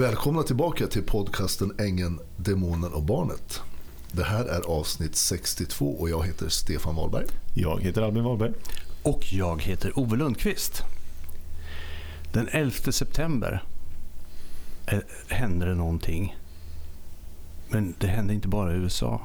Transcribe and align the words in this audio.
Välkomna 0.00 0.42
tillbaka 0.42 0.86
till 0.86 1.02
podcasten 1.02 1.72
Ängen, 1.78 2.20
Demonen 2.36 2.92
och 2.92 3.02
Barnet. 3.02 3.60
Det 4.12 4.24
här 4.24 4.44
är 4.44 4.60
avsnitt 4.60 5.16
62 5.16 5.86
och 5.86 6.10
jag 6.10 6.26
heter 6.26 6.48
Stefan 6.48 6.96
Wahlberg. 6.96 7.26
Jag 7.54 7.80
heter 7.80 8.02
Albin 8.02 8.24
Wahlberg. 8.24 8.52
Och 9.02 9.32
jag 9.32 9.62
heter 9.62 9.98
Ove 9.98 10.16
Lundqvist. 10.16 10.82
Den 12.32 12.48
11 12.48 12.92
september 12.92 13.64
eh, 14.86 14.98
hände 15.28 15.66
det 15.66 15.74
någonting. 15.74 16.36
Men 17.68 17.94
det 17.98 18.06
hände 18.06 18.34
inte 18.34 18.48
bara 18.48 18.72
i 18.72 18.76
USA. 18.76 19.20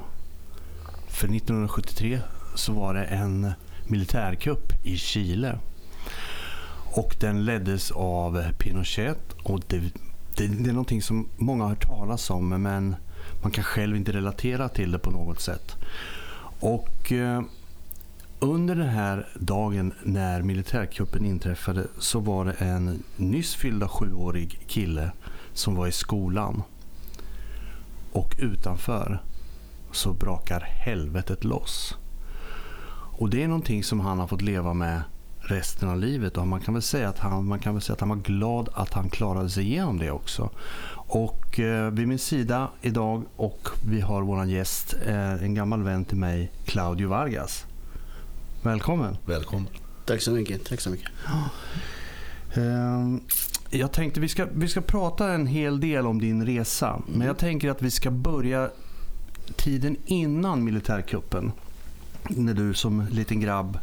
För 1.08 1.26
1973 1.26 2.20
så 2.54 2.72
var 2.72 2.94
det 2.94 3.04
en 3.04 3.52
militärkupp 3.86 4.72
i 4.84 4.96
Chile. 4.96 5.58
Och 6.84 7.16
den 7.20 7.44
leddes 7.44 7.90
av 7.90 8.52
Pinochet. 8.58 9.18
Och 9.42 9.60
det, 10.36 10.46
det, 10.46 10.70
är 10.70 10.72
någonting 10.72 11.02
som 11.02 11.28
många 11.36 11.64
har 11.64 11.68
hört 11.68 11.86
talas 11.86 12.30
om 12.30 12.48
men 12.48 12.96
man 13.42 13.52
kan 13.52 13.64
själv 13.64 13.96
inte 13.96 14.12
relatera 14.12 14.68
till 14.68 14.92
det 14.92 14.98
på 14.98 15.10
något 15.10 15.40
sätt. 15.40 15.76
Och 16.60 17.12
eh, 17.12 17.42
under 18.40 18.74
den 18.74 18.88
här 18.88 19.28
dagen 19.34 19.92
när 20.02 20.42
militärkuppen 20.42 21.24
inträffade 21.24 21.86
så 21.98 22.20
var 22.20 22.44
det 22.44 22.52
en 22.52 23.02
nyss 23.16 23.54
fyllda 23.54 23.88
sjuårig 23.88 24.60
kille 24.66 25.10
som 25.52 25.74
var 25.74 25.86
i 25.86 25.92
skolan. 25.92 26.62
Och 28.12 28.36
utanför 28.38 29.22
så 29.92 30.12
brakar 30.12 30.60
helvetet 30.60 31.44
loss. 31.44 31.94
Och 33.18 33.30
det 33.30 33.42
är 33.42 33.48
någonting 33.48 33.84
som 33.84 34.00
han 34.00 34.18
har 34.18 34.26
fått 34.26 34.42
leva 34.42 34.74
med 34.74 35.02
resten 35.48 35.88
av 35.88 35.98
livet 35.98 36.36
och 36.36 36.46
man 36.46 36.60
kan 36.60 36.74
väl 36.74 36.82
säga 36.82 37.08
att 37.08 37.18
han, 37.18 37.44
man 37.48 37.58
kan 37.58 37.74
väl 37.74 37.82
säga 37.82 37.94
att 37.94 38.00
han 38.00 38.08
var 38.08 38.16
glad 38.16 38.68
att 38.74 38.92
han 38.92 39.10
klarade 39.10 39.50
sig 39.50 39.64
igenom 39.64 39.98
det 39.98 40.10
också. 40.10 40.50
Och 41.08 41.60
eh, 41.60 41.90
vid 41.90 42.08
min 42.08 42.18
sida 42.18 42.68
idag 42.82 43.22
och 43.36 43.68
vi 43.88 44.00
har 44.00 44.22
våran 44.22 44.48
gäst, 44.50 44.94
eh, 45.06 45.42
en 45.44 45.54
gammal 45.54 45.82
vän 45.82 46.04
till 46.04 46.16
mig, 46.16 46.52
Claudio 46.64 47.08
Vargas. 47.08 47.64
Välkommen. 48.62 49.16
Välkommen. 49.26 49.68
Tack 50.04 50.22
så 50.22 50.30
mycket. 50.30 50.64
Tack 50.64 50.80
så 50.80 50.90
mycket. 50.90 51.10
Ehm, 52.54 53.20
Jag 53.70 53.92
tänkte 53.92 54.20
vi 54.20 54.28
ska, 54.28 54.46
vi 54.54 54.68
ska 54.68 54.80
prata 54.80 55.32
en 55.32 55.46
hel 55.46 55.80
del 55.80 56.06
om 56.06 56.20
din 56.20 56.46
resa. 56.46 57.02
Men 57.06 57.26
jag 57.26 57.38
tänker 57.38 57.70
att 57.70 57.82
vi 57.82 57.90
ska 57.90 58.10
börja 58.10 58.70
tiden 59.56 59.96
innan 60.06 60.64
militärkuppen. 60.64 61.52
När 62.28 62.54
du 62.54 62.74
som 62.74 63.06
liten 63.10 63.40
grabb 63.40 63.78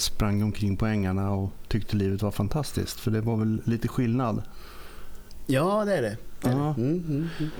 sprang 0.00 0.42
omkring 0.42 0.76
på 0.76 0.86
ängarna 0.86 1.30
och 1.30 1.50
tyckte 1.68 1.96
livet 1.96 2.22
var 2.22 2.30
fantastiskt. 2.30 3.00
För 3.00 3.10
det 3.10 3.20
var 3.20 3.36
väl 3.36 3.62
lite 3.64 3.88
skillnad? 3.88 4.42
Ja, 5.46 5.84
det 5.84 5.96
är 5.96 6.02
det. 6.02 6.16
det, 6.40 6.48
är 6.48 6.52
det. 6.54 6.58
Ja. 6.58 6.74
Mm, 6.74 7.04
mm, 7.08 7.28
mm. 7.38 7.50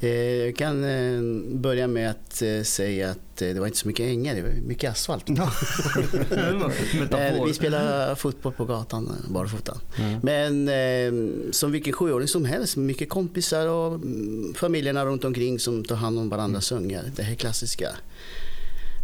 Eh, 0.00 0.10
Jag 0.10 0.56
kan 0.56 0.84
eh, 0.84 1.20
börja 1.58 1.86
med 1.86 2.10
att 2.10 2.42
eh, 2.42 2.62
säga 2.62 3.10
att 3.10 3.42
eh, 3.42 3.48
det 3.48 3.60
var 3.60 3.66
inte 3.66 3.78
så 3.78 3.88
mycket 3.88 4.06
ängar, 4.06 4.34
det 4.34 4.42
var 4.42 4.50
mycket 4.50 4.90
asfalt. 4.90 5.28
Eh, 6.30 6.68
Metafor. 7.00 7.46
Vi 7.46 7.54
spelade 7.54 8.16
fotboll 8.16 8.52
på 8.52 8.64
gatan, 8.64 9.06
eh, 9.06 9.32
barfota. 9.32 9.80
Ja. 9.96 10.20
Men 10.22 10.68
eh, 10.68 11.30
som 11.52 11.72
vilken 11.72 11.92
sjuåring 11.92 12.28
som 12.28 12.44
helst, 12.44 12.76
mycket 12.76 13.08
kompisar 13.08 13.66
och 13.68 13.94
mm, 13.94 14.54
familjerna 14.54 15.04
runt 15.04 15.24
omkring 15.24 15.58
som 15.58 15.84
tar 15.84 15.96
hand 15.96 16.18
om 16.18 16.28
varandras 16.28 16.72
ungar. 16.72 17.04
Det 17.16 17.22
här 17.22 17.34
klassiska 17.34 17.88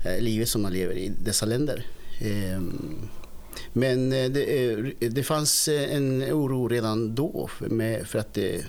eh, 0.04 0.22
livet 0.22 0.48
som 0.48 0.62
man 0.62 0.72
lever 0.72 0.94
i 0.94 1.12
dessa 1.24 1.46
länder. 1.46 1.86
Eh, 2.20 2.60
Men 3.72 4.12
eh, 4.12 4.30
det, 4.30 4.70
eh, 4.72 4.78
det 5.10 5.22
fanns 5.22 5.68
eh, 5.68 5.94
en 5.96 6.22
oro 6.22 6.68
redan 6.68 7.14
då 7.14 7.48
för, 7.58 7.68
med, 7.68 8.06
för 8.06 8.18
att 8.18 8.34
det, 8.34 8.64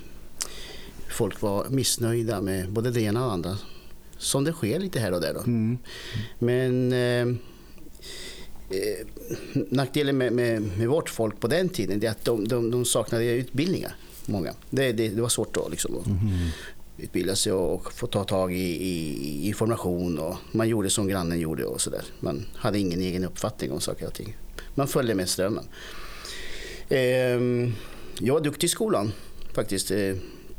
folk 1.10 1.42
var 1.42 1.66
missnöjda 1.70 2.42
med 2.42 2.70
både 2.72 2.92
det 2.92 3.02
ena 3.02 3.22
och 3.22 3.28
det 3.28 3.34
andra. 3.34 3.58
Som 4.18 4.44
det 4.44 4.52
sker 4.52 4.80
lite 4.80 5.00
här 5.00 5.12
och 5.12 5.22
där. 5.22 5.34
Då. 5.34 5.40
Mm. 5.40 5.78
Men 6.40 6.94
eh, 6.94 7.28
eh, 8.70 9.06
nackdelen 9.70 10.18
med, 10.18 10.34
med, 10.34 10.62
med 10.78 10.88
vårt 10.88 11.10
folk 11.10 11.40
på 11.40 11.48
den 11.48 11.70
tiden 11.70 12.04
är 12.04 12.10
att 12.10 12.26
de, 12.26 12.48
de, 12.48 12.72
de 12.72 12.86
saknade 12.86 13.26
utbildningar. 13.26 13.96
Många. 14.26 14.54
Det, 14.70 14.92
det, 14.92 15.08
det 15.10 15.22
var 15.22 15.30
svårt 15.30 15.54
då 15.54 15.68
liksom, 15.70 15.94
Mhm. 16.06 16.50
Utbilda 16.98 17.36
sig 17.36 17.52
och, 17.54 17.94
få 17.94 18.08
ta 18.08 18.24
tag 18.24 18.54
i, 18.54 18.58
i 18.88 19.48
information. 19.48 20.20
Och 20.20 20.36
man 20.52 20.70
gjorde 20.70 20.90
som 20.90 21.08
grannen 21.08 21.40
gjorde 21.40 21.66
och 21.66 21.82
sådär. 21.82 22.04
Man 22.20 22.46
hade 22.56 22.80
ingen 22.80 23.02
egen 23.02 23.24
uppfattning 23.24 23.72
om 23.72 23.80
saker 23.82 24.08
och 24.08 24.14
ting. 24.14 24.38
Man 24.76 24.88
följde 24.88 25.16
med 25.16 25.30
strömmen. 25.30 25.64
Ehm, 26.90 27.74
jag 28.20 28.34
var 28.34 28.42
duktig 28.42 28.68
i 28.68 28.70
skolan 28.70 29.12
faktiskt. 29.54 29.92
Eh, 29.92 30.16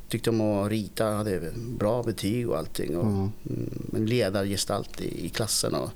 Tyckte 0.09 0.31
om 0.31 0.41
att 0.41 0.71
rita, 0.71 1.05
hade 1.07 1.53
bra 1.79 2.03
betyg 2.03 2.49
och 2.51 2.59
allting. 2.59 2.97
Och, 2.97 3.07
Mm. 3.07 3.33
mm, 3.51 3.91
en 3.97 4.07
ledargestalt 4.07 5.01
i, 5.01 5.27
i 5.27 5.29
klassen. 5.29 5.75
Och 5.75 5.91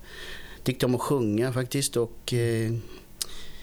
tyckte 0.64 0.86
om 0.86 0.94
att 0.94 1.00
sjunga 1.00 1.52
faktiskt. 1.52 1.96
Och, 1.96 2.32
eh, 2.34 2.72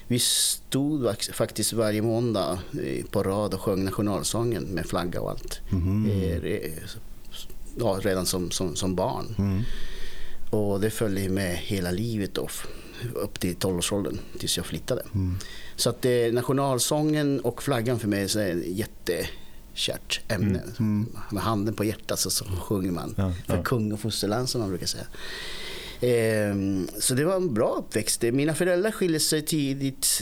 vi 0.07 0.19
stod 0.19 1.15
faktiskt 1.33 1.73
varje 1.73 2.01
måndag 2.01 2.59
eh, 2.83 3.05
på 3.05 3.23
rad 3.23 3.53
och 3.53 3.61
sjöng 3.61 3.85
nationalsången 3.85 4.63
med 4.63 4.85
flagga 4.85 5.21
och 5.21 5.29
allt. 5.29 5.59
Re- 5.69 6.79
ja, 7.79 7.99
redan 8.01 8.25
som, 8.25 8.51
som, 8.51 8.75
som 8.75 8.95
barn. 8.95 9.35
Mm. 9.37 9.63
Och 10.49 10.79
det 10.79 10.89
följde 10.89 11.29
med 11.29 11.57
hela 11.57 11.91
livet 11.91 12.33
då, 12.33 12.47
upp 13.13 13.39
till 13.39 13.55
12-årsåldern 13.55 14.19
tills 14.39 14.57
jag 14.57 14.65
flyttade. 14.65 15.01
Mm. 15.13 15.37
Så 15.75 15.89
att 15.89 16.05
eh, 16.05 16.11
nationalsången 16.31 17.39
och 17.39 17.63
flaggan 17.63 17.99
för 17.99 18.07
mig 18.07 18.21
är 18.21 18.57
ett 18.57 18.67
jättekärt 18.67 20.21
ämne. 20.27 20.59
Mm, 20.59 20.73
mm. 20.79 21.07
Med 21.31 21.43
handen 21.43 21.73
på 21.73 21.83
hjärtat 21.83 22.19
så, 22.19 22.29
så 22.29 22.45
sjunger 22.45 22.91
man 22.91 23.13
Ja, 23.17 23.33
för 23.47 23.57
ja. 23.57 23.63
kung 23.63 23.91
och 23.91 23.99
fosterland 23.99 24.49
som 24.49 24.61
man 24.61 24.69
brukar 24.69 24.87
säga. 24.87 25.05
Ehm, 26.01 26.87
så 26.99 27.13
det 27.13 27.25
var 27.25 27.35
en 27.35 27.53
bra 27.53 27.75
uppväxt. 27.79 28.21
Mina 28.21 28.53
föräldrar 28.53 28.91
skilde 28.91 29.19
sig 29.19 29.41
tidigt. 29.41 30.21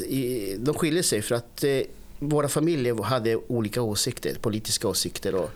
De 0.57 0.73
skilde 0.75 1.03
sig 1.03 1.21
för 1.21 1.35
att 1.35 1.63
eh, 1.63 1.79
våra 2.19 2.47
familjer 2.47 3.03
hade 3.03 3.35
olika 3.35 3.81
åsikter, 3.81 4.35
politiska 4.41 4.87
åsikter 4.87 5.35
och 5.35 5.49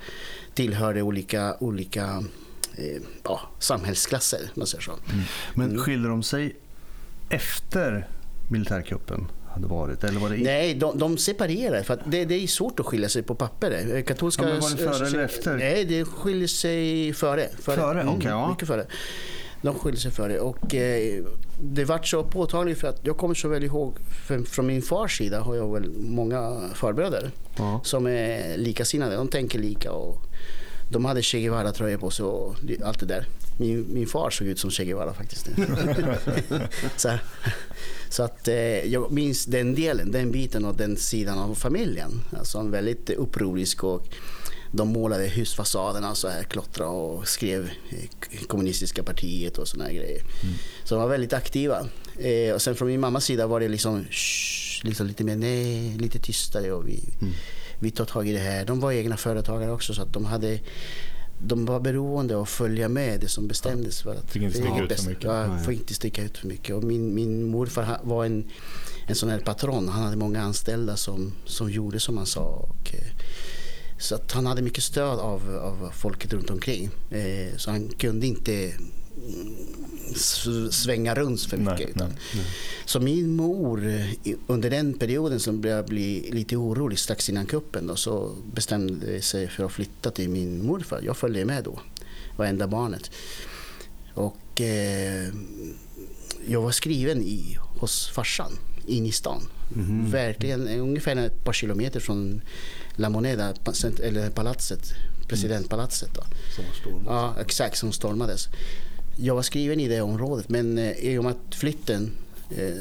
tillhörde 0.53 1.01
olika, 1.01 1.55
olika 1.59 2.23
eh, 2.77 3.01
ja, 3.23 3.41
samhällsklasser. 3.59 4.51
Man 4.53 4.67
säger 4.67 4.81
så. 4.83 4.91
Men 5.55 5.69
Mm. 5.69 5.81
skilde 5.81 6.09
de 6.09 6.23
sig 6.23 6.55
efter 7.29 8.07
militärkuppen 8.51 9.27
hade 9.53 9.67
varit? 9.67 10.03
Eller 10.03 10.19
var 10.19 10.29
det 10.29 10.37
Nej, 10.37 10.73
de, 10.73 10.99
de 10.99 11.17
separerar 11.17 11.83
för 11.83 12.03
det, 12.05 12.25
det 12.25 12.35
är 12.43 12.47
svårt 12.47 12.79
att 12.79 12.85
skilja 12.85 13.09
sig 13.09 13.23
på 13.23 13.35
papper. 13.35 13.95
Eh, 13.95 14.03
Katolska, 14.03 14.49
Ja, 14.49 14.59
var 14.59 14.69
det 14.69 14.77
före 14.77 15.07
eller 15.07 15.19
efter? 15.19 15.57
Nej, 15.57 15.85
det 15.85 16.05
skiljer 16.05 16.47
sig 16.47 17.13
före. 17.13 17.47
Före, 17.59 18.05
okej, 18.07 18.29
ja. 18.29 18.49
Mycket 18.49 18.67
före. 18.67 18.85
De 19.61 19.79
skiljer 19.79 19.99
sig 20.01 20.11
före. 20.11 20.39
Och 20.39 20.75
eh, 20.75 21.23
det 21.61 21.85
vart 21.85 22.07
så 22.07 22.23
påtagligt 22.23 22.79
för 22.79 22.87
att 22.87 22.99
jag 23.03 23.17
kommer 23.17 23.35
så 23.35 23.47
väl 23.47 23.63
ihåg, 23.63 23.93
för, 24.27 24.39
från 24.43 24.67
min 24.67 24.81
fars 24.81 25.17
sida 25.17 25.39
har 25.41 25.55
jag 25.55 25.73
väl 25.73 25.89
många 25.99 26.61
farbröder 26.73 27.31
Ja. 27.57 27.81
som 27.83 28.07
är 28.07 28.57
likasinnade. 28.57 29.15
De 29.15 29.27
tänker 29.27 29.59
lika 29.59 29.91
och 29.91 30.21
de 30.91 31.05
hade 31.05 31.21
Che 31.21 31.39
Guevara-tröjor 31.41 31.97
på 31.97 32.09
sig 32.09 32.25
och 32.25 32.55
allt 32.83 32.99
det 32.99 33.05
där. 33.05 33.25
Min, 33.57 33.85
min 33.93 34.07
far 34.07 34.29
såg 34.29 34.47
ut 34.47 34.59
som 34.59 34.71
Che 34.71 34.85
Guevara 34.85 35.13
faktiskt. 35.13 35.49
så, 36.97 37.09
så 38.09 38.23
att 38.23 38.47
eh, 38.47 38.55
jag 38.85 39.11
minns 39.11 39.45
den 39.45 39.75
delen, 39.75 40.11
den 40.11 40.31
biten 40.31 40.65
och 40.65 40.75
den 40.75 40.97
sidan 40.97 41.39
av 41.39 41.55
familjen. 41.55 42.21
Alltså 42.37 42.57
en 42.57 42.71
väldigt 42.71 43.09
upprorisk 43.09 43.83
och 43.83 44.07
de 44.71 44.87
målade 44.87 45.27
husfasaderna 45.27 46.15
så 46.15 46.27
här, 46.27 46.43
klottra 46.43 46.87
och 46.87 47.27
skrev 47.27 47.69
kommunistiska 48.47 49.03
partiet 49.03 49.57
och 49.57 49.67
såna 49.67 49.83
här 49.83 49.93
grejer. 49.93 50.21
Så 50.83 50.95
de 50.95 51.01
var 51.01 51.09
väldigt 51.09 51.33
aktiva. 51.33 51.87
Eh, 52.17 52.53
och 52.53 52.61
sen 52.61 52.75
från 52.75 52.87
min 52.87 52.99
mammas 52.99 53.25
sida 53.25 53.47
var 53.47 53.59
det 53.59 53.67
liksom, 53.67 54.05
shh, 54.11 54.85
liksom 54.85 55.07
lite 55.07 55.23
mer 55.23 55.35
nej, 55.35 55.97
lite 55.97 56.19
tystare 56.19 56.71
och 56.71 56.87
vi, 56.87 57.03
vi 57.79 57.91
tar 57.91 58.05
tag 58.05 58.27
i 58.27 58.33
det 58.33 58.39
här. 58.39 58.65
De 58.65 58.79
var 58.79 58.91
egna 58.91 59.17
företagare 59.17 59.71
också 59.71 59.93
så 59.93 60.01
att 60.01 60.13
de 60.13 60.25
hade 60.25 60.59
de 61.41 61.65
var 61.65 61.79
beroende 61.79 62.35
av 62.35 62.41
att 62.41 62.49
följa 62.49 62.89
med 62.89 63.19
det 63.19 63.27
som 63.27 63.47
bestämdes. 63.47 64.01
För 64.01 64.15
att 64.15 64.31
Fick 64.31 64.41
inte 64.41 64.57
sticka 64.57 64.83
ut 64.83 64.99
för 64.99 65.09
mycket. 65.09 65.23
Ja, 65.23 65.47
Nej. 65.47 65.63
får 65.63 65.73
inte 65.73 65.93
sticka 65.93 66.23
ut 66.23 66.37
för 66.37 66.47
mycket. 66.47 66.75
Och 66.75 66.83
min, 66.83 67.15
min 67.15 67.47
morfar 67.47 67.99
var 68.03 68.25
en, 68.25 68.45
en 69.07 69.15
sån 69.15 69.29
här 69.29 69.39
patron. 69.39 69.89
Han 69.89 70.03
hade 70.03 70.17
många 70.17 70.41
anställda 70.41 70.97
som, 70.97 71.33
som 71.45 71.71
gjorde 71.71 71.99
som 71.99 72.17
han 72.17 72.25
sa. 72.25 72.41
Och, 72.41 72.95
eh, 72.95 73.18
så 73.99 74.15
att 74.15 74.31
han 74.31 74.45
hade 74.45 74.61
mycket 74.61 74.83
stöd 74.83 75.19
av, 75.19 75.57
av 75.57 75.91
folket 75.93 76.33
runt 76.33 76.49
omkring. 76.49 76.89
Eh, 77.11 77.57
så 77.57 77.71
han 77.71 77.89
kunde 77.89 78.27
inte 78.27 78.53
mm, 80.45 80.71
svänga 80.71 81.15
runt 81.15 81.41
för 81.41 81.57
mycket. 81.57 81.79
Nej, 81.79 81.89
utan, 81.95 82.09
nej. 82.09 82.45
så 82.85 82.99
min 82.99 83.35
mor 83.35 84.03
under 84.47 84.69
den 84.69 84.93
perioden 84.93 85.39
som 85.39 85.61
började 85.61 85.83
bli 85.83 86.29
lite 86.31 86.55
orolig 86.55 86.99
strax 86.99 87.29
innan 87.29 87.45
kuppen 87.45 87.87
då, 87.87 87.95
så 87.95 88.35
bestämde 88.53 89.21
sig 89.21 89.47
för 89.47 89.65
att 89.65 89.71
flytta 89.71 90.11
till 90.11 90.29
min 90.29 90.65
morfar. 90.65 91.01
Jag 91.03 91.17
följde 91.17 91.45
med 91.45 91.63
då, 91.63 91.79
var 92.37 92.45
enda 92.45 92.67
barnet. 92.67 93.11
Och 94.13 94.61
eh, 94.61 95.27
jag 96.47 96.61
var 96.61 96.71
skriven 96.71 97.21
i, 97.21 97.57
hos 97.79 98.09
farsan 98.09 98.51
in 98.87 99.05
i 99.05 99.11
stan. 99.11 99.41
Mhm. 99.69 100.11
Verkligen 100.11 100.67
ungefär 100.67 101.15
ett 101.15 101.43
par 101.43 101.53
kilometer 101.53 101.99
från 101.99 102.41
La 102.99 103.09
Moneda, 103.09 103.53
eller 104.03 104.29
palatset, 104.29 104.93
presidentpalatset. 105.27 106.09
Då. 106.13 106.21
Som 106.55 106.65
har 106.65 106.73
stormat. 106.73 107.03
Ja, 107.05 107.35
exakt, 107.41 107.77
som 107.77 107.91
stormades. 107.91 108.47
Jag 109.15 109.35
var 109.35 109.41
skriven 109.41 109.79
i 109.79 109.87
det 109.87 110.01
området 110.01 110.49
men 110.49 110.77
eh, 110.77 110.91
i 110.91 111.17
och 111.17 111.23
med 111.23 111.31
att 111.33 111.55
flytten 111.55 112.11
eh, 112.49 112.73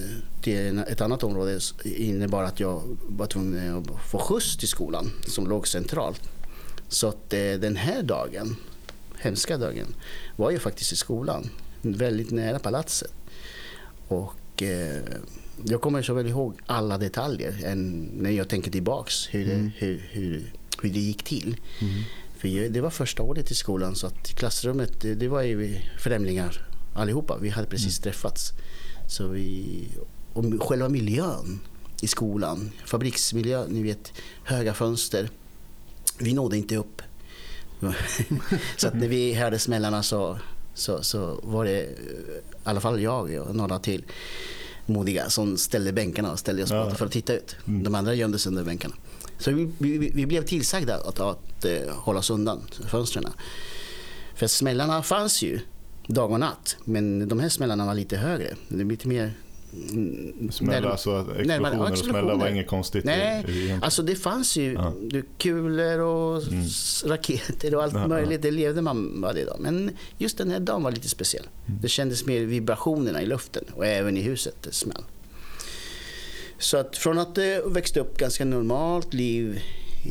till 0.43 0.79
ett 0.79 1.01
annat 1.01 1.23
område 1.23 1.61
innebar 1.85 2.43
att 2.43 2.61
jag 2.61 2.83
var 3.09 3.27
tvungen 3.27 3.79
att 3.79 4.11
få 4.11 4.19
skjuts 4.19 4.57
till 4.57 4.69
skolan 4.69 5.11
som 5.27 5.49
låg 5.49 5.69
centralt. 5.69 6.23
Så 6.89 7.09
att 7.09 7.33
eh, 7.33 7.53
den 7.53 7.77
här 7.77 8.03
dagen, 8.03 8.57
hemska 9.19 9.57
dagen, 9.57 9.95
var 10.37 10.51
ju 10.51 10.59
faktiskt 10.59 10.93
i 10.93 10.97
skolan. 10.97 11.51
Väldigt 11.83 12.31
nära 12.31 12.59
palatset. 12.59 13.13
Och 14.09 14.63
jag 15.65 15.81
kommer 15.81 16.03
så 16.03 16.15
väl 16.15 16.27
ihåg 16.27 16.55
alla 16.67 16.99
detaljer 16.99 17.65
än 17.65 18.01
när 18.05 18.31
jag 18.31 18.49
tänker 18.49 18.71
tillbaks 18.71 19.29
hur 19.31 19.47
det, 19.47 19.71
hur, 19.77 20.09
hur, 20.11 20.53
hur 20.83 20.91
det 20.91 20.99
gick 21.01 21.23
till. 21.23 21.57
För 22.39 22.49
jag- 22.49 22.73
det 22.73 22.81
var 22.81 22.91
första 22.91 23.23
året 23.23 23.51
i 23.51 23.55
skolan 23.55 23.95
så 23.95 24.07
att 24.07 24.29
klassrummet 24.29 25.01
det, 25.01 25.15
det 25.15 25.29
var 25.29 25.43
ju 25.43 25.79
främlingar 25.99 26.67
allihopa. 26.95 27.39
Vi 27.41 27.49
hade 27.49 27.67
precis 27.69 27.99
träffats. 27.99 28.53
Så 29.09 29.29
vi, 29.29 29.85
och 30.33 30.45
själva 30.63 30.89
miljön 30.89 31.61
i 32.03 32.07
skolan, 32.07 32.71
fabriksmiljö, 32.87 33.67
ni 33.69 33.83
vet 33.83 34.13
höga 34.45 34.75
fönster. 34.75 35.29
Vi 36.19 36.33
nådde 36.35 36.57
inte 36.57 36.77
upp. 36.77 37.03
så 38.77 38.89
att 38.89 38.95
när 38.95 39.09
vi 39.09 39.35
hörde 39.35 39.59
smällarna 39.59 40.03
så, 40.03 40.39
så, 40.75 41.03
så 41.03 41.41
var 41.43 41.65
det 41.65 41.81
eh, 41.83 41.89
i 41.91 42.41
alla 42.65 42.81
fall 42.81 43.01
jag 43.03 43.31
och 43.49 43.57
några 43.57 43.79
till 43.79 44.05
modiga 44.89 45.31
som 45.31 45.57
ställde 45.57 45.93
bänkarna 45.93 46.33
och 46.33 46.39
ställde 46.39 46.63
oss 46.63 46.71
Ja. 46.71 46.91
för 46.91 47.07
att 47.07 47.13
titta 47.13 47.33
ut. 47.35 47.57
De 47.65 47.95
andra 47.95 48.15
gömde 48.15 48.39
sig 48.39 48.51
under 48.51 48.65
bänkarna. 48.65 48.95
Så 49.39 49.51
vi, 49.51 49.71
vi, 49.79 49.99
vi 50.15 50.27
blev 50.27 50.45
tillsagda 50.45 50.95
att, 50.97 51.21
att, 51.21 51.65
eh, 51.65 51.95
hålla 51.95 52.19
oss 52.19 52.31
undan 52.31 52.61
fönstren. 52.89 53.25
För 54.35 54.47
smällarna 54.47 55.03
fanns 55.03 55.43
ju 55.43 55.61
dag 56.07 56.33
och 56.33 56.41
natt. 56.41 56.77
Men 56.85 57.29
de 57.29 57.41
här 57.41 57.49
smällarna 57.49 57.87
var 57.87 57.95
lite 57.95 58.17
högre. 58.17 58.55
Det 58.69 58.81
är 58.81 58.85
lite 58.85 59.09
mer... 59.09 59.33
mm, 59.91 60.53
Smälla, 60.53 60.91
alltså 60.91 61.11
explosioner 61.21 61.61
ja, 61.73 61.91
och 61.93 61.99
smälla 61.99 62.35
var 62.35 62.49
inget 62.49 62.67
konstigt. 62.69 63.05
Nej, 63.05 63.45
i- 63.49 63.79
alltså 63.83 64.03
det 64.03 64.15
fanns 64.17 64.57
ju 64.57 64.73
Ja. 64.73 64.93
du, 65.03 65.25
kulor 65.39 65.99
och 65.99 66.43
s- 66.43 67.05
raketer 67.07 67.75
och 67.75 67.83
allt 67.83 67.95
Ja, 67.95 68.07
möjligt. 68.09 68.43
Det 68.43 68.51
levde 68.51 68.83
man 68.83 69.21
dag. 69.45 69.57
Men 69.61 69.91
just 70.19 70.39
den 70.39 70.51
här 70.51 70.61
dagen 70.61 70.83
var 70.83 70.91
lite 70.91 71.09
speciell. 71.09 71.45
Det 71.81 71.89
kändes 71.89 72.27
mer 72.27 72.41
vibrationerna 72.45 73.23
i 73.23 73.27
luften 73.27 73.65
och 73.75 73.87
även 73.87 74.17
i 74.17 74.21
huset 74.23 74.55
det 74.63 74.73
smäll. 74.75 75.03
Så 76.59 76.77
att 76.77 76.97
från 76.97 77.19
att 77.19 77.39
eh, 77.39 77.45
växte 77.67 78.01
upp 78.01 78.19
ganska 78.19 78.45
normalt 78.45 79.15
liv 79.15 79.61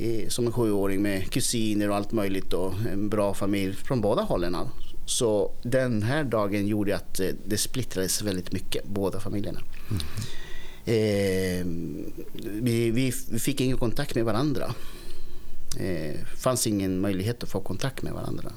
eh, 0.02 0.28
som 0.30 0.46
en 0.46 0.52
sjuåring 0.52 1.02
med 1.02 1.30
kusiner 1.32 1.90
och 1.90 1.96
allt 1.96 2.12
möjligt 2.12 2.54
och 2.54 2.74
en 2.94 3.10
bra 3.10 3.34
familj 3.34 3.74
från 3.76 4.02
båda 4.02 4.22
hållen. 4.22 4.56
Så 5.08 5.52
den 5.64 6.04
här 6.04 6.24
dagen 6.24 6.68
gjorde 6.68 6.96
att 6.96 7.20
eh, 7.20 7.30
det 7.46 7.58
splittrades 7.58 8.22
väldigt 8.22 8.52
mycket, 8.52 8.86
båda 8.86 9.20
familjerna. 9.20 9.60
Eh, 10.86 11.66
vi, 12.44 12.92
vi 12.92 13.12
fick 13.40 13.62
ingen 13.62 13.78
kontakt 13.78 14.16
med 14.16 14.26
varandra. 14.26 14.74
Eh, 15.80 16.16
fanns 16.38 16.68
ingen 16.68 17.00
möjlighet 17.02 17.44
att 17.44 17.50
få 17.50 17.60
kontakt 17.60 18.04
med 18.04 18.14
varandra. 18.14 18.52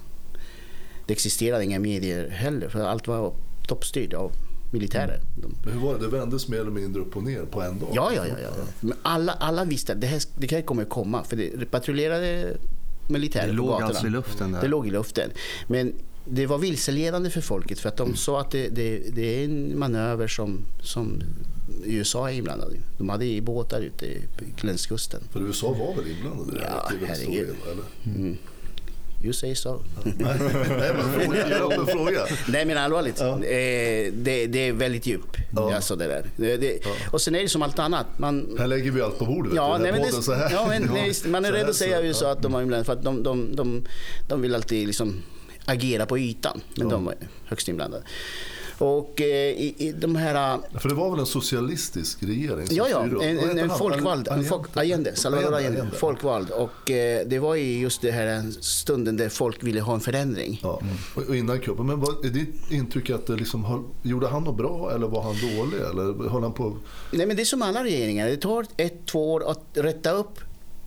Det 1.06 1.12
existerade 1.12 1.64
inga 1.64 1.78
medier 1.78 2.28
heller 2.28 2.68
för 2.68 2.84
allt 2.84 3.06
var 3.06 3.32
toppstyrt 3.68 4.14
av 4.14 4.32
militärer. 4.72 5.20
De, 5.42 5.54
Men 5.64 5.72
hur 5.74 5.80
var 5.80 5.94
det? 5.94 6.00
Det 6.00 6.08
vändes 6.08 6.48
mer 6.48 6.60
eller 6.60 6.70
mindre 6.70 7.02
upp 7.02 7.16
och 7.16 7.22
ner 7.22 7.42
på 7.42 7.62
en 7.62 7.78
dag? 7.78 7.88
Ja, 7.92 8.12
ja, 8.16 8.26
ja. 8.26 8.34
ja. 8.42 8.50
Men 8.80 8.94
alla, 9.02 9.32
alla 9.32 9.64
visste 9.64 9.92
att 9.92 10.00
det 10.00 10.06
här, 10.06 10.22
det 10.36 10.50
här 10.50 10.62
kommer 10.62 10.84
komma. 10.84 11.24
För 11.24 11.36
det 11.36 11.70
patrullerade 11.70 12.56
militärer 13.08 13.46
Det 13.46 13.52
på 13.52 13.56
låg 13.56 13.68
gatorna. 13.68 13.86
alltså 13.86 14.06
i 14.06 14.10
luften 14.10 14.52
där. 14.52 14.60
Det 14.60 14.68
låg 14.68 14.86
i 14.86 14.90
luften. 14.90 15.30
Men 15.66 15.92
det 16.24 16.46
var 16.46 16.58
vilseledande 16.58 17.30
för 17.30 17.40
folket 17.40 17.78
för 17.78 17.88
att 17.88 17.96
de 17.96 18.16
sa 18.16 18.40
att 18.40 18.50
det, 18.50 18.68
det, 18.68 18.98
det 19.14 19.40
är 19.40 19.44
en 19.44 19.78
manöver 19.78 20.28
som, 20.28 20.58
som 20.82 21.22
USA 21.84 22.30
är 22.30 22.34
inblandade 22.34 22.74
i. 22.74 22.78
De 22.98 23.08
hade 23.08 23.24
i 23.24 23.40
båtar 23.40 23.80
ute 23.80 24.06
på 24.38 24.44
gränskusten. 24.66 25.20
För 25.32 25.40
USA 25.40 25.68
var 25.72 25.94
väl 26.02 26.10
inblandade 26.10 26.52
i 26.52 26.54
den 26.54 26.62
Ja, 26.70 26.90
här 27.06 27.14
historien, 27.16 27.56
eller? 27.72 28.16
Mm. 28.20 28.36
You 29.24 29.32
say 29.32 29.54
so. 29.54 29.82
Nej, 30.04 30.14
men 30.18 31.12
fråga, 31.12 31.50
jag 31.50 31.64
har 31.64 31.72
en 31.72 31.86
fråga. 31.86 32.20
Nej 32.48 32.64
men 32.64 32.78
allvarligt. 32.78 33.20
Eh, 33.20 33.26
det, 34.12 34.46
det 34.46 34.58
är 34.68 34.72
väldigt 34.72 35.06
djup. 35.06 35.36
Ja. 35.56 35.74
Alltså 35.74 35.96
det 35.96 36.06
där. 36.06 36.24
Det, 36.36 36.56
det, 36.56 36.78
Och 37.10 37.20
sen 37.20 37.34
är 37.34 37.42
det 37.42 37.48
som 37.48 37.62
allt 37.62 37.78
annat. 37.78 38.06
Man, 38.18 38.56
Här 38.58 38.66
lägger 38.66 38.90
vi 38.90 39.00
allt 39.02 39.18
på 39.18 39.24
bordet. 39.26 39.52
Ja, 39.56 39.78
nej, 39.78 39.92
men 39.92 40.02
det, 40.02 40.08
ja, 40.52 40.66
men, 40.68 40.82
nej, 40.94 41.12
man 41.26 41.44
är 41.44 41.52
rädd 41.52 41.68
att 41.68 41.76
säga 41.76 41.98
så- 41.98 42.04
USA 42.04 42.30
att 42.32 42.42
de 42.42 42.54
har 42.54 42.62
inblandat 42.62 42.86
för 42.86 42.92
att 42.92 43.02
de, 43.04 43.22
de, 43.22 43.56
de, 43.56 43.84
de 44.28 44.42
vill 44.42 44.54
alltid 44.54 44.86
liksom 44.86 45.22
agera 45.70 46.06
på 46.06 46.18
ytan. 46.18 46.60
Men 46.74 46.86
Ja. 46.88 46.94
de 46.94 47.04
var 47.04 47.14
högst 47.44 47.68
inblandade. 47.68 48.02
Och 48.78 49.20
eh, 49.20 49.26
i, 49.50 49.74
i 49.78 49.92
de 49.92 50.16
här... 50.16 50.58
För 50.78 50.88
det 50.88 50.94
var 50.94 51.10
väl 51.10 51.20
en 51.20 51.26
socialistisk 51.26 52.22
regering 52.22 52.66
Ja, 52.70 52.86
ja, 52.90 53.02
en, 53.22 53.38
en, 53.38 53.58
en 53.58 53.70
folkvald. 53.70 54.28
En 54.28 54.44
folk, 54.44 54.76
Allende, 54.76 55.16
Salvador 55.16 55.54
Allende. 55.54 55.86
Folkvald. 55.96 56.50
Och 56.50 56.90
eh, 56.90 57.26
det 57.26 57.38
var 57.38 57.54
ju 57.54 57.78
just 57.78 58.02
det 58.02 58.10
här 58.10 58.44
stunden 58.60 59.16
där 59.16 59.28
folk 59.28 59.62
ville 59.62 59.80
ha 59.80 59.94
en 59.94 60.00
förändring. 60.00 60.60
Ja, 60.62 60.80
och 61.16 61.22
och 61.28 61.36
innan 61.36 61.60
kuppen. 61.60 61.86
Men 61.86 62.00
vad, 62.00 62.24
är 62.24 62.28
ditt 62.28 62.70
intryck 62.70 63.10
att 63.10 63.26
det 63.26 63.36
liksom, 63.36 63.64
höll- 63.64 63.84
gjorde 64.02 64.28
han 64.28 64.44
något 64.44 64.56
bra 64.56 64.92
eller 64.94 65.06
var 65.06 65.22
han 65.22 65.34
dålig? 65.56 65.78
Eller 65.78 66.28
höll 66.28 66.42
han 66.42 66.52
på... 66.52 66.76
Nej, 67.12 67.26
men 67.26 67.36
det 67.36 67.42
är 67.42 67.44
som 67.44 67.62
alla 67.62 67.84
regeringar. 67.84 68.26
Det 68.28 68.36
tar 68.36 68.66
ett, 68.76 69.06
två 69.06 69.32
år 69.32 69.50
att 69.50 69.64
rätta 69.72 70.10
upp 70.10 70.40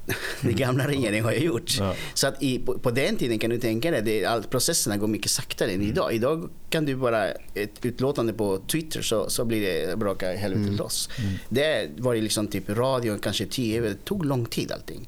det 0.41 0.53
gamla 0.53 0.87
regeringen 0.87 1.23
har 1.25 1.31
ju 1.31 1.39
gjort. 1.45 1.77
Ja. 1.79 1.95
Så 2.13 2.27
att 2.27 2.43
i, 2.43 2.59
på, 2.59 2.79
på 2.79 2.91
den 2.91 3.17
tiden 3.17 3.39
kan 3.39 3.49
du 3.49 3.59
tänka 3.59 3.91
dig, 3.91 4.01
det, 4.01 4.25
all, 4.25 4.43
processerna 4.43 4.97
går 4.97 5.07
mycket 5.07 5.31
saktare 5.31 5.71
än 5.71 5.81
idag. 5.81 6.13
Idag 6.13 6.49
kan 6.69 6.85
du 6.85 6.95
bara 6.95 7.31
ett 7.31 7.85
utlåtande 7.85 8.33
på 8.33 8.57
Twitter 8.57 9.01
så, 9.01 9.29
så 9.29 9.45
blir 9.45 9.61
det 9.61 9.97
braka 9.97 10.35
helvetet 10.35 10.73
loss. 10.77 11.09
Det 11.49 11.89
var 11.97 12.13
ju 12.13 12.21
liksom 12.21 12.47
typ 12.47 12.69
radio, 12.69 13.17
kanske 13.17 13.45
tv, 13.45 13.89
det 13.89 14.05
tog 14.05 14.25
lång 14.25 14.45
tid 14.45 14.71
allting. 14.71 15.07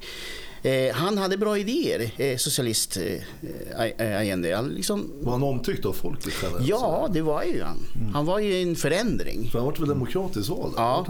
Eh, 0.62 0.94
han 0.94 1.18
hade 1.18 1.36
bra 1.38 1.58
idéer, 1.58 2.10
eh, 2.16 2.36
socialist 2.36 2.96
eh, 2.96 4.20
Allende. 4.20 4.56
Han 4.56 4.68
liksom, 4.68 5.12
Var 5.20 5.32
han 5.32 5.42
omtyckt 5.42 5.84
av 5.86 5.92
folket 5.92 6.34
ja, 6.60 7.08
det 7.12 7.22
var 7.22 7.42
ju 7.42 7.62
han. 7.62 7.78
Han 8.14 8.26
var 8.26 8.38
ju 8.38 8.62
en 8.62 8.76
förändring. 8.76 9.48
För 9.50 9.58
han 9.58 9.66
var 9.66 9.76
väl 9.76 9.88
demokratiskt 9.88 10.48
vald? 10.48 10.74
Ja, 10.76 11.06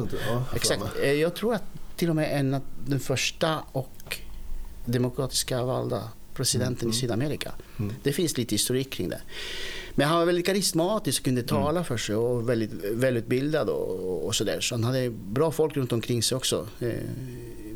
Exakt. 0.55 0.83
Eh, 1.03 1.13
Jag 1.13 1.35
tror 1.35 1.55
att 1.55 1.63
till 1.97 2.11
och 2.11 2.17
med 2.17 2.39
en 2.39 2.55
av 2.55 2.63
den 2.87 3.01
första 3.01 3.63
och 3.73 4.19
demokratiska 4.85 5.63
valda 5.65 6.09
presidenten 6.35 6.91
i 6.91 6.93
Sydamerika. 6.93 7.53
Mm. 7.79 7.95
Det 8.03 8.13
finns 8.13 8.37
lite 8.37 8.55
historik 8.55 8.91
kring 8.91 9.09
det. 9.09 9.21
Men 9.95 10.09
han 10.09 10.19
var 10.19 10.27
väldigt 10.27 10.47
karismatisk 10.47 11.21
och 11.21 11.25
kunde 11.25 11.43
tala 11.43 11.85
för 11.85 11.97
sig 11.97 12.15
och 12.15 12.49
väldigt 12.49 12.71
välutbildad 12.93 13.69
och, 13.69 14.27
och 14.27 14.35
sådär. 14.35 14.61
Så 14.61 14.75
han 14.75 14.85
hade 14.85 15.11
bra 15.11 15.53
folk 15.53 15.77
runt 15.77 15.93
omkring 15.93 16.23
sig 16.23 16.37
också. 16.37 16.69
Eh, 16.81 16.91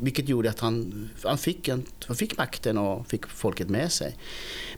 vilket 0.01 0.29
gjorde 0.29 0.49
att 0.49 0.59
han, 0.59 1.09
han, 1.23 1.37
fick, 1.37 1.67
en, 1.67 1.85
han 2.05 2.15
fick 2.15 2.37
makten 2.37 2.77
och 2.77 3.07
fick 3.07 3.27
folket 3.27 3.69
med 3.69 3.91
sig. 3.91 4.17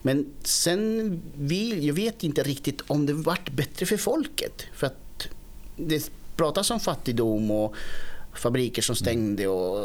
Men 0.01 0.25
sen, 0.43 1.21
vi, 1.37 1.87
jag 1.87 1.93
vet 1.93 2.23
inte 2.23 2.43
riktigt 2.43 2.81
om 2.87 3.05
det 3.05 3.13
vart 3.13 3.51
bättre 3.51 3.85
för 3.85 3.97
folket. 3.97 4.65
För 4.73 4.87
att 4.87 5.27
det 5.75 6.11
pratas 6.35 6.71
om 6.71 6.79
fattigdom 6.79 7.51
och 7.51 7.75
fabriker 8.35 8.81
som 8.81 8.95
stängde 8.95 9.47
och 9.47 9.79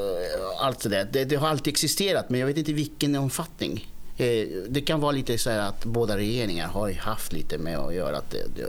allt 0.61 0.83
sådär. 0.83 1.09
Det, 1.13 1.25
det 1.25 1.37
har 1.37 1.49
alltid 1.49 1.71
existerat 1.73 2.31
men 2.31 2.41
jag 2.41 2.47
vet 2.47 2.57
inte 2.57 2.73
vilken 2.73 3.17
omfattning. 3.17 3.93
Eh, 4.17 4.47
Det 4.69 4.81
kan 4.81 5.01
vara 5.01 5.13
lite 5.13 5.39
så 5.39 5.51
här 5.51 5.59
att 5.59 5.85
båda 5.85 6.17
regeringar 6.17 6.67
har 6.69 6.93
haft 6.93 7.33
lite 7.33 7.59
med 7.59 7.79
att 7.79 7.95
göra 7.95 8.17
att 8.17 8.31
det, 8.31 8.65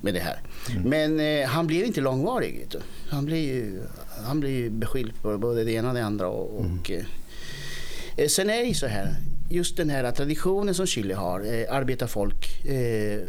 med 0.00 0.14
det 0.14 0.20
här. 0.20 0.40
Men 0.84 1.20
eh, 1.20 1.48
han 1.48 1.66
blev 1.66 1.84
inte 1.84 2.00
långvarig. 2.00 2.66
Han 3.10 3.24
blev 3.24 3.38
ju, 3.38 3.80
han 4.26 4.40
blev 4.40 4.52
ju 4.52 4.70
beskylld 4.70 5.12
för 5.22 5.36
både 5.36 5.64
det 5.64 5.72
ena 5.72 5.88
och 5.88 5.94
det 5.94 6.04
andra. 6.04 6.28
Och, 6.28 6.60
och, 6.60 6.90
eh, 6.90 8.26
sen 8.28 8.50
är 8.50 8.56
det 8.58 8.64
ju 8.68 8.74
så 8.74 8.86
här, 8.86 9.14
just 9.50 9.76
den 9.76 9.90
här 9.90 10.10
traditionen 10.12 10.74
som 10.74 10.86
Chile 10.86 11.14
har, 11.14 11.40
eh, 11.40 11.74
arbetarfolk, 11.76 12.64
eh, 12.66 13.20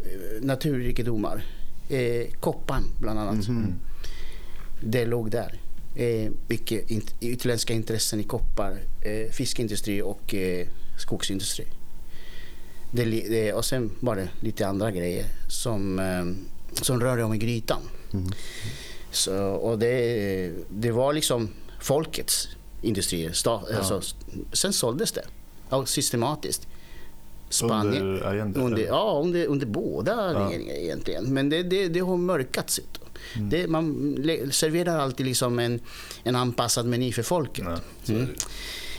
naturrikedomar, 0.41 1.43
eh, 1.89 2.27
kopparn 2.39 2.83
bland 3.01 3.19
annat. 3.19 3.45
Det 4.81 5.05
låg 5.05 5.31
där. 5.31 5.59
Eh, 5.95 6.31
mycket 6.47 6.87
int- 6.89 7.13
utländska 7.19 7.73
intressen 7.73 8.19
i 8.19 8.23
koppar, 8.23 8.77
eh, 9.01 9.31
fiskindustri 9.31 10.01
och 10.01 10.33
eh, 10.33 10.67
skogsindustri. 10.99 11.65
Det, 12.91 13.05
det, 13.05 13.53
och 13.53 13.65
sen 13.65 13.91
var 13.99 14.15
det 14.15 14.29
lite 14.39 14.67
andra 14.67 14.91
grejer 14.91 15.25
som, 15.49 15.99
eh, 15.99 16.25
som 16.83 16.99
rörde 16.99 17.23
om 17.23 17.33
i 17.33 17.37
grytan. 17.37 17.81
Så, 19.11 19.35
och 19.37 19.79
det, 19.79 20.51
det 20.69 20.91
var 20.91 21.13
liksom 21.13 21.49
folkets 21.81 22.47
industrier. 22.81 23.31
Sta, 23.31 23.63
alltså, 23.77 24.01
sen 24.53 24.73
såldes 24.73 25.11
det 25.11 25.25
ja, 25.69 25.85
systematiskt. 25.85 26.67
Under 27.63 28.23
Allende, 28.23 28.59
Under, 28.59 28.85
ja, 28.85 29.21
under, 29.23 29.45
under 29.45 29.65
båda 29.65 30.11
Ja. 30.33 30.39
regeringar 30.39 30.75
egentligen. 30.75 31.33
Men 31.33 31.49
det, 31.49 31.63
det, 31.63 31.87
det 31.87 31.99
har 31.99 32.17
mörkats. 32.17 32.79
Mm. 33.35 33.49
Det, 33.49 33.67
man 33.67 34.15
serverar 34.51 34.99
alltid 34.99 35.25
liksom 35.25 35.59
en, 35.59 35.79
en 36.23 36.35
anpassad 36.35 36.85
meny 36.85 37.11
för 37.11 37.23
folket. 37.23 37.65
Ja. 37.67 37.79
Det. 38.05 38.27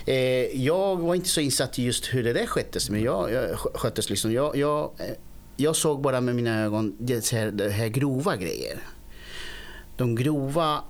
Eh, 0.08 0.64
jag 0.64 0.96
var 0.96 1.14
inte 1.14 1.28
så 1.28 1.40
insatt 1.40 1.78
i 1.78 1.82
just 1.84 2.14
hur 2.14 2.24
det 2.24 2.32
där 2.32 2.46
sköttes. 2.46 2.90
Men 2.90 3.02
jag, 3.02 3.32
jag 3.32 3.58
sköttes 3.58 4.10
liksom. 4.10 4.32
Jag, 4.32 4.56
jag, 4.56 4.90
eh, 4.98 5.06
jag 5.56 5.76
såg 5.76 6.00
bara 6.00 6.20
med 6.20 6.36
mina 6.36 6.64
ögon 6.64 6.96
det 6.98 7.30
här, 7.30 7.50
det 7.50 7.70
här 7.70 7.88
grova 7.88 8.36
grejer. 8.36 8.78
De 9.96 10.14
grova 10.14 10.82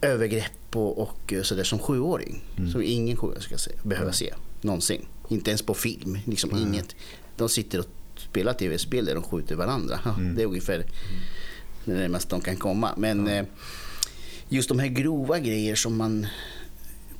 övergrepp 0.00 0.76
och, 0.76 0.98
och 0.98 1.34
sådär 1.42 1.64
som 1.64 1.78
sjuåring. 1.78 2.44
Mm. 2.58 2.70
Som 2.70 2.82
ingen 2.82 3.16
sjuåring 3.16 3.40
ska 3.40 3.58
se, 3.58 3.70
behöva 3.82 4.02
mm. 4.02 4.14
se 4.14 4.34
någonsin. 4.60 5.06
Inte 5.32 5.50
ens 5.50 5.62
på 5.62 5.74
film. 5.74 6.18
Liksom 6.24 6.50
mm. 6.50 6.62
inget. 6.62 6.96
De 7.36 7.48
sitter 7.48 7.78
och 7.78 7.86
spelar 8.16 8.52
tv-spel 8.52 9.04
där 9.04 9.14
de 9.14 9.22
skjuter 9.22 9.54
varandra. 9.54 9.98
Mm. 10.18 10.34
Det 10.34 10.42
är 10.42 10.46
ungefär 10.46 10.74
mm. 10.74 10.86
det 11.84 11.92
närmaste 11.92 12.30
de 12.30 12.40
kan 12.40 12.56
komma. 12.56 12.94
Men 12.96 13.28
eh, 13.28 13.44
just 14.48 14.68
de 14.68 14.78
här 14.78 14.88
grova 14.88 15.38
grejer 15.38 15.74
som 15.74 15.96
man 15.96 16.26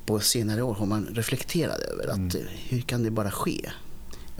på 0.05 0.19
senare 0.19 0.61
år 0.61 0.73
har 0.73 0.85
man 0.85 1.05
reflekterat 1.05 1.79
över. 1.79 2.07
Att, 2.07 2.35
mm. 2.35 2.47
Hur 2.69 2.81
kan 2.81 3.03
det 3.03 3.11
bara 3.11 3.31
ske? 3.31 3.69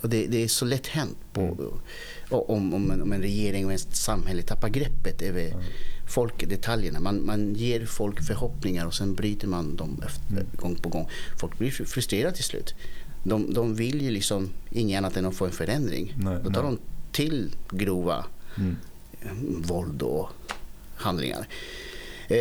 Och 0.01 0.10
det, 0.10 0.27
det 0.27 0.44
är 0.44 0.48
så 0.48 0.65
lätt 0.65 0.88
hänt 0.88 1.18
på, 1.34 1.42
mm. 1.42 1.58
om, 2.30 2.74
om, 2.74 2.92
en, 2.92 3.01
om 3.01 3.13
en 3.13 3.22
regering 3.22 3.65
och 3.65 3.74
ett 3.74 3.96
samhälle 3.96 4.42
tappar 4.42 4.70
greppet 4.70 5.22
över 5.22 5.48
mm. 5.48 5.63
folk, 6.08 6.50
detaljerna. 6.50 7.00
Man, 7.00 7.25
man 7.25 7.53
ger 7.53 7.86
folk 7.86 8.24
förhoppningar 8.24 8.86
och 8.86 8.94
sen 8.94 9.15
bryter 9.15 9.48
man 9.48 9.75
dem 9.75 10.03
efter, 10.06 10.32
mm. 10.32 10.48
gång 10.56 10.75
på 10.75 10.89
gång. 10.89 11.10
Folk 11.39 11.58
blir 11.58 11.72
frustrerade 11.72 12.36
till 12.36 12.44
slut. 12.44 12.75
De, 13.24 13.53
de 13.53 13.75
vill 13.75 14.01
ju 14.01 14.12
liksom 14.12 14.50
inget 14.72 14.98
annat 14.98 15.18
än 15.18 15.25
att 15.25 15.36
få 15.36 15.46
en 15.46 15.51
förändring. 15.51 16.13
Nej, 16.18 16.38
Då 16.44 16.51
tar 16.51 16.63
nej. 16.63 16.72
de 16.72 16.80
till 17.12 17.51
grova 17.72 18.25
mm. 18.58 18.75
våld 19.68 20.01
och 20.01 20.30
handlingar. 20.96 21.48
Eh, 22.27 22.38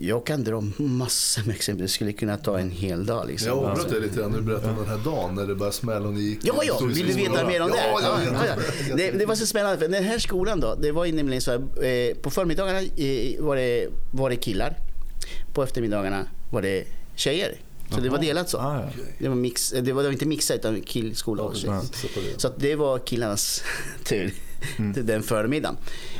jag 0.00 0.26
kan 0.26 0.44
dra 0.44 0.62
massor 0.76 1.42
med 1.46 1.54
exempel. 1.54 1.82
Det 1.82 1.88
skulle 1.88 2.12
kunna 2.12 2.36
ta 2.36 2.58
en 2.58 2.70
hel 2.70 3.06
dag. 3.06 3.26
Liksom. 3.26 3.48
Jag 3.48 3.58
avbröt 3.58 3.90
dig 3.90 4.00
lite 4.00 4.16
grann. 4.16 4.32
Du 4.32 4.40
berättade 4.40 4.72
om 4.72 4.76
den 4.76 4.86
här 4.86 5.04
dagen 5.04 5.34
när 5.34 5.46
det 5.46 5.54
började 5.54 5.76
smälla 5.76 6.08
och 6.08 6.14
ni 6.14 6.20
gick. 6.20 6.38
Ja, 6.42 6.54
ja. 6.64 6.78
Vill 6.86 7.06
du 7.06 7.12
veta 7.12 7.46
mer 7.46 7.62
om 7.62 7.70
det? 7.70 7.76
Ja, 7.76 8.00
ja, 8.02 8.18
ja, 8.32 8.56
ja. 8.88 8.96
Det, 8.96 9.10
det, 9.10 9.26
var 9.26 9.34
så 9.34 9.46
spännande. 9.46 9.78
För 9.78 9.88
den 9.88 10.04
här 10.04 10.18
skolan 10.18 10.60
då, 10.60 10.74
det 10.74 10.92
var 10.92 11.04
ju 11.04 11.12
nämligen 11.12 11.42
så 11.42 11.50
här, 11.50 11.84
eh, 11.84 12.14
på 12.14 12.30
förmiddagarna 12.30 12.80
eh, 12.80 13.44
var, 13.44 13.56
det, 13.56 13.88
var 14.12 14.30
det 14.30 14.36
killar. 14.36 14.76
På 15.54 15.62
eftermiddagarna 15.62 16.26
var 16.50 16.62
det 16.62 16.84
tjejer. 17.14 17.56
Så 17.90 18.00
det 18.00 18.08
var 18.08 18.18
delat 18.18 18.50
så. 18.50 18.58
Ah, 18.58 18.80
ja. 18.80 19.02
det, 19.18 19.28
var 19.28 19.36
mix, 19.36 19.70
det, 19.70 19.92
var, 19.92 20.02
det 20.02 20.08
var 20.08 20.12
inte 20.12 20.26
mixat 20.26 20.56
utan 20.56 20.80
killskola 20.80 21.42
också. 21.42 21.66
Ja, 21.66 21.82
så 22.36 22.52
det 22.56 22.74
var 22.74 22.98
killarnas 22.98 23.62
tur 24.04 24.34
mm. 24.78 25.06
den 25.06 25.22
förmiddagen. 25.22 25.76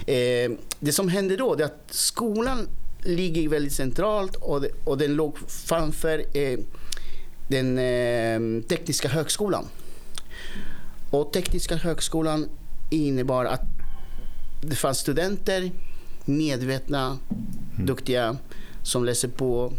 Eh, 0.06 0.50
det 0.80 0.92
som 0.92 1.08
hände 1.08 1.36
då 1.36 1.54
är 1.54 1.62
att 1.62 1.82
skolan 1.90 2.68
ligger 3.02 3.48
väldigt 3.48 3.72
centralt 3.72 4.36
och, 4.36 4.60
det, 4.60 4.68
och 4.84 4.98
den 4.98 5.14
låg 5.14 5.38
framför 5.48 6.24
eh, 6.36 6.58
den 7.48 7.78
eh, 7.78 8.62
tekniska 8.68 9.08
högskolan. 9.08 9.64
Och 11.10 11.32
tekniska 11.32 11.76
högskolan 11.76 12.48
innebar 12.90 13.44
att 13.44 13.62
det 14.62 14.76
fanns 14.76 14.98
studenter, 14.98 15.70
medvetna, 16.24 17.06
mm. 17.06 17.86
duktiga, 17.86 18.36
som 18.82 19.04
läser 19.04 19.28
på 19.28 19.72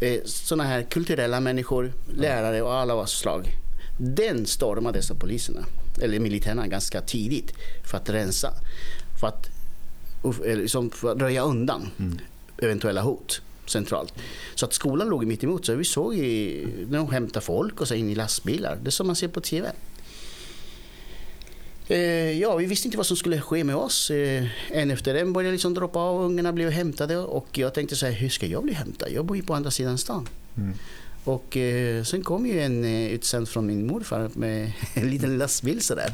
eh, 0.00 0.20
sådana 0.24 0.64
här 0.64 0.82
kulturella 0.82 1.40
människor, 1.40 1.92
lärare 2.14 2.62
och 2.62 2.74
alla 2.74 3.06
slag. 3.06 3.56
Den 3.98 4.46
stormade 4.46 4.98
dessa 4.98 5.14
poliserna, 5.14 5.64
eller 6.00 6.20
militärerna, 6.20 6.66
ganska 6.66 7.00
tidigt 7.00 7.52
för 7.84 7.96
att 7.96 8.10
rensa. 8.10 8.52
För 9.20 9.26
att 9.26 9.50
liksom 10.44 10.90
röja 11.02 11.42
undan 11.42 11.90
mm. 11.98 12.18
eventuella 12.58 13.02
hot 13.02 13.42
centralt. 13.66 14.14
Så 14.54 14.66
att 14.66 14.72
skolan 14.72 15.08
låg 15.08 15.26
mitt 15.26 15.44
emot 15.44 15.66
så 15.66 15.74
vi 15.74 15.84
såg 15.84 16.14
i, 16.14 16.66
när 16.88 16.98
de 16.98 17.10
hämtade 17.10 17.46
folk 17.46 17.80
och 17.80 17.88
så 17.88 17.94
in 17.94 18.10
i 18.10 18.14
lastbilar. 18.14 18.78
Det 18.82 18.90
som 18.90 19.06
man 19.06 19.16
ser 19.16 19.28
på 19.28 19.40
TV. 19.40 19.72
Eh, 21.90 22.38
ja, 22.40 22.56
vi 22.56 22.66
visste 22.66 22.88
inte 22.88 22.96
vad 22.96 23.06
som 23.06 23.16
skulle 23.16 23.40
ske 23.40 23.64
med 23.64 23.76
oss. 23.76 24.10
Eh, 24.10 24.46
en 24.70 24.90
efter 24.90 25.14
en 25.14 25.32
började 25.32 25.52
liksom 25.52 25.74
droppa 25.74 25.98
av, 25.98 26.20
ungarna 26.20 26.52
blev 26.52 26.70
hämtade 26.70 27.16
och 27.16 27.58
jag 27.58 27.74
tänkte 27.74 27.96
så 27.96 28.06
här, 28.06 28.12
hur 28.12 28.28
ska 28.28 28.46
jag 28.46 28.62
bli 28.64 28.72
hämtad? 28.72 29.08
Jag 29.12 29.24
bor 29.24 29.36
ju 29.36 29.42
på 29.42 29.54
andra 29.54 29.70
sidan 29.70 29.98
stan. 29.98 30.28
Mm. 30.56 30.74
Och 31.24 31.56
eh, 31.56 32.04
sen 32.04 32.22
kom 32.22 32.46
ju 32.46 32.60
en 32.60 32.84
eh, 32.84 33.06
utsänd 33.06 33.48
från 33.48 33.66
min 33.66 33.86
morfar 33.86 34.30
med 34.34 34.72
en 34.94 35.10
liten 35.10 35.38
lastbil 35.38 35.80
sådär. 35.80 36.12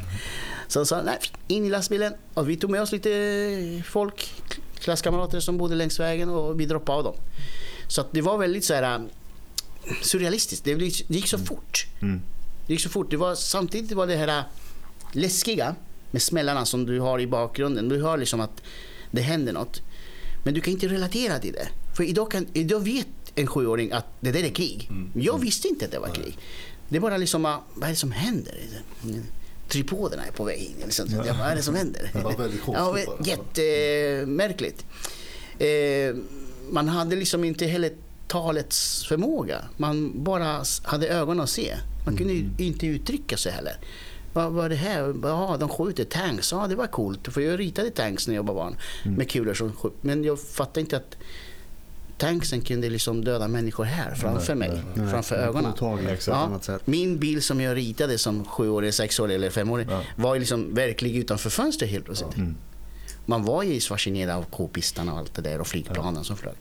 Så 0.67 0.79
han 0.79 0.85
sa, 0.85 1.01
nej, 1.01 1.17
in 1.47 1.65
i 1.65 1.69
lastbilen. 1.69 2.13
Och 2.33 2.49
vi 2.49 2.57
tog 2.57 2.69
med 2.69 2.81
oss 2.81 2.91
lite 2.91 3.83
folk, 3.85 4.33
klasskamrater 4.79 5.39
som 5.39 5.57
bodde 5.57 5.75
längs 5.75 5.99
vägen 5.99 6.29
och 6.29 6.59
vi 6.59 6.65
droppade 6.65 6.97
av 6.97 7.03
dem. 7.03 7.15
Så 7.87 8.05
det 8.11 8.21
var 8.21 8.37
väldigt 8.37 8.65
så 8.65 8.73
här, 8.73 9.01
surrealistiskt. 10.01 10.65
Det 10.65 10.71
gick 11.07 11.27
så 11.27 11.37
fort. 11.37 11.85
Mm. 12.01 12.21
Det 12.67 12.73
gick 12.73 12.81
så 12.81 12.89
fort. 12.89 13.11
Det 13.11 13.17
var, 13.17 13.35
samtidigt 13.35 13.91
var 13.91 14.07
det 14.07 14.15
här 14.15 14.43
läskiga 15.11 15.75
med 16.11 16.21
smällarna 16.21 16.65
som 16.65 16.85
du 16.85 16.99
har 16.99 17.19
i 17.19 17.27
bakgrunden. 17.27 17.89
Du 17.89 18.01
hör 18.01 18.17
liksom 18.17 18.39
att 18.39 18.61
det 19.11 19.21
händer 19.21 19.53
något. 19.53 19.81
Men 20.43 20.53
du 20.53 20.61
kan 20.61 20.73
inte 20.73 20.87
relatera 20.87 21.39
till 21.39 21.53
det. 21.53 21.67
För 21.95 22.03
idag, 22.03 22.31
kan, 22.31 22.47
idag 22.53 22.79
vet 22.79 23.07
en 23.35 23.47
sjuåring 23.47 23.91
att 23.91 24.05
det 24.19 24.31
där 24.31 24.43
är 24.43 24.49
krig. 24.49 24.87
Mm. 24.89 25.11
Jag 25.15 25.41
visste 25.41 25.67
inte 25.67 25.85
att 25.85 25.91
det 25.91 25.99
var 25.99 26.09
krig. 26.09 26.37
Det 26.89 26.97
är 26.97 27.01
bara 27.01 27.17
liksom, 27.17 27.43
vad 27.73 27.83
är 27.83 27.89
det 27.89 27.95
som 27.95 28.11
händer? 28.11 28.55
Tripoderna 29.67 30.25
är 30.25 30.31
på 30.31 30.43
väg 30.43 30.59
in. 30.59 30.75
Liksom. 30.85 31.07
Ja. 31.09 31.35
Vad 31.39 31.47
är 31.47 31.55
det 31.55 31.61
som 31.61 31.75
händer? 31.75 32.11
Det 32.13 32.19
var 32.19 32.37
väldigt. 32.37 32.61
Ja, 32.67 32.97
jättemärkligt. 33.23 34.85
Eh, 35.59 36.15
man 36.69 36.87
hade 36.87 37.15
liksom 37.15 37.43
inte 37.43 37.65
heller 37.65 37.91
talets 38.27 39.05
förmåga. 39.05 39.65
Man 39.77 40.23
bara 40.23 40.63
hade 40.83 41.07
ögon 41.07 41.39
att 41.39 41.49
se. 41.49 41.75
Man 42.05 42.17
kunde 42.17 42.33
mm. 42.33 42.55
inte 42.57 42.87
uttrycka 42.87 43.37
sig 43.37 43.51
heller. 43.51 43.77
Vad 44.37 44.51
var 44.51 44.69
det 44.69 44.75
här? 44.75 45.15
Ja, 45.23 45.57
de 45.59 45.69
skjuter 45.69 46.03
tanks. 46.03 46.51
Ja, 46.51 46.67
det 46.67 46.75
var 46.75 46.87
coolt. 46.87 47.27
För 47.33 47.41
jag 47.41 47.59
ritade 47.59 47.89
tanks 47.89 48.27
när 48.27 48.35
jag 48.35 48.43
var 48.43 48.53
barn. 48.53 48.75
Mm. 49.03 49.17
Med 49.17 49.29
kulor 49.29 49.53
som 49.53 49.73
skjut. 49.73 49.93
Men 50.01 50.23
jag 50.23 50.39
fattade 50.39 50.79
inte 50.79 50.97
att 50.97 51.17
tanksen 52.17 52.61
kunde 52.61 52.89
liksom 52.89 53.23
döda 53.23 53.47
människor 53.47 53.83
här 53.83 54.15
framför 54.15 54.55
nej, 54.55 54.69
mig. 54.69 54.81
Nej, 54.95 55.09
framför 55.09 55.37
nej, 55.37 55.45
ögonen. 55.45 55.73
Ja, 56.27 56.59
min 56.85 57.19
bil 57.19 57.41
som 57.41 57.61
jag 57.61 57.77
ritade 57.77 58.17
som 58.17 58.45
sjuårig, 58.45 58.93
sexårig 58.93 59.35
eller 59.35 59.49
femårig 59.49 59.87
ja. 59.89 60.01
var 60.15 60.39
liksom 60.39 60.73
verklig 60.73 61.15
utanför 61.15 61.49
fönstret 61.49 61.91
helt 61.91 62.05
plötsligt. 62.05 62.37
Mm. 62.37 62.55
Man 63.25 63.43
var 63.43 63.63
ju 63.63 63.79
fascinerad 63.79 64.37
av 64.37 64.43
k-pistarna 64.43 65.13
och 65.13 65.19
allt 65.19 65.35
det 65.35 65.41
där 65.41 65.61
och 65.61 65.67
flygplanen 65.67 66.15
ja. 66.15 66.23
som 66.23 66.37
flög. 66.37 66.55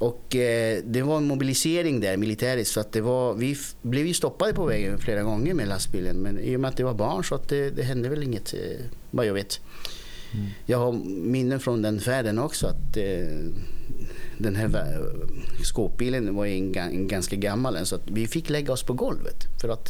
Och 0.00 0.36
eh, 0.36 0.82
det 0.84 1.02
var 1.02 1.16
en 1.16 1.26
mobilisering 1.26 2.00
där 2.00 2.16
militäriskt. 2.16 2.74
Så 2.74 2.80
att 2.80 2.92
det 2.92 3.00
var, 3.00 3.34
vi 3.34 3.56
blev 3.82 4.06
ju 4.06 4.14
stoppade 4.14 4.52
på 4.52 4.64
vägen 4.64 4.98
flera 4.98 5.22
gånger 5.22 5.54
med 5.54 5.68
lastbilen. 5.68 6.16
Men 6.16 6.38
i 6.38 6.56
och 6.56 6.60
med 6.60 6.68
att 6.68 6.76
det 6.76 6.84
var 6.84 6.94
barn 6.94 7.24
så 7.24 7.34
att 7.34 7.48
det, 7.48 7.70
det 7.70 7.82
hände 7.82 8.08
väl 8.08 8.22
inget 8.22 8.54
eh, 8.54 8.84
vad 9.10 9.26
jag 9.26 9.34
vet. 9.34 9.60
Mm. 10.32 10.46
Jag 10.66 10.78
har 10.78 10.92
minnen 11.24 11.60
från 11.60 11.82
den 11.82 12.00
färden 12.00 12.38
också. 12.38 12.66
att 12.66 12.96
eh, 12.96 13.52
Den 14.38 14.56
här 14.56 14.98
skåpbilen 15.64 16.34
var 16.34 16.46
en, 16.46 16.74
en 16.76 17.08
ganska 17.08 17.36
gammal. 17.36 17.86
Så 17.86 17.94
att 17.94 18.10
vi 18.10 18.26
fick 18.26 18.50
lägga 18.50 18.72
oss 18.72 18.82
på 18.82 18.92
golvet 18.92 19.60
för 19.60 19.68
att 19.68 19.88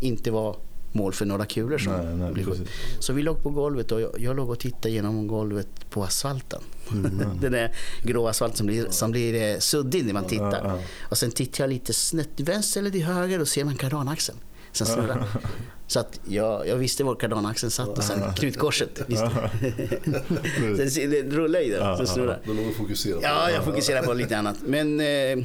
inte 0.00 0.30
vara 0.30 0.56
mål 0.96 1.12
för 1.12 1.26
några 1.26 1.46
kulor 1.46 1.78
som 1.78 1.92
nej, 1.92 2.32
nej, 2.34 2.66
Så 2.98 3.12
vi 3.12 3.22
låg 3.22 3.42
på 3.42 3.50
golvet 3.50 3.92
och 3.92 4.00
jag, 4.00 4.10
jag 4.18 4.36
låg 4.36 4.50
och 4.50 4.58
tittade 4.58 4.90
genom 4.90 5.26
golvet 5.26 5.90
på 5.90 6.04
asfalten. 6.04 6.62
Mm. 6.92 7.20
Den 7.40 7.52
där 7.52 7.76
grå 8.02 8.28
asfalten 8.28 8.56
som 8.56 8.66
blir, 8.66 8.86
som 8.90 9.10
blir 9.10 9.54
eh, 9.54 9.58
suddig 9.58 10.06
när 10.06 10.12
man 10.12 10.24
tittar. 10.24 10.80
Och 11.02 11.18
sen 11.18 11.30
tittar 11.30 11.64
jag 11.64 11.70
lite 11.70 11.92
snett 11.92 12.40
vänster 12.40 12.80
eller 12.80 12.90
till 12.90 13.04
höger 13.04 13.40
och 13.40 13.48
ser 13.48 13.64
man 13.64 13.76
kardanaxeln. 13.76 14.38
Sen 14.76 14.86
snurrar. 14.86 15.28
Så 15.86 16.00
att 16.00 16.20
jag, 16.28 16.68
jag 16.68 16.76
visste 16.76 17.04
var 17.04 17.14
kardanaxeln 17.14 17.70
satt 17.70 17.98
och 17.98 18.04
sen 18.04 18.34
knutkorset. 18.36 19.00
Visste. 19.06 19.50
det 21.06 21.22
rullar 21.22 21.60
ju 21.60 21.70
där. 21.70 21.96
Sen 21.96 22.06
snurrar. 22.06 22.40
Då 22.46 22.52
låg 22.52 22.64
du 22.66 22.74
fokuserad 22.74 23.20
Ja, 23.22 23.50
jag 23.50 23.64
fokuserade 23.64 24.06
på 24.06 24.14
lite 24.14 24.38
annat. 24.38 24.56
Men 24.66 25.00
eh, 25.00 25.44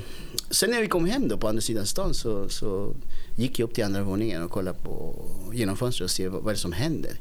sen 0.49 0.69
när 0.71 0.81
vi 0.81 0.87
kom 0.87 1.05
hem 1.05 1.27
då 1.27 1.37
på 1.37 1.47
andra 1.47 1.61
sidan 1.61 1.85
stan 1.85 2.13
så, 2.13 2.49
så 2.49 2.93
gick 3.37 3.59
jag 3.59 3.69
upp 3.69 3.75
till 3.75 3.83
andra 3.83 4.03
våningen 4.03 4.43
och 4.43 4.51
kollade 4.51 4.77
på, 4.83 5.25
genom 5.53 5.77
fönstret 5.77 6.05
och 6.05 6.11
se 6.11 6.27
vad, 6.27 6.43
vad 6.43 6.57
som 6.57 6.71
händer. 6.71 7.11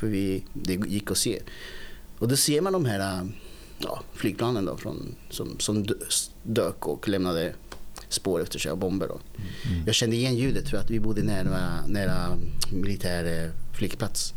För 0.00 0.06
vi, 0.06 0.44
det 0.52 0.72
gick 0.72 1.10
att 1.10 1.18
se. 1.18 1.40
Och 2.18 2.28
då 2.28 2.36
ser 2.36 2.60
man 2.60 2.72
de 2.72 2.84
här 2.84 3.28
ja, 3.78 4.02
flygplanen 4.12 4.64
då 4.64 4.76
från, 4.76 5.14
som, 5.30 5.58
som 5.58 5.86
dök 6.42 6.86
och 6.86 7.08
lämnade 7.08 7.52
spår 8.12 8.42
efter 8.42 8.58
sig 8.58 8.70
av 8.70 8.78
bomber. 8.78 9.08
Då. 9.08 9.20
Mm. 9.70 9.82
Jag 9.86 9.94
kände 9.94 10.16
igen 10.16 10.36
ljudet 10.36 10.68
för 10.68 10.76
att 10.76 10.90
vi 10.90 11.00
bodde 11.00 11.22
nära, 11.22 11.86
nära 11.86 12.38
militär 12.72 13.44
eh, 13.44 13.76
flygplats. 13.76 14.34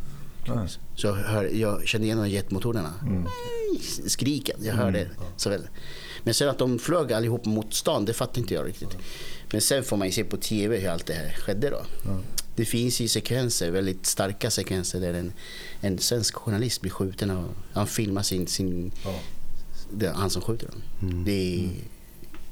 Mm. 0.48 0.68
Så 0.96 1.08
jag, 1.08 1.13
hör, 1.13 1.44
jag 1.44 1.88
kände 1.88 2.08
igen 2.08 2.18
de 2.18 2.30
jetmotorerna. 2.30 2.94
Mm. 3.01 3.27
Skriken, 4.08 4.60
jag 4.63 4.74
hörde 4.74 5.00
mm. 5.00 5.13
så 5.38 5.50
väl. 5.50 5.68
Men 6.24 6.34
sen 6.34 6.50
att 6.50 6.58
de 6.58 6.80
flög 6.80 7.13
allihop 7.13 7.46
mot 7.46 7.74
stan, 7.74 8.06
det 8.06 8.13
fattade 8.13 8.39
inte 8.39 8.53
jag 8.53 8.68
riktigt. 8.68 8.98
Men 9.51 9.62
sen 9.62 9.84
får 9.84 9.98
man 9.98 10.08
ju 10.08 10.13
se 10.13 10.24
på 10.24 10.38
TV 10.38 10.80
hur 10.80 10.89
allt 10.89 11.06
det 11.06 11.13
här 11.13 11.32
skedde 11.32 11.70
då. 11.70 11.86
Det 12.56 12.65
finns 12.65 13.01
ju 13.01 13.08
sekvenser, 13.08 13.72
väldigt 13.72 14.06
starka 14.06 14.51
sekvenser 14.51 15.00
där 15.00 15.13
en, 15.13 15.34
en 15.82 16.00
svensk 16.00 16.36
journalist 16.36 16.82
blir 16.82 16.92
skjuten 16.92 17.30
och 17.30 17.50
han 17.74 17.88
filmar 17.88 18.24
sin, 18.24 18.48
sin 18.48 18.92
det, 19.92 20.10
han 20.10 20.30
som 20.30 20.42
skjuter 20.42 20.68
dem. 20.68 20.82
Mm. 21.01 21.24
Det 21.24 21.32
är 21.32 21.70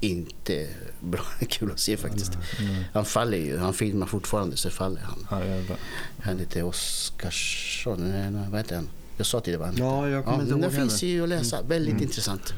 inte 0.02 0.68
bra, 1.00 1.24
kul 1.48 1.70
att 1.72 1.80
se 1.80 1.96
faktiskt. 1.96 2.32
Mm. 2.58 2.84
Han 2.92 3.04
faller 3.04 3.38
ju, 3.38 3.58
han 3.58 3.74
filmar 3.74 4.06
fortfarande 4.06 4.56
så 4.56 4.70
faller 4.70 5.00
han. 5.00 5.26
Ja, 5.30 5.76
han 6.22 6.38
heter 6.38 6.62
Oskarsson, 6.62 8.12
vad 8.50 8.60
heter 8.60 8.76
han? 8.76 8.88
Jag 9.16 9.26
sa 9.26 9.40
till 9.40 9.52
dig 9.52 9.60
va? 9.60 9.72
Ja, 9.76 10.08
jag 10.08 10.24
kommer 10.24 10.38
ja, 10.38 10.42
inte 10.42 10.52
ihåg 10.52 10.60
Den 10.60 10.70
finns 10.70 11.02
ju 11.02 11.22
att 11.22 11.28
läsa, 11.28 11.56
mm. 11.56 11.68
väldigt 11.68 11.92
mm. 11.92 12.02
intressant. 12.02 12.54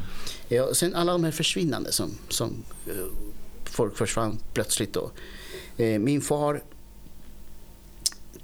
Ja, 0.48 0.74
sen 0.74 0.94
alla 0.94 1.12
de 1.12 1.24
här 1.24 1.30
försvinnande 1.30 1.92
som, 1.92 2.18
som 2.28 2.64
uh, 2.88 2.94
folk 3.64 3.96
försvann 3.96 4.38
plötsligt 4.52 4.92
då. 4.92 5.10
Eh, 5.76 5.98
min 5.98 6.20
far 6.20 6.62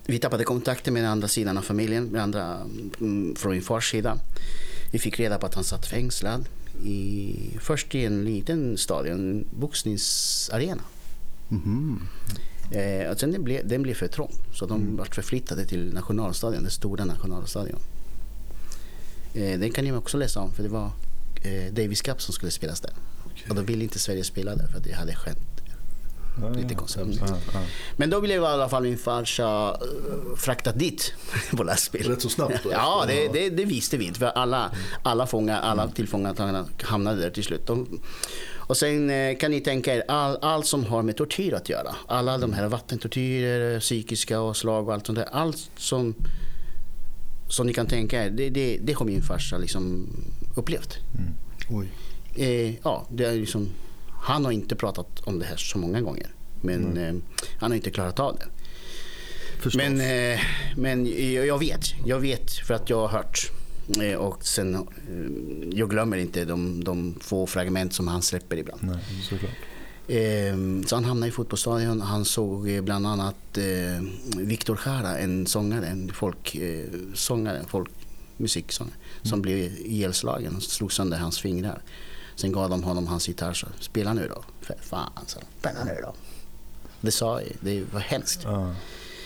vi 0.07 0.19
tappade 0.19 0.45
kontakten 0.45 0.95
med 0.95 1.02
den 1.02 1.11
andra 1.11 1.28
sidan 1.28 1.59
av 1.59 1.62
familjen, 1.62 2.04
med 2.04 2.23
andra, 2.23 2.61
mm, 3.00 3.37
från 3.37 3.52
min 3.52 3.62
fars 3.62 3.90
sida. 3.90 4.19
Vi 4.90 4.99
fick 4.99 5.21
reda 5.21 5.38
på 5.38 5.47
att 5.47 5.54
han 5.54 5.64
satt 5.64 5.87
fängslad. 5.87 6.45
I, 6.84 7.56
först 7.60 7.94
i 7.94 8.04
en 8.04 8.25
liten 8.25 8.78
stad, 8.78 9.06
en 9.06 9.44
boxningsarena. 9.50 10.82
Mm. 11.50 12.00
Eh, 12.70 13.10
och 13.10 13.20
sen 13.20 13.32
den, 13.32 13.44
blev, 13.44 13.68
den 13.68 13.82
blev 13.82 13.94
för 13.94 14.08
trång, 14.08 14.32
så 14.54 14.66
de 14.66 14.82
mm. 14.82 14.96
vart 14.96 15.14
förflyttade 15.14 15.66
till 15.66 15.92
nationalstadion, 15.92 16.62
den 16.62 16.70
stora 16.70 17.04
nationalstadion. 17.04 17.80
Eh, 19.34 19.58
den 19.58 19.72
kan 19.72 19.84
ni 19.84 19.92
också 19.92 20.16
läsa 20.16 20.40
om, 20.40 20.52
för 20.52 20.62
det 20.62 20.68
var 20.68 20.90
eh, 21.42 21.72
Davis 21.72 22.02
Cup 22.02 22.22
som 22.22 22.34
skulle 22.34 22.50
spelas 22.50 22.80
där. 22.80 22.92
Okay. 23.26 23.50
Och 23.50 23.54
då 23.54 23.62
ville 23.62 23.84
inte 23.84 23.99
Sverige 23.99 24.25
spela 24.25 24.56
där, 24.56 24.66
för 24.66 24.78
att 24.78 24.84
det 24.84 24.92
hade 24.92 25.14
skett 25.14 25.38
Lite 26.54 26.75
konstigt. 26.75 27.22
Men 27.96 28.10
då 28.10 28.20
blev 28.20 28.42
i 28.42 28.46
alla 28.46 28.68
fall 28.68 28.82
min 28.82 28.99
farsa 28.99 29.70
uh, 29.72 30.37
fraktad 30.37 30.72
dit 30.72 31.14
på 31.56 31.62
lastbil. 31.62 32.08
Rätt 32.08 32.22
så 32.22 32.28
snabbt 32.28 32.64
då? 32.64 32.70
ja, 32.70 33.04
det, 33.06 33.28
det, 33.28 33.50
det, 33.50 33.64
visste 33.64 33.96
vi 33.96 34.04
inte. 34.04 34.18
För 34.18 34.26
alla, 34.26 34.70
alla, 35.02 35.26
fångar, 35.26 35.60
alla 35.60 35.88
tillfångatagna 35.88 36.66
hamnade 36.82 37.20
där 37.20 37.30
till 37.30 37.44
slut. 37.44 37.66
De, 37.66 38.00
och 38.70 38.76
sen 38.76 39.10
eh, 39.10 39.37
kan 39.37 39.50
ni 39.50 39.60
tänka 39.60 39.94
er 39.94 40.02
all, 40.08 40.38
allt 40.42 40.66
som 40.66 40.84
har 40.84 41.02
med 41.02 41.16
tortyr 41.16 41.54
att 41.54 41.68
göra. 41.68 41.94
Alla 42.06 42.38
de 42.38 42.52
här 42.52 42.68
vattentortyrer, 42.68 43.80
psykiska 43.80 44.40
och 44.40 44.56
slag 44.56 44.88
och 44.88 44.94
allt 44.94 45.06
sånt 45.06 45.18
där. 45.18 45.28
Allt 45.32 45.70
som, 45.76 46.14
som 47.49 47.66
ni 47.66 47.75
kan 47.75 47.87
tänka 47.87 48.25
er, 48.25 48.30
det, 48.30 48.50
det, 48.50 48.78
det 48.82 48.92
har 48.92 49.06
min 49.06 49.22
farsa 49.22 49.58
liksom 49.58 50.08
upplevt. 50.56 50.99
Mm. 51.18 51.34
Oj. 51.70 51.88
Eh, 52.34 52.75
ja, 52.84 53.06
det 53.10 53.25
är 53.25 53.32
liksom 53.32 53.68
han 54.21 54.45
har 54.45 54.53
inte 54.53 54.77
pratat 54.77 55.21
om 55.21 55.39
det 55.39 55.45
här 55.45 55.57
så 55.57 55.79
många 55.79 56.00
gånger. 56.00 56.35
Men 56.61 56.87
mm. 56.87 57.17
eh, 57.17 57.23
han 57.59 57.71
har 57.71 57.77
inte 57.77 57.91
klarat 57.91 58.21
av 58.21 58.37
det. 58.37 58.47
Förstås. 59.61 59.83
Men, 59.83 60.00
eh, 60.00 60.41
men 60.77 61.07
jag 61.47 61.59
vet, 61.59 61.85
jag 62.07 62.21
vet 62.21 62.53
för 62.53 62.75
att 62.75 62.91
jag 62.91 63.00
har 63.00 63.09
hört. 63.09 63.50
Eh, 64.03 64.15
och 64.15 64.45
sen, 64.45 64.75
eh, 64.75 65.79
jag 65.79 65.91
glömmer 65.91 66.17
inte 66.17 66.45
de, 66.45 66.85
de 66.85 67.15
få 67.21 67.47
fragment 67.47 67.95
som 67.95 68.09
han 68.09 68.23
släpper 68.23 68.57
ibland. 68.57 68.83
Nej, 68.83 68.99
såklart. 69.23 69.50
Eh, 70.09 70.57
så 70.87 70.95
han 70.97 71.05
hamnade 71.05 71.29
i 71.29 71.33
fotbollsstadion. 71.33 72.00
Han 72.00 72.25
såg 72.25 72.83
bland 72.85 73.07
annat 73.07 73.59
eh, 73.59 74.05
Viktor 74.37 74.81
Jara, 74.87 75.19
en 75.19 75.47
sångare, 75.47 75.87
en 75.87 76.12
folksångare, 76.12 77.59
eh, 77.59 77.67
folkmusiksångare, 77.67 78.95
mm. 78.95 79.31
som 79.31 79.43
blev 79.43 79.59
ihjälslagen 79.59 80.57
och 80.57 80.62
slog 80.62 80.93
sönder 80.93 81.19
hans 81.19 81.41
fingrar. 81.41 81.83
Sen 82.40 82.52
gav 82.52 82.70
de 82.70 82.82
honom 82.82 83.06
hans 83.06 83.28
gitarr. 83.28 83.52
Så, 83.52 83.66
spela 83.80 84.12
nu 84.12 84.28
då. 84.35 84.42
För 84.61 84.76
fan, 84.80 85.11
så. 85.26 85.38
Spela 85.59 85.85
nu 85.85 85.99
då. 86.02 86.14
Det 87.00 87.11
sa 87.11 87.40
det 87.61 87.85
var 87.92 88.00
hemskt. 88.00 88.40
Ja. 88.44 88.75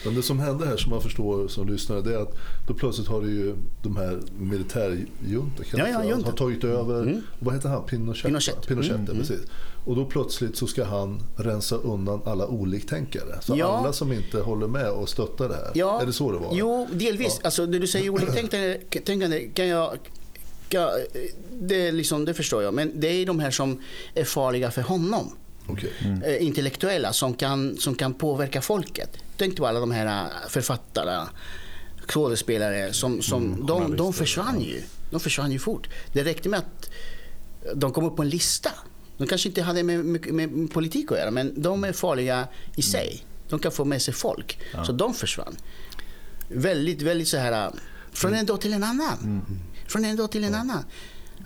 Men 0.05 0.15
det 0.15 0.23
som 0.23 0.39
hände 0.39 0.67
här 0.67 0.77
som 0.77 0.91
man 0.91 1.01
förstår 1.01 1.49
som 1.49 1.69
lyssnare 1.69 2.01
det 2.01 2.15
är 2.15 2.19
att 2.19 2.35
då 2.69 2.75
plötsligt 2.75 3.09
har 3.09 3.23
det 3.23 3.31
ju 3.31 3.57
de 3.83 3.97
här 3.97 4.21
militärjuntorna 4.39 5.89
ja, 5.89 6.05
ja, 6.05 6.17
har 6.25 6.33
tagit 6.33 6.65
över, 6.65 7.03
mm. 7.03 7.23
vad 7.39 7.55
heter 7.55 7.69
han, 7.69 7.87
Pinochet? 7.87 8.25
Pinochet, 8.25 8.67
Pinochet 8.67 8.95
mm, 8.95 9.07
mm. 9.07 9.19
precis. 9.19 9.41
Och 9.85 9.97
då 9.97 10.05
plötsligt 10.05 10.57
så 10.57 10.67
ska 10.67 10.85
han 10.85 11.23
rensa 11.37 11.77
undan 11.77 12.21
alla 12.25 12.47
oliktänkare. 12.47 13.39
Så 13.41 13.57
ja. 13.57 13.67
alla 13.67 13.93
som 13.93 14.13
inte 14.13 14.41
håller 14.41 14.67
med 14.67 14.91
och 14.91 15.09
stöttar 15.09 15.49
det 15.49 15.55
här. 15.55 15.71
Ja. 15.75 16.03
Är 16.03 16.07
det 16.07 16.13
så 16.13 16.33
det 16.33 16.39
var? 16.39 16.51
Jo, 16.53 16.89
delvis. 16.93 17.37
Ja. 17.41 17.45
Alltså 17.45 17.67
när 17.67 17.79
du 17.79 17.87
säger 17.87 18.11
oliktänkare 18.11 18.79
kan 19.55 19.69
jag 19.69 19.99
Ja, 20.75 20.99
det, 21.61 21.93
liksom, 21.93 22.25
det 22.25 22.35
förstår 22.35 22.63
jag. 22.63 22.75
Men 22.75 23.01
det 23.01 23.07
är 23.07 23.27
de 23.27 23.41
här 23.41 23.51
som 23.51 23.81
är 24.15 24.25
farliga 24.25 24.71
för 24.71 24.83
honom. 24.83 25.37
Okay. 25.69 25.91
Mm. 25.99 26.23
Eh, 26.23 26.43
intellektuella 26.43 27.13
som 27.13 27.35
kan, 27.35 27.77
som 27.77 27.95
kan 27.95 28.15
påverka 28.15 28.61
folket. 28.61 29.11
Tänk 29.37 29.57
på 29.57 29.67
alla 29.67 29.81
de 29.81 29.91
här 29.91 30.07
eh, 30.07 30.49
författarna, 30.49 31.29
skådespelare 32.07 32.93
som, 32.93 33.23
som 33.23 33.45
mm, 33.45 33.67
de, 33.67 33.97
de 33.97 34.13
försvann 34.13 34.61
ju. 34.61 34.83
De 35.11 35.21
försvann 35.21 35.53
ju 35.53 35.59
fort. 35.59 35.89
Det 36.13 36.25
räckte 36.25 36.49
med 36.49 36.59
att 36.59 36.91
de 37.75 37.93
kom 37.93 38.05
upp 38.05 38.17
på 38.17 38.23
en 38.23 38.29
lista. 38.29 38.71
De 39.19 39.27
kanske 39.27 39.49
inte 39.49 39.63
hade 39.63 39.83
med, 39.83 40.05
med, 40.05 40.33
med 40.33 40.73
politik 40.73 41.13
att 41.13 41.19
göra, 41.19 41.31
men 41.31 41.63
de 41.63 41.85
är 41.85 41.93
farliga 41.93 42.49
i 42.77 42.83
sig. 42.83 43.09
Mm. 43.09 43.49
De 43.49 43.59
kan 43.59 43.73
få 43.73 43.85
med 43.85 44.03
sig 44.03 44.15
folk. 44.15 44.59
Ja. 44.73 44.85
Så 44.85 44.93
de 44.93 45.15
försvann. 45.15 45.57
Väldigt, 46.49 47.03
väldigt 47.03 47.29
så 47.29 47.37
här, 47.37 47.71
från 48.13 48.31
mm. 48.31 48.41
en 48.41 48.47
dag 48.47 48.61
till 48.61 48.73
en 48.73 48.85
annan. 48.85 49.19
Mm. 49.23 49.43
Från 49.87 50.05
en 50.05 50.17
dag 50.17 50.31
till 50.31 50.45
en 50.45 50.53
ja. 50.53 50.59
annan. 50.59 50.85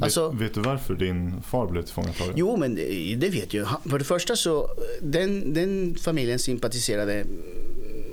Alltså, 0.01 0.29
vet, 0.29 0.40
vet, 0.40 0.55
du 0.55 0.61
varför 0.61 0.94
din 0.94 1.42
far 1.42 1.66
blev 1.66 1.83
tillfångatagen? 1.83 2.35
Jo, 2.37 2.57
men 2.57 2.74
det, 2.74 3.16
det 3.16 3.29
vet 3.29 3.55
jag. 3.55 3.68
För 3.90 3.98
det 3.98 4.05
första 4.05 4.37
så, 4.37 4.70
den, 5.03 5.55
den 5.55 5.94
familjen 5.94 6.38
sympatiserade 6.38 7.24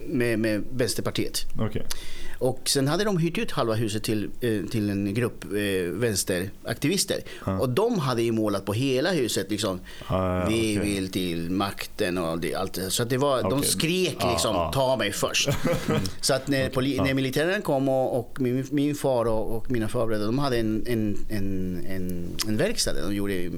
med, 0.07 0.39
med 0.39 0.63
Vänsterpartiet. 0.71 1.45
Okay. 1.59 1.81
Och 2.37 2.61
sen 2.65 2.87
hade 2.87 3.03
de 3.03 3.17
hyrt 3.17 3.37
ut 3.37 3.51
halva 3.51 3.73
huset 3.73 4.03
till, 4.03 4.29
eh, 4.41 4.61
till 4.71 4.89
en 4.89 5.13
grupp 5.13 5.43
eh, 5.43 5.91
vänsteraktivister. 5.91 7.19
Ah. 7.43 7.57
Och 7.57 7.69
de 7.69 7.99
hade 7.99 8.21
ju 8.21 8.31
målat 8.31 8.65
på 8.65 8.73
hela 8.73 9.11
huset 9.11 9.51
liksom. 9.51 9.79
Ah, 10.07 10.45
vi 10.45 10.77
okay. 10.77 10.93
vill 10.93 11.11
till 11.11 11.49
makten 11.51 12.17
och 12.17 12.39
det, 12.39 12.55
allt. 12.55 12.79
Så 12.89 13.03
att 13.03 13.09
det 13.09 13.17
var, 13.17 13.39
okay. 13.39 13.49
de 13.49 13.63
skrek 13.63 14.17
liksom, 14.31 14.71
ta 14.73 14.97
mig 14.97 15.11
först. 15.11 15.49
så 16.21 16.33
att 16.33 16.47
när, 16.47 16.69
poli, 16.69 16.99
när 16.99 17.13
militären 17.13 17.61
kom 17.61 17.89
och, 17.89 18.19
och 18.19 18.41
min, 18.41 18.67
min, 18.71 18.95
far 18.95 19.25
och, 19.25 19.55
och 19.55 19.71
mina 19.71 19.87
farbröder, 19.87 20.25
de 20.25 20.39
hade 20.39 20.57
en, 20.57 20.83
en, 20.87 21.25
en, 21.29 21.85
en, 21.89 22.35
en 22.47 22.57
verkstad. 22.57 22.93
De 22.93 23.15
gjorde 23.15 23.51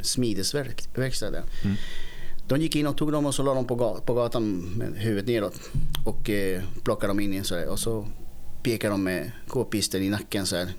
smidesverkstad. 0.00 1.28
Mm. 1.28 1.76
De 2.48 2.60
gick 2.60 2.76
in 2.76 2.86
och 2.86 2.96
tog 2.96 3.12
dem 3.12 3.26
och 3.26 3.34
så 3.34 3.42
la 3.42 3.54
dem 3.54 3.64
på 3.64 4.14
gatan 4.14 4.72
med 4.76 4.92
huvudet 4.96 5.26
neråt 5.26 5.60
och 6.04 6.30
eh, 6.30 6.62
plockade 6.84 7.10
dem 7.10 7.20
in 7.20 7.34
i 7.34 7.44
så 7.44 7.70
och 7.70 7.78
så 7.78 8.06
pekade 8.62 8.94
de 8.94 9.04
med 9.04 9.32
k-pisten 9.48 10.02
i 10.02 10.08
nacken 10.08 10.46
så 10.46 10.56
här. 10.56 10.72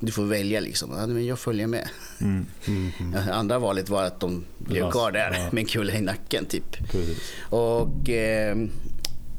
Du 0.00 0.12
får 0.12 0.24
välja 0.24 0.60
liksom. 0.60 0.90
Ja, 0.98 1.06
men 1.06 1.26
jag 1.26 1.38
följer 1.38 1.66
med. 1.66 1.88
Mm. 2.20 2.46
Mm, 2.66 2.90
mm. 3.00 3.28
Andra 3.32 3.58
valet 3.58 3.88
var 3.88 4.04
att 4.04 4.20
de 4.20 4.44
blev 4.58 4.90
kvar 4.90 5.12
där 5.12 5.32
ja. 5.32 5.48
med 5.52 5.60
en 5.60 5.66
kula 5.66 5.92
i 5.92 6.00
nacken 6.00 6.44
typ. 6.44 6.76
Och 7.50 8.10
eh, 8.10 8.56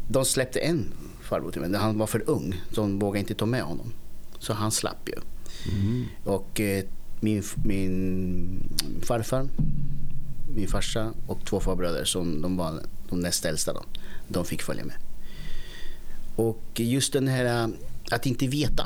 de 0.07 0.25
släppte 0.25 0.59
en 0.59 0.85
farbror 1.21 1.51
till 1.51 1.61
mig. 1.61 1.79
Han 1.79 1.97
var 1.97 2.07
för 2.07 2.29
ung. 2.29 2.61
De 2.75 2.99
vågade 2.99 3.19
inte 3.19 3.35
ta 3.35 3.45
med 3.45 3.61
honom. 3.61 3.93
Så 4.39 4.53
han 4.53 4.71
slapp 4.71 5.09
ju. 5.09 5.15
Mm. 5.71 6.05
Och 6.23 6.59
eh, 6.59 6.83
min, 7.19 7.43
min 7.65 8.69
farfar 9.01 9.47
min 10.55 10.67
farsa 10.67 11.13
och 11.27 11.45
två 11.45 11.59
farbröder 11.59 12.05
som 12.05 12.41
de 12.41 12.57
var 12.57 12.81
de 13.09 13.19
näst 13.19 13.45
äldsta. 13.45 13.73
Då. 13.73 13.85
De 14.27 14.45
fick 14.45 14.61
följa 14.61 14.85
med. 14.85 14.95
Och 16.35 16.63
just 16.75 17.13
den 17.13 17.27
här 17.27 17.63
äh, 17.63 17.69
att 18.11 18.25
inte 18.25 18.47
veta. 18.47 18.85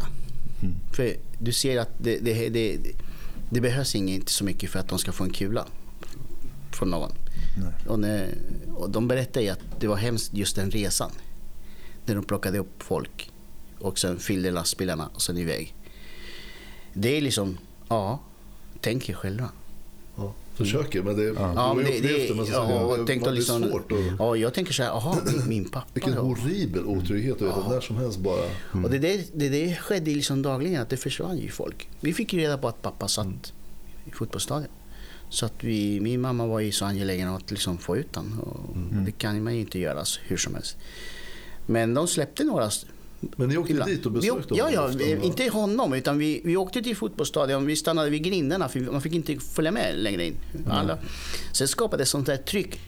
Mm. 0.62 0.76
För 0.93 1.15
du 1.39 1.52
ser 1.52 1.80
att 1.80 1.89
det, 1.97 2.19
det, 2.19 2.49
det, 2.49 2.80
det 3.49 3.62
behövs 3.62 3.95
inte 3.95 4.32
så 4.32 4.43
mycket 4.43 4.69
för 4.69 4.80
att 4.80 4.88
de 4.88 4.99
ska 4.99 5.12
få 5.12 5.23
en 5.23 5.30
kula 5.30 5.65
från 6.71 6.89
någon. 6.89 7.12
Och, 7.88 7.99
när, 7.99 8.38
och 8.73 8.89
de 8.89 9.08
berättade 9.08 9.52
att 9.52 9.60
det 9.80 9.88
var 9.88 9.95
hemskt 9.95 10.34
just 10.34 10.56
den 10.56 10.71
resan. 10.71 11.12
När 12.06 12.15
de 12.15 12.23
plockade 12.23 12.60
upp 12.60 12.84
folk 12.84 13.32
och 13.80 13.99
sen 13.99 14.19
fyllde 14.19 14.52
lastbilarna 14.52 15.10
och 15.13 15.21
sen 15.21 15.38
iväg. 15.38 15.76
Det 16.93 17.17
är 17.17 17.21
liksom, 17.21 17.58
ja, 17.89 18.19
tänk 18.82 19.10
er 19.10 19.13
själva 19.13 19.49
försöker. 20.56 21.04
Men 21.04 21.16
det, 21.18 21.24
ja. 21.24 21.54
ja 21.56 21.74
men 21.74 21.86
det, 21.86 22.00
det, 22.00 22.34
det, 22.34 22.50
ja, 22.52 22.82
och 22.82 23.08
tänk 23.08 23.26
liksom, 23.32 23.63
svårt. 23.63 23.92
Och, 23.92 24.00
ja, 24.20 24.36
jag 24.36 24.54
tänker 24.54 24.74
så 24.74 24.84
här, 24.84 24.89
aha, 24.89 25.18
min, 25.26 25.48
min 25.48 25.70
pappa. 25.70 25.88
Vilken 25.94 26.13
horribel 26.13 26.86
otrygghet 26.86 27.36
att 27.36 27.42
ja. 27.42 27.68
när 27.70 27.82
som 27.82 27.96
helst 27.96 28.20
bara. 28.20 28.46
Mm. 28.74 28.86
Och 28.86 28.92
det, 28.92 29.00
det, 29.00 29.30
det, 29.34 29.50
det 29.50 29.76
skedde 29.76 30.12
liksom 30.12 30.42
dagligen, 30.42 30.82
att 30.82 30.89
det 30.89 30.98
försvann 30.98 31.38
ju 31.38 31.50
folk. 31.50 31.89
Vi 32.00 32.13
fick 32.13 32.34
ju 32.34 32.39
reda 32.39 32.58
på 32.58 32.68
att 32.68 32.82
pappa 32.82 33.08
satt 33.08 33.26
mm. 33.26 33.39
i 34.06 34.12
fotbollsstadion. 34.12 34.72
Så 35.30 35.46
att 35.46 35.63
vi, 35.63 36.00
min 36.00 36.22
mamma 36.22 36.48
var 36.48 36.60
ju 36.60 36.72
så 36.72 36.86
angelägen 36.86 37.30
att 37.30 37.52
liksom 37.52 37.78
få 37.78 37.98
ut 37.98 38.16
honom. 38.16 38.39
Mm. 38.92 39.06
Det 39.06 39.12
kan 39.12 39.44
man 39.44 39.54
ju 39.56 39.60
inte 39.60 39.80
göra 39.80 40.04
hur 40.24 40.38
som 40.38 40.56
helst. 40.56 40.78
Men 41.66 41.94
de 41.94 42.08
släppte 42.08 42.44
några 42.44 42.70
men 43.36 43.49
ni 43.49 43.57
åkte 43.57 43.71
Ibland. 43.71 43.91
dit 43.91 44.05
och 44.05 44.12
besökte 44.12 44.53
honom? 44.53 44.73
Ja, 44.73 44.89
ja 44.99 45.17
inte 45.23 45.49
honom 45.49 45.93
utan 45.93 46.17
vi, 46.17 46.41
vi 46.43 46.57
åkte 46.57 46.81
till 46.81 46.95
fotbollsstadion. 46.95 47.65
Vi 47.65 47.75
stannade 47.75 48.09
vid 48.09 48.23
grindarna 48.23 48.69
för 48.69 48.79
man 48.79 49.01
fick 49.01 49.13
inte 49.13 49.39
följa 49.39 49.71
med 49.71 49.93
längre 49.97 50.25
in. 50.25 50.36
Alla. 50.69 50.97
Sen 51.53 51.67
skapades 51.67 52.09
sånt 52.09 52.25
där 52.25 52.38
tryck 52.38 52.79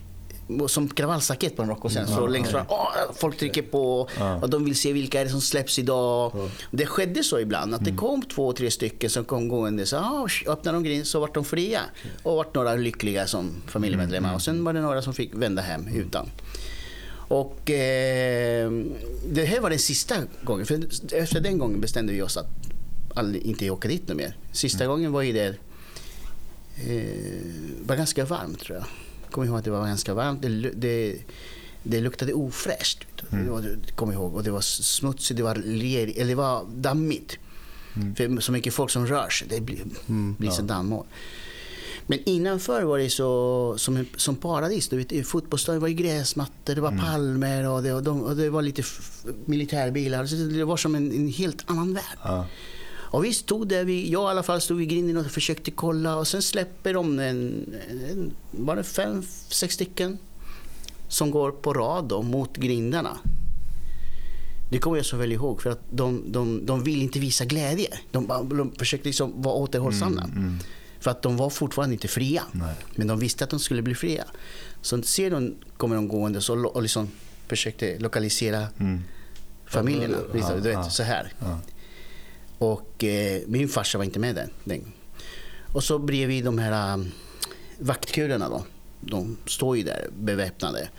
som 0.68 0.90
kravallstaket 0.90 1.56
på 1.56 1.62
en 1.62 1.70
rockkonsert. 1.70 2.10
Så 2.10 2.28
längst 2.28 2.52
fram, 2.52 2.66
åh, 2.70 2.88
folk 3.16 3.38
trycker 3.38 3.62
på 3.62 4.10
och 4.42 4.50
de 4.50 4.66
vill 4.66 4.76
se 4.76 4.94
vilka 4.94 5.22
är 5.22 5.26
det 5.26 5.32
som 5.32 5.42
släpps 5.42 5.80
idag. 5.80 6.50
Det 6.72 6.86
skedde 6.86 7.24
så 7.24 7.40
ibland 7.40 7.76
att 7.76 7.86
det 7.86 7.92
kom 7.92 8.22
två, 8.22 8.54
tre 8.54 8.72
stycken 8.72 9.10
som 9.10 9.26
kom 9.26 9.48
gående. 9.48 9.86
Så 9.86 9.98
ah, 9.98 10.28
öppnade 10.48 10.78
de 10.78 10.84
grind 10.84 11.08
så 11.08 11.20
vart 11.20 11.34
de 11.34 11.46
fria. 11.46 11.82
Och 12.24 12.36
vart 12.36 12.56
några 12.56 12.76
lyckliga 12.76 13.28
som 13.28 13.52
familjemedlemmar. 13.68 14.36
Och 14.36 14.42
sen 14.42 14.64
var 14.64 14.74
det 14.74 14.82
några 14.82 15.02
som 15.02 15.14
fick 15.14 15.36
vända 15.36 15.62
hem 15.62 15.88
utan. 15.88 16.30
Och 17.28 17.72
eh, 17.72 18.72
det 19.28 19.46
här 19.46 19.60
var 19.60 19.70
den 19.70 19.80
sista 19.80 20.16
gången. 20.44 20.66
För 20.66 20.88
efter 21.14 21.42
den 21.42 21.58
gången 21.58 21.82
bestämde 21.82 22.14
vi 22.14 22.22
oss 22.22 22.38
att 22.38 22.48
aldrig, 23.16 23.44
inte 23.44 23.70
åka 23.70 23.88
dit 23.88 24.08
mer. 24.16 24.38
Sista 24.52 24.88
gången 24.88 25.12
var 25.12 25.22
ju 25.22 25.34
det 25.34 25.56
eh, 26.76 27.88
var 27.88 27.96
ganska 27.96 28.26
varmt 28.26 28.60
tror 28.60 28.78
jag. 28.78 28.88
Jag 29.24 29.32
kommer 29.32 29.48
ihåg 29.48 29.58
att 29.58 29.66
det 29.66 29.72
var 29.72 29.88
ganska 29.88 30.14
varmt. 30.14 30.42
Det, 30.42 30.72
det, 30.76 31.18
det 31.84 32.02
luktade 32.02 32.34
ofräscht. 32.34 33.06
Mm. 33.32 33.46
Det 33.46 33.52
var, 33.52 33.78
jag 33.98 34.14
ihåg. 34.14 34.36
Och 34.36 34.44
det 34.44 34.52
var 34.52 34.62
smutsigt, 34.62 35.38
det 35.38 35.44
var, 35.44 35.56
ler, 35.56 36.14
eller 36.16 36.30
det 36.30 36.36
var 36.36 36.66
dammigt. 36.76 37.38
Mm. 37.96 38.16
För 38.16 38.42
så 38.42 38.52
mycket 38.52 38.74
folk 38.74 38.92
som 38.92 39.08
rör 39.08 39.30
sig, 39.30 39.48
det 39.48 39.62
blir, 39.62 39.82
mm, 40.08 40.36
blir 40.38 40.50
ja. 40.50 40.56
så 40.56 40.62
dammigt. 40.62 41.04
Men 42.08 42.20
innanför 42.26 42.84
var 42.84 42.98
det 42.98 43.10
så, 43.10 43.74
som, 43.78 44.06
som 44.16 44.36
paradis. 44.36 44.90
Du 44.90 44.98
vet, 44.98 45.28
fotbollsstadion 45.28 45.82
var 45.82 45.88
ju 45.88 45.94
gräsmattor, 45.94 46.76
det 46.76 46.82
var 46.82 46.92
mm. 46.92 47.06
palmer 47.06 47.70
och 47.70 47.84
det, 47.84 47.94
och, 47.94 48.04
de, 48.04 48.24
och 48.24 48.36
det 48.36 48.50
var 48.50 48.62
lite 48.62 48.84
militärbilar. 49.46 50.26
Så 50.26 50.36
det 50.36 50.64
var 50.64 50.78
som 50.78 50.96
en, 50.96 51.12
en 51.12 51.28
helt 51.28 51.70
annan 51.70 51.94
värld. 51.94 52.18
Ja. 52.24 52.46
Och 53.16 53.26
vi 53.26 53.34
stod 53.34 53.68
där, 53.68 53.84
vi, 53.84 54.12
jag 54.12 54.30
i 54.30 54.32
alla 54.32 54.44
fall 54.44 54.62
stod 54.62 54.78
vid 54.78 54.90
grinden 54.90 55.18
och 55.18 55.26
försökte 55.26 55.72
kolla 55.72 56.16
och 56.16 56.28
sen 56.28 56.42
släpper 56.42 56.94
de 56.94 57.20
en, 57.20 57.66
en 58.12 58.32
var 58.52 58.76
det 58.76 58.84
fem, 58.84 59.24
sex 59.50 59.74
stycken 59.74 60.18
som 61.08 61.32
går 61.32 61.52
på 61.52 61.74
rad 61.74 62.06
då, 62.06 62.22
mot 62.22 62.58
grindarna. 62.58 63.18
Det 64.70 64.80
kommer 64.80 64.98
jag 64.98 65.06
så 65.06 65.18
väl 65.18 65.32
ihåg 65.32 65.62
för 65.62 65.70
att 65.70 65.82
de, 65.90 66.24
de, 66.28 66.66
de 66.66 66.84
vill 66.84 67.02
inte 67.02 67.20
visa 67.20 67.46
glädje. 67.46 67.88
De, 68.12 68.28
de 68.50 68.72
försökte 68.72 69.08
liksom 69.08 69.42
vara 69.42 69.56
återhållsamma. 69.56 70.22
Mm, 70.24 70.38
mm. 70.38 70.60
För 71.06 71.12
att 71.12 71.22
de 71.22 71.38
var 71.38 71.50
fortfarande 71.50 71.94
inte 71.94 72.08
fria. 72.08 72.44
Nej. 72.52 72.76
Men 72.96 73.08
de 73.08 73.20
visste 73.20 73.44
att 73.44 73.50
de 73.50 73.60
skulle 73.60 73.82
bli 73.82 73.96
fria. 73.96 74.26
Så 74.82 75.02
ser 75.02 75.32
de, 75.32 75.56
kommer 75.78 75.96
de 75.96 76.08
gående 76.08 76.42
så, 76.42 76.66
och 76.66 76.82
liksom 76.82 77.10
försökte 77.48 78.00
lokalisera 78.00 78.68
mm. 78.80 79.04
familjerna. 79.66 80.18
Ja, 80.34 80.56
du 80.56 80.62
vet, 80.62 80.74
ja, 80.74 80.90
så 80.90 81.04
här. 81.04 81.34
Ja. 81.40 81.60
Och 82.58 83.04
eh, 83.04 83.42
min 83.48 83.70
farsa 83.70 83.98
var 83.98 84.06
inte 84.06 84.20
med 84.20 84.36
den, 84.36 84.50
den. 84.64 84.92
Och 85.74 85.84
så 85.84 86.00
bredvid 86.00 86.46
de 86.46 86.58
här 86.58 86.94
um, 86.94 87.12
vaktkulorna 87.80 88.50
då. 88.50 88.66
De 89.02 89.38
står 89.46 89.78
ju 89.78 89.84
där 89.84 90.10
beväpnade. 90.20 90.90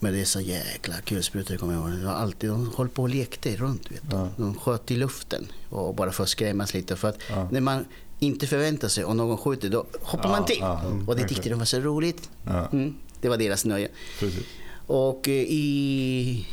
Men 0.00 0.12
det 0.12 0.20
är 0.20 0.24
så 0.24 0.40
jäkla 0.40 0.94
kulsprutor 1.04 1.56
kommer 1.56 1.74
jag 1.74 1.82
ihåg. 1.82 1.98
Det 1.98 2.06
var 2.06 2.12
alltid, 2.12 2.50
de 2.50 2.72
höll 2.76 2.88
på 2.88 3.02
och 3.02 3.08
lekte 3.08 3.56
runt. 3.56 3.90
Vet 3.90 4.02
ja. 4.10 4.28
De 4.36 4.54
sköt 4.54 4.90
i 4.90 4.96
luften. 4.96 5.46
Och 5.68 5.94
bara 5.94 6.12
för 6.12 6.22
att 6.22 6.28
skrämmas 6.28 6.74
lite. 6.74 6.96
För 6.96 7.08
att 7.08 7.18
när 7.50 7.60
man 7.60 7.84
inte 8.18 8.46
förväntar 8.46 8.88
sig 8.88 9.04
och 9.04 9.16
någon 9.16 9.38
skjuter 9.38 9.68
då 9.68 9.86
hoppar 10.00 10.24
ja, 10.24 10.30
man 10.30 10.44
till. 10.44 10.62
och 11.06 11.16
det 11.16 11.28
tyckte 11.28 11.48
de 11.48 11.58
var 11.58 11.64
så 11.64 11.80
roligt. 11.80 12.30
Mm, 12.72 12.94
det 13.20 13.28
var 13.28 13.36
deras 13.36 13.64
nöje. 13.64 13.88
Precis. 14.20 14.44
Och 14.86 15.28
eh, 15.28 15.34
i... 15.34 16.46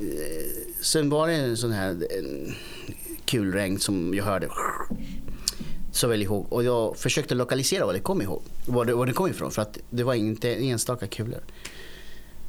Eh, 0.00 0.72
sen 0.80 1.10
var 1.10 1.28
det 1.28 1.34
en 1.34 1.56
sån 1.56 1.72
här 1.72 1.90
en 2.18 2.54
kulregn 3.24 3.78
som 3.78 4.14
jag 4.14 4.24
hörde 4.24 4.48
så 5.92 6.08
väl 6.08 6.22
ihåg. 6.22 6.46
Och 6.48 6.64
jag 6.64 6.96
försökte 6.96 7.34
lokalisera 7.34 7.86
vad 7.86 7.94
det 7.94 8.00
kom 8.00 8.22
ihåg. 8.22 8.42
Var 8.66 8.84
det, 8.84 8.94
var 8.94 9.06
det 9.06 9.12
kom 9.12 9.28
ifrån. 9.28 9.50
För 9.50 9.62
att 9.62 9.78
det 9.90 10.02
var 10.02 10.14
inte 10.14 10.54
enstaka 10.54 11.06
kulor. 11.06 11.40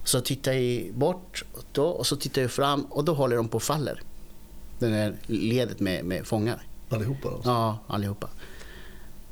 Så 0.03 0.21
tittar 0.21 0.53
jag 0.53 0.93
bort 0.93 1.43
då, 1.71 1.85
och 1.85 2.07
så 2.07 2.15
tittar 2.15 2.41
jag 2.41 2.51
fram 2.51 2.81
och 2.81 3.03
då 3.03 3.13
håller 3.13 3.35
de 3.35 3.47
på 3.47 3.57
att 3.57 3.63
falla. 3.63 3.91
Den 4.79 4.93
här 4.93 5.15
ledet 5.27 5.79
med, 5.79 6.05
med 6.05 6.27
fångar. 6.27 6.61
Allihopa? 6.89 7.29
Alltså. 7.29 7.49
Ja, 7.49 7.77
allihopa. 7.87 8.29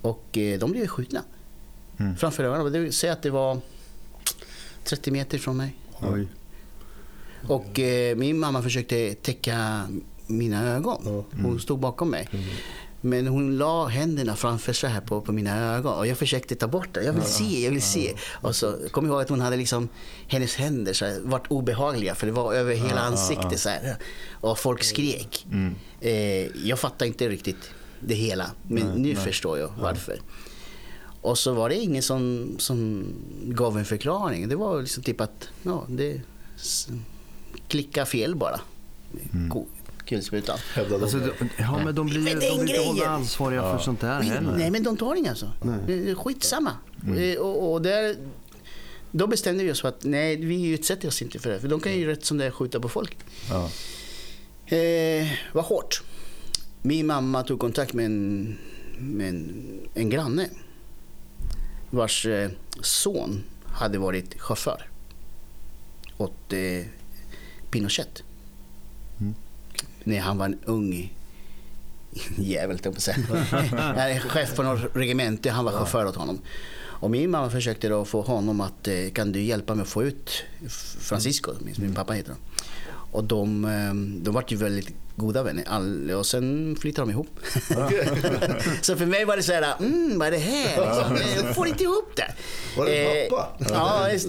Och 0.01 0.37
eh, 0.37 0.59
de 0.59 0.71
blev 0.71 0.87
skjutna. 0.87 1.23
Mm. 1.97 2.15
Framför 2.15 2.43
ögonen. 2.43 2.91
Säg 2.91 3.09
att 3.09 3.21
det 3.21 3.29
var 3.29 3.59
30 4.83 5.11
meter 5.11 5.37
från 5.37 5.57
mig. 5.57 5.75
Oj. 5.99 6.27
Och 7.47 7.79
eh, 7.79 8.15
min 8.15 8.39
mamma 8.39 8.61
försökte 8.61 9.13
täcka 9.13 9.87
mina 10.27 10.67
ögon. 10.67 11.07
Mm. 11.07 11.45
Hon 11.45 11.59
stod 11.59 11.79
bakom 11.79 12.09
mig. 12.09 12.29
Mm. 12.31 12.45
Men 13.01 13.27
hon 13.27 13.57
la 13.57 13.87
händerna 13.87 14.35
framför 14.35 14.73
sig 14.73 14.89
här 14.89 15.01
på, 15.01 15.21
på 15.21 15.31
mina 15.31 15.75
ögon 15.75 15.93
och 15.93 16.07
jag 16.07 16.17
försökte 16.17 16.55
ta 16.55 16.67
bort 16.67 16.93
det. 16.93 17.03
Jag 17.03 17.13
vill 17.13 17.23
se, 17.23 17.63
jag 17.63 17.71
vill 17.71 17.81
se. 17.81 18.13
Och 18.31 18.55
så 18.55 18.77
kom 18.91 19.05
jag 19.05 19.13
ihåg 19.13 19.21
att 19.21 19.29
hon 19.29 19.41
hade 19.41 19.57
liksom, 19.57 19.89
hennes 20.27 20.55
händer 20.55 20.93
så 20.93 21.05
här, 21.05 21.19
varit 21.23 21.47
obehagliga 21.47 22.15
för 22.15 22.27
det 22.27 22.33
var 22.33 22.53
över 22.53 22.75
hela 22.75 23.01
ansiktet 23.01 23.59
så 23.59 23.69
här. 23.69 23.95
Och 24.31 24.59
folk 24.59 24.83
skrek. 24.83 25.45
Mm. 25.51 25.75
Eh, 26.01 26.67
jag 26.67 26.79
fattar 26.79 27.05
inte 27.05 27.29
riktigt 27.29 27.71
det 27.99 28.13
hela, 28.13 28.51
men 28.67 28.87
nej, 28.87 28.99
nu 28.99 29.13
nej. 29.13 29.23
förstår 29.23 29.59
jag 29.59 29.71
varför. 29.79 30.19
Och 31.21 31.37
så 31.37 31.53
var 31.53 31.69
det 31.69 31.75
ingen 31.75 32.03
som, 32.03 32.55
som 32.57 33.05
gav 33.43 33.77
en 33.77 33.85
förklaring. 33.85 34.49
Det 34.49 34.55
var 34.55 34.81
liksom 34.81 35.03
typ 35.03 35.21
att 35.21 35.49
ja, 35.63 35.85
det 35.87 36.21
klicka 37.67 38.05
fel 38.05 38.35
bara. 38.35 38.59
Mm 39.33 39.51
kulsprutan. 40.09 40.57
Alltså, 41.01 41.19
ja, 41.57 41.81
men 41.85 41.95
de 41.95 42.07
blir, 42.07 42.19
men 42.19 42.39
de 42.39 42.39
blir 42.39 42.59
inte 42.59 42.79
hålla 42.79 43.07
ansvariga 43.07 43.61
ja. 43.61 43.77
för 43.77 43.83
sånt 43.83 44.01
där 44.01 44.21
heller. 44.21 44.57
Nej, 44.57 44.71
men 44.71 44.83
de 44.83 44.97
tar 44.97 45.15
inga 45.15 45.29
alltså. 45.29 45.51
Nej. 45.61 46.15
Skitsamma. 46.15 46.71
Mm. 47.05 47.31
Eh, 47.31 47.37
och, 47.37 47.73
och 47.73 47.81
där, 47.81 48.15
då 49.11 49.27
bestämde 49.27 49.63
vi 49.63 49.71
oss 49.71 49.81
för 49.81 49.87
att 49.87 50.03
nej, 50.03 50.35
vi 50.35 50.67
utsätter 50.67 51.07
oss 51.07 51.21
inte 51.21 51.39
för 51.39 51.49
det. 51.49 51.59
För 51.59 51.67
de 51.67 51.79
kan 51.79 51.93
ju 51.97 52.07
rätt 52.07 52.25
som 52.25 52.37
det 52.37 52.45
är 52.45 52.51
skjuta 52.51 52.79
på 52.79 52.89
folk. 52.89 53.17
Ja. 53.49 53.69
Eh, 54.75 55.27
var 55.53 55.61
hårt. 55.61 56.03
Min 56.81 57.07
mamma 57.07 57.43
tog 57.43 57.59
kontakt 57.59 57.93
med 57.93 58.05
en, 58.05 58.57
med 58.97 59.29
en, 59.29 59.63
en 59.93 60.09
granne 60.09 60.49
vars 61.89 62.25
eh, 62.25 62.49
son 62.81 63.43
hade 63.65 63.97
varit 63.97 64.41
chaufför 64.41 64.89
åt 66.17 66.53
eh, 66.53 66.85
Pinochet 67.71 68.23
när 70.03 70.19
han 70.19 70.37
var 70.37 70.45
en 70.45 70.59
ung 70.65 71.13
jävel, 72.37 72.77
på 72.79 72.89
att 72.89 73.01
säga. 73.01 73.17
Chef 74.19 74.55
på 74.55 74.63
något 74.63 74.95
regemente, 74.95 75.49
han 75.49 75.65
var 75.65 75.71
chaufför 75.71 76.05
åt 76.05 76.15
honom. 76.15 76.39
Och 76.81 77.11
min 77.11 77.31
mamma 77.31 77.49
försökte 77.49 77.89
då 77.89 78.05
få 78.05 78.21
honom 78.21 78.61
att, 78.61 78.87
eh, 78.87 79.09
kan 79.13 79.31
du 79.31 79.41
hjälpa 79.41 79.75
mig 79.75 79.83
att 79.83 79.89
få 79.89 80.03
ut 80.03 80.43
Francisco, 80.99 81.51
min 81.77 81.93
pappa 81.93 82.13
heter 82.13 82.31
han. 82.31 82.39
Och 83.11 83.23
de, 83.23 83.65
eh, 83.65 83.93
de 84.23 84.33
var 84.33 84.43
ju 84.47 84.57
väldigt 84.57 84.89
goda 85.15 85.43
vänner. 85.43 86.15
och 86.15 86.25
sen 86.25 86.75
flyttade 86.79 87.07
de 87.07 87.11
ihop. 87.11 87.39
så 88.81 88.95
för 88.95 89.05
mig 89.05 89.25
var 89.25 89.37
det 89.37 89.43
så 89.43 89.53
här, 89.53 89.73
mm, 89.79 90.19
vad 90.19 90.27
är 90.27 90.31
det 90.31 90.37
här? 90.37 90.85
Liksom. 90.85 91.17
Jag 91.45 91.55
får 91.55 91.67
inte 91.67 91.83
ihop 91.83 92.15
det. 92.15 92.33
Var 92.77 92.85
det 92.85 93.25
eh, 93.25 93.29
pappa? 93.29 93.65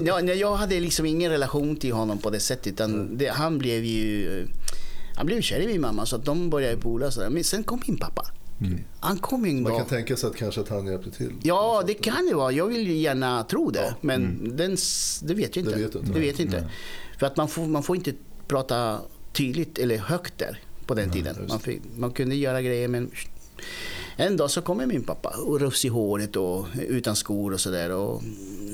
ja, 0.05 0.23
jag 0.35 0.57
hade 0.57 0.81
liksom 0.81 1.07
ingen 1.07 1.31
relation 1.31 1.77
till 1.77 1.93
honom 1.93 2.19
på 2.19 2.31
det 2.31 2.41
sättet. 2.41 2.73
Utan 2.73 3.19
det, 3.19 3.29
han 3.29 3.59
blev 3.59 3.85
ju 3.85 4.47
han 5.21 5.27
blev 5.27 5.41
kär 5.41 5.61
i 5.61 5.67
min 5.67 5.81
mamma 5.81 6.07
så 6.07 6.17
att 6.17 6.25
de 6.25 6.51
började 6.51 6.77
pola. 6.77 7.11
Men 7.31 7.45
sen 7.45 7.63
kom 7.63 7.83
min 7.87 7.97
pappa. 7.97 8.27
Mm. 8.61 8.79
Han 9.01 9.19
kom 9.19 9.45
en 9.45 9.63
Man 9.63 9.77
kan 9.77 9.87
tänka 9.87 10.17
sig 10.17 10.31
att 10.31 10.37
kanske 10.37 10.61
att 10.61 10.69
han 10.69 10.87
hjälpte 10.87 11.11
till. 11.11 11.33
Ja, 11.43 11.83
det 11.87 11.95
kan 11.95 12.27
det 12.27 12.35
vara. 12.35 12.53
Jag 12.53 12.67
vill 12.67 12.87
ju 12.87 12.95
gärna 12.95 13.45
tro 13.45 13.71
det. 13.71 13.87
Ja. 13.87 13.95
Men 14.01 14.25
mm. 14.25 14.57
den, 14.57 14.77
det 15.23 15.35
vet 15.35 15.57
jag 15.57 15.67
inte. 15.67 15.77
Det 15.77 15.83
vet, 15.83 15.95
inte. 15.95 16.13
Det 16.13 16.21
vet 16.21 16.41
inte. 16.41 16.71
För 17.19 17.27
att 17.27 17.37
man 17.37 17.49
får, 17.49 17.67
man 17.67 17.83
får 17.83 17.97
inte 17.97 18.13
prata 18.51 19.01
tydligt 19.33 19.79
eller 19.79 19.99
högt 19.99 20.39
där 20.39 20.61
på 20.87 20.95
den 20.95 21.11
tiden. 21.11 21.47
Man, 21.49 21.61
fick, 21.61 21.81
man, 21.97 22.11
kunde 22.11 22.35
göra 22.35 22.63
grejer 22.63 22.89
men 22.89 23.11
en 24.17 24.37
dag 24.37 24.51
så 24.51 24.63
kommer 24.63 24.87
min 24.87 25.03
pappa 25.03 25.29
och 25.29 25.61
rufs 25.61 25.85
i 25.85 25.89
håret 25.89 26.37
och 26.37 26.67
utan 26.89 27.17
skor 27.17 27.53
och 27.53 27.61
sådär. 27.61 27.91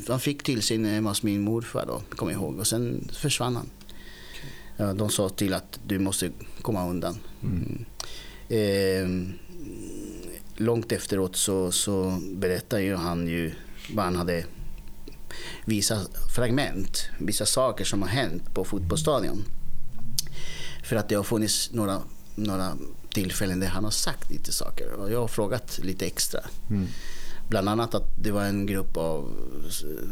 Han 0.09 0.21
fick 0.21 0.43
till 0.43 0.63
sin 0.63 1.07
hos 1.07 1.23
min 1.23 1.41
morfar 1.41 1.87
då, 1.87 2.03
kommer 2.17 2.33
jag 2.33 2.41
ihåg. 2.41 2.59
Och 2.59 2.67
sen 2.67 3.09
försvann 3.13 3.57
han. 3.57 4.97
De 4.97 5.11
sa 5.11 5.29
till 5.29 5.55
att 5.55 5.81
du 5.87 5.99
måste 5.99 6.31
komma 6.63 6.91
undan. 6.91 7.19
Mm. 7.43 7.85
Eh, 8.49 9.37
långt 10.57 10.93
efteråt 10.93 11.37
så, 11.37 11.73
så 11.73 12.19
berättar 12.33 12.79
ju 12.79 12.95
han 12.95 13.29
ju 13.29 13.53
vad 13.95 14.05
han 14.05 14.17
hade 14.17 14.45
vissa 15.65 16.01
fragment, 16.37 17.09
vissa 17.19 17.47
saker 17.47 17.85
som 17.85 18.03
har 18.03 18.09
hänt 18.09 18.55
på 18.55 18.65
fotbollsstadion. 18.65 19.45
För 20.87 20.97
att 20.97 21.09
det 21.09 21.15
har 21.15 21.23
funnits 21.23 21.71
några, 21.73 22.03
några 22.35 22.77
tillfällen 23.11 23.61
där 23.61 23.69
han 23.69 23.85
har 23.85 23.91
sagt 23.91 24.31
lite 24.31 24.53
saker 24.53 24.93
och 24.93 25.13
jag 25.13 25.21
har 25.21 25.29
frågat 25.29 25.79
lite 25.83 26.07
extra. 26.07 26.41
Mm. 26.71 26.87
Bland 27.49 27.69
annat 27.69 27.95
att 27.95 28.09
det 28.23 28.31
var 28.31 28.45
en 28.45 28.67
grupp 28.67 28.97
av, 28.97 29.31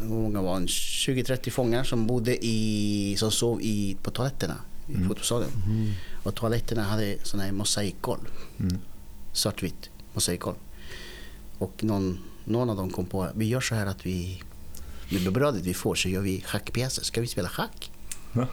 hur 0.01 0.09
många 0.09 0.41
var 0.41 0.59
20-30 0.59 1.49
fångar 1.49 1.83
som 1.83 2.07
bodde 2.07 2.45
i, 2.45 3.15
som 3.17 3.31
sov 3.31 3.61
i, 3.61 3.97
på 4.03 4.11
toaletterna 4.11 4.55
i 4.87 4.93
mm. 4.93 5.07
fotbollsstadion. 5.07 5.51
Mm. 5.65 5.91
Och 6.23 6.35
toaletterna 6.35 6.83
hade 6.83 7.17
sådana 7.23 7.43
här 7.43 7.51
mosaikgolv. 7.51 8.27
Mm. 8.59 8.77
Svartvitt 9.33 9.89
mosaikgolv. 10.13 10.55
Och 11.57 11.83
någon, 11.83 12.19
någon 12.45 12.69
av 12.69 12.75
dem 12.75 12.89
kom 12.89 13.05
på 13.05 13.27
vi 13.35 13.45
gör 13.45 13.61
så 13.61 13.75
här 13.75 13.85
att 13.85 14.05
vi, 14.05 14.43
med 15.09 15.33
brödet 15.33 15.61
vi 15.61 15.73
får 15.73 15.95
så 15.95 16.09
gör 16.09 16.21
vi 16.21 16.41
schackpjäser. 16.41 17.03
Ska 17.03 17.21
vi 17.21 17.27
spela 17.27 17.49
schack? 17.49 17.91
Ja. 18.33 18.47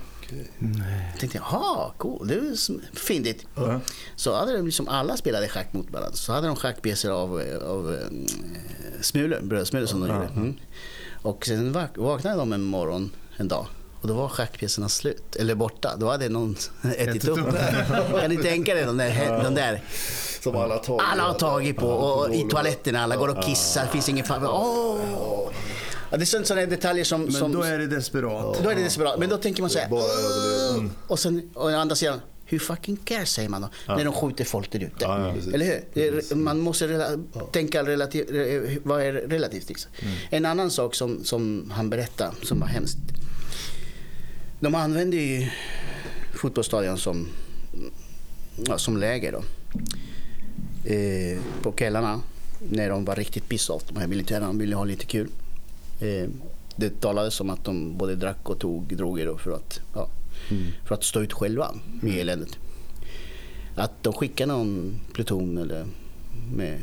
Jag 1.12 1.20
tänkte, 1.20 1.38
jaha, 1.38 1.92
cool, 1.98 2.28
det 2.28 2.34
är 2.34 2.96
fyndigt. 2.98 3.46
Ja. 3.54 3.80
Så 4.16 4.34
hade 4.34 4.52
de 4.56 4.66
liksom 4.66 4.88
alla 4.88 5.16
spelade 5.16 5.48
schack 5.48 5.72
mot 5.72 5.90
varandra. 5.90 6.12
Så 6.16 6.32
hade 6.32 6.46
de 6.46 6.56
schackpjäser 6.56 7.10
av, 7.10 7.32
av 7.66 7.94
mm, 7.94 8.26
smulor, 9.00 9.40
brödsmulor 9.42 9.86
som 9.86 10.00
de 10.00 10.08
gjorde. 10.08 10.26
Mm. 10.36 10.54
Och 11.22 11.46
sen 11.46 11.72
vak- 11.72 11.98
vaknade 11.98 12.36
de 12.36 12.52
en 12.52 12.62
morgon 12.62 13.10
en 13.36 13.48
dag 13.48 13.66
och 14.02 14.08
då 14.08 14.14
var 14.14 14.28
schackpjäserna 14.28 14.88
slut, 14.88 15.36
eller 15.36 15.54
borta. 15.54 15.96
Då 15.96 16.08
hade 16.10 16.28
någon 16.28 16.56
ätit 16.98 17.24
upp. 17.28 17.38
Kan 18.20 18.30
ni 18.30 18.36
tänka 18.36 18.78
er 18.80 18.86
de 18.86 18.96
där, 18.96 19.42
de 19.44 19.54
där 19.54 19.82
Som 20.42 20.56
alla 20.56 20.74
har 20.74 20.82
tagit. 20.82 21.02
alla 21.12 21.22
har 21.22 21.34
tagit 21.34 21.76
på 21.76 21.86
och 21.88 22.34
i 22.34 22.46
toaletterna, 22.50 23.02
alla 23.02 23.16
går 23.16 23.28
och 23.38 23.44
kissar, 23.44 23.86
finns 23.86 24.08
ingen 24.08 24.24
fan. 24.24 24.46
Åh! 24.46 25.50
Ja, 26.10 26.16
det 26.16 26.22
är 26.22 26.26
sånt- 26.26 26.46
sådana 26.46 26.66
detaljer 26.66 27.04
som... 27.04 27.22
Men 27.22 27.32
som 27.32 27.52
då 27.52 27.62
är 27.62 27.78
det 27.78 27.86
desperat. 27.86 28.58
då 28.62 28.70
är 28.70 28.74
det 28.74 28.82
desperat. 28.82 29.18
Men 29.18 29.28
då 29.28 29.36
tänker 29.36 29.62
man 29.62 29.70
så 29.70 29.78
här. 29.78 29.88
Bara 29.88 30.02
överleva. 30.02 30.90
Och 31.06 31.18
sen 31.18 31.50
å 31.54 31.68
andra 31.68 31.96
sidan, 31.96 32.20
hur 32.44 32.58
fucking 32.58 32.96
care 32.96 33.26
säger 33.26 33.48
man 33.48 33.62
då? 33.62 33.68
När 33.94 34.04
de 34.04 34.12
skjuter 34.14 34.44
folk 34.44 34.72
där 34.72 34.78
ute. 34.80 34.92
Ja, 34.98 35.26
ja, 35.28 35.34
precis. 35.34 35.54
Eller 35.54 35.66
hur? 35.66 35.84
Det 35.94 36.06
är, 36.08 36.34
man 36.34 36.58
måste 36.60 36.86
rela- 36.88 37.18
tänka 37.52 37.82
relativt, 37.82 38.30
re- 38.30 38.78
vad 38.84 39.02
är 39.02 39.12
relativt. 39.12 39.68
Liksom. 39.68 39.90
En 40.30 40.46
annan 40.46 40.70
sak 40.70 40.94
som, 40.94 41.24
som 41.24 41.72
han 41.74 41.90
berättade, 41.90 42.30
som 42.42 42.60
var 42.60 42.66
hemskt. 42.66 42.98
De 44.62 44.74
använde 44.74 45.16
ju 45.16 45.50
fotbollsstadion 46.32 46.98
som, 46.98 47.28
ja, 48.66 48.78
som 48.78 48.96
läger 48.96 49.32
då. 49.32 49.42
Eh, 50.90 51.40
på 51.62 51.72
kvällarna 51.72 52.20
när 52.70 52.90
de 52.90 53.04
var 53.04 53.16
riktigt 53.16 53.48
pissed 53.48 53.74
off, 53.74 53.82
de 53.88 54.00
här 54.00 54.06
militärerna 54.06 54.52
ville 54.52 54.76
ha 54.76 54.84
lite 54.84 55.04
kul. 55.04 55.28
Eh, 56.00 56.28
det 56.76 57.00
talades 57.00 57.40
om 57.40 57.50
att 57.50 57.64
de 57.64 57.96
både 57.96 58.14
drack 58.14 58.50
och 58.50 58.58
tog 58.58 58.96
droger 58.96 59.26
då 59.26 59.38
för 59.38 59.52
att, 59.52 59.80
ja, 59.94 60.08
för 60.84 60.94
att 60.94 61.04
stå 61.04 61.20
ut 61.20 61.32
själva 61.32 61.74
med 62.00 62.18
eländet. 62.18 62.58
Att 63.74 64.02
de 64.02 64.12
skickar 64.12 64.46
någon 64.46 65.00
pluton 65.12 65.58
eller 65.58 65.86
med 66.54 66.80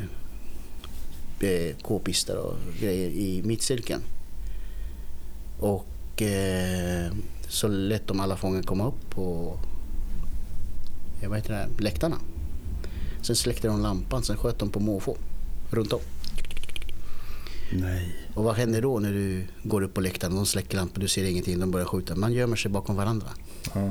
eh, 1.40 1.76
k-pistar 1.82 2.36
och 2.36 2.56
grejer 2.80 3.10
i 3.10 3.42
mittcirkeln. 3.46 4.02
Och 5.60 6.22
eh, 6.22 7.12
så 7.50 7.68
lät 7.68 8.08
de 8.08 8.20
alla 8.20 8.38
fångar 8.38 8.64
komma 8.64 8.88
upp 8.88 9.10
på 9.10 9.58
vad 11.28 11.38
heter 11.38 11.54
det, 11.54 11.84
läktarna. 11.84 12.18
Sen 13.22 13.36
släckte 13.36 13.68
de 13.68 13.82
lampan, 13.82 14.24
sen 14.24 14.38
sköt 14.38 14.60
de 14.60 14.70
på 14.70 14.80
måfå 14.80 15.18
runt 15.70 15.94
om. 15.94 16.00
Nej. 17.72 18.16
Och 18.34 18.44
vad 18.44 18.56
händer 18.56 18.82
då 18.82 19.00
när 19.00 19.14
du 19.14 19.48
går 19.64 19.82
upp 19.82 19.94
på 19.94 20.02
läktaren? 20.02 20.36
De 20.36 20.46
släcker 20.46 20.78
lampan, 20.78 21.02
du 21.02 21.08
ser 21.08 21.24
ingenting, 21.24 21.60
de 21.60 21.72
börjar 21.72 21.86
skjuta. 21.86 22.16
Man 22.16 22.34
gömmer 22.34 22.56
sig 22.56 22.72
bakom 22.72 22.96
varandra. 22.96 23.28
Ja. 23.74 23.90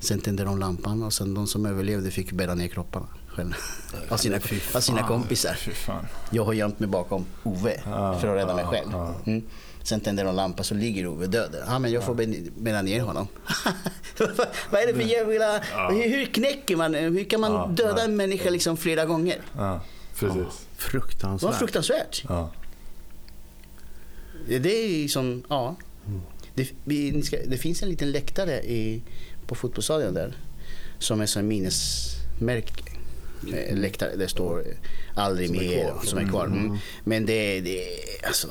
Sen 0.00 0.20
tände 0.20 0.44
de 0.44 0.58
lampan 0.58 1.02
och 1.02 1.12
sen 1.12 1.34
de 1.34 1.46
som 1.46 1.66
överlevde 1.66 2.10
fick 2.10 2.32
bära 2.32 2.54
ner 2.54 2.68
kropparna 2.68 3.06
själva. 3.28 3.56
Av 4.08 4.16
sina, 4.16 4.36
av 4.74 4.80
sina 4.80 5.02
kompisar. 5.02 5.58
Jag 6.30 6.44
har 6.44 6.52
gömt 6.52 6.80
mig 6.80 6.88
bakom 6.88 7.24
Ove 7.42 7.80
för 8.20 8.28
att 8.28 8.36
rädda 8.36 8.56
mig 8.56 8.64
själv. 8.64 8.88
Mm. 9.24 9.42
Sen 9.88 10.00
tänder 10.00 10.24
de 10.24 10.36
lampan 10.36 10.64
så 10.64 10.74
ligger 10.74 11.06
Ove 11.06 11.26
död 11.26 11.52
där. 11.52 11.64
Ja, 11.66 11.78
men 11.78 11.92
jag 11.92 12.04
får 12.04 12.14
bä- 12.14 12.50
bära 12.56 12.82
ner 12.82 13.00
honom. 13.00 13.28
Vad 14.70 14.80
är 14.82 14.86
det 14.86 14.94
för 14.94 15.02
jävla... 15.02 15.58
Hur, 15.90 16.08
hur 16.08 16.26
knäcker 16.26 16.76
man? 16.76 16.94
Hur 16.94 17.24
kan 17.24 17.40
man 17.40 17.52
Ja, 17.52 17.66
döda 17.66 18.04
en 18.04 18.16
människa 18.16 18.50
liksom 18.50 18.76
flera 18.76 19.04
gånger? 19.04 19.40
Ja, 19.56 19.80
precis. 20.18 20.34
Det 20.36 20.42
var 20.42 20.52
Fruktansvärt. 20.76 21.54
fruktansvärt. 21.54 22.24
Ja. 22.28 22.50
Det 24.48 24.84
är 24.84 24.88
ju 24.88 25.08
som, 25.08 25.42
ja. 25.48 25.76
Det, 26.54 26.68
vi, 26.84 27.12
ni 27.12 27.22
ska, 27.22 27.36
det 27.46 27.56
finns 27.58 27.82
en 27.82 27.88
liten 27.88 28.10
läktare 28.10 28.60
i, 28.62 29.02
på 29.46 29.54
fotbollsstadion 29.54 30.14
där 30.14 30.36
som 30.98 31.20
är 31.20 31.26
som 31.26 31.46
minnesmärke. 31.48 32.82
Eh, 33.54 33.76
Läktare, 33.76 34.16
det 34.16 34.28
står 34.28 34.64
aldrig 35.16 35.48
Som 35.48 35.56
är 35.56 35.60
mer 35.60 35.82
kvar. 35.90 36.00
som 36.04 36.18
är 36.18 36.28
kvar. 36.28 36.44
Mm. 36.46 36.76
Men 37.04 37.26
det, 37.26 37.60
det 37.60 37.92
är 37.94 38.26
alltså 38.26 38.48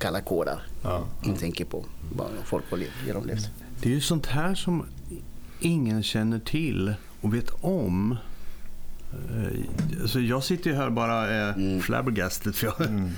kalla 0.00 0.20
kårar. 0.20 0.62
Ja. 0.82 1.04
Man 1.24 1.36
tänker 1.36 1.64
på 1.64 1.84
vad 2.16 2.28
folk 2.44 2.64
har 2.70 2.76
lev- 2.78 3.06
genomlevt. 3.06 3.50
Det 3.82 3.88
är 3.88 3.92
ju 3.94 4.00
sånt 4.00 4.26
här 4.26 4.54
som 4.54 4.86
ingen 5.60 6.02
känner 6.02 6.38
till 6.38 6.94
och 7.20 7.34
vet 7.34 7.50
om. 7.60 8.16
Eh, 9.12 10.00
Alltså 10.02 10.20
jag 10.20 10.44
sitter 10.44 10.70
ju 10.70 10.76
här 10.76 10.90
bara 10.90 11.28
är 11.28 11.52
Mm. 11.52 11.80
flabbergasted. 11.80 12.54
För 12.54 12.66
jag, 12.66 12.80
Mm. 12.88 13.10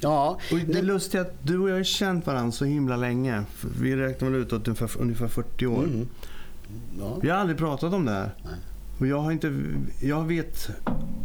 Ja, 0.00 0.40
och 0.52 0.58
det 0.58 0.78
är 0.78 0.82
lustigt 0.82 1.20
att 1.20 1.34
du 1.42 1.58
och 1.58 1.70
jag 1.70 1.76
har 1.76 1.84
känt 1.84 2.26
varandra 2.26 2.52
så 2.52 2.64
himla 2.64 2.96
länge. 2.96 3.42
Vi 3.80 3.96
räknar 3.96 4.30
väl 4.30 4.40
ut 4.40 4.52
åt 4.52 4.68
ungefär, 4.68 5.00
ungefär 5.00 5.28
40 5.28 5.66
år. 5.66 5.84
Mm. 5.84 6.08
ja. 6.98 7.18
Vi 7.22 7.28
har 7.30 7.36
aldrig 7.38 7.58
pratat 7.58 7.92
om 7.92 8.04
det 8.04 8.10
här. 8.12 8.30
Nej. 8.44 8.54
Och 9.00 9.06
jag 9.06 9.20
har 9.20 9.32
inte... 9.32 9.60
Jag 10.00 10.24
vet, 10.24 10.68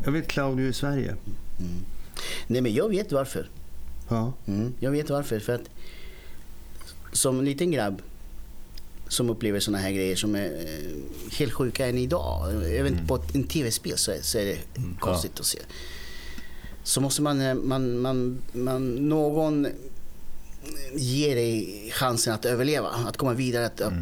jag 0.05 0.11
vet 0.11 0.27
Claudio 0.27 0.67
i 0.67 0.73
Sverige. 0.73 1.15
nej, 2.47 2.61
men 2.61 2.73
jag 2.73 2.89
vet 2.89 3.11
varför. 3.11 3.49
Ja. 4.11 4.33
Mm, 4.47 4.73
jag 4.79 4.91
vet 4.91 5.09
varför. 5.09 5.39
För 5.39 5.53
att 5.55 5.69
som 7.11 7.43
liten 7.43 7.71
grabb 7.71 8.01
som 9.07 9.29
upplever 9.29 9.59
såna 9.59 9.77
här 9.77 9.91
grejer 9.91 10.15
som 10.15 10.35
är 10.35 10.45
eh, 10.45 11.33
helt 11.37 11.53
sjuka 11.53 11.87
än 11.87 11.97
idag. 11.97 12.65
Även 12.75 13.07
på 13.07 13.15
ett- 13.15 13.35
en 13.35 13.43
tv-spel 13.43 13.97
så 13.97 14.11
är, 14.11 14.21
så 14.21 14.37
är 14.37 14.45
det 14.45 14.57
konstigt 14.99 15.39
att 15.39 15.45
se. 15.45 15.59
Så 16.83 17.01
måste 17.01 17.21
man, 17.21 17.41
eh, 17.41 17.53
man, 17.55 17.99
man, 17.99 18.41
man 18.53 18.95
någon 18.95 19.67
ger 20.95 21.35
dig 21.35 21.89
chansen 21.93 22.33
att 22.33 22.45
överleva, 22.45 22.87
att 22.89 23.17
komma 23.17 23.33
vidare, 23.33 23.65
att, 23.65 23.81
att 23.81 23.93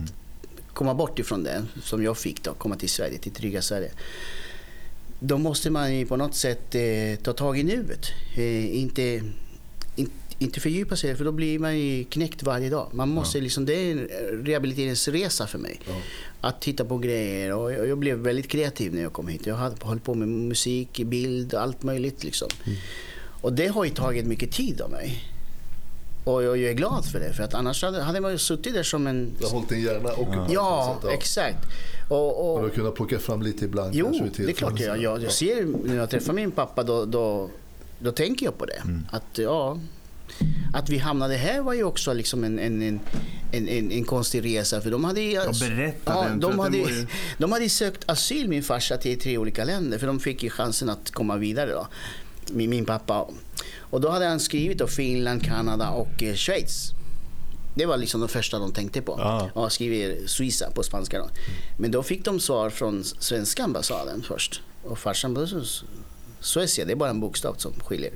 komma 0.73 0.93
bort 0.93 1.19
ifrån 1.19 1.43
det 1.43 1.65
som 1.83 2.03
jag 2.03 2.17
fick 2.17 2.43
då, 2.43 2.53
komma 2.53 2.75
till 2.75 2.89
Sverige, 2.89 3.17
till 3.17 3.31
trygga 3.31 3.61
Sverige. 3.61 3.91
Då 5.19 5.37
måste 5.37 5.69
man 5.69 5.95
ju 5.95 6.05
på 6.05 6.15
något 6.17 6.35
sätt 6.35 6.75
eh, 6.75 7.15
ta 7.23 7.33
tag 7.33 7.59
i 7.59 7.63
nuet. 7.63 8.05
Eh, 8.37 8.75
inte, 8.77 9.01
in, 9.01 9.33
inte 10.39 10.59
fördjupa 10.59 10.95
sig 10.95 11.15
för 11.15 11.25
då 11.25 11.31
blir 11.31 11.59
man 11.59 11.79
ju 11.79 12.03
knäckt 12.03 12.43
varje 12.43 12.69
dag. 12.69 12.89
Man 12.91 13.09
måste 13.09 13.41
liksom, 13.41 13.65
det 13.65 13.73
är 13.73 13.91
en 13.91 14.07
rehabiliteringsresa 14.45 15.47
för 15.47 15.57
mig. 15.57 15.79
Att 16.41 16.61
titta 16.61 16.85
på 16.85 16.97
grejer 16.97 17.53
och 17.53 17.73
jag, 17.73 17.87
jag 17.87 17.97
blev 17.97 18.17
väldigt 18.17 18.47
kreativ 18.47 18.93
när 18.93 19.01
jag 19.01 19.13
kom 19.13 19.27
hit. 19.27 19.47
Jag 19.47 19.55
hade 19.55 19.75
hållit 19.81 20.03
på 20.03 20.13
med 20.13 20.27
musik, 20.27 21.01
bild, 21.05 21.53
allt 21.53 21.83
möjligt 21.83 22.23
liksom. 22.23 22.47
Och 23.41 23.53
det 23.53 23.67
har 23.67 23.83
ju 23.85 23.89
tagit 23.89 24.25
mycket 24.25 24.51
tid 24.51 24.81
av 24.81 24.91
mig. 24.91 25.23
Och 26.23 26.43
jag, 26.43 26.57
jag 26.57 26.69
är 26.69 26.73
glad 26.73 27.05
för 27.05 27.19
det, 27.19 27.33
för 27.33 27.43
att 27.43 27.53
annars 27.53 27.83
hade, 27.83 28.01
hade 28.01 28.21
man 28.21 28.31
ju 28.31 28.37
suttit 28.37 28.73
där 28.73 28.83
som 28.83 29.07
en... 29.07 29.31
Du 29.39 29.45
har 29.45 29.51
hållit 29.51 29.69
din 29.69 29.81
hjärna 29.81 30.09
ockuperad. 30.13 30.51
Ja, 30.51 30.99
sätt, 31.01 31.11
exakt. 31.13 31.65
Och, 32.09 32.39
och, 32.39 32.53
Och 32.53 32.61
du 32.61 32.67
har 32.67 32.75
kunnat 32.75 32.95
plocka 32.95 33.19
fram 33.19 33.41
lite 33.41 33.65
ibland. 33.65 33.95
Jo, 33.95 34.05
kanske 34.17 34.43
det 34.43 34.51
är 34.51 34.55
klart. 34.55 34.79
jag, 34.79 35.23
jag 35.23 35.31
ser 35.31 35.87
när 35.87 35.95
jag 35.95 36.09
träffar 36.09 36.33
min 36.33 36.51
pappa 36.51 36.83
då, 36.83 37.05
då, 37.05 37.49
då 37.99 38.11
tänker 38.11 38.45
jag 38.45 38.57
på 38.57 38.65
det. 38.65 38.81
Mm. 38.83 39.05
Att, 39.11 39.37
ja, 39.37 39.79
att 40.73 40.89
vi 40.89 40.97
hamnade 40.97 41.35
här 41.35 41.61
var 41.61 41.73
ju 41.73 41.83
också 41.83 42.13
liksom 42.13 42.43
en, 42.43 42.59
en, 42.59 42.81
en, 42.81 42.99
en, 43.51 43.67
en, 43.67 43.91
en 43.91 44.03
konstig 44.03 44.45
resa. 44.45 44.81
För 44.81 44.91
de 44.91 45.03
hade 45.03 45.21
ju, 45.21 45.31
Ja, 45.31 45.51
berätta 45.61 46.13
ja, 46.13 46.27
de, 46.39 46.59
hade, 46.59 46.77
ju- 46.77 47.07
de 47.37 47.51
hade 47.51 47.69
sökt 47.69 48.09
asyl 48.09 48.47
min 48.49 48.63
farsa 48.63 48.97
till 48.97 49.19
tre 49.19 49.37
olika 49.37 49.63
länder. 49.65 49.97
För 49.97 50.07
de 50.07 50.19
fick 50.19 50.43
ju 50.43 50.49
chansen 50.49 50.89
att 50.89 51.11
komma 51.11 51.37
vidare 51.37 51.71
då. 51.71 51.87
Min, 52.51 52.69
min 52.69 52.85
pappa. 52.85 53.27
Och 53.79 54.01
då 54.01 54.09
hade 54.09 54.25
han 54.25 54.39
skrivit 54.39 54.77
då 54.77 54.87
Finland, 54.87 55.43
Kanada 55.43 55.89
och 55.89 56.23
eh, 56.23 56.35
Schweiz. 56.35 56.91
Det 57.75 57.85
var 57.85 57.97
liksom 57.97 58.19
de 58.21 58.29
första 58.29 58.59
de 58.59 58.71
tänkte 58.73 59.01
på. 59.01 59.15
Ja. 59.17 59.49
Ja, 59.55 59.69
skriver 59.69 60.27
Suiza 60.27 60.71
på 60.71 60.83
spanska. 60.83 61.19
Då. 61.19 61.29
Men 61.77 61.91
då 61.91 62.03
fick 62.03 62.25
de 62.25 62.39
svar 62.39 62.69
från 62.69 63.03
svenska 63.03 63.63
ambassaden 63.63 64.23
först. 64.27 64.61
Och 64.83 64.99
farsan 64.99 65.33
bara, 65.33 65.47
"Så- 65.47 65.85
Suecia, 66.41 66.85
det 66.85 66.91
är 66.91 66.95
bara 66.95 67.09
en 67.09 67.19
bokstav 67.19 67.53
som 67.57 67.73
skiljer. 67.85 68.11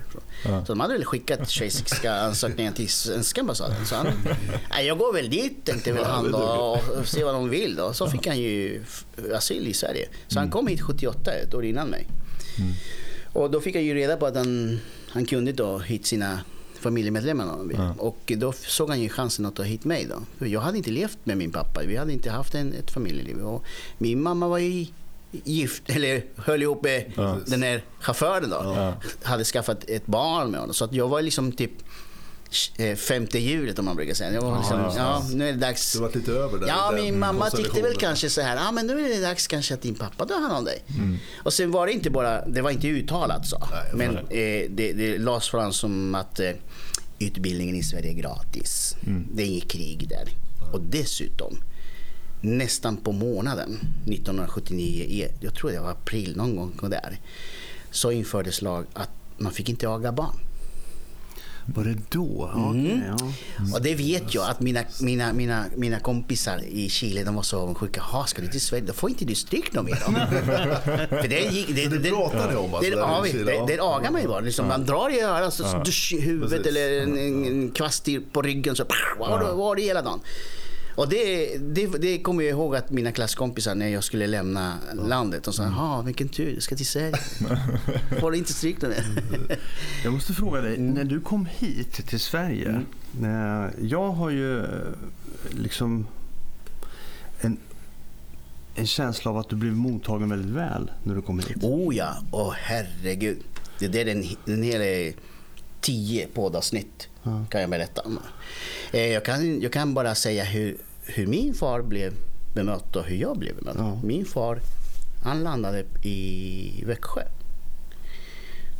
Ja. 0.45 0.65
Så 0.65 0.71
de 0.73 0.79
hade 0.79 0.93
väl 0.93 1.05
skickat 1.05 1.49
schweiziska 1.49 2.13
ansökningar 2.21 2.71
till 2.71 2.89
svenska 2.89 3.41
ambassaden. 3.41 3.85
Så 3.85 3.95
han, 3.95 4.07
"Nej, 4.69 4.85
jag 4.85 4.97
går 4.97 5.13
väl 5.13 5.29
dit 5.29 5.65
tänkte 5.65 5.91
väl 5.91 6.03
han 6.03 6.31
då 6.31 6.37
och 6.97 7.07
ser 7.07 7.23
vad 7.25 7.33
de 7.33 7.49
vill 7.49 7.75
då. 7.75 7.93
Så 7.93 8.07
fick 8.07 8.27
han 8.27 8.39
ju 8.39 8.83
asyl 9.35 9.67
i 9.67 9.73
Sverige. 9.73 10.09
Så 10.27 10.39
han 10.39 10.51
kom 10.51 10.67
hit 10.67 10.81
78, 10.81 11.31
ett 11.31 11.53
år 11.53 11.65
innan 11.65 11.87
mig. 11.87 12.07
Och 13.33 13.51
då 13.51 13.61
fick 13.61 13.75
jag 13.75 13.83
ju 13.83 13.93
reda 13.93 14.17
på 14.17 14.25
att 14.25 14.35
han, 14.35 14.79
han 15.09 15.25
kunde 15.25 15.53
ta 15.53 15.77
hit 15.77 16.05
sina 16.05 16.39
familjemedlemmar. 16.79 17.69
Ja. 17.73 17.95
Och 17.97 18.31
då 18.37 18.51
såg 18.51 18.89
han 18.89 19.01
ju 19.01 19.09
chansen 19.09 19.45
att 19.45 19.55
ta 19.55 19.63
hit 19.63 19.85
mig. 19.85 20.05
Då. 20.09 20.15
För 20.37 20.45
jag 20.45 20.61
hade 20.61 20.77
inte 20.77 20.91
levt 20.91 21.17
med 21.23 21.37
min 21.37 21.51
pappa. 21.51 21.81
Vi 21.87 21.95
hade 21.97 22.13
inte 22.13 22.29
haft 22.29 22.55
en, 22.55 22.73
ett 22.73 22.91
familjeliv. 22.91 23.37
Och 23.37 23.63
min 23.97 24.21
mamma 24.21 24.47
var 24.47 24.57
ju 24.57 24.85
gift, 25.43 25.89
eller 25.89 26.23
höll 26.37 26.61
ihop 26.61 26.83
med 26.83 27.11
Ja. 27.15 27.37
den 27.45 27.63
här 27.63 27.83
chauffören 27.99 28.49
då. 28.49 28.61
Ja. 28.63 28.93
Hade 29.23 29.43
skaffat 29.43 29.89
ett 29.89 30.05
barn 30.05 30.51
med 30.51 30.59
honom. 30.59 30.73
Så 30.73 30.85
att 30.85 30.93
jag 30.93 31.07
var 31.07 31.21
liksom 31.21 31.51
typ 31.51 31.71
eh, 32.77 32.95
femte 32.95 33.39
hjulet 33.39 33.79
om 33.79 33.85
man 33.85 33.95
brukar 33.95 34.13
säga. 34.13 34.33
Jag 34.33 34.41
var 34.41 34.57
liksom, 34.57 34.79
ja, 34.79 34.93
ja, 34.97 35.23
nu 35.33 35.47
är 35.49 35.53
det 35.53 35.59
dags. 35.59 35.93
Du 35.93 35.99
varit 35.99 36.15
lite 36.15 36.31
över 36.31 36.59
där. 36.59 36.67
Ja, 36.67 36.91
min 36.95 37.19
mamma 37.19 37.49
tyckte 37.49 37.81
väl 37.81 37.95
kanske 37.95 38.29
så 38.29 38.41
här, 38.41 38.55
ja 38.55 38.71
men 38.71 38.87
nu 38.87 39.05
är 39.05 39.09
det 39.09 39.21
dags 39.21 39.47
kanske 39.47 39.73
att 39.73 39.81
din 39.81 39.95
pappa 39.95 40.25
tar 40.25 40.39
hand 40.39 40.53
om 40.57 40.65
dig. 40.65 40.83
Och 41.43 41.53
sen 41.53 41.71
var 41.71 41.87
det 41.87 41.93
inte 41.93 42.09
bara, 42.09 42.45
det 42.45 42.61
var 42.61 42.71
inte 42.71 42.87
uttalat 42.87 43.47
så. 43.47 43.57
Nej, 43.71 43.91
men 43.93 44.17
eh, 44.17 44.69
det, 44.69 44.93
det 44.93 45.17
lades 45.17 45.49
fram 45.49 45.73
som 45.73 46.15
att 46.15 46.39
eh, 46.39 46.51
utbildningen 47.19 47.75
i 47.75 47.83
Sverige 47.83 48.09
är 48.09 48.13
gratis. 48.13 48.95
Mm. 49.07 49.27
Det 49.33 49.43
är 49.43 49.47
inget 49.47 49.71
krig 49.71 50.07
där. 50.09 50.27
Och 50.73 50.81
dessutom, 50.81 51.57
nästan 52.43 52.97
på 52.97 53.11
månaden 53.11 53.79
1979, 54.07 55.27
jag 55.39 55.55
tror 55.55 55.71
det 55.71 55.79
var 55.79 55.91
april 55.91 56.37
någon 56.37 56.55
gång 56.55 56.89
där, 56.89 57.19
så 57.91 58.11
infördes 58.11 58.61
lag 58.61 58.85
att 58.93 59.09
man 59.37 59.51
fick 59.51 59.69
inte 59.69 59.89
aga 59.89 60.11
barn. 60.11 60.35
Var 61.65 61.83
det 61.83 61.97
då? 62.09 62.51
Mm. 62.55 62.69
Okay, 62.69 63.01
ja. 63.07 63.73
Och 63.73 63.81
det 63.81 63.95
vet 63.95 64.33
jag 64.33 64.49
att 64.49 64.59
mina, 64.59 64.83
mina, 65.01 65.33
mina, 65.33 65.65
mina 65.75 65.99
kompisar 65.99 66.61
i 66.63 66.89
Chile 66.89 67.23
de 67.23 67.35
var 67.35 67.43
så 67.43 67.59
avundsjuka. 67.59 68.03
Jaha, 68.11 68.25
ska 68.27 68.41
du 68.41 68.47
till 68.47 68.61
Sverige? 68.61 68.83
Då 68.87 68.93
får 68.93 69.09
inte 69.09 69.25
du 69.25 69.35
stryk 69.35 69.73
någon 69.73 69.85
mer. 69.85 69.95
För 71.21 71.27
det, 71.27 71.39
gick, 71.39 71.75
det, 71.75 71.87
det, 71.97 71.99
ni 71.99 72.11
om? 72.11 72.73
Alltså, 72.73 72.91
det, 72.91 72.97
ja, 72.97 73.25
det, 73.33 73.73
det 73.73 73.79
agar 73.81 74.11
man 74.11 74.21
ju 74.21 74.27
bara. 74.27 74.39
Liksom, 74.39 74.67
Man 74.67 74.85
drar 74.85 75.09
i 75.09 75.21
örat, 75.21 75.53
så, 75.53 75.63
ja. 75.63 75.83
huvudet 76.19 76.63
Precis. 76.63 76.67
eller 76.67 77.01
en, 77.01 77.45
en 77.45 77.71
kvast 77.71 78.07
på 78.31 78.41
ryggen. 78.41 78.75
Så, 78.75 78.85
var, 79.19 79.53
var 79.53 79.75
det 79.75 79.81
hela 79.81 80.01
dagen. 80.01 80.19
Och 80.95 81.09
det, 81.09 81.57
det, 81.57 81.87
det 81.87 82.19
kommer 82.19 82.43
jag 82.43 82.51
ihåg 82.51 82.75
att 82.75 82.89
mina 82.89 83.11
klasskompisar 83.11 83.75
när 83.75 83.87
jag 83.87 84.03
skulle 84.03 84.27
lämna 84.27 84.77
landet. 84.93 85.43
De 85.43 85.53
sa, 85.53 85.63
ja 85.63 86.01
vilken 86.01 86.29
tur, 86.29 86.55
du 86.55 86.61
ska 86.61 86.75
till 86.75 86.87
Sverige. 86.87 87.17
Får 88.19 88.31
du 88.31 88.37
inte 88.37 88.53
stryk 88.53 88.81
med. 88.81 89.03
jag 90.03 90.13
måste 90.13 90.33
fråga 90.33 90.61
dig, 90.61 90.75
mm. 90.75 90.93
när 90.93 91.03
du 91.03 91.21
kom 91.21 91.45
hit 91.45 92.07
till 92.07 92.19
Sverige. 92.19 92.83
Mm. 93.17 93.71
Jag 93.81 94.11
har 94.11 94.29
ju 94.29 94.59
eh, 94.59 94.67
liksom 95.51 96.07
en, 97.41 97.57
en 98.75 98.87
känsla 98.87 99.31
av 99.31 99.37
att 99.37 99.49
du 99.49 99.55
blev 99.55 99.73
mottagen 99.73 100.29
väldigt 100.29 100.51
väl 100.51 100.91
när 101.03 101.15
du 101.15 101.21
kom 101.21 101.39
hit. 101.39 101.57
Oh 101.61 101.95
ja, 101.95 102.17
åh 102.31 102.49
oh, 102.49 102.53
herregud. 102.53 103.43
Det 103.79 104.01
är 104.01 104.05
den, 104.05 104.25
den 104.45 104.63
hela 104.63 105.13
tio 105.81 106.27
poddavsnitt 106.27 107.07
ja. 107.23 107.45
kan 107.49 107.61
jag 107.61 107.69
berätta 107.69 108.01
om. 108.01 108.19
Eh, 108.91 109.07
jag 109.07 109.25
kan, 109.25 109.61
jag 109.61 109.71
kan 109.71 109.93
bara 109.93 110.15
säga 110.15 110.43
hur, 110.43 110.77
hur 111.03 111.27
min 111.27 111.53
far 111.53 111.81
blev 111.81 112.13
bemött 112.55 112.95
och 112.95 113.03
hur 113.03 113.15
jag 113.15 113.37
blev 113.37 113.55
bemött. 113.55 113.75
Ja. 113.77 113.99
Min 114.03 114.25
far 114.25 114.59
han 115.23 115.43
landade 115.43 115.85
i 116.01 116.83
Växjö. 116.85 117.21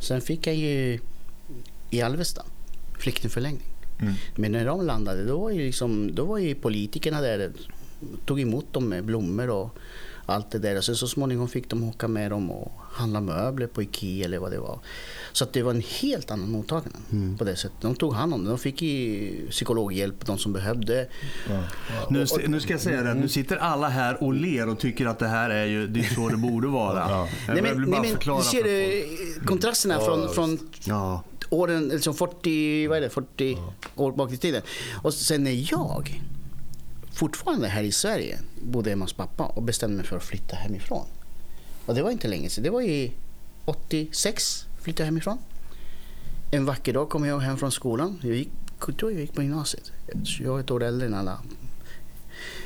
Sen 0.00 0.20
fick 0.20 0.46
jag 0.46 0.54
ju 0.54 0.98
i 1.90 2.02
Alvesta 2.02 2.42
flyktingförlängning. 2.98 3.74
Mm. 4.00 4.14
Men 4.34 4.52
när 4.52 4.66
de 4.66 4.86
landade 4.86 5.24
då 5.24 5.38
var 5.38 5.50
ju, 5.50 5.66
liksom, 5.66 6.14
då 6.14 6.24
var 6.24 6.38
ju 6.38 6.54
politikerna 6.54 7.20
där 7.20 7.52
tog 8.24 8.40
emot 8.40 8.72
dem 8.72 8.88
med 8.88 9.04
blommor 9.04 9.50
och 9.50 9.78
allt 10.26 10.50
det 10.50 10.58
där. 10.58 10.76
Och 10.76 10.84
sen 10.84 10.96
så 10.96 11.08
småningom 11.08 11.48
fick 11.48 11.70
de 11.70 11.84
åka 11.84 12.08
med 12.08 12.30
dem 12.30 12.50
och 12.50 12.72
handla 12.94 13.20
möbler 13.20 13.66
på 13.66 13.82
Ikea 13.82 14.24
eller 14.24 14.38
vad 14.38 14.52
det 14.52 14.58
var. 14.58 14.78
Så 15.32 15.44
att 15.44 15.52
det 15.52 15.62
var 15.62 15.70
en 15.70 15.82
helt 16.00 16.30
annan 16.30 16.50
mottagande 16.50 16.98
mm. 17.12 17.38
på 17.38 17.44
det 17.44 17.56
sättet. 17.56 17.80
De 17.80 17.94
tog 17.94 18.14
hand 18.14 18.34
om 18.34 18.44
det. 18.44 18.50
De 18.50 18.58
fick 18.58 18.82
psykologhjälp, 19.50 20.26
de 20.26 20.38
som 20.38 20.52
behövde. 20.52 21.08
Ja. 21.48 21.62
Ja. 21.88 22.06
Nu, 22.10 22.26
nu, 22.48 22.60
ska 22.60 22.72
jag 22.72 22.80
säga 22.80 23.02
det, 23.02 23.14
nu 23.14 23.28
sitter 23.28 23.56
alla 23.56 23.88
här 23.88 24.22
och 24.22 24.34
ler 24.34 24.68
och 24.68 24.78
tycker 24.78 25.06
att 25.06 25.18
det 25.18 25.28
här 25.28 25.50
är 25.50 25.66
ju 25.66 25.86
det 25.86 26.00
är 26.00 26.14
så 26.14 26.28
det 26.28 26.36
borde 26.36 26.68
vara. 26.68 27.10
Ja. 27.10 27.28
Nej, 27.48 27.62
men, 27.62 27.90
nej, 27.90 28.00
men, 28.00 28.36
du 28.36 28.42
ser 28.42 28.64
du 28.64 29.06
kontrasterna 29.46 30.00
från, 30.00 30.28
från 30.34 30.58
åren, 31.50 31.88
liksom 31.88 32.14
40, 32.14 32.86
vad 32.86 32.96
är 32.96 33.00
det, 33.00 33.10
40 33.10 33.58
år 33.94 34.12
bak 34.12 34.32
i 34.32 34.36
tiden. 34.36 34.62
Och 35.02 35.14
sen 35.14 35.44
när 35.44 35.72
jag 35.72 36.20
fortfarande 37.12 37.68
här 37.68 37.82
i 37.82 37.92
Sverige 37.92 38.38
bodde 38.62 38.90
hemma 38.90 39.04
hos 39.04 39.12
pappa 39.12 39.44
och 39.44 39.62
bestämde 39.62 39.96
mig 39.96 40.06
för 40.06 40.16
att 40.16 40.24
flytta 40.24 40.56
hemifrån. 40.56 41.06
Och 41.86 41.94
det 41.94 42.02
var 42.02 42.10
inte 42.10 42.28
länge 42.28 42.50
sedan. 42.50 42.64
Det 42.64 42.70
var 42.70 42.82
i 42.82 43.12
86 43.64 44.66
flyttade 44.82 45.02
jag 45.02 45.06
hemifrån. 45.06 45.38
En 46.50 46.64
vacker 46.64 46.92
dag 46.92 47.08
kom 47.08 47.24
jag 47.24 47.38
hem 47.40 47.56
från 47.58 47.72
skolan. 47.72 48.20
Jag 48.22 48.36
gick, 48.36 48.50
jag 48.86 48.96
tror 48.96 49.12
jag 49.12 49.20
gick 49.20 49.34
på 49.34 49.42
gymnasiet. 49.42 49.92
Jag 50.40 50.56
är 50.56 50.60
ett 50.60 50.70
år 50.70 50.82
äldre 50.82 51.06
än 51.06 51.14
alla. 51.14 51.38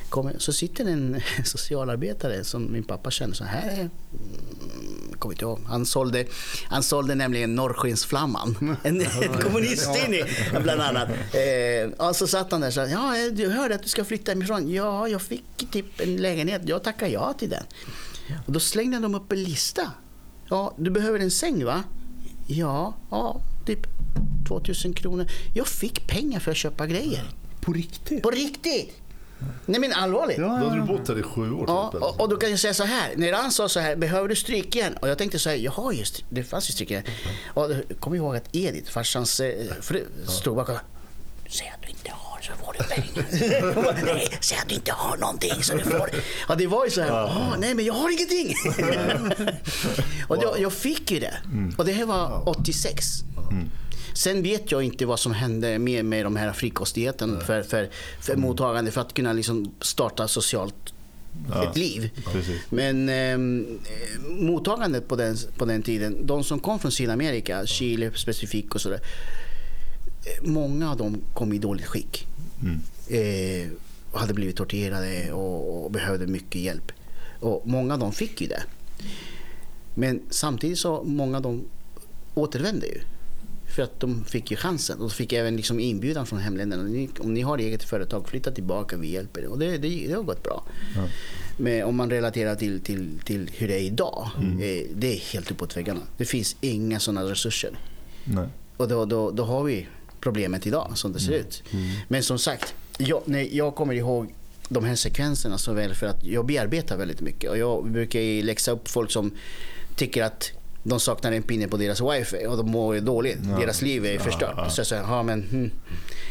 Kom, 0.09 0.31
så 0.39 0.53
sitter 0.53 0.85
en 0.85 1.21
socialarbetare 1.45 2.45
som 2.45 2.73
min 2.73 2.85
pappa 2.85 3.11
känner 3.11 3.35
så 3.35 3.45
här. 3.45 3.79
Mm, 3.79 3.91
kommer 5.19 5.35
inte 5.35 5.45
ihåg. 5.45 5.61
Han 5.67 5.87
sålde, 5.87 6.25
han 6.65 6.83
sålde 6.83 7.15
nämligen 7.15 7.55
Norrskensflamman. 7.55 8.77
En, 8.83 9.01
en 9.01 9.33
kommunisttidning 9.43 10.23
bland 10.63 10.81
annat. 10.81 11.09
Eh, 11.09 12.09
och 12.09 12.17
så 12.17 12.27
satt 12.27 12.53
han 12.53 12.61
där 12.61 12.69
och 12.69 12.75
sa, 12.75 12.87
ja, 12.87 13.17
jag 13.17 13.51
hörde 13.51 13.75
att 13.75 13.83
du 13.83 13.89
ska 13.89 14.05
flytta 14.05 14.33
hemifrån. 14.33 14.73
Ja, 14.73 15.09
jag 15.09 15.23
fick 15.23 15.71
typ 15.71 16.01
en 16.01 16.17
lägenhet. 16.17 16.63
Jag 16.65 16.83
tackar 16.83 17.07
ja 17.07 17.33
till 17.33 17.51
den. 17.51 17.63
Och 18.47 18.53
då 18.53 18.61
slängde 18.61 18.99
de 18.99 19.15
upp 19.15 19.33
en 19.33 19.43
lista. 19.43 19.93
Ja, 20.49 20.75
du 20.79 20.91
behöver 20.91 21.21
en 21.21 21.31
säng 21.31 21.65
va? 21.65 21.83
Ja, 22.47 22.95
ja, 23.11 23.41
typ 23.67 23.87
2000 24.49 24.93
kronor. 24.93 25.27
Jag 25.55 25.67
fick 25.67 26.07
pengar 26.07 26.41
för 26.41 26.51
att 26.51 26.57
köpa 26.57 26.87
grejer. 26.87 27.31
På 27.61 27.73
riktigt? 27.73 28.23
På 28.23 28.31
riktigt! 28.31 28.95
Nej 29.67 29.81
men 29.81 29.93
allvarligt. 29.93 30.39
Ja, 30.39 30.45
ja, 30.45 30.55
ja. 30.55 30.61
Då 30.61 30.69
hade 30.69 30.81
du 30.81 30.87
bott 30.87 31.09
här 31.09 31.19
i 31.19 31.23
sju 31.23 31.53
år. 31.53 31.65
Ja, 31.69 31.89
och, 31.89 32.21
och, 32.21 32.29
då 32.29 32.37
kan 32.37 32.51
jag 32.51 32.59
säga 32.59 32.75
så 32.75 32.85
här. 32.85 33.13
När 33.17 33.33
han 33.33 33.53
sa 33.53 33.69
så 33.69 33.81
här, 33.81 33.97
behöver 33.97 34.29
du 34.29 34.37
strykjärn? 34.37 34.97
Och 34.97 35.09
jag 35.09 35.19
tänkte 35.19 35.39
så 35.39 35.49
här, 35.49 35.57
jaha 35.57 35.93
just 35.93 36.25
det 36.29 36.45
fanns 36.45 36.71
ju 36.71 36.73
strykjärn. 36.73 37.03
Och 37.55 37.71
kom 38.01 38.15
ihåg 38.15 38.37
att 38.37 38.55
Edith, 38.57 38.91
farsans 38.91 39.41
eh, 39.41 39.73
fru, 39.81 40.07
stod 40.27 40.57
bakom. 40.57 40.77
Säg 41.49 41.69
att 41.69 41.83
du 41.83 41.89
inte 41.89 42.11
har 42.11 42.28
så 42.49 42.65
får 42.65 42.75
du 42.79 42.85
pengar. 42.85 44.05
nej, 44.15 44.29
säg 44.41 44.59
att 44.59 44.69
du 44.69 44.75
inte 44.75 44.93
har 44.93 45.17
någonting 45.17 45.63
så 45.63 45.77
du 45.77 45.85
får. 45.85 46.11
Ja, 46.49 46.55
det 46.55 46.67
var 46.67 46.85
ju 46.85 46.91
så 46.91 47.01
här, 47.01 47.11
ah, 47.11 47.57
nej 47.59 47.75
men 47.75 47.85
jag 47.85 47.95
har 47.95 48.11
ingenting. 48.11 48.55
och 50.29 50.39
då, 50.39 50.57
jag 50.59 50.73
fick 50.73 51.11
ju 51.11 51.21
det. 51.21 51.35
Mm. 51.45 51.75
Och 51.79 51.85
det 51.85 51.93
här 51.93 52.07
var 52.07 52.49
86. 52.49 53.05
Mm. 53.51 53.71
Sen 54.15 54.43
vet 54.43 54.73
jag 54.73 54.83
inte 54.83 55.07
vad 55.07 55.21
som 55.21 55.33
hände 55.33 55.79
med, 55.79 56.05
med 56.05 56.27
de 56.27 56.37
här 56.37 56.53
frikostigheten 56.53 57.41
för, 57.41 57.63
för, 57.63 57.91
för 58.21 58.33
mm. 58.33 58.43
mottagande 58.43 58.91
för 58.91 59.01
att 59.01 59.15
kunna 59.15 59.33
liksom 59.33 59.75
starta 59.81 60.29
socialt 60.29 60.93
ja, 61.51 61.71
ett 61.71 61.77
liv. 61.77 62.11
Precis. 62.33 62.61
Men 62.71 63.09
eh, 63.09 63.39
mottagandet 64.29 65.09
på 65.09 65.17
den, 65.17 65.37
på 65.57 65.65
den 65.65 65.83
tiden, 65.83 66.27
de 66.27 66.45
som 66.45 66.61
kom 66.61 66.79
från 66.79 66.93
Sydamerika, 66.93 67.67
Chile 67.67 68.11
specifikt 68.15 68.75
och 68.75 68.81
sådär. 68.81 69.01
Många 70.43 70.91
av 70.91 70.97
dem 70.97 71.21
kom 71.35 71.53
i 71.53 71.59
dåligt 71.59 71.87
skick. 71.87 72.27
Mm. 72.63 72.81
Eh, 73.09 73.69
hade 74.13 74.35
blivit 74.35 74.57
torterade 74.57 75.33
och, 75.33 75.85
och, 75.85 75.91
behövde 75.91 76.27
mycket 76.27 76.63
hjälp. 76.63 76.93
Och 77.41 77.63
många 77.65 77.95
av 77.95 78.01
dem 78.01 78.13
fick 78.13 78.41
ju 78.41 78.47
det. 78.47 78.63
Men 79.95 80.21
samtidigt 80.31 80.79
så 80.79 81.03
många 81.03 81.37
av 81.37 81.43
dem 81.43 81.65
återvände 82.35 82.87
ju. 82.87 83.01
För 83.77 83.83
att 83.83 84.01
de 84.01 84.25
fick 84.25 84.51
ju 84.51 84.57
chansen. 84.57 84.97
Och 84.99 85.09
de 85.09 85.11
fick 85.11 85.33
även 85.33 85.57
liksom 85.57 85.81
inbjudan 85.81 86.27
från 86.27 86.39
hemländerna. 86.39 87.09
Om 87.19 87.35
ni 87.35 87.41
har 87.41 87.59
eget 87.59 87.83
företag, 87.83 88.29
flytta 88.29 88.51
tillbaka, 88.51 88.97
vi 88.97 89.11
hjälper 89.11 89.41
er. 89.41 89.47
Och 89.47 89.59
det, 89.59 89.79
det, 89.79 90.07
det 90.07 90.13
har 90.13 90.23
gått 90.23 90.43
bra. 90.43 90.65
Ja. 90.97 91.09
Men 91.57 91.85
om 91.85 91.97
man 91.97 92.11
relaterar 92.11 92.55
till, 92.55 92.81
till, 92.81 93.19
till 93.25 93.51
hur 93.55 93.69
det 93.69 93.75
är 93.75 93.83
idag, 93.83 94.31
mm. 94.39 94.53
eh, 94.53 94.87
det 94.95 95.13
är 95.13 95.33
helt 95.33 95.51
uppåt 95.51 95.77
väggarna. 95.77 96.01
Det 96.17 96.25
finns 96.25 96.57
inga 96.61 97.01
sådana 97.01 97.31
resurser. 97.31 97.79
Nej. 98.25 98.49
Och 98.77 98.89
då, 98.89 99.05
då, 99.05 99.31
då 99.31 99.45
har 99.45 99.65
vi 99.65 99.87
problemet 100.21 100.67
idag 100.67 100.93
som 100.95 101.13
det 101.13 101.21
ser 101.21 101.33
mm. 101.33 101.41
ut. 101.41 101.63
Mm. 101.71 101.87
Men 102.09 102.23
som 102.23 102.39
sagt, 102.39 102.75
jag, 102.99 103.23
nej, 103.25 103.57
jag 103.57 103.75
kommer 103.75 103.95
ihåg 103.95 104.35
de 104.69 104.85
här 104.85 104.95
sekvenserna 104.95 105.59
så 105.59 105.73
väl 105.73 105.95
för 105.95 106.07
att 106.07 106.25
jag 106.25 106.47
bearbetar 106.47 106.97
väldigt 106.97 107.21
mycket. 107.21 107.51
Och 107.51 107.59
jag 107.59 107.91
brukar 107.91 108.43
läxa 108.43 108.71
upp 108.73 108.89
folk 108.89 109.11
som 109.11 109.31
tycker 109.97 110.25
att 110.25 110.53
de 110.83 111.01
saknar 111.01 111.33
en 111.33 111.43
pinne 111.43 111.69
på 111.69 111.77
deras 111.77 112.01
wifi 112.01 112.47
och 112.47 112.57
de 112.57 112.71
mår 112.71 113.01
dåligt. 113.01 113.39
Ja. 113.51 113.59
Deras 113.59 113.83
liv 113.83 114.07
är 114.07 114.19
förstört. 114.19 114.55
Ja, 114.57 114.65
ja. 114.65 114.71
Så 114.71 114.81
jag 114.81 114.87
säger, 114.87 115.03
ja, 115.03 115.23
men, 115.23 115.43
hmm. 115.43 115.71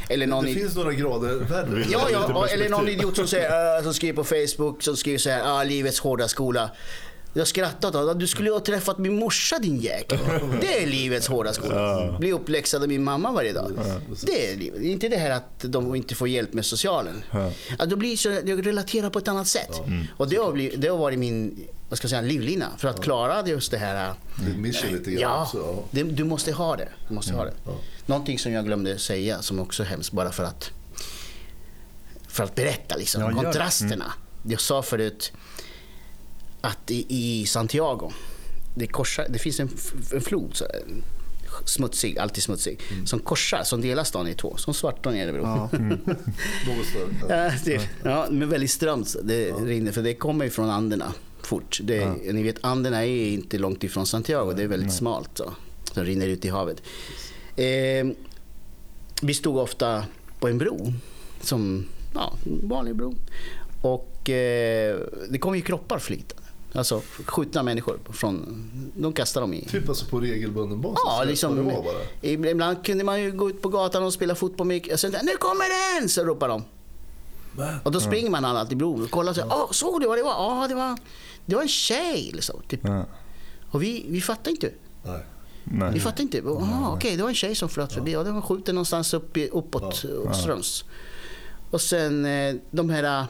eller 0.09 0.27
någon 0.27 0.45
det 0.45 0.53
finns 0.53 0.75
några 0.75 0.93
grader 0.93 1.33
värre. 1.35 1.85
Ja, 1.91 2.07
ja 2.11 2.47
eller 2.47 2.69
någon 2.69 2.87
idiot 2.87 3.15
som, 3.15 3.27
säger, 3.27 3.77
uh, 3.77 3.83
som 3.83 3.93
skriver 3.93 4.15
på 4.15 4.23
Facebook 4.23 4.83
som 4.83 4.97
skriver 4.97 5.19
så 5.19 5.29
här, 5.29 5.41
ah, 5.45 5.63
livets 5.63 5.99
hårda 5.99 6.27
skola. 6.27 6.69
Jag 7.37 7.47
skrattade 7.47 7.97
åt 7.97 8.19
Du 8.19 8.27
skulle 8.27 8.49
ju 8.49 8.53
ha 8.53 8.59
träffat 8.59 8.97
min 8.97 9.15
morsa 9.15 9.59
din 9.59 9.79
jäkel. 9.79 10.19
Det 10.61 10.83
är 10.83 10.87
livets 10.87 11.27
hårda 11.27 11.53
skola. 11.53 12.15
Bli 12.19 12.31
uppläxad 12.31 12.81
av 12.81 12.87
min 12.87 13.03
mamma 13.03 13.31
varje 13.31 13.53
dag. 13.53 13.71
Det 14.25 14.51
är 14.51 14.57
livet. 14.57 14.81
Inte 14.81 15.09
det 15.09 15.17
här 15.17 15.31
att 15.31 15.59
de 15.59 15.95
inte 15.95 16.15
får 16.15 16.27
hjälp 16.27 16.53
med 16.53 16.65
socialen. 16.65 17.23
Att 17.77 17.89
då 17.89 17.95
blir 17.95 18.17
så, 18.17 18.29
jag 18.29 18.67
relaterar 18.67 19.09
på 19.09 19.19
ett 19.19 19.27
annat 19.27 19.47
sätt. 19.47 19.81
Mm. 19.85 20.05
Och 20.17 20.29
det 20.29 20.35
har, 20.35 20.51
blivit, 20.51 20.81
det 20.81 20.87
har 20.87 20.97
varit 20.97 21.19
min 21.19 21.67
vad 21.89 21.97
ska 21.97 22.05
jag 22.05 22.09
säga, 22.09 22.21
livlina 22.21 22.67
för 22.77 22.87
att 22.87 23.03
klara 23.03 23.47
just 23.47 23.71
det 23.71 23.77
här. 23.77 24.13
Det 24.35 24.57
mission 24.57 24.91
lite 24.91 25.11
grann. 25.11 25.47
Ja, 25.53 25.83
det, 25.91 26.03
du 26.03 26.23
måste 26.23 26.51
ha 26.51 26.75
det. 26.75 26.89
Du 27.07 27.13
måste 27.13 27.31
mm. 27.31 27.39
ha 27.39 27.45
det. 27.45 27.71
Någonting 28.05 28.39
som 28.39 28.51
jag 28.51 28.65
glömde 28.65 28.97
säga 28.97 29.41
som 29.41 29.59
också 29.59 29.83
är 29.83 29.87
hemskt 29.87 30.11
bara 30.11 30.31
för 30.31 30.43
att 30.43 30.71
för 32.27 32.43
att 32.43 32.55
berätta 32.55 32.95
liksom, 32.95 33.21
ja, 33.21 33.31
kontrasterna. 33.31 34.05
Mm. 34.05 34.51
Jag 34.51 34.61
sa 34.61 34.81
förut 34.81 35.31
att 36.61 36.91
i, 36.91 37.05
i 37.09 37.45
Santiago, 37.45 38.11
det, 38.75 38.87
korsar, 38.87 39.25
det 39.29 39.39
finns 39.39 39.59
en, 39.59 39.69
en 40.13 40.21
flod, 40.21 40.55
så, 40.55 40.65
smutsig, 41.65 42.19
alltid 42.19 42.43
smutsig, 42.43 42.79
mm. 42.91 43.05
som 43.05 43.19
korsar, 43.19 43.63
som 43.63 43.81
delar 43.81 44.03
stan 44.03 44.27
i 44.27 44.33
två. 44.33 44.57
Som 44.57 44.73
Svartån 44.73 45.15
är 45.15 45.33
det. 45.33 45.37
Ja. 45.37 45.69
Mm. 45.77 45.99
ja, 47.29 47.51
det, 47.65 47.89
ja, 48.03 48.27
men 48.31 48.49
väldigt 48.49 48.71
strömt 48.71 49.15
det 49.23 49.47
ja. 49.47 49.55
rinner, 49.55 49.91
för 49.91 50.01
det 50.01 50.13
kommer 50.13 50.45
ju 50.45 50.51
från 50.51 50.69
Anderna 50.69 51.13
fort. 51.41 51.79
Det, 51.83 51.95
ja. 51.95 52.15
Ni 52.33 52.43
vet, 52.43 52.55
Anderna 52.61 53.05
är 53.05 53.27
inte 53.27 53.57
långt 53.57 53.83
ifrån 53.83 54.07
Santiago, 54.07 54.53
det 54.53 54.63
är 54.63 54.67
väldigt 54.67 54.89
Nej. 54.89 54.97
smalt. 54.97 55.29
Så, 55.33 55.53
som 55.93 56.03
rinner 56.03 56.27
ut 56.27 56.45
i 56.45 56.49
havet. 56.49 56.81
Eh, 57.55 58.07
vi 59.21 59.33
stod 59.33 59.57
ofta 59.57 60.05
på 60.39 60.47
en 60.47 60.57
bro, 60.57 60.93
som 61.41 61.85
ja, 62.13 62.33
en 62.45 62.69
vanlig 62.69 62.95
bro. 62.95 63.15
Och 63.81 64.29
eh, 64.29 64.99
det 65.29 65.37
kom 65.39 65.55
ju 65.55 65.61
kroppar 65.61 65.99
flytande. 65.99 66.46
Alltså 66.73 67.01
skjutna 67.25 67.63
människor. 67.63 67.99
Från, 68.09 68.69
de 68.95 69.13
kastade 69.13 69.43
dem 69.43 69.53
i... 69.53 69.65
Typ 69.65 69.89
alltså 69.89 70.05
på 70.05 70.19
regelbunden 70.19 70.81
basis? 70.81 71.01
Ja, 71.05 71.23
liksom, 71.23 71.71
ibland 72.21 72.85
kunde 72.85 73.03
man 73.03 73.21
ju 73.21 73.31
gå 73.31 73.49
ut 73.49 73.61
på 73.61 73.69
gatan 73.69 74.03
och 74.03 74.13
spela 74.13 74.35
fotboll 74.35 74.67
mycket. 74.67 74.93
Och 74.93 74.99
sen 74.99 75.11
nu 75.11 75.37
kommer 75.39 75.99
den! 75.99 76.09
Så 76.09 76.23
ropar 76.23 76.47
de. 76.47 76.63
Och 77.83 77.91
då 77.91 77.99
springer 77.99 78.29
man 78.29 78.45
alla 78.45 78.65
till 78.65 78.77
bron 78.77 79.03
och 79.03 79.11
kollar. 79.11 79.33
Så, 79.33 79.43
Åh, 79.49 79.71
såg 79.71 80.01
du 80.01 80.07
vad 80.07 80.17
det 80.17 80.23
var? 80.23 80.31
Ja, 80.31 80.67
det 80.67 80.75
var, 80.75 80.97
det 81.45 81.55
var 81.55 81.61
en 81.61 81.67
tjej. 81.67 82.31
Liksom, 82.33 82.61
typ. 82.67 82.79
Ja. 82.83 83.05
Och 83.71 83.83
vi, 83.83 84.05
vi 84.09 84.21
fattade 84.21 84.49
inte. 84.49 84.71
Nej. 85.03 85.25
Nej. 85.63 85.93
Vi 85.93 85.99
fattade 85.99 86.23
inte. 86.23 86.41
Aha, 86.41 86.93
okej, 86.93 87.15
det 87.15 87.21
var 87.21 87.29
en 87.29 87.35
tjej 87.35 87.55
som 87.55 87.69
flöt 87.69 87.93
förbi. 87.93 88.11
Ja, 88.11 88.23
den 88.23 88.35
var 88.35 88.41
skjuten 88.41 88.75
någonstans 88.75 89.13
upp 89.13 89.37
i, 89.37 89.49
uppåt 89.49 90.03
ja. 90.25 90.33
ströms. 90.33 90.83
Och 91.71 91.81
sen 91.81 92.25
eh, 92.25 92.55
de 92.71 92.89
här... 92.89 93.25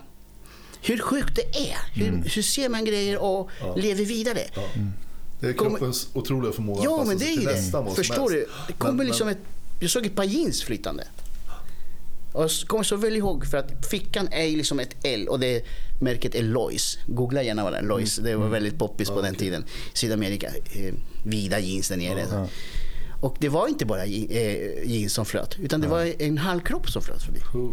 Hur 0.82 0.98
sjukt 0.98 1.36
det 1.36 1.70
är. 1.72 1.78
Hur, 1.94 2.24
hur 2.36 2.42
ser 2.42 2.70
man 2.70 2.86
grejer 2.86 3.18
och 3.18 3.50
lever 3.76 4.06
vidare. 4.06 4.40
Det 5.40 5.48
är 5.48 5.54
Kommer- 5.54 5.70
kroppens 5.78 6.08
otroliga 6.14 6.52
förmåga 6.52 6.80
att 6.80 6.84
Ja, 6.86 7.04
men 7.08 7.18
det 7.18 7.24
sig 7.24 7.28
är 7.28 7.32
ju 7.32 7.38
till 7.38 7.46
nästan 7.48 7.82
det. 7.82 7.86
vad 7.88 7.96
som 7.96 8.04
Förstår 8.04 8.30
helst. 8.32 8.34
du? 8.34 8.48
Det 8.68 8.74
kommer 8.74 8.94
Men- 8.94 9.06
liksom 9.06 9.28
men- 9.28 9.36
ett... 9.36 9.42
Jag 9.80 9.90
såg 9.90 10.06
ett 10.06 10.16
par 10.16 10.24
jeans 10.24 10.64
flytande. 10.64 11.08
Och 12.34 12.44
jag 12.44 12.52
kommer 12.68 12.84
så 12.84 12.96
väl 12.96 13.16
ihåg 13.16 13.46
för 13.46 13.58
att 13.58 13.88
fickan 13.92 14.28
är 14.32 14.48
liksom 14.50 14.80
ett 14.80 14.96
L 15.04 15.28
och 15.28 15.40
det 15.40 15.66
märket 16.02 16.36
är 16.36 16.44
Lois. 16.44 16.98
Googla 17.08 17.44
gärna 17.44 17.64
vad 17.64 17.74
det 17.74 17.78
är. 17.78 17.84
Lois. 17.84 18.16
Det 18.16 18.36
var 18.36 18.48
väldigt 18.50 18.78
poppis 18.80 19.10
på 19.10 19.22
den 19.22 19.36
tiden. 19.36 19.64
Sydamerika. 19.94 20.48
Eh, 20.48 20.94
vida 21.26 21.60
jeans 21.60 21.88
där 21.90 21.98
nere. 21.98 22.48
Och 23.22 23.36
det 23.40 23.50
var 23.50 23.68
inte 23.68 23.86
bara 23.86 24.04
eh, 24.06 24.90
jeans 24.92 25.14
som 25.14 25.26
flöt. 25.26 25.60
Utan 25.60 25.82
det 25.82 25.88
var 25.88 26.22
en 26.22 26.38
halv 26.38 26.60
kropp 26.62 26.90
som 26.90 27.02
flöt 27.02 27.22
förbi. 27.24 27.40
Oh, 27.54 27.72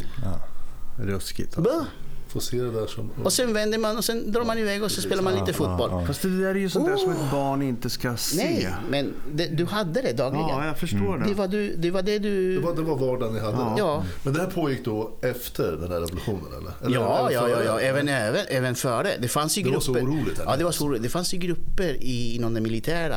Ruskigt. 0.98 1.56
Bra. 1.56 1.86
Får 2.34 2.40
se 2.40 2.56
det 2.56 2.70
där 2.70 2.86
som... 2.86 3.10
Och 3.24 3.32
sen 3.32 3.52
vänder 3.52 3.78
man 3.78 3.96
och 3.96 4.04
sen 4.04 4.32
drar 4.32 4.44
man 4.44 4.58
iväg 4.58 4.82
och 4.82 4.90
så 4.90 5.00
spelar 5.00 5.22
man 5.22 5.34
lite 5.34 5.52
fotboll. 5.52 6.06
Fast 6.06 6.22
det 6.22 6.28
där 6.42 6.46
är 6.50 6.54
ju 6.54 6.68
sånt 6.70 6.86
där 6.86 6.96
som 6.96 7.10
ett 7.12 7.30
barn 7.30 7.62
inte 7.62 7.90
ska 7.90 8.16
se. 8.16 8.36
Nej, 8.36 8.68
men 8.90 9.12
det, 9.34 9.46
du 9.46 9.64
hade 9.64 10.02
det 10.02 10.12
dagligen. 10.12 10.48
Ja, 10.48 10.66
jag 10.66 10.78
förstår 10.78 11.18
Det 11.18 11.24
det. 11.28 11.34
var, 11.34 11.48
du, 11.48 11.76
det 11.76 11.90
var 11.90 12.02
det 12.02 12.18
du... 12.18 12.54
Det 12.54 12.60
var, 12.66 12.74
det 12.76 12.82
var 12.82 12.96
vardagen 12.96 13.34
ni 13.34 13.40
hade? 13.40 13.56
Ja. 13.56 13.74
Ja. 13.78 14.04
Men 14.22 14.32
det 14.34 14.40
här 14.40 14.46
pågick 14.50 14.84
då 14.84 15.10
efter 15.22 15.72
den 15.72 15.90
här 15.92 16.00
revolutionen 16.00 16.46
eller? 16.58 16.72
eller 16.86 16.94
Ja, 17.00 17.18
eller 17.28 17.30
ja, 17.40 17.48
ja, 17.48 17.62
ja. 17.64 17.80
Även, 17.80 18.08
även, 18.08 18.46
även 18.48 18.74
före. 18.74 19.10
Det 19.20 19.28
fanns 19.28 19.58
ju 19.58 19.62
Det 19.62 19.68
var 19.70 19.74
grupper. 19.80 20.00
så 20.00 20.06
oroligt. 20.06 20.40
Ja, 20.46 20.56
det 20.56 20.64
var 20.64 20.72
så 20.72 20.84
oroligt. 20.84 21.02
Det 21.02 21.08
fanns 21.08 21.34
ju 21.34 21.38
grupper 21.38 21.96
i, 22.00 22.34
inom 22.36 22.54
det 22.54 22.60
militära 22.60 23.16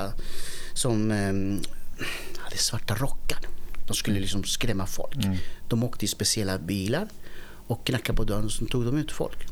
som 0.74 1.12
um, 1.12 1.60
hade 2.38 2.58
svarta 2.58 2.96
rockar. 2.96 3.40
De 3.88 3.94
skulle 3.94 4.20
liksom 4.20 4.44
skrämma 4.44 4.86
folk. 4.86 5.18
De 5.70 5.84
åkte 5.84 6.06
i 6.06 6.08
speciella 6.08 6.58
bilar 6.58 7.08
och 7.68 7.86
knackade 7.86 8.18
på 8.18 8.24
dörren 8.24 8.46
och 8.46 8.52
så 8.52 8.66
tog 8.66 8.86
de 8.86 8.98
ut 8.98 9.12
folk. 9.12 9.48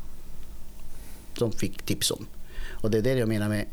De 1.38 1.52
fick 1.52 1.82
tips 1.82 2.10
om. 2.10 2.26
Och 2.66 2.90
det 2.90 2.98
är 2.98 3.02
det 3.02 3.14
jag 3.14 3.28
menar 3.28 3.48
med... 3.48 3.66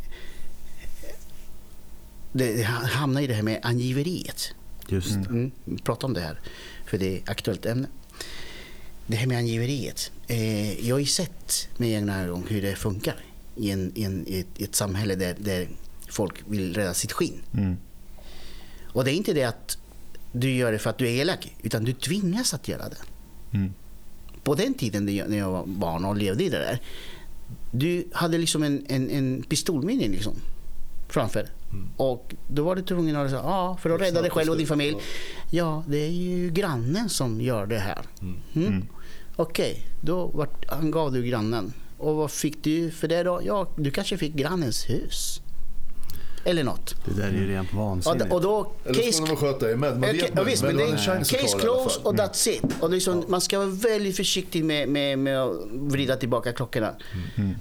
Det 2.31 2.63
hamnar 2.63 3.21
i 3.21 3.27
det 3.27 3.33
här 3.33 3.43
med 3.43 3.59
angiveriet. 3.63 4.53
Just 4.87 5.09
det. 5.09 5.29
Mm, 5.29 5.51
prata 5.83 6.05
om 6.05 6.13
det 6.13 6.21
här, 6.21 6.39
för 6.85 6.97
det 6.97 7.17
är 7.17 7.21
aktuellt 7.31 7.65
ämne. 7.65 7.87
Det 9.07 9.15
här 9.15 9.27
med 9.27 9.37
angiveriet. 9.37 10.11
Eh, 10.27 10.87
jag 10.87 10.95
har 10.95 10.99
ju 10.99 11.05
sett 11.05 11.69
med 11.77 11.89
egna 11.89 12.23
ögon 12.23 12.45
hur 12.49 12.61
det 12.61 12.75
funkar 12.75 13.15
i, 13.55 13.71
en, 13.71 13.91
i, 13.95 14.03
en, 14.03 14.27
i, 14.27 14.39
ett, 14.39 14.47
i 14.57 14.63
ett 14.63 14.75
samhälle 14.75 15.15
där, 15.15 15.35
där 15.39 15.67
folk 16.09 16.43
vill 16.47 16.73
rädda 16.73 16.93
sitt 16.93 17.11
skinn. 17.11 17.41
Mm. 17.53 17.77
Och 18.85 19.03
det 19.03 19.11
är 19.11 19.15
inte 19.15 19.33
det 19.33 19.43
att 19.43 19.77
du 20.31 20.51
gör 20.51 20.71
det 20.71 20.79
för 20.79 20.89
att 20.89 20.97
du 20.97 21.07
är 21.07 21.21
elak, 21.21 21.55
utan 21.61 21.83
du 21.83 21.93
tvingas 21.93 22.53
att 22.53 22.67
göra 22.67 22.89
det. 22.89 22.97
Mm. 23.51 23.73
På 24.43 24.55
den 24.55 24.73
tiden 24.73 25.05
när 25.05 25.37
jag, 25.37 25.49
var 25.49 25.65
barn 25.65 26.05
och 26.05 26.15
levde 26.15 26.43
i 26.43 26.49
det 26.49 26.57
där, 26.57 26.79
du 27.71 28.07
hade 28.13 28.37
liksom 28.37 28.63
en, 28.63 28.85
en, 28.89 29.09
en 29.09 29.43
pistolminne 29.43 30.07
liksom 30.07 30.33
framför. 31.09 31.49
Och 31.97 32.35
då 32.47 32.63
var 32.63 32.75
du 32.75 32.81
tvungen 32.81 33.15
att 33.15 33.29
säga, 33.29 33.41
ja, 33.41 33.77
för 33.81 33.89
att 33.89 34.01
rädda 34.01 34.21
dig 34.21 34.31
själv 34.31 34.51
och 34.51 34.57
din 34.57 34.67
familj. 34.67 34.97
Ja, 35.51 35.83
det 35.87 35.97
är 35.97 36.09
ju 36.09 36.49
grannen 36.49 37.09
som 37.09 37.41
gör 37.41 37.65
det 37.65 37.79
här. 37.79 38.01
Mm. 38.55 38.85
Okej, 39.35 39.87
då 40.01 40.27
vart, 40.27 40.65
han 40.69 40.91
gav 40.91 41.11
du 41.11 41.23
grannen. 41.23 41.73
Och 41.97 42.15
vad 42.15 42.31
fick 42.31 42.63
du 42.63 42.91
för 42.91 43.07
det 43.07 43.23
då? 43.23 43.41
Ja, 43.43 43.67
du 43.77 43.91
kanske 43.91 44.17
fick 44.17 44.33
grannens 44.33 44.89
hus. 44.89 45.41
Eller 46.45 46.63
något. 46.63 46.95
Det 47.05 47.13
där 47.21 47.27
är 47.27 47.31
ju 47.33 47.47
rent 47.47 47.69
Och, 47.69 47.75
vansinnigt. 47.77 48.33
och 48.33 48.41
då, 48.41 48.71
Eller 48.85 48.93
case, 48.93 49.11
så 49.13 49.25
ska 49.25 49.35
de 49.35 49.41
sköta 49.41 49.65
dig 49.65 49.75
med. 49.75 49.91
Man 49.99 50.01
vet 50.01 50.31
ja, 50.35 50.43
visst, 50.43 50.63
men 50.63 50.77
det 50.77 50.83
är 50.83 51.17
case 51.17 51.59
fall. 51.59 51.69
och 52.03 52.15
that's 52.15 52.49
it. 52.49 52.63
Och 52.79 52.89
liksom, 52.89 53.23
Man 53.27 53.41
ska 53.41 53.57
vara 53.59 53.67
väldigt 53.69 54.15
försiktig 54.15 54.65
med, 54.65 54.89
med, 54.89 55.19
med 55.19 55.39
att 55.41 55.51
vrida 55.71 56.15
tillbaka 56.15 56.51
klockorna 56.53 56.93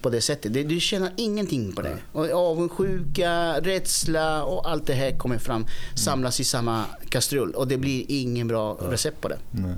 på 0.03 0.11
det 0.11 0.21
sättet. 0.21 0.53
Det, 0.53 0.63
du 0.63 0.81
tjänar 0.81 1.13
ingenting 1.17 1.73
på 1.73 1.83
det. 1.83 1.97
Och 2.13 2.31
avundsjuka, 2.31 3.61
rädsla 3.61 4.45
och 4.45 4.71
allt 4.71 4.87
det 4.87 4.95
här 4.95 5.19
kommer 5.19 5.39
fram, 5.39 5.67
samlas 5.95 6.41
i 6.41 6.45
samma 6.45 6.85
kastrull. 7.09 7.51
Och 7.55 7.69
det 7.69 7.77
blir 7.77 8.05
ingen 8.09 8.49
bra 8.49 8.79
recept 8.81 9.21
på 9.21 9.29
det. 9.29 9.39
Nej. 9.51 9.75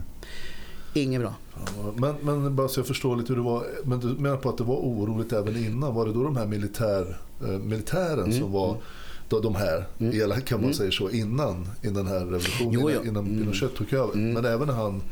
Ingen 0.95 1.21
bra. 1.21 1.35
Ja, 1.55 1.93
Men, 1.97 2.15
men 2.23 2.57
bara 2.57 2.69
så 2.69 2.81
jag 2.81 2.87
förstår 2.87 3.17
lite 3.17 3.29
hur 3.29 3.37
det 3.37 3.43
var. 3.45 3.67
Men 3.85 4.01
du 4.01 4.07
menar 4.07 4.37
på 4.37 4.49
att 4.49 4.59
det 4.59 4.65
var 4.65 4.77
oroligt 4.77 5.33
även 5.33 5.57
innan. 5.57 5.95
Var 5.95 6.07
det 6.07 6.13
då 6.13 6.23
de 6.25 6.37
här 6.37 6.47
militär, 6.47 7.17
militären 7.41 8.25
Mm, 8.25 8.39
som 8.41 8.53
var 8.53 8.77
då, 9.29 9.41
de 9.41 9.55
här, 9.55 9.87
elaka 10.13 10.41
kan 10.41 10.63
man 10.63 10.75
säga 10.75 10.91
så, 10.91 11.11
innan, 11.11 11.69
innan 11.83 11.95
den 11.95 12.07
här 12.07 12.19
revolutionen, 12.21 12.73
Jo, 12.73 12.91
jo. 12.91 13.09
innan 13.09 13.25
Pinochet 13.27 13.75
tog 13.77 13.93
över. 13.93 14.15
Men 14.15 14.45
även 14.45 14.69
han, 14.69 15.03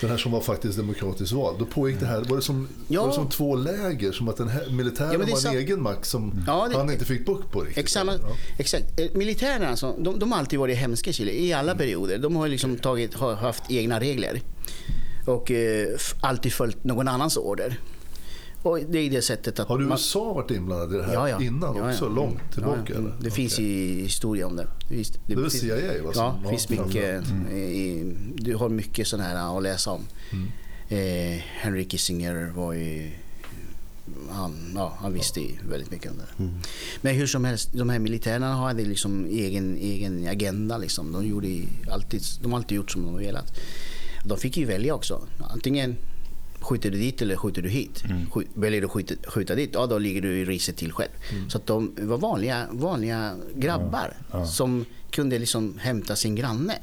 den 0.00 0.10
här 0.10 0.16
som 0.16 0.32
var 0.32 0.40
faktiskt 0.40 0.76
demokratiskt 0.78 1.32
vald, 1.32 1.58
då 1.58 1.64
pågick 1.64 2.00
det 2.00 2.06
här, 2.06 2.24
var 2.28 2.36
det 2.36 2.42
som, 2.42 2.68
Ja. 2.88 3.00
var 3.00 3.08
det 3.08 3.14
som 3.14 3.28
två 3.28 3.56
läger? 3.56 4.12
Som 4.12 4.28
att 4.28 4.36
den 4.36 4.48
här 4.48 4.70
militären 4.70 5.12
Ja, 5.12 5.18
var 5.18 5.24
en 5.26 5.36
sant. 5.36 5.56
egen 5.56 5.82
makt 5.82 6.06
som 6.06 6.32
Ja, 6.46 6.68
det- 6.70 6.76
han 6.76 6.90
inte 6.92 7.04
fick 7.04 7.26
bukt 7.26 7.52
på 7.52 7.60
riktigt? 7.60 7.94
Ja. 7.94 8.04
exakt. 8.58 9.00
Eh, 9.00 9.06
Militärerna 9.14 9.68
alltså, 9.68 9.94
de, 9.98 10.18
de 10.18 10.32
har 10.32 10.38
alltid 10.38 10.58
varit 10.58 10.76
hemska 10.78 11.10
i 11.10 11.12
Chile, 11.12 11.32
i 11.32 11.52
alla 11.52 11.74
perioder. 11.74 12.18
De 12.18 12.36
har 12.36 12.48
liksom 12.48 12.76
tagit, 12.76 13.14
har 13.14 13.34
haft 13.34 13.62
egna 13.70 14.00
regler. 14.00 14.40
Och 15.26 15.50
eh, 15.50 15.86
alltid 16.20 16.52
följt 16.52 16.84
någon 16.84 17.08
annans 17.08 17.36
order. 17.36 17.78
Och 18.62 18.78
det 18.88 18.98
är 18.98 19.10
det 19.10 19.22
sättet 19.22 19.60
att... 19.60 19.68
Har 19.68 19.78
man- 19.78 19.90
USA 19.90 20.32
varit 20.32 20.50
inblandad 20.50 20.94
i 20.94 20.96
det 20.96 21.02
här 21.04 21.42
innan 21.42 21.76
Ja, 21.76 21.82
ja. 21.84 21.90
också? 21.90 22.08
Långt 22.08 22.52
tillbaka? 22.52 22.78
Ja, 22.86 22.94
ja. 22.94 22.96
eller? 22.98 23.14
Det 23.20 23.30
finns 23.30 23.52
Okej. 23.54 23.64
i 23.66 24.02
historia 24.02 24.46
om 24.46 24.56
det. 24.56 24.66
Visst, 24.90 25.18
Det 25.26 25.32
är 25.32 25.36
väl 25.36 25.50
finns- 25.50 25.62
CIA? 25.62 26.02
Som 26.02 26.12
Ja, 26.14 26.38
det 26.42 26.48
finns 26.48 26.68
mycket. 26.68 27.24
framfört. 27.26 27.52
I, 27.52 28.14
du 28.36 28.54
har 28.56 28.68
mycket 28.68 29.06
sådana 29.06 29.28
här 29.28 29.56
att 29.56 29.62
läsa 29.62 29.90
om. 29.90 30.00
Mm. 30.32 30.48
Eh, 30.88 31.42
Henry 31.44 31.84
Kissinger 31.88 32.52
var 32.56 32.72
ju... 32.72 33.10
Han, 34.30 34.72
ja, 34.74 34.92
han 34.98 35.12
visste 35.12 35.40
ju 35.40 35.48
väldigt 35.70 35.90
mycket 35.90 36.10
om 36.10 36.16
det. 36.18 36.42
Mm. 36.42 36.54
Men 37.00 37.14
hur 37.14 37.26
som 37.26 37.44
helst, 37.44 37.68
de 37.72 37.88
här 37.90 37.98
militärerna 37.98 38.54
hade 38.54 38.82
liksom 38.84 39.26
egen, 39.26 39.76
egen 39.76 40.28
agenda. 40.28 40.78
Liksom. 40.78 41.12
De, 41.12 41.26
gjorde 41.26 41.48
alltid, 41.90 42.22
de 42.42 42.52
har 42.52 42.58
alltid 42.58 42.76
gjort 42.76 42.90
som 42.90 43.02
de 43.04 43.16
velat. 43.16 43.52
De 44.24 44.38
fick 44.38 44.56
ju 44.56 44.64
välja 44.64 44.94
också. 44.94 45.22
Antingen 45.50 45.96
skjuter 46.62 46.90
du 46.90 46.98
dit 46.98 47.22
eller 47.22 47.36
skjuter 47.36 47.62
du 47.62 47.68
hit. 47.68 48.02
Skj- 48.30 48.46
Väljer 48.54 48.80
du 48.80 48.86
att 48.86 48.92
skjuta, 48.92 49.14
skjuta 49.30 49.54
dit, 49.54 49.70
ja 49.72 49.86
då 49.86 49.98
ligger 49.98 50.20
du 50.22 50.38
i 50.38 50.44
riset 50.44 50.76
till 50.76 50.92
själv. 50.92 51.10
Så 51.48 51.58
att 51.58 51.66
de 51.66 51.92
var 52.00 52.18
vanliga, 52.18 52.66
vanliga 52.70 53.36
grabbar 53.54 54.12
som 54.46 54.84
kunde 55.10 55.38
liksom 55.38 55.78
hämta 55.78 56.16
sin 56.16 56.34
granne. 56.34 56.74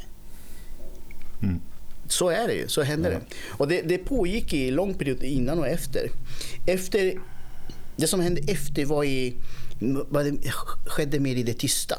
Mm. 1.41 1.59
Så 2.07 2.29
är 2.29 2.47
det 2.47 2.53
ju, 2.53 2.67
så 2.67 2.81
händer 2.81 3.09
det. 3.11 3.35
Och 3.49 3.67
det, 3.67 3.81
det 3.81 3.97
pågick 3.97 4.53
i 4.53 4.71
lång 4.71 4.93
period 4.93 5.23
innan 5.23 5.59
och 5.59 5.67
efter. 5.67 6.09
efter. 6.65 7.13
Det 7.95 8.07
som 8.07 8.19
hände 8.19 8.41
efter 8.47 8.85
var 8.85 9.03
i, 9.03 9.35
vad 10.09 10.25
det 10.25 10.51
skedde 10.85 11.19
mer 11.19 11.35
i 11.35 11.43
det 11.43 11.53
tysta. 11.53 11.95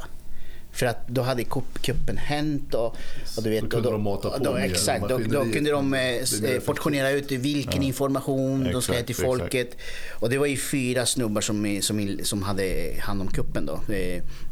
För 0.72 0.86
att 0.86 1.08
då 1.08 1.22
hade 1.22 1.44
kupp- 1.44 1.82
kuppen 1.82 2.16
hänt 2.16 2.74
och, 2.74 2.96
och 3.36 3.42
du 3.42 3.50
vet, 3.50 3.62
Då 3.62 3.68
kunde 3.68 3.88
och 3.88 3.92
de 3.92 4.02
mata 4.02 4.30
på 4.30 4.44
då, 4.44 4.54
mer 4.54 4.60
Exakt, 4.60 5.08
då, 5.08 5.18
då 5.18 5.44
kunde 5.44 5.70
de 5.70 5.94
eh, 5.94 6.00
eh, 6.00 6.60
portionera 6.60 7.10
ut 7.10 7.32
vilken 7.32 7.82
information 7.82 8.72
de 8.72 8.82
ska 8.82 8.92
ge 8.92 8.98
Exakt, 8.98 9.06
till 9.06 9.24
exakt. 9.26 9.26
folket. 9.26 9.76
Och 10.20 10.30
det 10.30 10.38
var 10.38 10.46
ju 10.46 10.56
fyra 10.56 11.06
snubbar 11.06 11.40
som, 11.40 11.78
som, 11.82 12.18
som 12.22 12.42
hade 12.42 12.94
hand 13.00 13.20
om 13.20 13.28
kuppen 13.28 13.66
då. 13.66 13.80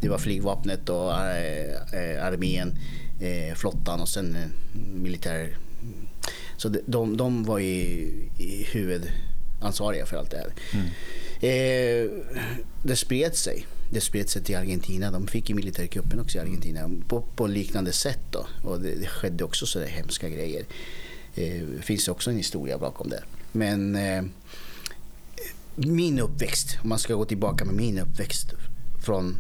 Det 0.01 0.09
var 0.09 0.19
flygvapnet 0.19 0.89
och 0.89 1.13
eh, 1.13 2.27
armén, 2.27 2.79
eh, 3.21 3.55
flottan 3.57 4.01
och 4.01 4.09
sen 4.09 4.37
militär. 4.95 5.57
Så 6.57 6.69
de, 6.87 7.17
de, 7.17 7.45
var 7.45 7.59
ju 7.59 7.67
i 8.39 8.67
huvudansvariga 8.73 10.07
för 10.07 10.17
allt 10.17 10.31
det 10.31 10.37
här. 10.37 10.53
Eh, 11.41 12.11
det 12.83 12.97
spred 12.97 13.35
sig. 13.35 13.67
Det 13.91 14.01
spred 14.01 14.29
sig 14.29 14.43
till 14.43 14.57
Argentina. 14.57 15.11
De 15.11 15.27
fick 15.27 15.49
ju 15.49 15.55
militärkuppen 15.55 16.21
också 16.21 16.39
i 16.39 16.41
Argentina 16.41 16.91
på, 17.09 17.21
på 17.21 17.47
liknande 17.47 17.93
sätt. 17.93 18.21
Då. 18.31 18.47
Och 18.63 18.81
det, 18.81 18.95
det 18.95 19.07
skedde 19.07 19.45
också 19.45 19.67
så 19.67 19.79
där 19.79 19.87
hemska 19.87 20.29
grejer. 20.29 20.65
Eh, 21.35 21.63
det 21.77 21.83
finns 21.83 22.09
också 22.09 22.31
en 22.31 22.37
historia 22.37 22.79
bakom 22.79 23.09
det. 23.09 23.23
Men 23.53 23.97
eh, 23.97 24.23
min 25.75 26.19
uppväxt, 26.19 26.79
om 26.83 26.89
man 26.89 26.99
ska 26.99 27.15
gå 27.15 27.25
tillbaka 27.25 27.65
med 27.65 27.75
min 27.75 27.99
uppväxt 27.99 28.53
från 29.05 29.37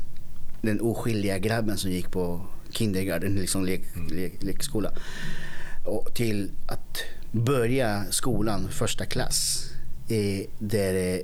den 0.63 0.81
oskyldiga 0.81 1.39
grabben 1.39 1.77
som 1.77 1.91
gick 1.91 2.11
på 2.11 2.47
kindergarten, 2.71 3.35
liksom 3.35 3.65
lek, 3.65 3.83
lek, 4.11 4.43
lekskola. 4.43 4.93
och 5.85 6.15
till 6.15 6.51
att 6.67 6.99
börja 7.33 8.05
skolan 8.11 8.69
första 8.71 9.05
klass. 9.07 9.65
Eh, 10.09 10.47
där 10.59 10.95
eh, 10.95 11.21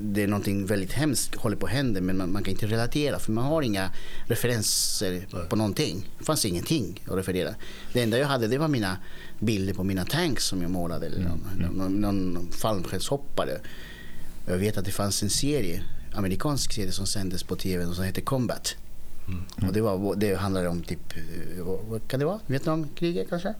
det 0.00 0.22
är 0.22 0.26
någonting 0.26 0.66
väldigt 0.66 0.92
hemskt 0.92 1.34
håller 1.34 1.56
på 1.56 1.66
att 1.66 1.72
hända 1.72 2.00
men 2.00 2.16
man, 2.16 2.32
man 2.32 2.44
kan 2.44 2.50
inte 2.50 2.66
relatera 2.66 3.18
för 3.18 3.32
man 3.32 3.44
har 3.44 3.62
inga 3.62 3.90
referenser 4.26 5.26
på 5.48 5.56
någonting. 5.56 6.10
Det 6.18 6.24
fanns 6.24 6.44
ingenting 6.44 7.04
att 7.06 7.16
referera. 7.16 7.54
Det 7.92 8.02
enda 8.02 8.18
jag 8.18 8.26
hade 8.26 8.46
det 8.46 8.58
var 8.58 8.68
mina 8.68 8.96
bilder 9.38 9.74
på 9.74 9.84
mina 9.84 10.04
tanks 10.04 10.44
som 10.44 10.62
jag 10.62 10.70
målade. 10.70 11.06
Eller 11.06 11.18
någon, 11.18 11.76
någon, 11.76 12.34
någon 12.34 12.52
fallskärmshoppare. 12.52 13.60
Jag 14.46 14.56
vet 14.56 14.76
att 14.76 14.84
det 14.84 14.90
fanns 14.90 15.22
en 15.22 15.30
serie, 15.30 15.82
amerikansk 16.14 16.72
serie 16.72 16.92
som 16.92 17.06
sändes 17.06 17.42
på 17.42 17.56
tv 17.56 17.94
som 17.94 18.04
hette 18.04 18.20
Combat. 18.20 18.76
Och 19.66 19.72
det, 19.72 19.80
var, 19.80 20.14
det 20.16 20.34
handlade 20.34 20.68
om 20.68 20.82
typ, 20.82 21.16
eh, 21.16 21.64
vad, 21.88 22.08
kan 22.08 22.20
det 22.20 22.26
vara? 22.26 22.40
Vietnamkriget 22.46 23.28
kanske? 23.28 23.54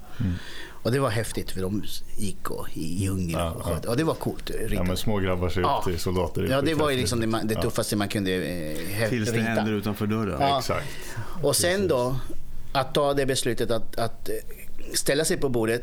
Och 0.83 0.93
det 0.93 0.99
var 0.99 1.11
häftigt 1.11 1.51
för 1.51 1.61
de 1.63 1.83
gick 2.17 2.51
och, 2.51 2.67
i 2.75 2.95
djungeln 3.03 3.31
Ja, 3.41 3.51
och 3.51 3.63
sköt. 3.65 3.85
Och 3.85 3.97
det 3.97 4.05
var 4.05 4.15
coolt. 4.15 4.51
Ja, 4.61 4.67
ritat. 4.69 4.87
men 4.87 4.97
små 4.97 5.17
grabbar 5.19 5.49
ser 5.49 5.61
Ja. 5.61 5.79
ut 5.87 5.93
till 5.93 6.01
soldater. 6.03 6.49
Ja, 6.51 6.63
det 6.63 6.75
var 6.75 6.91
ju 6.91 6.97
liksom 6.97 7.21
det, 7.21 7.27
man, 7.27 7.47
det 7.47 7.55
Ja, 7.55 7.63
tuffaste 7.63 7.97
man 7.97 8.09
kunde 8.09 8.31
eh, 8.33 9.09
Tills 9.09 9.31
det 9.31 9.37
rita. 9.39 9.51
händer 9.51 9.73
utanför 9.73 10.07
dörren. 10.07 10.37
Ja. 10.41 10.59
Exakt. 10.59 10.87
Och 11.43 11.57
sen 11.57 11.89
då 11.89 12.17
att 12.73 12.95
ta 12.95 13.15
det 13.15 13.27
beslutet 13.27 13.71
att, 13.71 13.97
att 13.99 14.29
eh, 14.29 14.35
ställa 14.95 15.25
sig 15.25 15.37
på 15.37 15.49
bordet 15.49 15.83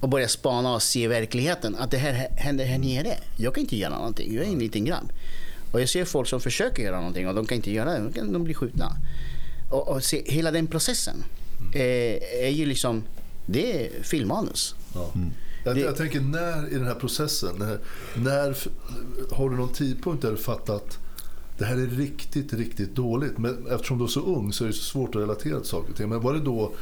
och 0.00 0.08
börja 0.08 0.28
spana 0.28 0.74
och 0.74 0.82
se 0.82 1.08
verkligheten. 1.08 1.76
Att 1.78 1.90
det 1.90 1.98
här 1.98 2.12
hä- 2.12 2.36
händer 2.36 2.64
här 2.64 2.78
nere. 2.78 3.14
Jag 3.36 3.54
kan 3.54 3.60
inte 3.60 3.76
göra 3.76 3.94
någonting. 3.94 4.34
Jag 4.34 4.44
är 4.44 4.48
en 4.52 4.58
liten 4.58 4.84
grabb. 4.84 5.12
Och 5.72 5.80
jag 5.80 5.88
ser 5.88 6.04
folk 6.04 6.28
som 6.28 6.40
försöker 6.40 6.82
göra 6.82 6.96
någonting 6.96 7.28
och 7.28 7.34
de 7.34 7.46
kan 7.46 7.56
inte 7.56 7.70
göra 7.70 7.92
det. 7.92 7.98
De, 7.98 8.12
kan, 8.12 8.32
de 8.32 8.44
blir 8.44 8.54
skjutna. 8.54 8.96
Och, 9.70 9.88
och 9.88 10.04
se, 10.04 10.22
hela 10.26 10.50
den 10.50 10.66
processen 10.66 11.24
eh, 11.74 12.42
är 12.44 12.50
ju 12.50 12.66
liksom, 12.66 13.02
det 13.46 13.86
är 13.86 14.02
filmmanus. 14.02 14.74
Ja. 14.94 15.10
Jag, 15.64 15.74
Det- 15.74 15.80
jag 15.80 15.96
tänker 15.96 16.20
när 16.20 16.68
i 16.72 16.74
den 16.74 16.86
här 16.86 16.94
processen, 16.94 17.54
när, 17.58 17.78
när 18.16 18.56
har 19.34 19.50
du 19.50 19.56
någon 19.56 19.72
tidpunkt 19.72 20.22
där 20.22 20.30
du 20.30 20.36
fattat 20.36 20.70
att 20.70 20.98
det 21.58 21.64
här 21.64 21.76
är 21.76 21.86
riktigt, 21.86 22.52
riktigt 22.52 22.94
dåligt. 22.94 23.38
Men 23.38 23.66
eftersom 23.70 23.98
du 23.98 24.04
är 24.04 24.08
så 24.08 24.20
ung 24.20 24.52
så 24.52 24.64
är 24.64 24.68
det 24.68 24.74
så 24.74 24.82
svårt 24.84 25.14
att 25.14 25.22
relatera 25.22 25.60
till 25.60 25.68
saker 25.68 25.90
och 25.90 25.96
ting. 25.96 26.08
Men 26.08 26.20
var 26.20 26.32
det 26.34 26.40
då 26.40 26.72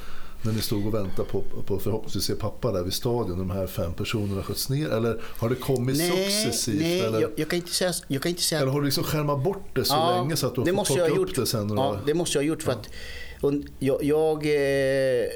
när 0.46 0.52
ni 0.52 0.62
stod 0.62 0.86
och 0.86 0.94
väntade 0.94 1.28
på, 1.28 1.42
på 1.66 1.78
förhoppningsvis 1.78 2.24
se 2.24 2.34
pappa 2.34 2.72
där 2.72 2.82
vid 2.82 2.92
stadion, 2.92 3.38
de 3.38 3.50
här 3.50 3.66
fem 3.66 3.94
personerna 3.94 4.42
sköts 4.42 4.68
ner? 4.68 4.88
Eller 4.88 5.20
har 5.24 5.48
det 5.48 5.54
kommit 5.54 5.96
successivt? 5.96 6.80
nej 6.80 7.00
eller, 7.00 7.20
jag, 7.20 7.30
jag, 7.36 7.48
kan 7.50 7.56
inte 7.56 7.72
säga, 7.72 7.92
jag 8.08 8.22
kan 8.22 8.30
inte 8.30 8.42
säga 8.42 8.60
eller 8.60 8.72
har 8.72 8.80
du 8.80 8.84
liksom 8.86 9.04
skärmat 9.04 9.44
bort 9.44 9.64
det 9.74 9.84
så 9.84 9.94
Ja, 9.94 10.20
länge 10.22 10.36
så 10.36 10.46
att 10.46 10.54
du 10.54 10.60
har 10.60 10.84
fått 10.84 10.86
plocka 10.86 11.12
upp 11.12 11.34
det 11.34 11.46
sen? 11.46 11.68
Ja, 11.76 11.98
det 12.06 12.14
måste 12.14 12.38
jag 12.38 12.42
ha 12.42 12.48
gjort 12.48 12.62
för 12.62 12.72
att 12.72 12.88
och 13.40 13.52
jag, 13.78 14.04
jag 14.04 14.46
eh, 14.46 15.26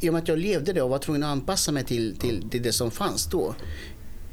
i 0.00 0.08
och 0.08 0.12
med 0.12 0.22
att 0.22 0.28
jag 0.28 0.38
levde 0.38 0.72
det 0.72 0.82
och 0.82 0.90
var 0.90 0.98
tvungen 0.98 1.22
att 1.22 1.28
anpassa 1.28 1.72
mig 1.72 1.84
till, 1.84 2.16
till, 2.16 2.50
till 2.50 2.62
det 2.62 2.72
som 2.72 2.90
fanns 2.90 3.26
då. 3.26 3.54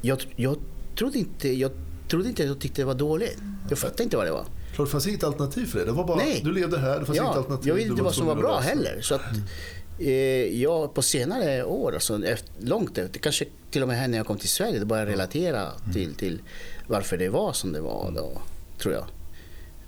Jag, 0.02 0.22
jag, 0.36 0.56
trodde 0.98 1.18
inte, 1.18 1.48
jag 1.48 1.70
trodde 2.08 2.28
inte 2.28 2.42
att 2.42 2.48
jag 2.48 2.58
tyckte 2.58 2.82
det 2.82 2.86
var 2.86 2.94
dåligt. 2.94 3.38
Jag 3.68 3.78
fattade 3.78 4.02
inte 4.02 4.16
vad 4.16 4.26
det 4.26 4.32
var. 4.32 4.44
Klart, 4.74 4.88
det 4.88 4.92
fanns 4.92 5.06
inget 5.06 5.24
alternativ 5.24 5.66
för 5.66 5.78
det. 5.78 5.84
det 5.84 5.92
var 5.92 6.04
bara, 6.04 6.16
Nej. 6.16 6.40
Du 6.44 6.52
levde 6.52 6.78
här, 6.78 7.00
det 7.00 7.06
fanns 7.06 7.18
inget 7.18 7.30
Ja, 7.32 7.38
alternativ. 7.38 7.68
jag 7.68 7.74
visste 7.74 7.90
inte 7.90 8.02
vad 8.02 8.14
som 8.14 8.26
var 8.26 8.36
bra 8.36 8.58
heller. 8.58 9.00
Så 9.00 9.14
att, 9.14 9.22
eh, 9.98 10.60
jag 10.62 10.94
på 10.94 11.02
senare 11.02 11.64
år, 11.64 11.94
alltså 11.94 12.24
efter, 12.24 12.50
långt 12.60 12.98
efter, 12.98 13.20
kanske 13.20 13.44
till 13.70 13.82
och 13.82 13.88
med 13.88 13.98
här 13.98 14.08
när 14.08 14.18
jag 14.18 14.26
kom 14.26 14.38
till 14.38 14.48
Sverige, 14.48 14.78
då 14.78 14.86
började 14.86 15.10
jag 15.10 15.14
relatera 15.14 15.70
till, 15.92 16.14
till 16.14 16.42
varför 16.86 17.16
det 17.16 17.28
var 17.28 17.52
som 17.52 17.72
det 17.72 17.80
var 17.80 18.10
då, 18.10 18.42
tror 18.78 18.94
jag. 18.94 19.04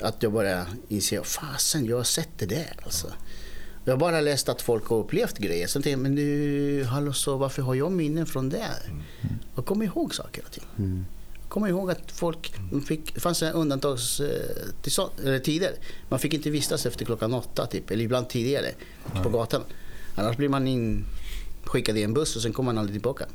Att 0.00 0.22
jag 0.22 0.32
började 0.32 0.66
inse, 0.88 1.22
fasen 1.22 1.86
jag 1.86 1.96
har 1.96 2.04
sett 2.04 2.38
det 2.38 2.46
där 2.46 2.76
alltså. 2.82 3.12
Jag 3.84 3.92
har 3.92 3.98
bara 3.98 4.20
läst 4.20 4.48
att 4.48 4.62
folk 4.62 4.86
har 4.86 4.96
upplevt 4.96 5.38
grejer. 5.38 5.66
Sen 5.66 5.82
tänkte 5.82 5.90
jag, 5.90 5.98
men 5.98 6.14
nu, 6.14 6.84
hallå 6.84 7.12
så 7.12 7.36
varför 7.36 7.62
har 7.62 7.74
jag 7.74 7.92
minnen 7.92 8.26
från 8.26 8.48
det? 8.48 8.70
Jag 9.54 9.66
kommer 9.66 9.84
ihåg 9.84 10.14
saker 10.14 10.42
och 10.44 10.52
ting. 10.52 10.64
Jag 11.42 11.50
kommer 11.50 11.68
ihåg 11.68 11.90
att 11.90 12.12
folk 12.12 12.54
fick, 12.86 13.14
det 13.14 13.20
fanns 13.20 13.42
en 13.42 13.52
undantags 13.52 14.20
eh. 14.20 15.70
Man 16.08 16.18
fick 16.18 16.34
inte 16.34 16.50
vistas 16.50 16.86
efter 16.86 17.04
klockan 17.04 17.34
åtta 17.34 17.66
typ, 17.66 17.90
eller 17.90 18.04
ibland 18.04 18.28
tidigare 18.28 18.70
på 19.22 19.28
gatan. 19.28 19.62
Annars 20.16 20.36
blir 20.36 20.48
man 20.48 20.66
in, 20.68 21.04
skickad 21.64 21.96
i 21.98 22.02
en 22.02 22.14
buss 22.14 22.36
och 22.36 22.42
sen 22.42 22.52
kommer 22.52 22.72
man 22.72 22.78
aldrig 22.78 22.94
tillbaka. 22.94 23.26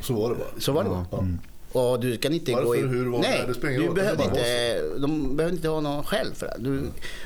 Så 0.00 0.14
var 0.14 0.30
det 0.30 0.36
bara. 0.36 0.60
Så 0.60 0.72
var 0.72 0.84
det 0.84 0.90
bara. 0.90 1.06
Ja. 1.10 1.24
Och 1.72 2.00
du 2.00 2.16
kan 2.16 2.32
inte 2.32 2.52
Varför, 2.52 2.66
gå 2.66 2.76
i... 2.76 2.80
hur, 2.80 3.06
var 3.06 3.18
Nej, 3.18 3.44
det? 3.60 3.68
Du 3.76 3.94
behövde 3.94 4.24
inte, 4.24 4.82
de 4.98 5.36
behövde 5.36 5.56
inte 5.56 5.68
ha 5.68 5.80
någon 5.80 6.04
skäl 6.04 6.26
för 6.34 6.46
det. 6.46 6.56
Du, 6.58 6.82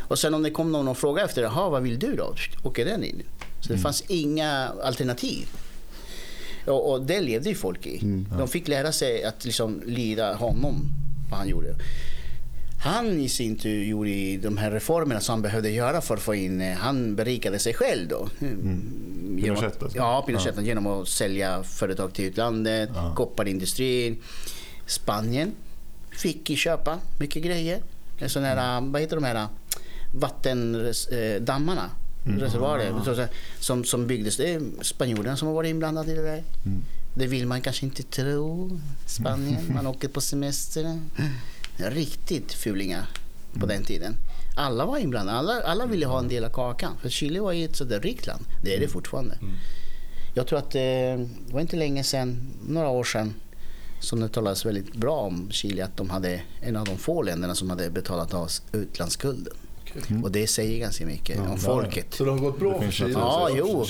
och 0.09 0.19
sen 0.19 0.35
om 0.35 0.43
det 0.43 0.51
kom 0.51 0.73
någon 0.73 0.89
och 0.89 0.99
frågade 0.99 1.29
efter 1.29 1.43
det, 1.43 1.49
"Jaha, 1.49 1.69
vad 1.71 1.83
vill 1.83 1.99
du 1.99 2.15
då? 2.17 2.35
Åker 2.63 2.85
den 2.85 3.05
in. 3.05 3.23
Så 3.61 3.73
det 3.73 3.79
fanns 3.79 4.05
inga 4.09 4.73
alternativ. 4.83 5.49
Och, 6.67 6.93
och 6.93 7.03
det 7.03 7.21
levde 7.21 7.49
ju 7.49 7.55
folk 7.55 7.87
i. 7.87 8.25
De 8.39 8.49
fick 8.49 8.69
lära 8.69 8.93
sig 8.93 9.25
att 9.25 9.45
liksom 9.45 9.83
lida 9.87 10.35
honom, 10.35 10.75
vad 11.31 11.39
han 11.39 11.49
gjorde. 11.49 11.75
Han 12.83 13.21
i 13.21 13.29
sin 13.29 13.57
tur 13.57 13.85
gjorde 13.85 14.37
de 14.37 14.57
här 14.57 14.71
reformerna 14.71 15.21
som 15.21 15.33
han 15.33 15.43
behövde 15.43 15.71
göra 15.71 16.01
för 16.01 16.15
att 16.17 16.23
få 16.23 16.35
in, 16.35 16.61
eh, 16.61 16.77
han 16.77 17.15
berikade 17.17 17.59
sig 17.59 17.75
själv 17.75 18.09
då. 18.09 18.29
Genom, 18.41 19.39
Pinochet 19.43 19.83
alltså? 19.83 19.99
Ja, 19.99 20.25
Pinochet 20.27 20.63
genom 20.63 20.87
att 20.87 21.09
sälja 21.09 21.63
företag 21.63 22.15
till 22.15 22.25
utlandet, 22.25 22.91
Ja. 22.95 23.15
kopparindustrin. 23.17 24.17
Spanien 24.87 25.53
fick 26.11 26.59
köpa 26.59 26.99
mycket 27.19 27.43
grejer. 27.43 27.79
Sådana 28.27 28.49
här, 28.49 28.81
vad 28.81 29.01
heter 29.01 29.17
de 29.17 29.25
här 29.25 29.47
vattendammarna? 30.15 31.91
Reservoarer 32.25 32.93
så- 33.05 33.15
så- 33.15 33.27
som, 33.61 33.85
som 33.85 34.07
byggdes. 34.07 34.37
Det 34.37 34.53
är 34.55 34.63
spanjorerna 34.83 35.37
som 35.37 35.49
har 35.49 35.55
varit 35.55 35.69
inblandade 35.71 36.13
i 36.13 36.15
det 36.15 36.23
där. 36.23 36.43
Det 37.15 37.27
vill 37.27 37.47
man 37.47 37.61
kanske 37.61 37.87
inte 37.87 38.03
tro. 38.03 38.81
Spanien, 39.07 39.59
man 39.75 39.87
åker 39.87 40.09
på 40.09 40.21
semester. 40.21 41.01
Riktigt 41.89 42.53
fulingar 42.53 43.07
på 43.61 43.67
den 43.67 43.85
tiden. 43.85 44.17
Alla 44.57 44.87
var 44.87 44.99
inblandade. 44.99 45.39
Alla, 45.39 45.63
alla 45.63 45.87
ville 45.87 46.07
ha 46.07 46.19
en 46.19 46.29
del 46.29 46.45
av 46.45 46.51
kakan. 46.51 46.93
För 47.03 47.09
Chile 47.09 47.41
var 47.41 47.53
ju 47.53 47.65
ett 47.65 47.77
sådär 47.77 48.01
rikt 48.01 48.27
land. 48.27 48.45
Det 48.65 48.77
är 48.77 48.81
det 48.81 48.89
fortfarande. 48.89 49.39
Jag 50.35 50.47
tror 50.47 50.59
att 50.59 50.75
eh, 50.75 50.81
det 50.81 51.53
var 51.53 51.61
inte 51.61 51.77
länge 51.77 52.05
sedan, 52.05 52.51
några 52.69 52.89
år 52.89 53.05
sedan, 53.05 53.35
som 54.01 54.21
det 54.21 54.29
talades 54.29 54.67
väldigt 54.67 54.95
bra 54.95 55.17
om 55.21 55.51
Chile, 55.51 55.85
att 55.85 55.97
de 55.97 56.11
hade 56.11 56.43
en 56.61 56.77
av 56.77 56.85
de 56.85 56.97
få 56.97 57.23
länderna 57.23 57.55
som 57.55 57.71
hade 57.71 57.91
betalat 57.91 58.35
av 58.35 58.51
utlandsskulden. 58.73 59.55
Och 60.23 60.33
det 60.33 60.47
säger 60.47 60.79
ganska 60.79 61.07
mycket 61.07 61.39
om 61.39 61.59
folket. 61.59 62.15
Så 62.15 62.25
det 62.25 62.31
har 62.31 62.39
gått 62.39 62.59
bra 62.59 62.81
för 62.81 62.91
Chile? 62.91 63.11
Ja, 63.13 63.49
jo. 63.55 63.85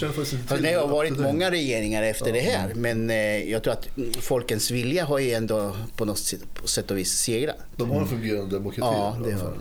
det 0.61 0.73
har 0.73 0.89
varit 0.89 1.19
många 1.19 1.51
regeringar 1.51 2.03
efter 2.03 2.33
det 2.33 2.41
här. 2.41 2.75
Men 2.75 3.11
eh, 3.11 3.17
jag 3.51 3.63
tror 3.63 3.73
att 3.73 3.89
folkens 4.21 4.71
vilja 4.71 5.05
har 5.05 5.19
ju 5.19 5.33
ändå 5.33 5.77
på 5.97 6.05
något 6.05 6.19
sätt, 6.19 6.55
på 6.55 6.69
sätt 6.69 6.91
och 6.91 6.99
vis 6.99 7.13
segrat. 7.13 7.57
De 7.77 7.91
har 7.91 8.01
en 8.01 8.07
fungerande 8.07 8.57
demokrati. 8.57 8.81
Ja, 8.81 9.17
det 9.25 9.31
de 9.31 9.37
har 9.37 9.51
de. 9.51 9.59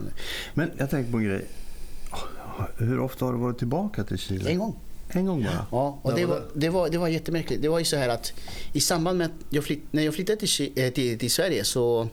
Men 0.54 0.72
jag 0.78 0.90
tänker 0.90 1.12
på 1.12 1.18
en 1.18 1.24
grej. 1.24 1.46
Hur 2.78 3.00
ofta 3.00 3.26
har 3.26 3.34
du 3.34 3.40
varit 3.40 3.58
tillbaka 3.58 4.04
till 4.04 4.18
Chile? 4.18 4.50
En 4.50 4.60
gång. 4.60 4.80
En 5.12 5.26
gång 5.26 5.44
bara? 5.44 5.66
Ja, 5.72 6.00
och 6.02 6.16
det 6.16 6.26
var 6.26 6.44
det, 6.54 6.70
var, 6.70 6.90
det 6.90 6.98
var 6.98 7.08
jättemärkligt. 7.08 7.62
Det 7.62 7.70
var 7.70 7.80
ju 7.80 7.86
så 7.86 7.96
här 7.96 8.10
att 8.10 8.34
i 8.74 8.80
samband 8.80 9.18
med 9.18 9.26
att 9.26 9.46
jag 9.50 9.64
flytt, 9.64 9.84
när 9.92 10.04
jag 10.04 10.14
flyttade 10.14 10.40
till, 10.40 10.72
eh, 10.76 10.90
till, 10.90 11.20
till 11.20 11.32
Sverige 11.32 11.64
så, 11.64 12.08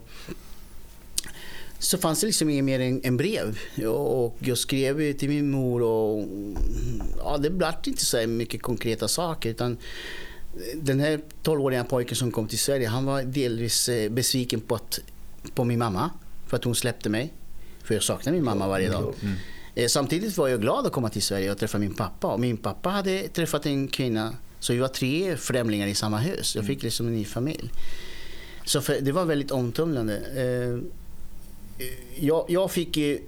så 1.79 1.99
fanns 1.99 2.21
det 2.21 2.27
liksom 2.27 2.51
inget 2.51 2.65
mer 2.65 2.81
än, 2.81 3.01
än 3.05 3.17
brev. 3.17 3.59
Och 3.89 4.37
jag 4.39 4.59
skrev 4.59 5.13
till 5.13 5.29
min 5.29 5.51
mor 5.51 5.83
och 5.83 6.29
ja, 7.19 7.39
det 7.39 7.51
blev 7.51 7.73
inte 7.87 8.05
så 8.05 8.27
mycket 8.27 8.63
konkreta 8.63 9.09
saker. 9.09 9.51
Utan 9.51 9.77
den 10.75 11.01
här 11.01 11.21
12-åriga 11.43 11.85
pojken 11.85 12.17
som 12.17 12.33
kom 12.33 12.49
till 12.49 12.59
Sverige 12.59 12.89
han 12.89 13.05
var 13.05 13.23
delvis 13.23 13.89
eh, 13.89 14.11
besviken 14.11 14.61
på, 14.61 14.75
att, 14.75 14.99
på 15.55 15.65
min 15.65 15.79
mamma 15.79 16.11
för 16.47 16.57
att 16.57 16.65
hon 16.65 16.75
släppte 16.75 17.09
mig. 17.09 17.33
För 17.83 17.95
jag 17.95 18.03
saknar 18.03 18.33
min 18.33 18.45
mamma 18.45 18.69
varje 18.69 18.91
dag. 18.91 19.15
Eh, 19.75 19.89
Samtidigt 19.89 20.37
var 20.37 20.49
jag 20.49 20.61
glad 20.61 20.87
att 20.87 20.93
komma 20.93 21.09
till 21.09 21.23
Sverige 21.23 21.51
och 21.51 21.59
träffa 21.59 21.79
min 21.79 21.95
pappa. 21.95 22.27
Och 22.27 22.41
min 22.41 22.57
pappa 22.57 22.89
hade 22.91 23.29
träffat 23.29 23.67
en 23.67 23.89
kvinna, 23.89 24.35
så 24.61 24.73
vi 24.73 24.79
var 24.79 24.89
tre 24.89 25.37
främlingar 25.37 25.87
i 25.87 25.95
samma 25.95 26.19
hus. 26.19 26.57
Jag 26.57 26.67
fick 26.67 26.83
liksom 26.83 27.07
en 27.07 27.15
ny 27.15 27.25
familj. 27.25 27.71
Så 28.65 28.81
för, 28.81 29.01
det 29.01 29.13
var 29.13 29.25
väldigt 29.25 29.51
omtumlande. 29.51 30.21
Jag, 32.17 32.45
jag 32.49 32.71
fick 32.71 32.97
ju, 32.97 33.19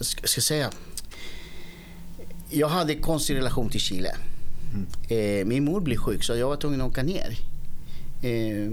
ska 0.00 0.26
ska 0.26 0.40
säga, 0.40 0.70
jag 2.50 2.68
hade 2.68 2.92
en 2.92 3.02
konstig 3.02 3.34
relation 3.34 3.70
till 3.70 3.80
Chile. 3.80 4.16
Eh, 5.08 5.44
Min 5.46 5.64
mor 5.64 5.80
blev 5.80 5.96
sjuk 5.96 6.24
så 6.24 6.36
jag 6.36 6.48
var 6.48 6.56
tvungen 6.56 6.80
att 6.80 6.90
åka 6.90 7.02
ner. 7.02 7.38
Eh, 8.22 8.70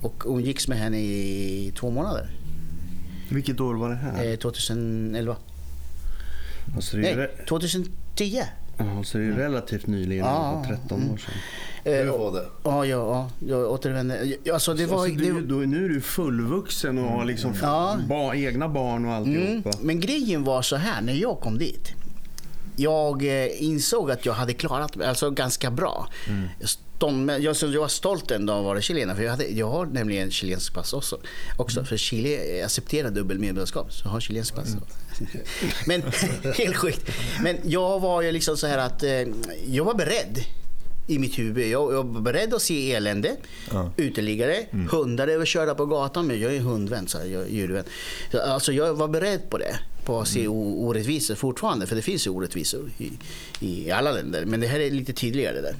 Och 0.00 0.24
hon 0.26 0.42
gicks 0.44 0.68
med 0.68 0.78
henne 0.78 0.98
i 1.00 1.72
två 1.78 1.90
månader, 1.90 2.30
Vilket 3.30 3.60
år 3.60 3.74
var 3.74 3.88
det 3.90 3.96
här? 3.96 4.30
eh, 4.32 4.36
2011. 4.36 5.36
Alltså 6.76 6.96
det 6.96 7.02
Nej, 7.02 7.14
re- 7.16 7.46
2010. 7.48 8.42
Ja, 8.96 9.04
så 9.04 9.18
det 9.18 9.24
är 9.24 9.32
relativt 9.32 9.86
nyligen, 9.86 10.24
Ja, 10.26 10.62
ja, 10.68 10.76
13 10.76 11.10
år 11.12 11.16
sedan. 11.16 11.34
Eh, 11.84 11.92
Hur 11.92 12.10
och- 12.10 12.18
var 12.20 12.40
det? 12.40 12.46
Ja, 12.64 12.86
ja, 12.86 12.96
ja, 13.40 13.48
jag 13.48 13.70
återvände. 13.70 14.36
Alltså 14.52 14.74
det 14.74 14.86
var... 14.86 15.02
Alltså, 15.02 15.18
du, 15.18 15.32
det, 15.40 15.46
då, 15.46 15.54
nu 15.54 15.84
är 15.84 15.88
du 15.88 16.00
fullvuxen 16.00 16.98
och 16.98 17.10
har 17.10 17.24
liksom 17.24 17.52
Ja. 17.62 17.96
ba, 18.08 18.34
egna 18.34 18.68
barn 18.68 19.04
och 19.04 19.12
mm, 19.16 19.36
alltihopa. 19.42 19.70
men 19.82 20.00
grejen 20.00 20.44
var 20.44 20.62
så 20.62 20.76
här 20.76 21.00
när 21.02 21.12
jag 21.12 21.40
kom 21.40 21.58
dit. 21.58 21.92
Jag 22.76 23.24
eh, 23.24 23.62
insåg 23.62 24.10
att 24.10 24.26
jag 24.26 24.32
hade 24.32 24.54
klarat 24.54 24.96
mig 24.96 25.06
alltså 25.06 25.30
ganska 25.30 25.70
bra. 25.70 26.08
Mm. 26.28 26.48
Stånd, 26.60 27.30
jag, 27.30 27.56
jag 27.60 27.80
var 27.80 27.88
stolt 27.88 28.30
ändå 28.30 28.52
att 28.52 28.64
vara 28.64 28.80
chilenare 28.80 29.16
för 29.16 29.22
jag, 29.22 29.30
hade, 29.30 29.46
jag 29.46 29.70
har 29.70 29.86
nämligen 29.86 30.30
chilensk 30.30 30.74
pass 30.74 30.92
också. 30.92 31.20
också 31.56 31.78
Mm. 31.78 31.86
För 31.86 31.96
Chile 31.96 32.64
accepterar 32.64 33.10
dubbel 33.10 33.38
medborgarskap 33.38 33.92
så 33.92 34.04
jag 34.04 34.10
har 34.10 34.20
chilensk 34.20 34.54
pass. 34.54 34.76
men 35.86 36.02
helt 36.58 36.76
sjukt. 36.76 37.10
Men 37.42 37.58
jag 37.64 38.00
var 38.00 38.22
ju 38.22 38.32
liksom 38.32 38.56
så 38.56 38.66
här 38.66 38.78
att 38.78 39.02
eh, 39.02 39.10
jag 39.66 39.84
var 39.84 39.94
beredd 39.94 40.44
i 41.06 41.18
mitt 41.18 41.38
huvud. 41.38 41.66
Jag, 41.68 41.92
jag 41.94 42.04
var 42.04 42.20
beredd 42.20 42.54
att 42.54 42.62
se 42.62 42.92
elände, 42.94 43.36
Ja. 43.72 43.90
uteliggare, 43.96 44.66
hundar 44.90 45.28
överkörda 45.28 45.74
på 45.74 45.86
gatan. 45.86 46.26
Men 46.26 46.40
jag 46.40 46.54
är 46.54 46.60
hundvän, 46.60 47.08
så 47.08 47.18
här, 47.18 47.26
jag 47.26 47.50
djurvän. 47.50 47.84
Så, 48.32 48.40
Alltså 48.40 48.72
jag 48.72 48.94
var 48.94 49.08
beredd 49.08 49.50
på 49.50 49.58
det. 49.58 49.78
På 50.04 50.20
att 50.20 50.28
se 50.28 50.48
o- 50.48 50.86
orättvisor 50.88 51.34
fortfarande. 51.34 51.86
För 51.86 51.96
det 51.96 52.02
finns 52.02 52.26
ju 52.26 52.30
orättvisor 52.30 52.90
i, 52.98 53.10
i 53.60 53.90
alla 53.90 54.12
länder. 54.12 54.44
Men 54.44 54.60
det 54.60 54.66
här 54.66 54.80
är 54.80 54.90
lite 54.90 55.12
tydligare 55.12 55.60
där. 55.60 55.74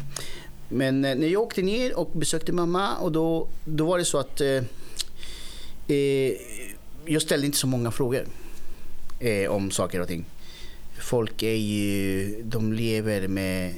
Men 0.69 1.05
eh, 1.05 1.15
när 1.15 1.27
jag 1.29 1.43
åkte 1.43 1.63
ner 1.63 1.99
och 1.99 2.11
besökte 2.15 2.53
mamma 2.53 2.97
och 2.97 3.13
då, 3.13 3.49
då 3.65 3.87
var 3.87 3.99
det 3.99 4.05
så 4.05 4.19
att 4.19 4.41
eh, 4.41 4.63
eh, 5.89 6.33
jag 7.07 7.23
ställde 7.23 7.47
inte 7.47 7.59
så 7.59 7.67
många 7.67 7.91
frågor 7.91 8.27
eh, 9.21 9.51
om 9.51 9.71
saker 9.71 10.01
och 10.01 10.09
ting. 10.09 10.25
Folk 11.01 11.43
är 11.43 11.55
ju, 11.57 12.35
de 12.45 12.73
lever 12.73 13.29
med, 13.29 13.75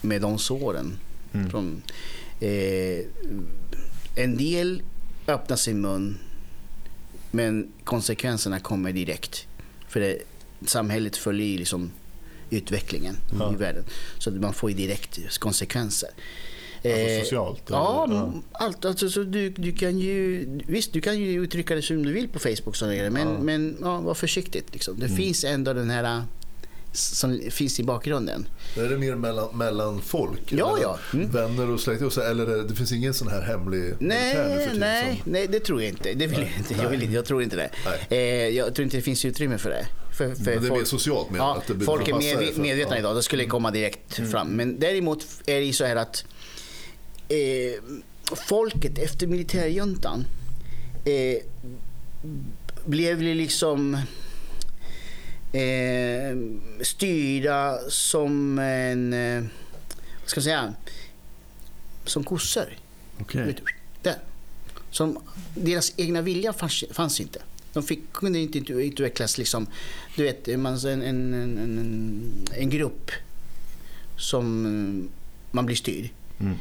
med 0.00 0.22
de 0.22 0.38
såren. 0.38 0.98
Mm. 1.32 1.50
Från, 1.50 1.82
eh, 2.40 3.04
en 4.16 4.36
del 4.36 4.82
öppnar 5.26 5.56
sin 5.56 5.80
mun 5.80 6.18
men 7.30 7.72
konsekvenserna 7.84 8.60
kommer 8.60 8.92
direkt. 8.92 9.46
För 9.88 10.00
det, 10.00 10.18
samhället 10.66 11.16
följer 11.16 11.46
ju 11.46 11.58
liksom 11.58 11.90
utvecklingen 12.50 13.16
Ja. 13.38 13.52
i 13.52 13.56
världen. 13.56 13.84
Så 14.18 14.30
att 14.30 14.36
man 14.36 14.52
får 14.54 14.70
ju 14.70 14.76
direkt 14.76 15.38
konsekvenser. 15.38 16.08
Alltså 16.84 16.88
Eh, 16.98 17.20
socialt? 17.22 17.62
Ja, 17.70 18.06
m- 18.10 18.42
allt. 18.52 18.84
Alltså, 18.84 19.10
så 19.10 19.22
du, 19.22 19.50
du 19.50 19.72
kan 19.72 19.98
ju, 19.98 20.46
visst, 20.66 20.92
du 20.92 21.00
kan 21.00 21.18
ju 21.18 21.42
uttrycka 21.44 21.74
det 21.74 21.82
som 21.82 22.02
du 22.02 22.12
vill 22.12 22.28
på 22.28 22.38
Facebook. 22.38 22.80
Men 22.82 23.16
Ja. 23.16 23.38
men 23.38 23.76
ja, 23.80 24.00
var 24.00 24.14
försiktigt. 24.14 24.66
Liksom. 24.72 24.98
Det 24.98 25.06
Mm. 25.06 25.16
finns 25.16 25.44
ändå 25.44 25.72
den 25.72 25.90
här 25.90 26.22
som 26.92 27.40
finns 27.50 27.80
i 27.80 27.82
bakgrunden. 27.82 28.48
Är 28.76 28.82
det 28.88 28.98
mer 28.98 29.14
mellan, 29.14 29.56
mellan 29.58 30.00
folk? 30.02 30.40
Ja, 30.52 30.78
ja. 30.82 30.98
Mm. 31.14 31.30
Vänner 31.30 31.70
och 31.70 31.80
släkt? 31.80 32.02
Och 32.02 32.12
så, 32.12 32.20
eller 32.20 32.46
det, 32.46 32.64
det 32.68 32.74
finns 32.74 32.92
ingen 32.92 33.14
sån 33.14 33.28
här 33.28 33.40
hemlig 33.42 33.80
militär 33.80 33.96
Nej, 34.48 34.58
tiden 34.66 34.78
nej, 34.80 35.20
som- 35.22 35.32
nej, 35.32 35.46
det 35.46 35.60
tror 35.60 35.82
jag 35.82 35.88
inte. 35.88 36.12
Det 36.14 36.26
vill 36.26 36.38
jag, 36.40 36.48
inte. 36.58 36.74
Jag, 36.82 36.90
vill, 36.90 37.12
jag 37.12 37.24
tror 37.24 37.42
inte 37.42 37.56
det. 37.56 37.70
Eh, 38.16 38.48
jag 38.48 38.74
tror 38.74 38.84
inte 38.84 38.96
det 38.96 39.02
finns 39.02 39.24
utrymme 39.24 39.58
för 39.58 39.70
det. 39.70 39.86
För, 40.16 40.34
för 40.34 40.44
Men 40.44 40.44
det 40.44 40.50
är 40.52 40.60
mer 40.60 40.68
folk, 40.68 40.86
socialt 40.86 41.30
med 41.30 41.38
ja, 41.40 41.56
att 41.56 41.78
det 41.78 41.84
folk 41.84 42.08
är 42.08 42.12
medve- 42.12 42.52
för- 42.52 42.60
medvetna 42.62 42.94
ja. 42.94 42.98
idag. 42.98 43.16
Det 43.16 43.22
skulle 43.22 43.44
komma 43.46 43.70
direkt 43.70 44.30
fram. 44.30 44.48
Men 44.48 44.78
däremot 44.80 45.26
är 45.46 45.60
det 45.60 45.72
så 45.72 45.84
här 45.84 45.96
att 45.96 46.24
eh, 47.28 47.82
folket 48.48 48.98
efter 48.98 49.26
militärjuntan 49.26 50.24
eh, 51.04 51.42
blev 52.84 53.22
liksom 53.22 53.96
eh, 55.52 56.36
styrda 56.80 57.78
som 57.88 58.58
en, 58.58 59.12
eh, 59.12 59.42
vad 60.20 60.28
ska 60.28 60.38
jag 60.38 60.44
säga, 60.44 60.74
som 62.04 62.24
kossor. 62.24 62.78
Där. 64.02 64.18
Som, 64.90 65.18
deras 65.54 65.92
egna 65.96 66.22
vilja 66.22 66.52
fanns, 66.52 66.84
fanns 66.90 67.20
inte. 67.20 67.42
De 67.72 67.82
fick, 67.82 68.12
kunde 68.12 68.38
inte 68.38 68.58
ut- 68.58 68.70
utvecklas 68.70 69.38
liksom, 69.38 69.66
du 70.16 70.22
vet, 70.22 70.58
man, 70.60 70.74
en, 70.76 71.02
en, 71.02 71.34
en, 71.34 71.58
en, 71.58 72.32
en 72.56 72.70
grupp 72.70 73.10
som 74.16 74.66
eh, 74.66 75.10
man 75.50 75.66
blir 75.66 75.76
styrd. 75.76 76.10
Mm. 76.40 76.54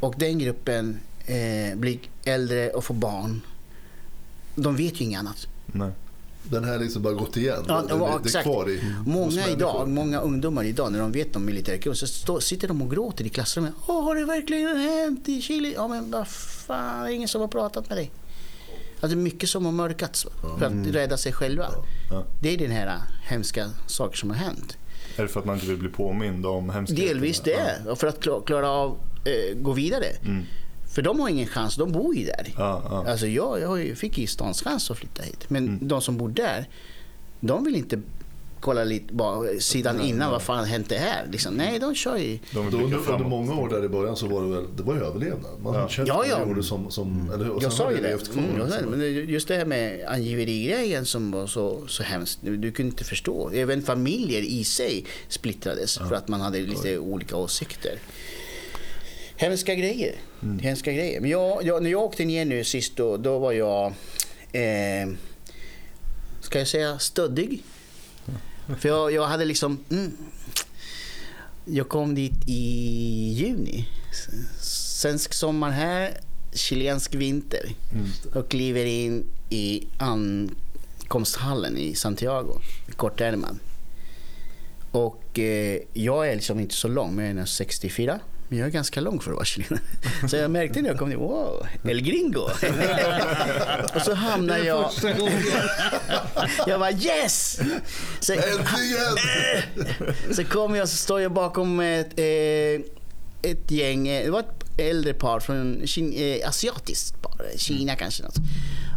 Och 0.00 0.14
den 0.18 0.38
gruppen 0.38 1.00
eh, 1.26 1.76
blir 1.76 1.98
äldre 2.24 2.70
och 2.70 2.84
får 2.84 2.94
barn. 2.94 3.40
De 4.54 4.76
vet 4.76 5.00
ju 5.00 5.04
inget 5.04 5.18
annat. 5.20 5.46
Nej. 5.66 5.90
Den 6.50 6.64
här 6.64 6.78
liksom 6.78 7.02
bara 7.02 7.14
gått 7.14 7.36
igen. 7.36 7.64
Ja, 7.68 7.82
det, 7.82 7.88
det, 7.94 7.98
det 7.98 8.04
är 8.04 8.20
exakt. 8.20 8.44
kvar 8.44 8.70
i 8.70 8.80
Många 9.06 9.48
idag, 9.48 9.88
många 9.88 10.20
ungdomar 10.20 10.64
idag 10.64 10.92
när 10.92 10.98
de 11.00 11.12
vet 11.12 11.36
om 11.36 11.44
militärkurs 11.44 11.98
så 11.98 12.06
stå, 12.06 12.40
sitter 12.40 12.68
de 12.68 12.82
och 12.82 12.90
gråter 12.90 13.24
i 13.24 13.28
klassrummet. 13.28 13.72
Åh, 13.86 14.04
har 14.04 14.14
det 14.14 14.24
verkligen 14.24 14.76
hänt 14.76 15.28
i 15.28 15.42
Chile? 15.42 15.72
Ja, 15.74 15.88
men 15.88 16.10
vad 16.10 16.28
fan, 16.28 17.04
det 17.04 17.12
är 17.12 17.14
ingen 17.14 17.28
som 17.28 17.40
har 17.40 17.48
pratat 17.48 17.88
med 17.88 17.98
dig. 17.98 18.10
Alltså, 19.00 19.16
det 19.16 19.20
är 19.20 19.24
mycket 19.24 19.48
som 19.48 19.64
har 19.64 19.72
mörkats 19.72 20.26
för 20.58 20.66
att 20.66 20.94
rädda 20.94 21.16
sig 21.16 21.32
själva. 21.32 21.66
Ja. 22.10 22.24
Det 22.42 22.54
är 22.54 22.58
den 22.58 22.70
här 22.70 22.98
hemska 23.24 23.70
saker 23.86 24.16
som 24.16 24.30
har 24.30 24.36
hänt. 24.36 24.76
Är 25.16 25.22
det 25.22 25.28
för 25.28 25.40
att 25.40 25.46
man 25.46 25.54
inte 25.54 25.66
vill 25.66 25.76
bli 25.78 25.88
påmind 25.88 26.46
om 26.46 26.70
hemskheterna? 26.70 27.08
Delvis 27.08 27.40
det, 27.40 27.82
och 27.88 27.98
för 27.98 28.06
att 28.06 28.20
kla- 28.20 28.44
klara 28.44 28.70
av 28.70 28.98
eh, 29.24 29.58
gå 29.58 29.72
vidare. 29.72 30.06
Mm. 30.24 30.42
För 30.96 31.02
de 31.02 31.20
har 31.20 31.28
ingen 31.28 31.46
chans, 31.46 31.76
de 31.76 31.92
bor 31.92 32.14
ju 32.14 32.24
där. 32.24 32.54
Ja, 32.58 32.82
ja. 32.90 33.10
Alltså 33.10 33.26
jag, 33.26 33.60
jag 33.60 33.98
fick 33.98 34.18
ju 34.18 34.26
stans 34.26 34.62
chans 34.62 34.90
att 34.90 34.98
flytta 34.98 35.22
hit. 35.22 35.50
Men 35.50 35.88
de 35.88 36.00
som 36.00 36.16
bor 36.16 36.28
där, 36.28 36.68
de 37.40 37.64
vill 37.64 37.76
inte 37.76 38.00
kolla 38.60 38.84
lite 38.84 39.14
bara 39.14 39.48
sidan 39.58 39.96
Nej, 39.96 40.08
innan, 40.08 40.18
nej. 40.18 40.28
vad 40.30 40.42
fan 40.42 40.64
hänt 40.64 40.88
det 40.88 40.96
här? 40.98 41.26
Liksom, 41.32 41.54
nej, 41.54 41.78
de 41.78 41.94
kör 41.94 42.16
ju. 42.16 42.38
De 42.50 42.70
Då, 42.70 42.78
under, 42.78 42.98
under 43.12 43.28
många 43.28 43.54
år 43.54 43.68
där 43.68 43.84
i 43.84 43.88
början 43.88 44.16
så 44.16 44.26
var 44.26 44.42
det 44.42 44.48
väl 44.48 44.64
det 44.76 44.82
var 44.82 44.94
överlevnad. 44.94 45.50
Man 45.62 45.74
Ja. 45.74 45.80
ja. 45.80 45.88
känt 45.88 46.08
Ja, 46.08 46.24
ja. 46.26 46.62
som, 46.62 46.90
som 46.90 47.30
eller 47.34 47.44
hur? 47.44 47.52
Och 47.52 47.62
Jag 47.62 47.72
sa 47.72 47.90
ju 47.92 47.96
det 47.96 48.08
Mm, 48.08 48.58
jag 48.58 48.68
sa 48.68 48.74
det. 48.74 48.82
liksom. 48.82 48.90
Men 48.90 49.28
just 49.28 49.48
det 49.48 49.56
här 49.56 49.64
med 49.64 50.06
angiverigrejen 50.08 51.06
som 51.06 51.30
var 51.30 51.46
så, 51.46 51.86
så 51.88 52.02
hemskt. 52.02 52.38
Du, 52.42 52.56
du 52.56 52.72
kunde 52.72 52.90
inte 52.90 53.04
förstå. 53.04 53.50
Även 53.54 53.82
familjer 53.82 54.40
i 54.42 54.64
sig 54.64 55.04
splittrades 55.28 55.98
för 55.98 56.12
att 56.14 56.28
man 56.28 56.40
hade 56.40 56.58
lite 56.58 56.98
olika 56.98 57.36
åsikter. 57.36 57.98
Hemska 59.36 59.74
grejer. 59.74 60.14
Hemska 60.60 60.92
grejer. 60.92 61.20
Men 61.20 61.30
jag, 61.30 61.64
jag, 61.64 61.82
när 61.82 61.90
jag 61.90 62.02
åkte 62.02 62.24
ner 62.24 62.44
nu 62.44 62.64
sist 62.64 62.96
då, 62.96 63.16
då 63.16 63.38
var 63.38 63.52
jag, 63.52 63.86
eh, 64.52 65.08
ska 66.40 66.58
jag 66.58 66.68
säga 66.68 66.98
stöddig? 66.98 67.62
För 68.80 68.88
jag, 68.88 69.12
jag 69.12 69.26
hade 69.26 69.44
liksom, 69.44 69.84
mm, 69.90 70.16
jag 71.64 71.88
kom 71.88 72.14
dit 72.14 72.48
i 72.48 72.62
juni. 73.32 73.88
Svensk 74.60 75.34
sommar 75.34 75.70
här, 75.70 76.20
chilensk 76.52 77.14
vinter. 77.14 77.74
Och 78.34 78.48
kliver 78.48 78.84
in 78.84 79.24
i 79.50 79.86
ankomsthallen 79.98 81.76
i 81.76 81.94
Santiago, 81.94 82.60
kortärmad. 82.96 83.58
Och 84.90 85.38
eh, 85.38 85.80
jag 85.92 86.28
är 86.28 86.34
liksom 86.34 86.60
inte 86.60 86.74
så 86.74 86.88
lång, 86.88 87.14
men 87.14 87.26
jag 87.26 87.38
är 87.38 87.44
64. 87.44 88.20
Men 88.48 88.58
jag 88.58 88.66
är 88.66 88.72
ganska 88.72 89.00
lång 89.00 89.20
för 89.20 89.30
att 89.30 89.34
vara 89.34 89.44
chilenare. 89.44 89.80
Så 90.28 90.36
jag 90.36 90.50
märkte 90.50 90.82
när 90.82 90.88
jag 90.88 90.98
kom 90.98 91.10
dit, 91.10 91.18
wow, 91.18 91.66
El 91.84 92.00
Gringo. 92.00 92.40
och 93.94 94.02
så 94.02 94.14
hamnar 94.14 94.58
jag... 94.58 94.90
jag 96.66 96.78
var 96.78 96.90
yes! 96.90 97.60
Så, 98.20 98.32
Äntligen! 98.32 99.16
så 100.34 100.44
kommer 100.44 100.78
jag 100.78 100.88
så 100.88 100.96
står 100.96 101.20
jag 101.20 101.32
bakom 101.32 101.80
ett, 101.80 102.18
eh, 102.18 102.80
ett 103.50 103.70
gäng, 103.70 104.08
eh, 104.08 104.24
det 104.24 104.30
var 104.30 104.40
ett 104.40 104.80
äldre 104.80 105.14
par 105.14 105.40
från 105.40 105.82
Kin- 105.82 106.40
eh, 106.42 106.48
asiatiskt 106.48 107.22
par, 107.22 107.46
Kina 107.56 107.96
kanske. 107.96 108.22
Något. 108.22 108.36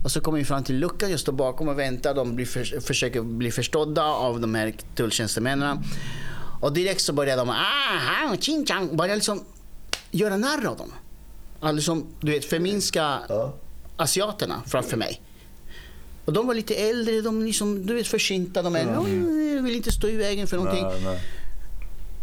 Och 0.04 0.12
så 0.12 0.22
kommer 0.22 0.38
vi 0.38 0.45
fram 0.45 0.64
till 0.64 0.76
luckan, 0.76 1.12
jag 1.12 1.20
står 1.20 1.34
bakom 1.34 1.68
och 1.68 1.80
väntar. 1.80 2.14
De 2.14 2.36
blir 2.36 2.45
för, 2.45 2.80
försöker 2.82 3.22
bli 3.22 3.52
förstådda 3.52 4.04
av 4.04 4.39
de 4.39 4.56
här 4.56 4.74
tulltjänstemännen. 4.95 5.78
Och 6.60 6.74
direkt 6.74 7.01
så 7.01 7.14
börjar 7.14 7.38
de, 7.38 7.49
ah, 7.49 8.36
ching 8.39 8.66
chang, 8.66 8.97
börjar 8.97 9.16
liksom 9.16 9.43
göra 10.12 10.38
narr 10.38 10.66
av 10.66 10.78
dem. 10.78 10.91
Alltså, 11.60 12.01
du 12.22 12.32
vet, 12.32 12.45
förminska 12.45 13.20
Ja. 13.30 13.53
asiaterna 13.97 14.62
framför 14.68 14.97
mig. 14.97 15.22
Och 16.26 16.34
de 16.34 16.47
var 16.47 16.53
lite 16.53 16.76
äldre, 16.76 17.22
de 17.22 17.45
liksom, 17.45 17.86
du 17.86 17.93
vet 17.93 18.07
försynta, 18.07 18.62
de 18.62 18.76
är, 18.76 18.99
"Oj, 18.99 19.62
vill 19.62 19.76
inte 19.76 19.91
stå 19.91 20.07
i 20.07 20.16
vägen 20.18 20.47
för 20.47 20.57
någonting. 20.57 20.84
Nej, 20.84 21.01
nej. 21.03 21.20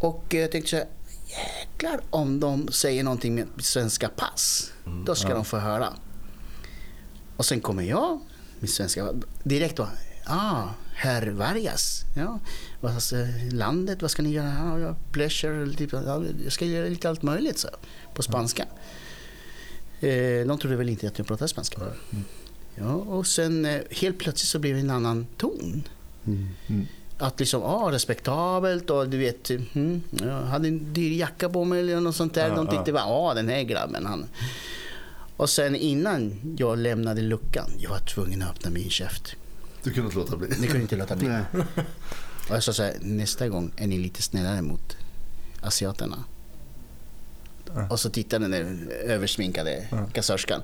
Och 0.01 0.25
jag 0.31 0.53
tänkte 0.53 0.71
så 0.71 0.77
här, 0.77 0.87
jäklar 1.27 2.01
om 2.11 2.41
de 2.41 2.69
säger 2.73 3.05
någonting 3.05 3.35
med 3.35 3.47
svenska 3.59 4.09
pass. 4.09 4.73
Då 5.05 5.15
ska 5.15 5.35
de 5.35 5.45
få 5.45 5.57
höra. 5.57 5.93
Och 7.37 7.45
sen 7.47 7.61
kommer 7.61 7.83
jag 7.83 8.21
med 8.61 8.71
svenska, 8.71 9.09
direkt 9.43 9.77
då, 9.77 9.89
ah, 10.27 10.69
herr 10.95 11.27
Vargas. 11.27 12.05
Ja, 12.17 12.41
vad, 12.81 12.95
alltså, 12.95 13.17
landet, 13.53 14.03
vad 14.03 14.11
ska 14.11 14.23
ni 14.23 14.33
göra? 14.33 14.55
Ja, 14.59 14.79
ja, 14.79 14.97
pleasure, 15.13 15.73
typ, 15.73 15.93
ja, 15.93 16.23
jag 16.45 16.53
ska 16.53 16.65
göra 16.65 16.89
lite 16.89 17.09
allt 17.09 17.23
möjligt 17.23 17.59
så, 17.59 17.69
på 18.15 18.23
spanska. 18.23 18.67
Eh, 20.01 20.47
de 20.47 20.59
trodde 20.59 20.77
väl 20.77 20.89
inte 20.89 21.07
att 21.07 21.19
jag 21.19 21.27
pratade 21.27 21.49
spanska. 21.49 21.81
Ja, 22.75 22.93
och 22.95 23.27
sen 23.27 23.65
eh, 23.65 23.81
helt 23.91 24.19
plötsligt 24.19 24.49
så 24.49 24.59
blev 24.59 24.75
det 24.75 24.81
en 24.81 24.91
annan 24.91 25.27
ton. 25.37 25.83
Mm. 26.27 26.87
Att 27.19 27.41
liksom, 27.41 27.63
ah, 27.63 27.93
respektabelt 27.93 28.91
och 28.91 29.09
du 29.09 29.19
vet, 29.19 29.51
mm, 29.51 30.03
jag 30.11 30.43
hade 30.43 30.69
en 30.69 30.93
dyr 30.93 31.19
jacka 31.19 31.49
på 31.49 31.65
mig 31.65 31.81
eller 31.81 32.01
något 32.01 32.17
sånt 32.17 32.35
där. 32.35 32.49
Ja, 32.49 32.55
De 32.55 32.67
tyckte 32.67 32.93
bara, 32.93 33.05
ah, 33.05 33.35
den 33.35 33.49
här 33.49 33.63
grabben 33.63 34.07
han. 34.07 34.25
Och 35.37 35.51
sen 35.51 35.77
innan 35.77 36.41
jag 36.59 36.79
lämnade 36.79 37.23
luckan, 37.23 37.71
jag 37.79 37.91
var 37.91 37.99
tvungen 37.99 38.43
att 38.43 38.51
öppna 38.51 38.71
min 38.71 38.91
käft. 38.91 39.37
Du 39.87 39.93
kunde 39.93 40.07
inte 40.07 40.19
låta 40.19 40.37
bli. 40.37 40.49
Det 40.49 40.67
kunde 40.67 40.83
inte 40.83 40.97
låta 40.97 41.17
bli. 41.17 41.29
Och 42.49 42.57
jag 42.57 42.63
sa 42.63 42.73
så 42.73 42.83
här, 42.83 42.95
nästa 43.01 43.49
gång 43.49 43.73
är 43.77 43.87
ni 43.87 43.99
lite 43.99 44.23
snällare 44.23 44.63
mot 44.63 44.97
asiaterna. 45.61 46.25
Ja. 47.75 47.89
Och 47.91 48.01
så 48.01 48.11
tittade 48.11 48.49
den 48.49 48.51
där 48.51 48.93
översminkade 49.05 49.87
kassörskan. 50.13 50.63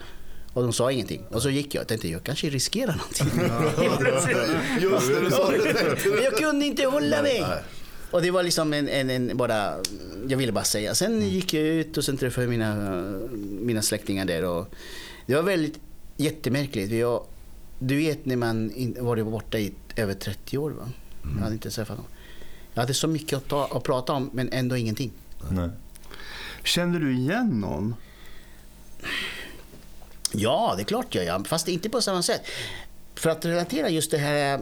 Och 0.52 0.62
de 0.62 0.72
sa 0.72 0.92
ingenting. 0.92 1.24
Och 1.30 1.42
så 1.42 1.50
gick 1.50 1.74
jag. 1.74 1.80
Jag 1.80 1.88
tänkte, 1.88 2.08
jag 2.08 2.24
kanske 2.24 2.50
riskerar 2.50 2.96
någonting. 2.96 3.26
Just 4.80 5.08
du 5.08 5.30
sa 5.30 5.50
det 5.50 6.14
Men 6.14 6.24
jag 6.24 6.36
kunde 6.36 6.66
inte 6.66 6.84
hålla 6.84 7.22
mig. 7.22 7.40
Nej. 7.40 7.58
Och 8.10 8.22
det 8.22 8.30
var 8.30 8.42
liksom 8.42 8.72
en, 8.72 8.88
en, 8.88 9.10
en 9.10 9.36
bara, 9.36 9.74
jag 10.28 10.38
ville 10.38 10.52
bara 10.52 10.64
säga. 10.64 10.94
Sen 10.94 11.28
gick 11.28 11.54
jag 11.54 11.64
ut 11.64 11.96
och 11.96 12.04
sen 12.04 12.16
träffade 12.16 12.44
jag 12.44 12.50
mina, 12.50 13.00
mina 13.60 13.82
släktingar 13.82 14.24
där. 14.24 14.44
Och 14.44 14.74
det 15.26 15.34
var 15.34 15.42
väldigt 15.42 15.80
jättemärkligt. 16.16 16.92
Jag, 16.92 17.26
du 17.82 17.96
vet 17.96 18.26
när 18.26 18.36
man 18.36 18.72
varit 18.98 19.26
borta 19.26 19.58
i 19.58 19.72
över 19.96 20.14
30 20.14 20.58
år. 20.58 20.70
Va? 20.70 20.88
Jag 21.22 21.42
hade 21.42 21.54
inte 21.54 21.70
träffat 21.70 21.96
dem. 21.96 22.06
Jag 22.74 22.82
hade 22.82 22.94
så 22.94 23.08
mycket 23.08 23.36
att, 23.36 23.48
ta, 23.48 23.68
att 23.76 23.82
prata 23.82 24.12
om 24.12 24.30
men 24.32 24.52
ändå 24.52 24.76
ingenting. 24.76 25.12
Nej. 25.50 25.68
Kände 26.64 26.98
du 26.98 27.14
igen 27.14 27.60
någon? 27.60 27.94
Ja, 30.32 30.74
det 30.76 30.82
är 30.82 30.84
klart 30.84 31.14
jag 31.14 31.24
gör. 31.24 31.44
Fast 31.44 31.68
inte 31.68 31.88
på 31.88 32.00
samma 32.00 32.22
sätt. 32.22 32.42
För 33.14 33.30
att 33.30 33.44
relatera 33.44 33.88
just 33.88 34.10
det 34.10 34.18
här. 34.18 34.60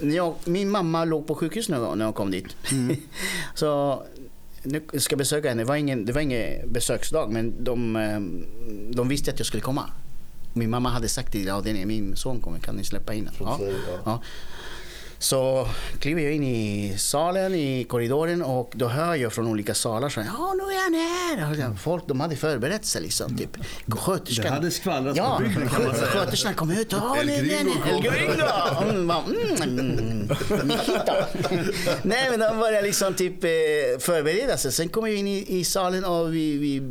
När 0.00 0.16
jag, 0.16 0.34
min 0.44 0.70
mamma 0.70 1.04
låg 1.04 1.26
på 1.26 1.34
sjukhus 1.34 1.68
när 1.68 1.96
jag, 1.98 2.14
kom 2.14 2.30
dit. 2.30 2.56
så 3.54 4.02
nu 4.62 4.82
ska 4.98 5.12
jag 5.12 5.18
besöka 5.18 5.48
henne. 5.48 5.62
Det 5.62 5.68
var 5.68 5.76
ingen, 5.76 6.04
det 6.04 6.12
var 6.12 6.20
ingen 6.20 6.72
besöksdag 6.72 7.30
men 7.30 7.64
de, 7.64 7.96
eh, 7.96 8.20
de 8.94 9.08
visste 9.08 9.30
att 9.30 9.38
jag 9.38 9.46
skulle 9.46 9.62
komma. 9.62 9.90
Min 10.56 10.70
mamma 10.70 10.88
hade 10.88 11.08
sagt 11.08 11.32
till 11.32 11.50
avdelningen, 11.50 11.88
min 11.88 12.16
son 12.16 12.40
kommer, 12.40 12.58
kan 12.58 12.76
ni 12.76 12.84
släppa 12.84 13.14
in 13.14 13.30
honom?" 13.38 13.60
Ja. 13.60 13.98
ja. 14.04 14.22
Så 15.18 15.68
kliver 16.00 16.22
jag 16.22 16.32
in 16.32 16.44
i 16.44 16.94
salen, 16.98 17.54
i 17.54 17.84
korridoren 17.84 18.42
och 18.42 18.72
då 18.74 18.88
hör 18.88 19.14
jag 19.14 19.32
från 19.32 19.46
olika 19.46 19.74
salar 19.74 20.08
så 20.08 20.20
här, 20.20 20.28
ja 20.38 20.54
nu 20.54 20.62
är 20.62 20.82
han 20.82 20.94
här. 20.94 21.70
Och 21.70 21.78
Folk 21.80 22.06
de 22.08 22.20
hade 22.20 22.36
förberett 22.36 22.84
sig 22.84 23.02
liksom. 23.02 23.36
Typ. 23.36 23.56
Sköterskan. 23.88 24.44
Det 24.44 24.50
hade 24.50 24.70
skvallrats 24.70 25.18
ja, 25.18 25.36
på 25.36 25.42
bygden, 25.42 25.68
kan 25.68 25.82
man 25.82 25.94
säga. 25.94 26.06
Sköterskan 26.06 26.54
kom 26.54 26.70
ut. 26.70 26.92
Ja, 26.92 27.16
El 27.20 27.26
Gringo 27.26 27.72
kom. 27.72 27.94
El 27.94 28.02
Gringo. 28.02 28.46
Hon 28.74 29.06
bara, 29.06 29.22
mm, 29.62 29.90
mm. 29.90 30.28
Nej 32.02 32.30
men 32.30 32.40
de 32.40 32.58
började 32.58 32.86
liksom 32.86 33.14
typ 33.14 33.44
eh, 33.44 33.50
förbereda 34.00 34.56
sig. 34.56 34.72
Sen 34.72 34.88
kommer 34.88 35.08
vi 35.08 35.14
in 35.14 35.28
i, 35.28 35.58
i 35.58 35.64
salen 35.64 36.04
och 36.04 36.34
vi, 36.34 36.58
vi 36.58 36.82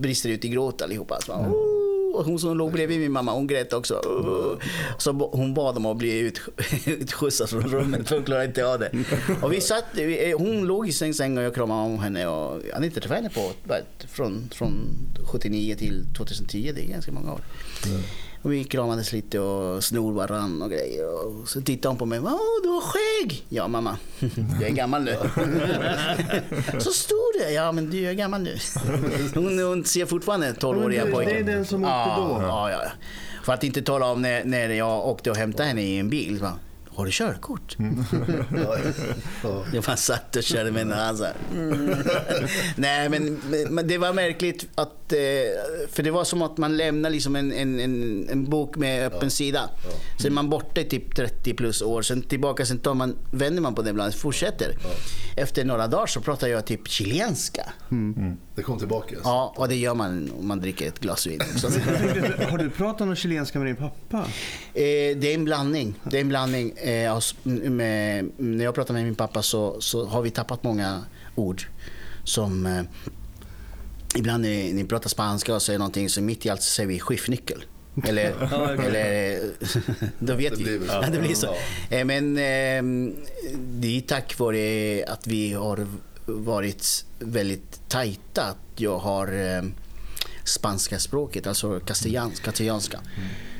brister 0.00 0.28
ut 0.28 0.44
i 0.44 0.48
gråt 0.48 0.82
allihopa. 0.82 1.20
Så, 1.20 1.32
bara, 1.32 1.48
"Oh." 1.48 1.52
och 1.52 1.77
hon 2.24 2.38
som 2.38 2.58
låg 2.58 2.72
bredvid 2.72 3.00
min 3.00 3.12
mamma, 3.12 3.32
hon 3.32 3.46
grät 3.46 3.72
också. 3.72 3.94
Uh. 3.94 4.68
Så 4.98 5.12
hon 5.32 5.54
bad 5.54 5.76
om 5.76 5.86
att 5.86 5.96
bli 5.96 6.18
ut, 6.18 6.40
utskjutsad 6.86 7.50
från 7.50 7.62
rummet 7.62 8.08
för 8.08 8.16
hon 8.16 8.24
klarade 8.24 8.46
inte 8.46 8.66
av 8.66 8.78
det. 8.78 8.90
Och 9.42 9.52
vi 9.52 9.60
satt, 9.60 9.84
eh, 9.98 10.38
hon 10.38 10.66
låg 10.66 10.88
i 10.88 10.92
sin 10.92 11.14
säng 11.14 11.38
och 11.38 11.44
jag 11.44 11.54
kramade 11.54 11.82
om 11.82 11.98
henne. 11.98 12.26
Och 12.26 12.62
jag 12.68 12.74
hade 12.74 12.86
inte 12.86 13.00
träffat 13.00 13.16
henne 13.16 13.30
på 13.30 13.52
från, 14.08 14.50
från 14.54 14.98
79 15.24 15.76
till 15.76 16.06
2010, 16.16 16.72
det 16.74 16.84
är 16.84 16.88
ganska 16.88 17.12
många 17.12 17.32
år. 17.32 17.40
Och 18.42 18.52
vi 18.52 18.64
kramades 18.64 19.12
lite 19.12 19.38
och 19.40 19.84
snor 19.84 20.12
varann 20.12 20.62
och 20.62 20.70
grejer. 20.70 21.26
Och 21.26 21.48
så 21.48 21.60
tittade 21.60 21.88
hon 21.88 21.98
på 21.98 22.06
mig. 22.06 22.18
Åh, 22.18 22.38
du 22.62 22.68
har 22.68 22.80
skägg! 22.80 23.44
Ja 23.48 23.68
mamma, 23.68 23.96
jag 24.60 24.70
är 24.70 24.74
gammal 24.74 25.02
nu. 25.02 25.16
så 26.78 26.90
stor 26.90 27.38
du 27.38 27.44
är. 27.44 27.50
Ja 27.50 27.72
men 27.72 27.90
du 27.90 28.06
är 28.06 28.12
gammal 28.12 28.40
nu. 28.42 28.56
Hon, 29.34 29.58
hon 29.58 29.84
ser 29.84 30.06
fortfarande 30.06 30.52
12-åriga 30.52 31.00
Men 31.04 31.10
det- 31.10 31.16
pojken. 31.16 31.46
det 31.46 31.52
är 31.52 31.56
den 31.56 31.64
som 31.66 31.84
åkte 31.84 31.92
ja, 31.94 32.16
då. 32.40 32.42
Ja, 32.46 32.70
ja. 32.70 32.78
För 33.44 33.52
att 33.52 33.64
inte 33.64 33.82
tala 33.82 34.06
om 34.06 34.22
när, 34.22 34.44
när 34.44 34.68
jag 34.68 35.06
åkte 35.08 35.30
och 35.30 35.36
hämtade 35.36 35.68
henne 35.68 35.82
i 35.82 35.98
en 35.98 36.10
bil. 36.10 36.38
Så 36.38 36.50
har 36.98 37.06
du 37.06 37.12
körkort? 37.12 37.76
Ja, 37.78 38.76
ja. 39.42 39.64
Jag 39.72 39.84
bara 39.84 39.96
satt 39.96 40.36
och 40.36 40.42
körde 40.42 40.70
med 40.70 41.16
så 41.16 41.24
här. 41.24 41.34
Mm. 41.52 41.94
Nej 42.76 43.08
men, 43.08 43.40
men 43.70 43.88
det 43.88 43.98
var 43.98 44.12
märkligt 44.12 44.66
att, 44.74 45.12
eh, 45.12 45.18
för 45.90 46.02
det 46.02 46.10
var 46.10 46.24
som 46.24 46.42
att 46.42 46.58
man 46.58 46.76
lämnar 46.76 47.10
liksom 47.10 47.36
en, 47.36 47.52
en, 47.52 47.80
en, 47.80 48.28
en 48.28 48.44
bok 48.44 48.76
med 48.76 49.06
öppen 49.06 49.30
sida. 49.30 49.70
Sen 50.20 50.26
är 50.26 50.34
man 50.34 50.50
borta 50.50 50.80
i 50.80 50.84
typ 50.84 51.16
30 51.16 51.54
plus 51.54 51.82
år, 51.82 52.02
sen 52.02 52.22
tillbaka, 52.22 52.66
sen 52.66 52.78
tar 52.78 52.94
man, 52.94 53.16
vänder 53.30 53.62
man 53.62 53.74
på 53.74 53.82
det 53.82 53.90
ibland, 53.90 54.14
fortsätter. 54.14 54.76
Efter 55.36 55.64
några 55.64 55.86
dagar 55.86 56.06
så 56.06 56.20
pratar 56.20 56.48
jag 56.48 56.66
typ 56.66 56.88
chilenska. 56.88 57.72
Det 58.54 58.62
kom 58.62 58.78
tillbaka. 58.78 59.16
Ja, 59.24 59.54
och 59.56 59.68
det 59.68 59.76
gör 59.76 59.94
man 59.94 60.30
om 60.38 60.48
man 60.48 60.60
dricker 60.60 60.88
ett 60.88 60.98
glas 60.98 61.26
vin. 61.26 61.40
Har 62.50 62.58
du 62.58 62.70
pratat 62.70 63.06
någon 63.06 63.16
chilenska 63.16 63.58
med 63.58 63.68
din 63.68 63.76
pappa? 63.76 64.18
Eh, 64.74 65.16
det 65.16 65.24
är 65.24 65.34
en 65.34 65.44
blandning. 65.44 65.94
Det 66.04 66.16
är 66.16 66.20
en 66.20 66.28
blandning. 66.28 66.72
Eh, 66.88 67.20
med, 67.70 68.30
när 68.36 68.64
jag 68.64 68.74
pratar 68.74 68.94
med 68.94 69.04
min 69.04 69.14
pappa 69.14 69.42
så, 69.42 69.80
så 69.80 70.06
har 70.06 70.22
vi 70.22 70.30
tappat 70.30 70.62
många 70.62 71.04
ord. 71.34 71.62
Som 72.24 72.66
eh, 72.66 72.82
ibland 74.16 74.42
när 74.42 74.72
ni 74.72 74.84
pratar 74.84 75.08
spanska 75.08 75.54
och 75.54 75.62
säger 75.62 75.78
någonting 75.78 76.08
så 76.08 76.22
mitt 76.22 76.46
i 76.46 76.50
allt 76.50 76.62
så 76.62 76.70
säger 76.70 76.88
vi 76.88 77.00
skiftnyckel. 77.00 77.64
Eller, 78.04 78.32
eller 78.84 79.40
då 80.18 80.34
vet 80.34 80.58
Det 80.58 80.64
vi. 80.64 80.80
Ja, 80.88 81.04
det 81.12 81.18
blir 81.18 81.34
så. 81.34 81.54
Ja. 81.90 81.96
Eh, 81.96 82.04
Men 82.04 82.36
eh, 82.36 83.10
det 83.58 83.96
är 83.96 84.00
tack 84.00 84.38
vare 84.38 85.04
att 85.08 85.26
vi 85.26 85.52
har 85.52 85.86
varit 86.26 87.04
väldigt 87.18 87.88
tajta. 87.88 88.42
Att 88.42 88.80
jag 88.80 88.98
har 88.98 89.56
eh, 89.56 89.62
spanska 90.44 90.98
språket, 90.98 91.46
alltså 91.46 91.80
castellans, 91.80 92.40
castellanska. 92.40 93.00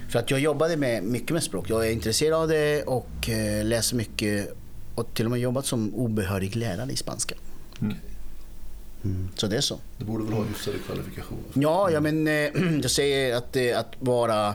För 0.09 0.19
att 0.19 0.31
jag 0.31 0.41
jobbade 0.41 0.77
med, 0.77 1.03
mycket 1.03 1.31
med 1.31 1.43
språk. 1.43 1.71
Jag 1.71 1.87
är 1.87 1.91
intresserad 1.91 2.41
av 2.41 2.49
det 2.49 2.83
och 2.83 3.29
eh, 3.29 3.65
läser 3.65 3.97
mycket 3.97 4.55
och 4.95 5.15
till 5.15 5.25
och 5.25 5.31
med 5.31 5.41
jobbat 5.41 5.67
som 5.67 5.95
obehörig 5.95 6.57
lärare 6.57 6.93
i 6.93 6.97
spanska. 6.97 7.35
Mm. 7.81 9.29
Så 9.35 9.47
det 9.47 9.57
är 9.57 9.61
så. 9.61 9.81
Du 9.99 10.05
borde 10.05 10.25
väl 10.25 10.33
ha 10.33 10.45
hyfsade 10.45 10.79
kvalifikationer? 10.87 11.43
Ja, 11.55 11.91
ja 11.91 12.01
men 12.01 12.27
eh, 12.27 12.33
jag 12.83 12.91
säger 12.91 13.37
att, 13.37 13.57
eh, 13.57 13.79
att 13.79 13.95
vara 13.99 14.55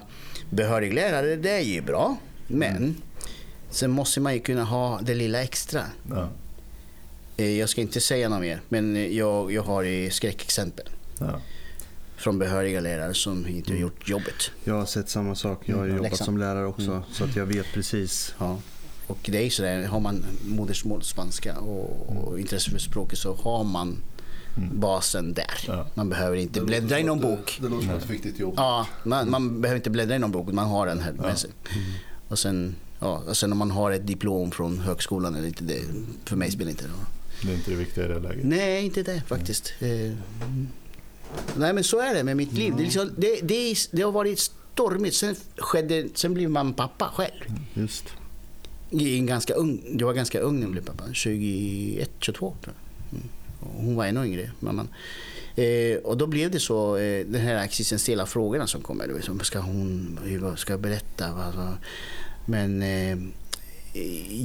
behörig 0.50 0.94
lärare, 0.94 1.36
det 1.36 1.50
är 1.50 1.62
ju 1.62 1.82
bra. 1.82 2.18
Men 2.48 3.02
sen 3.70 3.92
måste 3.92 4.20
man 4.20 4.34
ju 4.34 4.40
kunna 4.40 4.64
ha 4.64 5.00
det 5.02 5.16
lilla 5.16 5.44
extra. 5.44 5.84
Ja. 6.10 6.30
Jag 7.44 7.70
ska 7.70 7.82
inte 7.82 8.00
säga 8.00 8.30
något 8.30 8.42
mer, 8.42 8.62
men 8.70 9.16
jag, 9.16 9.52
jag 9.52 9.64
har 9.64 9.84
i 9.84 10.10
skräckexempel 10.10 10.90
Ja. 11.20 11.40
Från 12.24 12.40
behöriga 12.40 12.82
lärare 12.82 13.14
som 13.14 13.48
inte 13.48 13.72
har 13.72 13.78
gjort 13.78 14.10
jobbet. 14.10 14.52
Jag 14.64 14.74
har 14.74 14.86
sett 14.86 15.10
samma 15.10 15.36
sak. 15.36 15.62
Jag 15.66 15.78
har 15.78 15.86
ju 15.86 15.90
jobbat 15.90 16.12
Läxan. 16.12 16.26
som 16.26 16.38
lärare 16.38 16.66
också. 16.66 17.04
Så 17.12 17.24
att 17.24 17.36
jag 17.36 17.46
vet 17.46 17.66
precis. 17.74 18.36
Ja. 18.40 18.60
Och 19.08 19.20
det 19.24 19.38
är 19.38 19.44
ju 19.44 19.50
sådär, 19.50 19.84
har 19.84 20.00
man 20.00 20.26
modersmål 20.46 21.04
spanska 21.04 21.58
och, 21.58 22.18
och 22.18 22.40
intresse 22.40 22.72
för 22.72 22.80
språket 22.80 23.20
så 23.20 23.34
har 23.34 23.64
man 23.64 23.98
basen 24.74 25.34
där. 25.34 25.66
Ja. 25.68 25.88
Man 25.94 26.10
behöver 26.10 26.38
inte 26.38 26.60
Det 26.60 26.66
bläddra 26.66 27.00
i 27.00 27.04
någon 27.04 27.18
att 27.18 27.24
bok. 27.24 27.58
Det, 27.62 27.68
det 27.68 27.74
låter 27.74 27.88
som 27.88 27.96
ett 27.96 28.10
viktigt 28.10 28.40
jobb. 28.40 28.54
Ja, 28.58 28.88
man, 29.04 29.30
man 29.30 29.62
behöver 29.62 29.78
inte 29.78 29.90
bläddra 29.90 30.16
i 30.16 30.20
någon 30.20 30.32
bok, 30.32 30.52
man 30.52 30.68
har 30.68 30.88
den 30.88 31.00
här 31.00 31.14
med 31.14 31.38
sig. 31.38 31.50
Och 32.28 32.40
sen, 32.40 32.76
ja, 33.00 33.22
och 33.28 33.38
sen 33.38 33.52
om 33.52 33.58
man 33.58 33.72
har 33.72 33.92
ett 33.92 34.08
diplom 34.08 34.52
från 34.52 34.80
högskolan 34.80 35.36
eller 35.36 35.48
inte, 35.48 35.64
det, 35.64 35.82
för 36.26 36.36
mig 36.36 36.52
spelar 36.52 36.72
inte 36.72 36.84
det 36.84 36.90
någon 36.90 37.06
Det 37.42 37.52
är 37.52 37.56
inte 37.56 37.72
det 37.72 37.78
viktiga 37.78 38.06
i 38.06 38.08
det 38.08 38.20
läget. 38.20 38.46
Nej, 38.46 38.86
inte 38.86 39.04
det 39.04 39.22
faktiskt. 39.28 39.74
Mm. 39.82 40.68
Nej, 41.58 41.74
men 41.74 41.84
så 41.84 42.00
är 42.00 42.14
det 42.14 42.24
med 42.24 42.38
mitt 42.38 42.54
liv. 42.54 42.74
Det, 42.78 42.84
liksom, 42.84 43.12
det, 43.18 43.40
det, 43.42 43.76
det 43.92 44.02
har 44.02 44.12
varit 44.12 44.40
stormigt. 44.40 45.16
Sen, 45.16 45.36
skedde, 45.58 46.08
sen 46.14 46.34
blev 46.34 46.50
man 46.50 46.74
pappa 46.74 47.12
själv. 47.16 47.44
Just. 47.74 48.06
I 48.90 49.18
en 49.18 49.26
ganska 49.26 49.54
ung, 49.54 49.98
jag 50.00 50.08
var 50.08 50.14
ganska 50.14 50.40
ung 50.40 50.56
när 50.56 50.62
jag 50.62 50.72
blev 50.72 50.86
pappa. 50.86 51.04
21, 51.14 52.12
22 52.20 52.56
tror 52.64 52.76
jag. 52.76 53.20
Mm. 53.20 53.30
Hon 53.86 53.96
var 53.96 54.06
ännu 54.06 54.26
yngre, 54.26 54.52
mamman. 54.60 54.88
Eh, 55.56 55.98
och 55.98 56.18
då 56.18 56.28
blev 56.28 56.52
det 56.52 56.60
så, 56.60 56.98
eh, 56.98 57.26
den 57.26 57.42
här 57.42 57.64
existentiella 57.64 58.26
frågorna 58.26 58.68
som 58.68 58.82
kommer. 58.82 59.08
Du 59.08 59.14
vet, 59.14 59.24
som 59.24 59.40
ska 59.40 59.60
hon, 59.60 60.20
ska 60.58 60.74
jag 60.74 60.80
berätta? 60.80 61.34
Vad, 61.34 61.56
vad? 61.56 61.78
Men 62.46 62.82
eh, 62.82 63.18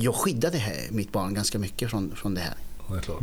jag 0.01 0.15
skyddade 0.15 0.59
här, 0.59 0.87
mitt 0.91 1.13
barn 1.13 1.35
ganska 1.35 1.59
mycket 1.59 1.91
från, 1.91 2.17
från 2.17 2.35
det 2.35 2.41
här. 2.41 2.55
Ja, 2.89 2.95
det 2.95 2.99
är 2.99 3.03
klart. 3.03 3.23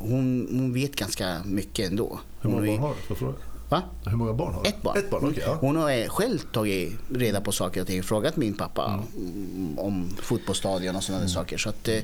Eh, 0.00 0.08
hon, 0.10 0.48
hon 0.50 0.72
vet 0.72 0.96
ganska 0.96 1.36
mycket 1.44 1.90
ändå. 1.90 2.20
Hur 2.40 2.50
många 2.50 2.60
Hon 2.62 2.68
är- 2.68 2.78
barn 2.78 2.82
har 2.82 2.94
du? 2.94 2.94
Får 2.94 3.08
jag 3.08 3.18
fråga? 3.18 3.34
Va? 3.68 3.82
Hur 4.06 4.16
många 4.16 4.32
barn 4.32 4.54
har 4.54 4.62
du? 4.62 4.68
Ett 4.68 4.82
barn. 4.82 4.98
Ett 4.98 5.10
barn, 5.10 5.24
okej. 5.30 5.42
ja. 5.46 5.56
Hon 5.60 5.76
har 5.76 6.08
själv 6.08 6.38
tagit 6.38 6.92
reda 7.14 7.40
på 7.40 7.52
saker 7.52 7.80
och 7.80 7.86
ting. 7.86 8.02
Frågat 8.02 8.36
min 8.36 8.54
pappa 8.54 9.04
mm, 9.16 9.78
om 9.78 10.10
fotbollsstadion 10.22 10.96
och 10.96 11.02
sådana 11.04 11.28
saker. 11.28 11.58
Så 11.58 11.68
att, 11.68 11.88
eh, 11.88 11.94
eh, 11.94 12.02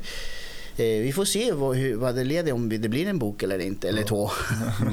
vi 1.02 1.12
får 1.14 1.24
se 1.24 1.52
vad, 1.52 1.76
hur, 1.76 1.96
vad 1.96 2.14
det 2.14 2.24
leder 2.24 2.52
om 2.52 2.68
det 2.68 2.88
blir 2.88 3.06
en 3.06 3.18
bok 3.18 3.42
eller 3.42 3.58
inte. 3.58 3.88
Eller 3.88 4.02
två. 4.02 4.30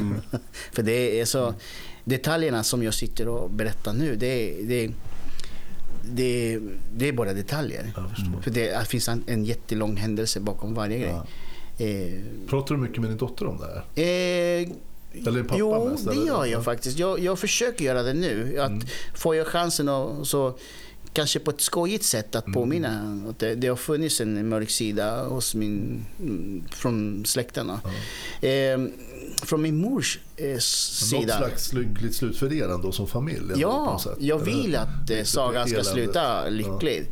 För 0.72 0.84
det 0.84 1.20
är 1.22 1.26
så... 1.26 1.54
Detaljerna 2.04 2.64
som 2.64 2.84
jag 2.84 2.94
sitter 2.94 3.28
och 3.28 3.50
berättar 3.50 3.94
nu, 3.94 4.16
det, 4.16 4.56
det, 4.64 4.92
det, 6.04 6.60
det 6.96 7.08
är 7.08 7.14
bara 7.14 7.34
detaljer. 7.34 7.94
För 8.44 8.52
det 8.52 8.88
finns 8.88 9.08
en, 9.10 9.24
en 9.28 9.46
jättelång 9.46 9.98
händelse 9.98 10.40
bakom 10.40 10.74
varje 10.74 10.98
grej. 10.98 11.10
Eh, 11.10 11.24
Pratar 12.48 12.76
du 12.76 12.82
mycket 12.82 12.98
med 13.02 13.10
din 13.10 13.18
dotter 13.18 13.46
om 13.48 13.58
det 13.58 13.66
här? 13.66 13.84
Eh, 14.04 14.70
Eller 15.28 15.44
pappa 15.44 15.56
jo, 15.60 15.90
mest, 15.90 16.06
det 16.06 16.12
eller? 16.12 16.26
gör 16.28 16.46
jag 16.46 16.66
faktiskt. 16.66 17.00
Jag, 17.00 17.20
jag 17.20 17.40
försöker 17.40 17.86
göra 17.86 18.04
det 18.04 18.14
nu. 18.14 18.60
Att 18.60 18.70
Mm. 18.70 18.82
Får 19.16 19.36
jag 19.36 19.48
chansen 19.48 19.90
och, 19.90 20.28
så 20.28 20.54
kanske 21.14 21.40
på 21.40 21.52
ett 21.52 21.62
skojigt 21.62 22.04
sätt 22.04 22.36
att 22.36 22.46
påminna. 22.46 23.22
Att 23.30 23.40
det, 23.40 23.56
det 23.56 23.68
har 23.68 23.76
funnits 23.76 24.22
en 24.22 24.50
mörk 24.50 24.70
sida 24.70 25.24
hos 25.24 25.56
min, 25.56 26.06
mm, 26.20 26.64
från 26.72 27.26
släkten. 27.26 27.68
då. 27.68 27.74
Eh, 28.48 28.80
från 29.46 29.62
min 29.62 29.78
mors 29.78 30.20
eh, 30.38 30.52
Något 30.52 30.64
sida. 30.64 31.38
slags 31.38 31.74
lyckligt 31.74 32.16
slut 32.16 32.38
för 32.38 32.54
er 32.54 32.70
ändå 32.70 32.92
som 32.92 33.08
familj? 33.08 33.54
Ja, 33.56 34.00
något 34.06 34.18
jag 34.20 34.40
vill 34.40 34.76
att 34.76 35.10
eh, 35.10 35.24
sagan 35.24 35.68
ska 35.68 35.84
sluta 35.84 36.50
lyckligt. 36.50 37.10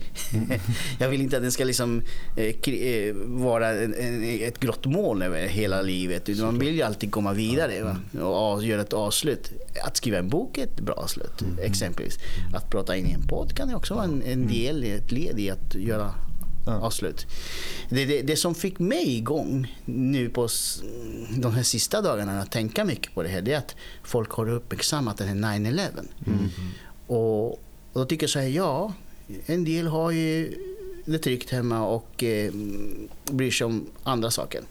jag 0.99 1.09
vill 1.09 1.21
inte 1.21 1.37
att 1.37 1.43
den 1.43 1.51
ska 1.51 1.63
liksom, 1.63 2.01
eh, 2.35 2.73
eh, 2.73 3.15
vara 3.15 3.69
en, 3.69 3.93
en, 3.93 4.23
ett 4.41 4.59
grått 4.59 4.85
moln 4.85 5.21
över 5.21 5.47
hela 5.47 5.81
livet. 5.81 6.29
Utan 6.29 6.45
man 6.45 6.59
vill 6.59 6.75
ju 6.75 6.81
alltid 6.81 7.11
komma 7.11 7.33
vidare 7.33 7.83
va? 7.83 8.21
och 8.25 8.63
göra 8.63 8.81
ett 8.81 8.93
avslut. 8.93 9.51
Att 9.85 9.97
skriva 9.97 10.17
en 10.17 10.29
bok 10.29 10.57
är 10.57 10.63
ett 10.63 10.79
bra 10.79 10.95
avslut 10.95 11.43
exempelvis. 11.61 12.17
Att 12.53 12.71
prata 12.71 12.95
in 12.95 13.07
i 13.07 13.11
en 13.11 13.27
podd 13.27 13.55
kan 13.55 13.75
också 13.75 13.93
vara 13.93 14.03
en, 14.05 14.21
en 14.21 14.47
del, 14.47 14.83
ett 14.83 15.11
led 15.11 15.39
i 15.39 15.49
att 15.49 15.75
göra 15.75 16.13
Ja. 16.67 16.73
avslut. 16.73 17.25
Det, 17.89 18.05
det, 18.05 18.21
det 18.21 18.35
som 18.35 18.55
fick 18.55 18.79
mig 18.79 19.17
igång 19.17 19.75
nu 19.85 20.29
på 20.29 20.47
de 21.37 21.53
här 21.53 21.63
sista 21.63 22.01
dagarna 22.01 22.41
att 22.41 22.51
tänka 22.51 22.85
mycket 22.85 23.13
på 23.13 23.23
det 23.23 23.29
här, 23.29 23.41
det 23.41 23.53
är 23.53 23.57
att 23.57 23.75
folk 24.03 24.31
har 24.31 24.49
uppmärksammat 24.49 25.17
den 25.17 25.43
här 25.43 25.59
9-11. 25.59 25.89
Och, 27.07 27.51
och 27.51 27.59
då 27.93 28.05
tycker 28.05 28.23
jag 28.23 28.29
så 28.29 28.39
här, 28.39 28.47
ja, 28.47 28.93
en 29.45 29.63
del 29.63 29.87
har 29.87 30.11
ju 30.11 30.53
det 31.05 31.19
tryggt 31.19 31.49
hemma 31.49 31.87
och 31.87 32.23
eh, 32.23 32.51
bryr 33.31 33.51
sig 33.51 33.65
om 33.65 33.85
andra 34.03 34.31
saker. 34.31 34.61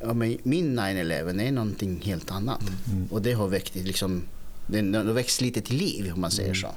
Ja, 0.00 0.12
men 0.12 0.38
min 0.42 0.78
9-11 0.78 1.42
är 1.42 1.52
någonting 1.52 2.00
helt 2.04 2.30
annat. 2.30 2.62
Och 3.10 3.22
det 3.22 3.32
har 3.32 3.48
väckt 3.48 3.74
liksom, 3.74 4.22
den 4.66 4.92
den 4.92 5.06
har 5.06 5.14
växt 5.14 5.40
lite 5.40 5.60
till 5.60 5.76
liv 5.76 6.12
om 6.14 6.20
man 6.20 6.30
säger 6.30 6.54
så. 6.54 6.68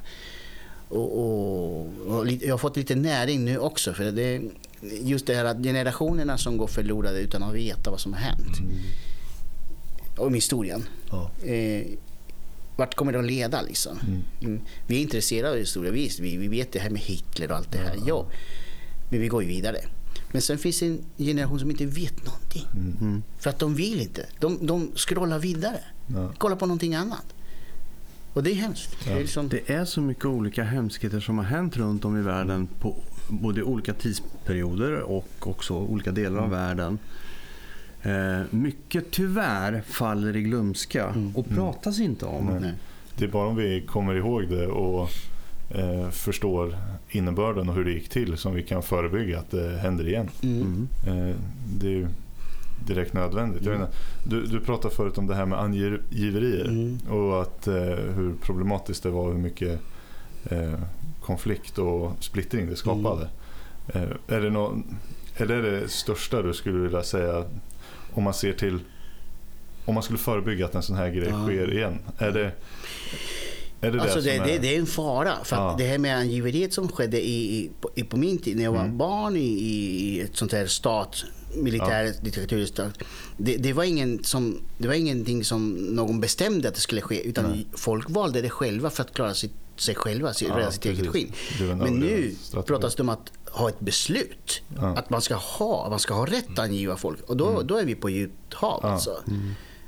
Och, 0.96 1.20
och, 1.20 1.88
och 2.08 2.28
jag 2.28 2.54
har 2.54 2.58
fått 2.58 2.78
lite 2.78 2.96
näring 2.96 3.46
nu 3.46 3.58
också. 3.58 3.94
För 3.94 4.12
det, 4.12 4.42
just 5.02 5.26
det 5.26 5.36
här 5.36 5.46
att 5.46 5.64
generationerna 5.64 6.38
som 6.38 6.58
går 6.58 6.68
förlorade 6.68 7.20
utan 7.20 7.44
att 7.44 7.54
veta 7.54 7.92
vad 7.92 8.00
som 8.00 8.14
har 8.14 8.20
hänt. 8.20 8.58
Om 10.18 10.34
historien. 10.34 10.84
Ja. 11.10 11.32
Eh, 11.46 11.86
vart 12.76 12.96
kommer 12.96 13.12
det 13.12 13.20
att 13.20 13.26
leda 13.26 13.62
liksom? 13.62 14.00
Mm. 14.42 14.62
Vi 14.88 14.98
är 14.98 15.02
intresserade 15.02 15.54
av 15.54 15.60
historia, 15.60 15.92
visst. 15.92 16.20
Vi, 16.20 16.38
vi 16.38 16.48
vet 16.48 16.72
det 16.72 16.80
här 16.80 16.90
med 16.90 17.02
Hitler 17.02 17.52
och 17.52 17.58
allt 17.58 17.72
det 17.72 17.78
här. 17.78 17.98
Ja. 18.08 18.26
Men 19.10 19.22
vi 19.22 19.28
går 19.28 19.44
ju 19.44 19.50
vidare. 19.50 19.78
Men 20.32 20.42
sen 20.42 20.58
finns 20.58 20.80
det 20.80 20.86
en 20.86 21.06
generation 21.18 21.60
som 21.60 21.72
inte 21.72 21.86
vet 21.86 22.26
någonting. 22.26 22.68
För 23.40 23.50
att 23.50 23.60
de 23.60 23.76
vill 23.76 24.02
inte. 24.02 24.26
De, 24.40 24.68
de 24.68 24.92
scrollar 24.96 25.40
vidare. 25.40 25.80
Ja. 26.08 26.34
Kollar 26.38 26.56
på 26.56 26.66
någonting 26.66 26.96
annat. 26.96 27.26
Och 28.36 28.44
det 28.44 28.52
är 28.52 28.56
hemskt. 28.56 28.98
Det 29.06 29.12
är 29.12 29.20
liksom, 29.20 29.50
Det 29.50 29.70
är 29.70 29.86
så 29.86 30.02
mycket 30.02 30.26
olika 30.26 30.64
hemskheter 30.64 31.20
som 31.20 31.38
har 31.38 31.46
hänt 31.46 31.78
runt 31.78 32.06
om 32.06 32.18
i 32.18 32.22
världen 32.22 32.68
på 32.80 32.96
både 33.30 33.64
olika 33.64 33.94
tidsperioder 33.94 35.00
och 35.00 35.28
också 35.40 35.74
olika 35.74 36.12
delar 36.12 36.40
av 36.40 36.50
världen. 36.50 37.00
Eh, 38.02 38.42
mycket 38.50 39.12
tyvärr 39.12 39.82
faller 39.88 40.36
i 40.36 40.42
glömska 40.42 41.16
och 41.34 41.50
pratas 41.50 42.00
inte 42.00 42.26
om. 42.26 42.46
Nej. 42.46 42.60
Nej. 42.62 42.74
Det 43.18 43.26
är 43.26 43.30
bara 43.30 43.48
om 43.48 43.56
vi 43.56 43.82
kommer 43.82 44.16
ihåg 44.16 44.50
det 44.50 44.68
och 44.68 45.10
eh, 45.70 46.10
förstår 46.10 46.78
innebörden 47.10 47.70
och 47.70 47.76
hur 47.76 47.86
det 47.86 47.92
gick 47.92 48.10
till 48.10 48.38
som 48.38 48.54
vi 48.54 48.64
kan 48.64 48.84
förebygga 48.84 49.40
att 49.40 49.52
det 49.52 49.78
händer 49.78 50.08
igen. 50.08 50.30
Mm. 50.44 50.88
Eh, 51.08 51.36
det 51.80 51.88
är 51.88 51.92
ju 51.92 52.08
direkt 52.88 53.14
nödvändigt. 53.14 53.64
Jag 53.66 53.72
vet 53.72 53.82
inte, 53.82 53.94
du, 54.24 54.46
du 54.46 54.60
pratade 54.60 54.96
förut 54.96 55.18
om 55.18 55.28
det 55.28 55.36
här 55.36 55.46
med 55.46 55.60
angiverier 55.60 56.66
Mm. 56.68 56.98
och 57.10 57.42
att, 57.42 57.68
eh, 57.68 57.74
hur 58.16 58.34
problematiskt 58.42 59.04
det 59.04 59.10
var 59.10 59.28
hur 59.32 59.40
mycket 59.40 59.80
eh, 60.50 60.74
konflikt 61.22 61.78
och 61.78 62.12
splittring 62.20 62.70
det 62.70 62.76
skapade. 62.76 63.30
Mm. 63.94 64.10
Eh, 64.28 64.36
är, 64.36 64.42
det 64.42 64.50
nå, 64.50 64.78
är 65.38 65.46
det 65.46 65.62
det 65.62 65.90
största 65.90 66.42
du 66.42 66.54
skulle 66.54 66.80
vilja 66.80 67.04
säga 67.04 67.44
om 68.14 68.24
man 68.24 68.34
ser 68.34 68.54
till 68.54 68.80
om 69.86 69.94
man 69.94 70.04
skulle 70.04 70.20
förebygga 70.20 70.66
att 70.66 70.76
en 70.76 70.84
sån 70.84 70.96
här 70.96 71.10
grej 71.10 71.28
Ja. 71.30 71.44
sker 71.44 71.74
igen? 71.74 72.00
Är 72.18 72.32
det 72.32 72.52
är 73.82 73.92
det, 73.92 74.02
Alltså 74.02 74.22
det, 74.22 74.36
är... 74.36 74.60
det 74.62 74.76
är 74.76 74.80
en 74.80 74.86
fara. 74.86 75.34
För 75.44 75.56
Ja. 75.56 75.76
det 75.78 75.84
här 75.84 75.98
med 75.98 76.18
angiveriet 76.18 76.74
som 76.74 76.88
skedde 76.88 77.22
i, 77.28 77.58
i, 77.58 77.70
på, 77.82 77.90
i, 77.96 78.04
på 78.04 78.18
min 78.18 78.38
tid 78.38 78.58
när 78.58 78.64
jag 78.64 78.72
var 78.72 78.80
Mm. 78.84 78.98
barn 78.98 79.36
i, 79.36 79.40
i 79.40 80.22
ett 80.22 80.36
sånt 80.36 80.52
här 80.52 80.66
stat, 80.66 81.26
militär 81.56 82.14
diktaturstat. 82.22 82.94
Det, 83.38 83.58
det, 83.58 83.74
var 83.74 83.84
ingen 83.84 84.24
som, 84.24 84.62
det 84.78 84.88
var 84.88 84.96
ingenting 84.96 85.44
som 85.44 85.72
någon 85.74 86.20
bestämde 86.20 86.68
att 86.68 86.76
det 86.76 86.82
skulle 86.82 87.02
ske. 87.02 87.28
Utan 87.28 87.52
Nej. 87.52 87.68
folk 87.74 88.10
valde 88.10 88.42
det 88.42 88.50
själva 88.50 88.90
för 88.90 89.04
att 89.04 89.14
klara 89.14 89.34
sitt, 89.34 89.54
sig 89.76 89.96
själva, 89.96 90.34
sitt, 90.34 90.48
Ja, 90.48 90.58
rädda 90.58 90.72
sitt 90.72 90.86
eget 90.86 91.08
skinn. 91.08 91.32
Men 91.60 91.94
nu 92.00 92.36
pratas 92.66 92.96
det 92.96 93.04
om 93.04 93.10
att 93.10 93.32
ha 93.52 93.70
ett 93.70 93.80
beslut. 93.80 94.62
Ja. 94.76 94.98
Att 94.98 95.10
man 95.10 95.22
ska 95.22 95.36
ha, 95.36 95.90
man 95.90 96.00
ska 96.00 96.14
ha 96.14 96.26
rätt 96.26 96.50
att 96.52 96.60
angiva 96.60 96.98
folk. 96.98 97.22
Och 97.22 97.38
då, 97.38 97.62
då 97.62 97.78
är 97.78 97.86
vi 97.86 97.96
på 97.96 98.10
djupt 98.10 98.54
hav 98.54 98.80
Ja. 98.84 98.90
alltså. 98.90 99.24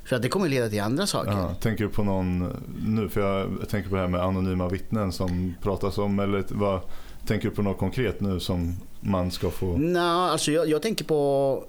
För 0.03 0.15
att 0.15 0.21
det 0.21 0.29
kommer 0.29 0.49
leda 0.49 0.69
till 0.69 0.81
andra 0.81 1.07
saker. 1.07 1.31
Ja, 1.31 1.53
tänker 1.53 1.83
du 1.83 1.89
på 1.89 2.03
någon 2.03 2.55
nu? 2.85 3.09
För 3.09 3.21
jag 3.21 3.69
tänker 3.69 3.89
på 3.89 3.95
det 3.95 4.01
här 4.01 4.07
med 4.07 4.21
anonyma 4.21 4.69
vittnen 4.69 5.11
som 5.11 5.55
pratas 5.61 5.97
om. 5.97 6.19
Eller 6.19 6.45
vad, 6.49 6.81
tänker 7.27 7.49
du 7.49 7.55
på 7.55 7.61
något 7.61 7.77
konkret 7.77 8.21
nu 8.21 8.39
som 8.39 8.75
man 8.99 9.31
ska 9.31 9.49
få? 9.51 9.77
Nej, 9.77 10.01
alltså 10.01 10.51
jag, 10.51 10.69
jag 10.69 10.81
tänker 10.81 11.05
på 11.05 11.63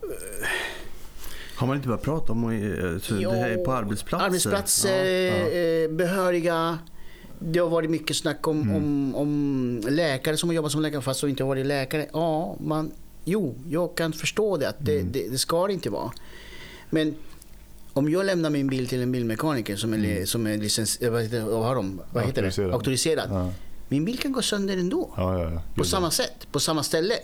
Har 1.56 1.66
man 1.66 1.76
inte 1.76 1.88
börjat 1.88 2.02
prata 2.02 2.32
om 2.32 2.44
eh, 2.44 2.98
så 3.00 3.14
det 3.14 3.36
här 3.36 3.50
är 3.50 3.64
på 3.64 3.72
arbetsplatser? 3.72 4.26
Arbetsplatser, 4.26 5.04
Ja. 5.04 5.48
eh, 5.84 5.90
behöriga. 5.90 6.78
Det 7.38 7.58
har 7.58 7.68
varit 7.68 7.90
mycket 7.90 8.16
snack 8.16 8.46
om, 8.48 8.62
Mm. 8.62 8.74
om, 8.76 9.14
om 9.14 9.82
läkare 9.88 10.36
som 10.36 10.48
har 10.48 10.54
jobbat 10.54 10.72
som 10.72 10.82
läkare 10.82 11.02
fast 11.02 11.22
inte 11.24 11.42
har 11.42 11.48
varit 11.48 11.66
läkare. 11.66 12.06
Ja, 12.12 12.56
man, 12.60 12.90
jo, 13.24 13.54
jag 13.68 13.94
kan 13.94 14.12
förstå 14.12 14.56
det. 14.56 14.68
Att 14.68 14.76
det, 14.78 14.98
Mm. 15.00 15.12
det, 15.12 15.28
det 15.28 15.38
ska 15.38 15.66
det 15.66 15.72
inte 15.72 15.90
vara. 15.90 16.12
Men 16.90 17.14
om 17.92 18.10
jag 18.10 18.26
lämnar 18.26 18.50
min 18.50 18.66
bil 18.68 18.88
till 18.88 19.02
en 19.02 19.12
bilmekaniker 19.12 19.76
som 19.76 19.92
är, 19.92 19.98
li- 19.98 20.26
som 20.26 20.46
är 20.46 20.56
licens, 20.56 20.96
eh, 20.96 21.10
vad 21.10 21.22
heter, 21.22 21.40
vad 21.42 21.64
har 21.64 21.74
de? 21.74 22.00
Vad 22.12 22.24
heter 22.26 22.42
det? 22.42 22.58
Mm. 22.58 22.72
Auktoriserad. 22.72 22.72
Auktoriserad. 22.74 23.28
Ja, 23.32 23.52
Min 23.90 24.04
bil 24.04 24.18
kan 24.18 24.32
gå 24.32 24.42
sönder 24.42 24.76
ändå. 24.76 25.10
ja, 25.16 25.38
ja. 25.42 25.50
ja. 25.52 25.62
På 25.74 25.84
samma 25.84 26.10
sätt, 26.10 26.46
på 26.52 26.60
samma 26.60 26.82
ställe. 26.82 27.14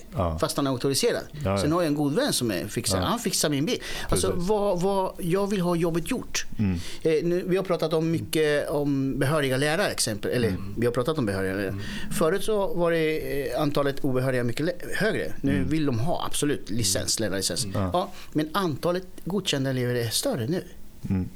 Fast 0.40 0.56
han 0.56 0.66
är 0.66 0.70
auktoriserad. 0.70 1.22
Sen 1.60 1.72
har 1.72 1.82
jag 1.82 1.86
en 1.86 1.94
god 1.94 2.14
vän 2.14 2.32
som 2.32 2.50
är 2.50 2.66
fixare. 2.68 3.00
Ja. 3.00 3.06
Han 3.06 3.18
fixar 3.18 3.48
min 3.48 3.66
bil. 3.66 3.78
Alltså, 4.08 4.32
vad, 4.36 4.80
vad, 4.80 5.12
jag 5.18 5.46
vill 5.46 5.60
ha 5.60 5.76
jobbet 5.76 6.10
gjort. 6.10 6.46
Mm. 6.58 6.78
Eh, 7.02 7.24
nu, 7.24 7.44
vi 7.46 7.56
har 7.56 7.64
pratat 7.64 7.92
om 7.92 8.10
mycket 8.10 8.68
om 8.68 9.18
behöriga 9.18 9.56
lärare 9.56 9.88
exempel. 9.90 10.30
Eller 10.30 10.48
Mm. 10.48 10.74
vi 10.78 10.86
har 10.86 10.92
pratat 10.92 11.18
om 11.18 11.26
behöriga 11.26 11.54
lärare. 11.54 11.74
Förut 12.18 12.44
så 12.44 12.74
var 12.74 12.90
det 12.90 13.50
eh, 13.52 13.60
antalet 13.60 14.00
obehöriga 14.04 14.44
mycket 14.44 14.68
högre. 14.96 15.32
Nu 15.40 15.56
Mm. 15.56 15.68
vill 15.68 15.86
de 15.86 15.98
ha 15.98 16.24
absolut 16.26 16.70
licens, 16.70 17.20
lärarlicens. 17.20 17.66
Ja. 17.74 18.10
men 18.32 18.48
antalet 18.52 19.06
godkända 19.24 19.70
elever 19.70 19.94
är 19.94 20.08
större 20.08 20.46
nu. 20.46 20.64
Mm. 21.10 21.28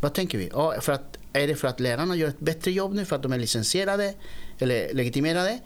Vad 0.00 0.12
tänker 0.14 0.38
vi? 0.38 0.48
Ja, 0.52 0.74
för 0.80 0.92
att, 0.92 1.16
är 1.32 1.46
det 1.46 1.54
för 1.54 1.68
att 1.68 1.80
lärarna 1.80 2.16
gör 2.16 2.28
ett 2.28 2.40
bättre 2.40 2.70
jobb 2.70 2.94
nu 2.94 3.04
för 3.04 3.16
att 3.16 3.22
de 3.22 3.32
är 3.32 3.38
licensierade 3.38 4.14
eller 4.58 4.94
legitimerade? 4.94 5.58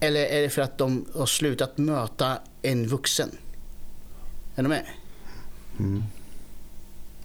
Eller 0.00 0.20
är 0.26 0.42
det 0.42 0.48
för 0.50 0.62
att 0.62 0.78
de 0.78 1.06
har 1.14 1.26
slutat 1.26 1.78
möta 1.78 2.38
en 2.62 2.86
vuxen? 2.86 3.30
Är 4.56 4.62
du 4.62 4.68
med? 4.68 4.86
Mm. 5.78 6.02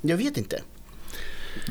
Jag 0.01 0.18
vet 0.18 0.38
inte. 0.38 0.61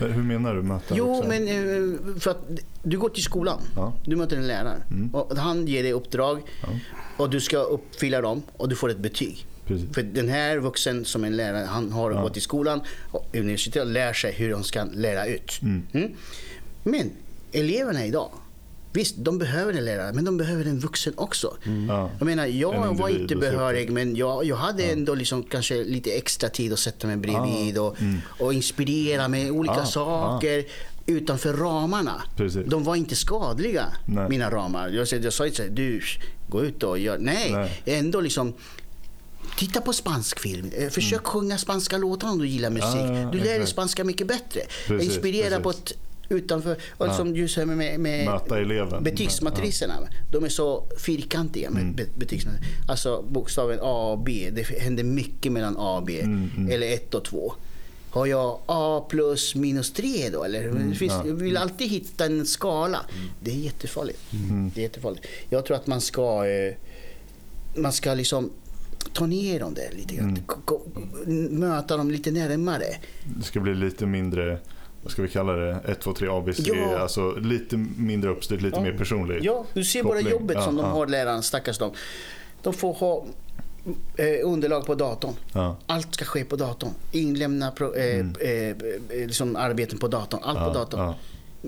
Hur 0.00 0.22
menar 0.22 0.54
du 0.54 0.62
möta 0.62 0.94
Jo, 0.96 1.14
vuxna? 1.14 1.28
men 1.28 1.48
eh, 1.48 2.20
för 2.20 2.30
att 2.30 2.42
du 2.82 2.98
går 2.98 3.08
till 3.08 3.22
skolan. 3.22 3.60
Ja. 3.76 3.92
Du 4.06 4.16
möter 4.16 4.36
en 4.36 4.46
lärare. 4.46 4.82
Mm. 4.90 5.14
Och 5.14 5.36
han 5.36 5.66
ger 5.66 5.82
dig 5.82 5.92
uppdrag 5.92 6.42
Ja. 6.62 6.68
och 7.16 7.30
du 7.30 7.40
ska 7.40 7.58
uppfylla 7.58 8.20
dem 8.20 8.42
och 8.56 8.68
du 8.68 8.76
får 8.76 8.90
ett 8.90 8.98
betyg. 8.98 9.46
Precis. 9.66 9.94
För 9.94 10.02
den 10.02 10.28
här 10.28 10.58
vuxen 10.58 11.04
som 11.04 11.24
en 11.24 11.36
lärare, 11.36 11.64
han 11.64 11.92
har 11.92 12.10
Ja. 12.10 12.22
gått 12.22 12.36
i 12.36 12.40
skolan 12.40 12.80
och 13.10 13.26
universitetet 13.36 13.82
och 13.82 13.90
lär 13.92 14.12
sig 14.12 14.32
hur 14.32 14.50
de 14.50 14.64
ska 14.64 14.84
lära 14.84 15.26
ut. 15.26 15.58
Mm. 15.62 15.82
Mm. 15.92 16.12
Men 16.84 17.10
eleverna 17.52 18.06
idag, 18.06 18.30
visst 18.92 19.14
de 19.18 19.38
behöver 19.38 19.72
en 19.72 19.84
lärare 19.84 20.12
men 20.12 20.24
de 20.24 20.36
behöver 20.36 20.64
en 20.64 20.78
vuxen 20.80 21.12
också. 21.16 21.56
Ja. 21.88 22.10
Jag 22.18 22.26
menar, 22.26 22.44
En 22.46 22.58
jag 22.58 22.98
var 22.98 23.08
inte 23.08 23.36
behörig 23.36 23.90
men 23.90 24.16
jag, 24.16 24.44
jag 24.44 24.56
hade 24.56 24.82
ändå 24.82 25.14
liksom 25.14 25.42
kanske 25.42 25.84
lite 25.84 26.10
extra 26.10 26.48
tid 26.48 26.72
att 26.72 26.78
sätta 26.78 27.06
mig 27.06 27.16
bredvid 27.16 27.78
och, 27.78 27.96
och 28.40 28.54
inspirera 28.54 29.28
med 29.28 29.50
olika 29.50 29.74
Ah, 29.74 29.84
saker 29.86 30.64
utanför 31.06 31.52
ramarna. 31.54 32.22
Precis. 32.36 32.62
De 32.66 32.84
var 32.84 32.96
inte 32.96 33.16
skadliga, 33.16 33.86
Nej. 34.06 34.28
mina 34.28 34.50
ramar. 34.50 34.88
Jag, 34.88 35.08
sa- 35.08 35.16
jag 35.16 35.32
sa 35.32 35.44
inte 35.44 35.56
så 35.56 35.62
här, 35.62 35.70
du 35.70 36.02
gå 36.48 36.64
ut 36.64 36.82
och 36.82 36.98
gör. 36.98 37.18
Nej, 37.18 37.52
Nej. 37.52 37.82
ändå 37.84 38.20
liksom 38.20 38.54
Titta 39.56 39.80
på 39.80 39.92
spansk 39.92 40.40
film. 40.40 40.70
Eh, 40.76 40.88
Försök 40.88 41.26
sjunga 41.26 41.58
spanska 41.58 41.98
låtar 41.98 42.30
om 42.30 42.38
du 42.38 42.46
gillar 42.48 42.70
musik. 42.70 42.94
Mm. 43.00 43.14
Ja, 43.16 43.30
du 43.32 43.38
lär 43.38 43.58
dig 43.58 43.66
spanska 43.66 44.04
mycket 44.04 44.26
bättre. 44.26 44.60
Precis, 44.86 45.08
Inspirera 45.14 45.60
på 45.60 45.72
precis. 45.72 45.92
ett 45.92 45.98
utanför. 46.32 46.76
Och 46.90 47.06
Ja. 47.06 47.14
som 47.16 47.32
du 47.32 47.48
säger 47.48 47.66
med, 47.66 48.00
med 48.00 48.24
Möta 48.26 48.60
eleven. 48.60 49.02
betygsmatriserna. 49.04 49.94
De 50.30 50.44
är 50.44 50.48
så 50.48 50.84
fyrkantiga 50.98 51.70
med 51.70 51.82
Mm. 51.82 51.94
be- 51.94 52.06
betygsmatriserna. 52.14 52.66
Alltså 52.88 53.24
bokstaven 53.30 53.78
A 53.82 54.10
och 54.12 54.18
B. 54.18 54.48
Det 54.52 54.62
händer 54.78 55.04
mycket 55.04 55.52
mellan 55.52 55.76
A 55.78 55.96
och 55.96 56.04
B. 56.04 56.20
Mm, 56.20 56.50
mm. 56.56 56.72
Eller 56.72 56.92
1 56.94 57.14
och 57.14 57.24
2. 57.24 57.52
Har 58.10 58.26
jag 58.26 58.58
A 58.66 59.06
plus 59.10 59.54
minus 59.54 59.92
3 59.92 60.28
då? 60.32 60.44
Eller? 60.44 60.68
det 60.88 60.94
finns, 60.94 61.12
ja. 61.12 61.22
Jag 61.26 61.34
vill 61.34 61.56
alltid 61.56 61.88
hitta 61.90 62.24
en 62.26 62.46
skala. 62.46 62.98
Det 63.40 63.50
är 63.50 63.54
jättefarligt. 63.54 64.18
Det 64.74 64.80
är 64.80 64.82
jättefarligt. 64.82 65.26
Jag 65.50 65.64
tror 65.66 65.76
att 65.76 65.86
man 65.86 66.00
ska, 66.00 66.46
eh, 66.46 66.74
man 67.76 67.92
ska 67.92 68.14
liksom 68.14 68.50
ta 69.12 69.26
ner 69.26 69.60
dem 69.60 69.74
där 69.74 69.88
lite 69.96 70.14
grann. 70.14 70.38
Gå- 70.64 70.82
Möta 71.50 71.96
dem 71.96 72.10
lite 72.10 72.30
närmare. 72.30 72.84
Det 73.36 73.44
ska 73.44 73.60
bli 73.60 73.74
lite 73.74 74.06
mindre, 74.06 74.58
vad 75.02 75.12
ska 75.12 75.22
vi 75.22 75.28
kalla 75.28 75.52
det, 75.52 75.80
1, 75.84 76.00
2, 76.00 76.12
3 76.12 76.28
ABC, 76.28 76.58
Ja. 76.66 76.98
alltså 76.98 77.32
lite 77.34 77.76
mindre 77.96 78.30
uppstyrt, 78.30 78.60
lite 78.62 78.76
Ja. 78.76 78.82
mer 78.82 78.92
personligt. 78.98 79.44
Ja, 79.44 79.64
du 79.74 79.84
ser 79.84 80.02
bara 80.02 80.20
jobbet 80.20 80.62
som 80.62 80.76
Ja, 80.76 80.82
de 80.82 80.88
ja. 80.88 80.94
har, 80.94 81.06
lärarna, 81.06 81.42
stackars 81.42 81.78
dem. 81.78 81.90
De 82.62 82.72
får 82.74 82.92
ha 82.94 83.24
eh, 84.16 84.26
underlag 84.48 84.86
på 84.86 84.94
datorn. 84.94 85.34
Ja. 85.52 85.76
Allt 85.86 86.14
ska 86.14 86.24
ske 86.24 86.44
på 86.44 86.56
datorn. 86.56 86.90
Inlämna 87.12 87.70
pro, 87.70 87.94
eh, 87.94 88.14
Mm. 88.20 88.34
eh, 88.40 88.50
eh, 88.68 89.26
liksom 89.26 89.56
arbeten 89.56 89.98
på 89.98 90.08
datorn. 90.08 90.40
Allt 90.42 90.58
Ja, 90.58 90.66
på 90.66 90.74
datorn. 90.78 91.00
ja. 91.00 91.14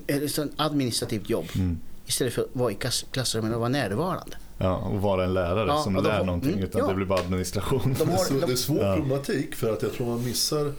Eh, 0.06 0.20
liksom 0.20 0.48
administrativt 0.56 1.30
jobb. 1.30 1.46
Mm. 1.54 1.78
Istället 2.06 2.32
för 2.34 2.42
att 2.42 2.48
vara 2.52 2.70
i 2.72 2.74
klass, 2.74 3.04
klassrummen 3.10 3.54
och 3.54 3.60
vara 3.60 3.68
närvarande. 3.68 4.36
Ja, 4.58 4.76
och 4.76 5.02
vara 5.02 5.24
en 5.24 5.34
lärare 5.34 5.68
Ja, 5.68 5.82
som 5.82 5.94
de 5.94 6.04
lär 6.04 6.18
får- 6.18 6.24
någonting 6.26 6.52
mm, 6.52 6.64
utan 6.64 6.80
ja. 6.80 6.88
det 6.88 6.94
blir 6.94 7.06
bara 7.06 7.20
administration. 7.20 7.80
De 7.98 8.04
Det 8.04 8.12
är, 8.12 8.16
har, 8.16 8.24
så, 8.24 8.34
det 8.34 8.42
är 8.42 8.46
de, 8.46 8.56
svår 8.56 8.78
Ja. 8.84 8.96
problematik 8.96 9.54
för 9.54 9.72
att 9.72 9.82
jag 9.82 9.92
tror 9.92 10.06
man 10.06 10.24
missar 10.24 10.72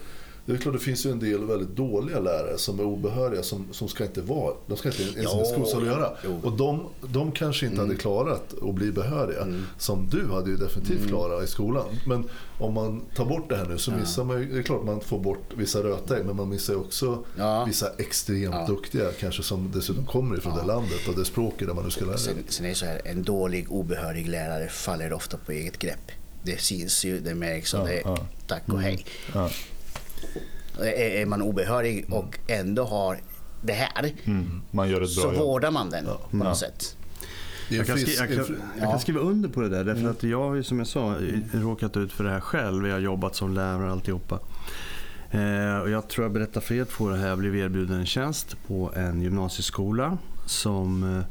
det 0.46 0.54
är 0.54 0.58
klart 0.58 0.74
det 0.74 0.80
finns 0.80 1.06
ju 1.06 1.12
en 1.12 1.20
del 1.20 1.46
väldigt 1.46 1.76
dåliga 1.76 2.20
lärare 2.20 2.58
som 2.58 2.80
är 2.80 2.84
obehöriga 2.84 3.44
som, 3.44 3.68
som 3.72 3.88
ska 3.88 4.04
inte 4.06 4.22
vara, 4.22 4.54
de 4.68 4.78
ska 4.78 4.90
inte 4.90 5.02
ens 5.04 5.36
med 5.36 5.48
skolsal 5.48 5.82
att 5.82 5.88
göra. 5.88 6.12
jo. 6.26 6.40
Och 6.44 6.52
de, 6.58 6.86
de 7.08 7.32
kanske 7.32 7.66
inte 7.66 7.82
hade 7.82 7.96
klarat 7.96 8.54
att 8.64 8.74
bli 8.76 8.92
behöriga. 8.92 9.48
Som 9.78 10.08
du 10.12 10.26
hade 10.32 10.50
ju 10.50 10.56
definitivt 10.58 11.08
klarat 11.08 11.44
i 11.44 11.48
skolan. 11.48 11.86
Men 12.08 12.30
om 12.60 12.74
man 12.74 13.02
tar 13.16 13.26
bort 13.26 13.50
det 13.50 13.56
här 13.58 13.66
nu 13.66 13.78
så 13.78 13.92
missar 13.92 14.24
man 14.24 14.40
ju, 14.42 14.54
det 14.54 14.60
är 14.60 14.64
klart 14.64 14.84
man 14.86 15.02
får 15.02 15.20
bort 15.20 15.44
vissa 15.58 15.80
rötägg 15.84 16.26
men 16.26 16.36
man 16.36 16.50
missar 16.50 16.74
ju 16.74 16.80
också 16.80 17.24
Ja. 17.38 17.66
vissa 17.66 17.90
extremt 17.98 18.56
Ja. 18.56 18.66
duktiga 18.68 19.12
kanske 19.20 19.44
som 19.44 19.72
dessutom 19.74 20.06
kommer 20.06 20.38
ifrån 20.38 20.58
det 20.58 20.64
landet 20.66 21.08
och 21.08 21.16
det 21.16 21.26
språket 21.26 21.68
där 21.68 21.76
man 21.76 21.84
nu 21.84 21.92
ska 21.92 22.06
lära 22.06 22.18
sig. 22.18 22.34
sen, 22.34 22.44
sen 22.48 22.66
är 22.66 22.70
det 22.70 22.76
så 22.76 22.86
här, 22.86 23.02
en 23.06 23.24
dålig 23.24 23.72
obehörig 23.72 24.28
lärare 24.28 24.68
faller 24.70 25.14
ofta 25.14 25.38
på 25.38 25.52
eget 25.52 25.80
grepp. 25.80 26.12
Det 26.44 26.62
syns 26.62 27.06
ju, 27.06 27.20
det 27.20 27.36
märks 27.36 27.74
och 27.74 27.80
Ja, 27.80 27.86
det 27.86 28.02
ja. 28.06 28.18
tack 28.48 28.64
och 28.68 28.82
hej. 28.82 29.06
Ja. 30.80 30.86
Är, 30.86 31.26
man 31.26 31.42
obehörig 31.42 32.06
och 32.14 32.40
ändå 32.48 32.84
har 32.84 33.18
det 33.62 33.74
här 33.74 34.12
Mm. 34.26 34.62
Man 34.72 34.90
gör 34.90 35.02
ett 35.02 35.10
så 35.10 35.22
bra 35.22 35.34
jobb. 35.34 35.42
vårdar 35.44 35.72
man 35.72 35.90
den 35.90 36.06
på 36.32 36.38
något 36.38 36.48
Ja. 36.48 36.56
sätt. 36.56 36.98
Jag 37.70 37.86
kan, 37.88 37.96
frisk- 37.98 38.18
skri- 38.20 38.36
jag, 38.38 38.46
kan, 38.48 38.56
jag 38.80 38.90
kan 38.90 39.00
skriva 39.00 39.20
under 39.20 39.50
på 39.50 39.62
det 39.62 39.70
där. 39.70 39.84
Därför 39.84 40.10
att 40.10 40.24
jag 40.24 40.40
har 40.50 40.56
ju 40.56 40.64
som 40.64 40.78
jag 40.80 40.88
sa 40.88 41.16
råkat 41.54 41.98
ut 41.98 42.12
för 42.14 42.24
det 42.24 42.30
här 42.30 42.40
själv. 42.40 42.88
Jag 42.88 42.94
har 42.96 43.00
jobbat 43.00 43.36
som 43.36 43.54
lärare 43.54 43.84
och 43.86 43.92
alltihopa. 43.92 44.40
Eh, 45.32 45.78
och 45.82 45.90
jag 45.90 46.08
tror 46.08 46.26
jag 46.26 46.32
berättar 46.32 46.62
för 46.62 46.76
er 46.76 46.86
två 46.86 47.10
det 47.10 47.18
här. 47.18 47.28
Jag 47.28 47.38
blev 47.38 47.56
erbjuden 47.56 48.00
en 48.00 48.06
tjänst 48.06 48.56
på 48.68 48.92
en 48.96 49.22
gymnasieskola 49.22 50.18
som 50.46 51.18
eh, 51.18 51.24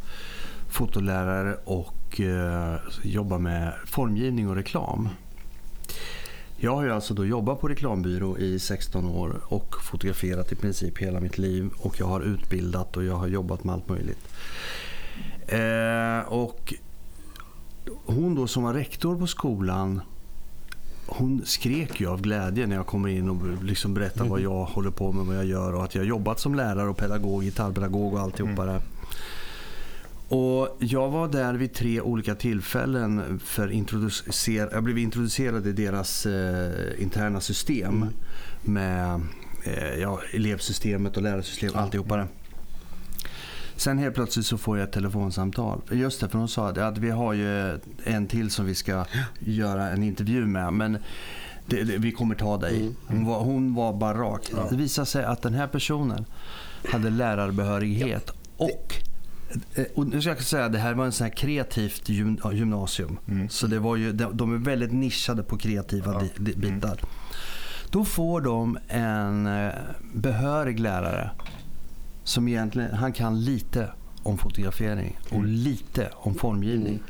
fotolärare 0.71 1.57
och 1.65 2.21
eh, 2.21 2.75
jobbar 3.03 3.39
med 3.39 3.73
formgivning 3.87 4.49
och 4.49 4.57
reklam. 4.57 5.09
Jag 6.65 6.77
har 6.77 6.85
ju 6.85 6.93
alltså 6.93 7.15
då 7.15 7.27
jobbat 7.27 7.61
på 7.61 7.69
reklambyrå 7.69 8.39
i 8.39 8.59
16 8.59 9.07
år 9.07 9.41
och 9.49 9.75
fotograferat 9.83 10.53
i 10.53 10.55
princip 10.55 10.99
hela 10.99 11.21
mitt 11.21 11.39
liv. 11.39 11.71
Och 11.79 12.01
jag 12.01 12.07
har 12.07 12.21
utbildat 12.21 12.97
och 12.97 13.05
jag 13.05 13.17
har 13.17 13.27
jobbat 13.27 13.65
med 13.65 13.75
allt 13.75 13.89
möjligt. 13.89 14.29
Eh, 15.47 16.33
och 16.33 16.75
hon 18.05 18.35
då 18.35 18.47
som 18.47 18.63
var 18.63 18.75
rektor 18.75 19.19
på 19.19 19.27
skolan 19.27 20.01
hon 21.07 21.43
skrek 21.45 22.01
ju 22.01 22.09
av 22.09 22.23
glädje 22.23 22.67
när 22.67 22.77
jag 22.77 22.87
kommer 22.87 23.09
in 23.09 23.31
och 23.31 23.63
liksom 23.63 23.95
berättar 23.95 24.25
vad 24.25 24.41
jag 24.41 24.65
håller 24.65 24.91
på 24.91 25.13
med, 25.13 25.27
vad 25.27 25.37
jag 25.37 25.45
gör 25.45 25.75
och 25.75 25.85
att 25.85 25.95
jag 25.95 26.03
har 26.03 26.07
jobbat 26.07 26.41
som 26.41 26.55
lärare 26.55 26.89
och 26.89 26.97
pedagog, 26.97 27.43
gitarrpedagog 27.43 28.15
och 28.15 28.21
alltihopa 28.21 28.65
det. 28.65 28.81
Och 30.29 30.77
jag 30.79 31.11
var 31.11 31.29
där 31.29 31.55
vid 31.55 31.75
tre 31.75 32.01
olika 32.01 32.35
tillfällen 32.35 33.41
för 33.45 33.69
introducer- 33.69 34.69
jag 34.73 34.83
blev 34.85 34.99
introducerad 34.99 35.67
i 35.67 35.73
deras 35.73 36.27
eh, 36.27 37.03
interna 37.03 37.41
system 37.41 38.07
med 38.63 39.21
eh, 39.65 39.95
ja, 40.01 40.21
elevsystemet 40.33 41.17
och 41.17 41.23
lärarsystemet 41.23 41.75
och 41.75 41.81
alltihopa 41.81 42.17
det. 42.17 42.27
Sen 43.77 43.99
helt 43.99 44.15
plötsligt 44.15 44.47
så 44.47 44.59
får 44.59 44.79
jag 44.79 44.89
ett 44.89 44.93
telefonsamtal. 44.93 45.81
Just 45.91 46.21
det, 46.21 46.29
för 46.29 46.39
hon 46.39 46.49
sa 46.49 46.69
att 46.69 46.99
vi 46.99 47.11
har 47.11 47.33
ju 47.33 47.79
en 48.05 48.27
till 48.27 48.51
som 48.51 48.67
vi 48.67 48.75
ska 48.75 49.05
göra 49.39 49.91
en 49.91 50.03
intervju 50.03 50.47
med. 50.47 50.73
Men 50.73 50.99
det, 51.67 51.83
det, 51.83 51.99
vi 51.99 52.13
kommer 52.13 52.35
ta 52.35 52.57
dig. 52.57 52.91
Hon 53.07 53.27
var, 53.27 53.41
hon 53.41 53.75
var 53.75 53.93
bara 53.93 54.19
rak. 54.19 54.53
Det 54.71 54.77
visade 54.77 55.07
sig 55.07 55.25
att 55.25 55.43
den 55.43 55.55
här 55.55 55.67
personen 55.67 56.25
hade 56.93 57.11
lärarbehörighet 57.11 58.31
och 58.57 58.95
och 59.95 60.07
nu 60.07 60.21
ska 60.21 60.31
jag 60.31 60.43
säga 60.43 60.69
det 60.69 60.79
här 60.79 60.95
var 60.95 61.05
en 61.05 61.13
sån 61.13 61.25
här 61.25 61.35
kreativt 61.35 62.09
gym- 62.09 62.53
gymnasium. 62.53 63.19
Så 63.51 63.67
det 63.67 63.79
var 63.79 63.97
ju, 63.97 64.13
de, 64.13 64.55
är 64.55 64.59
väldigt 64.59 64.93
nischade 64.93 65.43
på 65.43 65.57
kreativa 65.59 66.21
di, 66.21 66.31
di, 66.37 66.57
bitar. 66.57 67.01
Då 67.91 68.05
får 68.05 68.41
de 68.41 68.79
en 68.89 69.47
eh, 69.47 69.73
behörig 70.15 70.81
lärare 70.81 71.31
som 72.25 72.49
egentligen, 72.49 72.95
han 72.95 73.13
kan 73.13 73.45
lite 73.45 73.89
om 74.23 74.39
fotografering 74.39 75.17
och 75.31 75.45
lite 75.45 76.11
om 76.15 76.35
formgivning. 76.35 77.03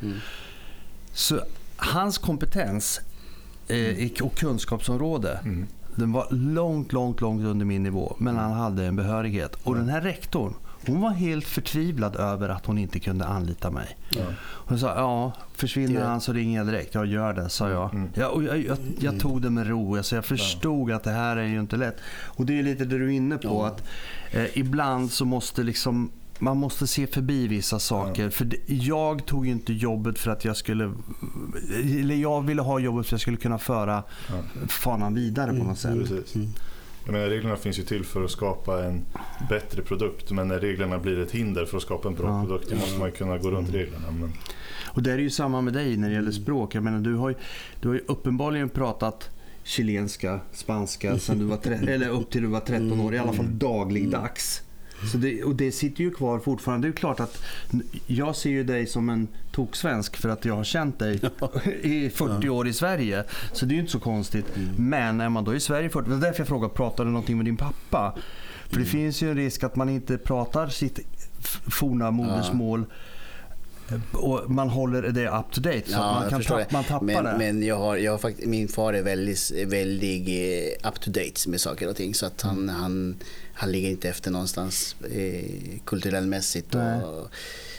Så 1.12 1.40
hans 1.76 2.18
kompetens 2.18 3.00
eh, 3.68 4.10
och 4.22 4.36
kunskapsområde 4.36 5.38
den 5.96 6.12
var 6.12 6.26
långt, 6.30 6.92
långt, 6.92 7.20
långt 7.20 7.44
under 7.44 7.66
min 7.66 7.82
nivå. 7.82 8.16
Men 8.18 8.36
han 8.36 8.52
hade 8.52 8.84
en 8.86 8.96
behörighet. 8.96 9.54
Och 9.62 9.74
den 9.74 9.88
här 9.88 10.00
rektorn, 10.00 10.54
hon 10.86 11.00
var 11.00 11.10
helt 11.10 11.44
förtvivlad 11.44 12.16
över 12.16 12.48
att 12.48 12.66
hon 12.66 12.78
inte 12.78 13.00
kunde 13.00 13.24
anlita 13.24 13.70
mig. 13.70 13.96
Hon 14.40 14.78
sa, 14.78 14.86
ja, 14.86 15.32
försvinner 15.54 16.04
han 16.04 16.20
så 16.20 16.32
ringer 16.32 16.58
jag 16.58 16.66
direkt. 16.66 16.94
Jag 16.94 17.06
gör 17.06 17.32
det, 17.32 17.48
sa 17.48 17.70
jag. 17.70 18.10
Ja, 18.14 18.28
och 18.28 18.42
jag, 18.42 18.58
jag, 18.58 18.78
jag 19.00 19.20
tog 19.20 19.42
det 19.42 19.50
med 19.50 19.66
ro. 19.66 19.96
Alltså, 19.96 20.14
jag 20.14 20.24
förstod 20.24 20.90
att 20.90 21.04
det 21.04 21.10
här 21.10 21.36
är 21.36 21.46
ju 21.46 21.60
inte 21.60 21.76
lätt. 21.76 21.96
Och 22.24 22.46
det 22.46 22.58
är 22.58 22.62
lite 22.62 22.84
det 22.84 22.98
du 22.98 23.04
är 23.04 23.10
inne 23.10 23.36
på. 23.36 23.48
Ja. 23.48 23.66
att 23.66 23.84
eh, 24.30 24.58
Ibland 24.58 25.10
så 25.12 25.24
måste 25.24 25.62
liksom 25.62 26.10
man 26.38 26.56
måste 26.56 26.86
se 26.86 27.06
förbi 27.06 27.48
vissa 27.48 27.78
saker. 27.78 28.30
För 28.30 28.44
det, 28.44 28.56
jag 28.66 29.26
tog 29.26 29.46
ju 29.46 29.52
inte 29.52 29.72
jobbet 29.72 30.18
för 30.18 30.30
att 30.30 30.44
jag 30.44 30.56
skulle... 30.56 30.92
Eller 31.74 32.14
jag 32.14 32.42
ville 32.42 32.62
ha 32.62 32.78
jobbet 32.78 33.06
för 33.06 33.08
att 33.08 33.12
jag 33.12 33.20
skulle 33.20 33.36
kunna 33.36 33.58
föra 33.58 34.02
fanan 34.68 35.14
vidare 35.14 35.58
på 35.58 35.64
något 35.64 35.78
sätt. 35.78 35.98
Precis. 35.98 36.36
Jag 37.04 37.12
menar, 37.12 37.26
reglerna 37.28 37.56
finns 37.56 37.78
ju 37.78 37.82
till 37.82 38.04
för 38.04 38.24
att 38.24 38.30
skapa 38.30 38.84
en 38.84 39.04
bättre 39.48 39.82
produkt. 39.82 40.30
Men 40.30 40.48
när 40.48 40.60
reglerna 40.60 40.98
blir 40.98 41.18
ett 41.18 41.30
hinder 41.30 41.64
för 41.64 41.76
att 41.76 41.82
skapa 41.82 42.08
en 42.08 42.14
bra 42.14 42.28
Ja. 42.28 42.40
produkt 42.46 42.70
då 42.70 42.76
måste 42.76 42.98
man 42.98 43.08
ju 43.08 43.14
kunna 43.14 43.38
gå 43.38 43.50
runt 43.50 43.70
reglerna. 43.74 44.10
Men, 44.10 44.32
Och 44.84 45.02
det 45.02 45.12
är 45.12 45.18
ju 45.18 45.30
samma 45.30 45.60
med 45.60 45.72
dig 45.72 45.96
när 45.96 46.08
det 46.08 46.14
gäller 46.14 46.30
språk. 46.30 46.74
Jag 46.74 46.82
menar, 46.82 46.98
du 47.00 47.14
har 47.14 47.28
ju, 47.28 47.34
du 47.80 47.88
har 47.88 47.94
ju 47.94 48.00
uppenbarligen 48.06 48.68
pratat 48.68 49.30
chilenska, 49.64 50.40
spanska 50.52 51.18
sen 51.18 51.38
du 51.38 51.44
var 51.44 51.56
tre- 51.56 51.74
eller 51.92 52.08
upp 52.08 52.30
till 52.30 52.42
du 52.42 52.48
var 52.48 52.60
13 52.60 53.00
år, 53.00 53.14
i 53.14 53.18
alla 53.18 53.32
fall 53.32 53.58
dagligdags. 53.58 54.62
Så 55.12 55.18
det, 55.18 55.44
och 55.44 55.54
det 55.54 55.72
sitter 55.72 56.04
ju 56.04 56.10
kvar 56.10 56.38
fortfarande. 56.38 56.88
Det 56.88 56.92
är 56.92 56.96
klart 56.96 57.20
att 57.20 57.42
jag 58.06 58.36
ser 58.36 58.50
ju 58.50 58.64
dig 58.64 58.86
som 58.86 59.08
en 59.08 59.28
toksvensk 59.52 60.16
för 60.16 60.28
att 60.28 60.44
jag 60.44 60.56
har 60.56 60.64
känt 60.64 60.98
dig 60.98 61.20
i 61.82 62.10
40 62.10 62.48
år 62.48 62.68
i 62.68 62.72
Sverige. 62.72 63.24
Så 63.52 63.66
det 63.66 63.72
är 63.72 63.74
ju 63.74 63.80
inte 63.80 63.92
så 63.92 64.00
konstigt. 64.00 64.46
Men 64.76 65.20
är 65.20 65.28
man 65.28 65.44
då 65.44 65.54
i 65.54 65.60
Sverige 65.60 65.90
40 65.90 66.08
Det 66.08 66.14
var 66.14 66.22
därför 66.22 66.40
jag 66.40 66.48
frågade, 66.48 66.74
pratar 66.74 67.04
du 67.04 67.10
någonting 67.10 67.36
med 67.36 67.46
din 67.46 67.56
pappa? 67.56 68.14
För 68.68 68.78
det 68.78 68.86
finns 68.86 69.22
ju 69.22 69.30
en 69.30 69.36
risk 69.36 69.64
att 69.64 69.76
man 69.76 69.88
inte 69.88 70.18
pratar 70.18 70.68
sitt 70.68 71.00
forna 71.70 72.10
modersmål 72.10 72.84
och 74.12 74.50
man 74.50 74.68
håller 74.68 75.02
det 75.02 75.28
up 75.28 75.50
to 75.52 75.60
date 75.60 75.82
så 75.86 75.94
att 76.00 76.20
man, 76.20 76.30
kan 76.30 76.42
tapp, 76.42 76.72
man 76.72 76.84
tappar 76.84 77.06
men, 77.06 77.24
det. 77.24 77.34
Men 77.38 77.62
jag 77.62 77.78
har, 77.78 77.96
jag 77.96 78.12
har 78.12 78.18
fakt- 78.18 78.46
min 78.46 78.68
far 78.68 78.92
är 78.92 79.02
väldigt, 79.02 79.50
väldigt 79.66 80.28
eh, 80.82 80.88
up 80.88 81.00
to 81.00 81.10
date 81.10 81.48
med 81.48 81.60
saker 81.60 81.88
och 81.88 81.96
ting. 81.96 82.14
Så 82.14 82.26
att 82.26 82.42
han, 82.42 82.58
Mm. 82.58 82.74
han, 82.74 83.16
han 83.54 83.72
ligger 83.72 83.90
inte 83.90 84.08
efter 84.08 84.30
någonstans 84.30 84.96
eh, 85.12 85.78
kulturellmässigt. 85.84 86.74
Och, 86.74 87.28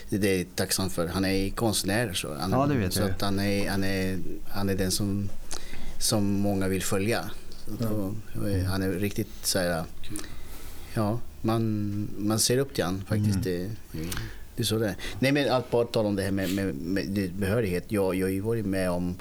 det 0.09 0.29
är 0.33 0.37
jag 0.37 0.45
tacksam 0.55 0.89
för. 0.89 1.07
Han 1.07 1.25
är 1.25 1.49
konstnär. 1.49 2.13
Så, 2.13 2.33
han, 2.35 2.51
Ja, 2.51 2.65
det 2.65 2.75
vet 2.75 2.93
så 2.93 3.01
jag. 3.01 3.09
att 3.09 3.21
han, 3.21 3.39
är, 3.39 3.69
han, 3.69 3.83
är, 3.83 4.17
han 4.49 4.69
är 4.69 4.75
den 4.75 4.91
som, 4.91 5.29
som 5.99 6.23
många 6.25 6.67
vill 6.67 6.83
följa. 6.83 7.29
Och, 7.79 7.91
och, 7.91 8.13
han 8.67 8.83
är 8.83 8.89
riktigt 8.91 9.27
så 9.43 9.59
här, 9.59 9.83
ja, 10.93 11.19
man, 11.41 12.07
man 12.17 12.39
ser 12.39 12.57
upp 12.57 12.73
till 12.75 12.83
han 12.83 13.03
faktiskt. 13.07 13.43
Det, 13.43 13.69
det 14.55 14.63
är 14.63 14.65
så 14.65 14.77
det 14.77 14.87
är. 14.87 14.95
Nej 15.19 15.31
men 15.31 15.51
att 15.51 15.71
bara 15.71 15.85
tala 15.85 16.07
om 16.07 16.15
det 16.15 16.23
här 16.23 16.31
med, 16.31 16.49
med, 16.49 16.75
med 16.75 17.07
det- 17.09 17.33
behörighet. 17.33 17.83
Jag, 17.87 18.15
jag 18.15 18.25
har 18.25 18.31
ju 18.31 18.39
varit 18.41 18.65
med 18.65 18.89
om 18.91 19.15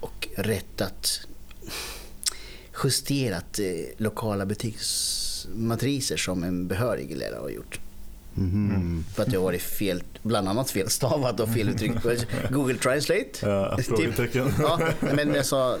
och 0.00 0.28
rättat, 0.36 1.20
justerat 2.84 3.58
eh, 3.58 3.66
lokala 3.96 4.46
butiksmatriser 4.46 6.16
som 6.16 6.44
en 6.44 6.66
behörig 6.68 7.16
lärare 7.16 7.40
har 7.40 7.50
gjort. 7.50 7.80
Mhm. 8.34 9.04
För 9.14 9.22
att 9.22 9.32
jag 9.32 9.40
har 9.40 9.44
varit 9.44 9.62
fel, 9.62 10.02
bland 10.22 10.48
annat 10.48 10.70
felstavat 10.70 11.40
och 11.40 11.48
feluttryckt 11.54 12.02
på 12.02 12.14
Google 12.50 12.78
Translate. 12.78 13.24
ja, 13.42 13.76
Typ. 13.76 13.86
frågetecken. 13.86 14.52
Ja, 14.58 14.80
men 15.00 15.34
jag 15.34 15.46
sa, 15.46 15.78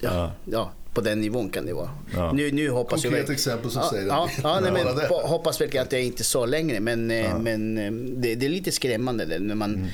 ja, 0.00 0.10
Ja. 0.10 0.32
ja, 0.44 0.72
på 0.94 1.00
den 1.00 1.20
nivån 1.20 1.50
kan 1.50 1.66
det 1.66 1.72
vara. 1.72 1.90
Ja. 2.14 2.32
Nu, 2.32 2.52
nu 2.52 2.70
hoppas 2.70 3.02
Konkret 3.02 3.28
jag... 3.28 3.34
exempel 3.34 3.70
som 3.70 3.82
ja, 3.82 3.90
säger 3.90 4.06
ja, 4.06 4.28
det. 4.36 4.42
ja, 4.42 4.60
nej, 4.60 4.72
men 4.72 4.96
det. 4.96 5.06
hoppas 5.08 5.60
verkligen 5.60 5.86
att 5.86 5.92
jag 5.92 6.02
inte 6.02 6.22
är 6.22 6.24
så 6.24 6.46
längre. 6.46 6.80
Men, 6.80 7.10
eh, 7.10 7.38
men 7.38 7.78
eh, 7.78 7.92
det, 7.92 8.34
det 8.34 8.46
är 8.46 8.50
lite 8.50 8.72
skrämmande 8.72 9.24
det, 9.24 9.38
när 9.38 9.54
man, 9.54 9.86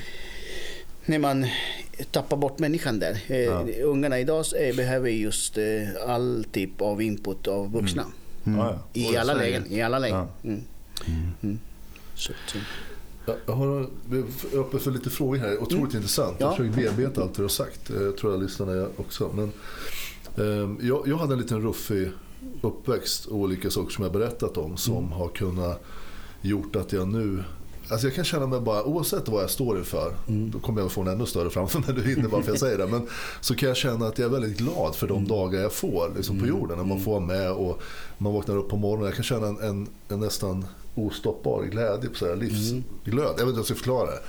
när 1.05 1.19
man 1.19 1.45
tappar 2.11 2.37
bort 2.37 2.59
människan 2.59 2.99
där. 2.99 3.17
Eh, 3.27 3.37
Ja. 3.39 3.65
Ungarna 3.83 4.19
idag 4.19 4.45
eh, 4.59 4.75
behöver 4.75 5.09
just 5.09 5.57
all 6.07 6.45
typ 6.51 6.81
av 6.81 7.01
input 7.01 7.47
av 7.47 7.71
vuxna. 7.71 8.05
Ja, 8.43 8.51
ja. 8.57 8.79
I 8.93 9.17
alla 9.17 9.33
så 9.33 9.39
det. 9.39 9.43
lägen. 9.45 9.63
I 9.71 9.81
alla 9.81 9.99
lägen. 9.99 10.17
Ja. 10.17 10.27
Mm. 10.43 10.61
Mm. 11.43 11.59
Så, 12.15 12.31
eh, 12.31 12.61
Jag- 13.25 13.35
Jag 13.45 13.53
har 13.53 13.87
jag 14.11 14.17
är 14.53 14.59
öppen 14.59 14.79
för 14.79 14.91
lite 14.91 15.09
frågor 15.09 15.37
här. 15.37 15.61
Otroligt 15.63 15.93
intressant. 15.93 16.35
Jag 16.39 16.51
Ja. 16.51 16.55
försöker 16.55 16.81
bearbeta 16.81 17.21
allt 17.21 17.35
du 17.35 17.41
har 17.41 17.49
sagt. 17.49 17.89
Jag 17.89 18.17
tror 18.17 18.35
att 18.35 18.41
lyssnarna 18.41 18.87
också. 18.97 19.31
Men, 19.35 19.51
jag, 20.81 21.07
jag 21.07 21.17
hade 21.17 21.33
en 21.33 21.39
liten 21.39 21.61
ruffig 21.61 22.11
uppväxt 22.61 23.25
och 23.25 23.37
olika 23.37 23.69
saker 23.69 23.93
som 23.93 24.03
jag 24.03 24.13
berättat 24.13 24.57
om 24.57 24.77
som 24.77 25.11
har 25.11 25.29
kunnat 25.29 25.83
gjort 26.41 26.75
att 26.75 26.93
jag 26.93 27.07
nu 27.07 27.43
Alltså 27.91 28.07
jag 28.07 28.15
kan 28.15 28.23
känna 28.23 28.47
mig 28.47 28.59
bara, 28.59 28.83
oavsett 28.83 29.27
vad 29.27 29.43
jag 29.43 29.49
står 29.49 29.77
inför, 29.77 30.13
då 30.27 30.59
kommer 30.59 30.81
jag 30.81 30.91
få 30.91 31.01
en 31.01 31.07
ännu 31.07 31.25
större 31.25 31.49
framför 31.49 31.79
mig, 31.79 31.93
du 31.93 32.15
hinner 32.15 32.29
varför 32.29 32.51
jag 32.51 32.59
säger 32.59 32.77
det. 32.77 32.87
Men 32.87 33.07
så 33.41 33.55
kan 33.55 33.67
jag 33.67 33.77
känna 33.77 34.07
att 34.07 34.17
jag 34.19 34.25
är 34.25 34.39
väldigt 34.39 34.57
glad 34.57 34.95
för 34.95 35.07
de 35.07 35.27
dagar 35.27 35.61
jag 35.61 35.73
får 35.73 36.11
liksom 36.15 36.39
på 36.39 36.47
jorden. 36.47 36.77
När 36.77 36.85
man 36.85 36.99
får 36.99 37.11
vara 37.11 37.25
med 37.25 37.51
och 37.51 37.81
man 38.17 38.33
vaknar 38.33 38.57
upp 38.57 38.69
på 38.69 38.77
morgonen. 38.77 39.05
Jag 39.05 39.15
kan 39.15 39.23
känna 39.23 39.47
en, 39.47 39.59
en, 39.59 39.87
en 40.09 40.19
nästan 40.19 40.65
ostoppbar 40.95 41.63
glädje, 41.63 42.09
på 42.09 42.15
så 42.15 42.27
här 42.27 42.35
livsglöd. 42.35 42.83
Jag 43.05 43.25
vet 43.25 43.39
inte 43.39 43.45
hur 43.45 43.55
jag 43.55 43.65
ska 43.65 43.75
förklara 43.75 44.09
det. 44.11 44.21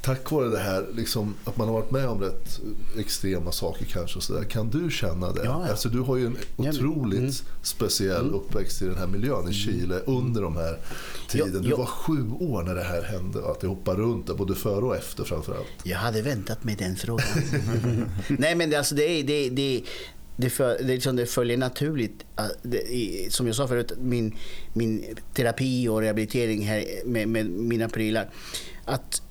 Tack 0.00 0.30
vare 0.30 0.48
det 0.48 0.58
här, 0.58 0.86
liksom, 0.94 1.34
att 1.44 1.56
man 1.56 1.68
har 1.68 1.74
varit 1.74 1.90
med 1.90 2.08
om 2.08 2.20
rätt 2.20 2.60
extrema 2.98 3.52
saker 3.52 3.84
kanske. 3.84 4.16
Och 4.16 4.22
så 4.22 4.32
där. 4.32 4.44
Kan 4.44 4.70
du 4.70 4.90
känna 4.90 5.32
det? 5.32 5.44
Ja, 5.44 5.62
ja. 5.64 5.70
Alltså, 5.70 5.88
du 5.88 6.00
har 6.00 6.16
ju 6.16 6.26
en 6.26 6.36
otroligt 6.56 7.18
mm. 7.18 7.32
speciell 7.62 8.30
uppväxt 8.30 8.82
i 8.82 8.84
den 8.84 8.98
här 8.98 9.06
miljön 9.06 9.48
i 9.48 9.52
Chile 9.52 10.00
under 10.06 10.42
de 10.42 10.56
här 10.56 10.78
tiden. 11.28 11.52
Ja, 11.54 11.60
Du 11.60 11.68
ja. 11.68 11.76
var 11.76 11.86
sju 11.86 12.30
år 12.30 12.62
när 12.62 12.74
det 12.74 12.84
här 12.84 13.02
hände 13.02 13.38
och 13.38 13.50
att 13.50 13.60
det 13.60 13.66
hoppade 13.66 14.02
runt 14.02 14.26
där, 14.26 14.34
både 14.34 14.54
före 14.54 14.84
och 14.84 14.96
efter 14.96 15.24
framförallt. 15.24 15.68
Jag 15.82 15.98
hade 15.98 16.22
väntat 16.22 16.64
mig 16.64 16.76
den 16.76 16.96
frågan. 16.96 17.26
Nej 18.28 18.54
men 18.54 18.70
det, 18.70 18.76
alltså, 18.76 18.94
det, 18.94 19.04
är, 19.04 19.24
det, 19.24 19.50
det, 19.50 19.82
det, 20.36 20.50
för, 20.50 20.68
det, 20.68 20.84
är 20.84 20.86
liksom, 20.94 21.16
det 21.16 21.26
följer 21.26 21.56
naturligt. 21.56 22.24
äh, 22.38 22.44
Det, 22.62 23.32
som 23.32 23.46
jag 23.46 23.56
sa 23.56 23.68
förut, 23.68 23.92
min, 23.98 24.36
min 24.72 25.04
terapi 25.34 25.88
och 25.88 26.00
rehabilitering 26.00 26.66
här 26.66 26.84
med, 27.06 27.28
med 27.28 27.46
mina 27.46 27.88
prylar. 27.88 28.30
Att 28.84 29.22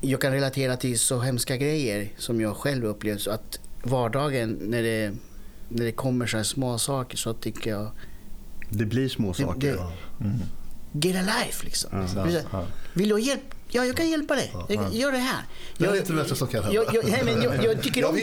jag 0.00 0.20
kan 0.20 0.32
relatera 0.32 0.76
till 0.76 0.98
så 0.98 1.20
hemska 1.20 1.56
grejer 1.56 2.08
som 2.18 2.40
jag 2.40 2.56
själv 2.56 2.84
upplevt. 2.84 3.20
Så 3.20 3.30
att 3.30 3.60
vardagen 3.82 4.58
när 4.62 4.82
det, 4.82 5.12
när 5.68 5.84
det 5.84 5.92
kommer 5.92 6.26
så 6.26 6.36
här 6.36 6.44
små 6.44 6.78
saker 6.78 7.16
så 7.16 7.34
tycker 7.34 7.70
jag 7.70 7.90
Det 8.70 8.84
blir 8.84 9.08
små 9.08 9.32
det, 9.32 9.38
saker. 9.42 9.76
det, 10.18 11.08
Get 11.08 11.16
a 11.16 11.22
life 11.22 11.64
liksom. 11.64 11.90
Ja. 12.52 12.66
Vill 12.94 13.08
du 13.08 13.14
ha 13.14 13.20
hjälp? 13.20 13.54
Ja, 13.72 13.84
jag 13.84 13.96
kan 13.96 14.10
hjälpa 14.10 14.34
dig. 14.34 14.52
Jag- 14.68 14.94
Gör 14.94 15.12
det 15.12 15.18
här. 15.18 15.42
Det 15.78 15.84
är 15.84 15.88
Jag- 15.88 15.96
inte 15.96 16.12
det 16.12 16.18
värsta 16.18 16.34
som 16.34 16.48
kan 16.48 16.62
hända. 16.64 16.74
jag, 16.84 16.94
jag, 16.94 17.04
nej, 17.10 17.22
men 17.24 17.42
jag, 17.42 17.64
jag, 17.64 17.82
tycker 17.82 18.00
Jag 18.00 18.10
om, 18.10 18.18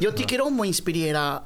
jag 0.00 0.16
tycker 0.16 0.40
om 0.40 0.60
att 0.60 0.66
inspirera 0.66 1.42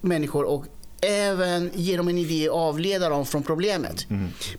människor 0.00 0.44
och 0.44 0.64
även 1.00 1.70
ge 1.74 1.96
dem 1.96 2.08
en 2.08 2.18
idé 2.18 2.48
och 2.48 2.58
avleda 2.60 3.08
dem 3.08 3.26
från 3.26 3.42
problemet. 3.42 4.06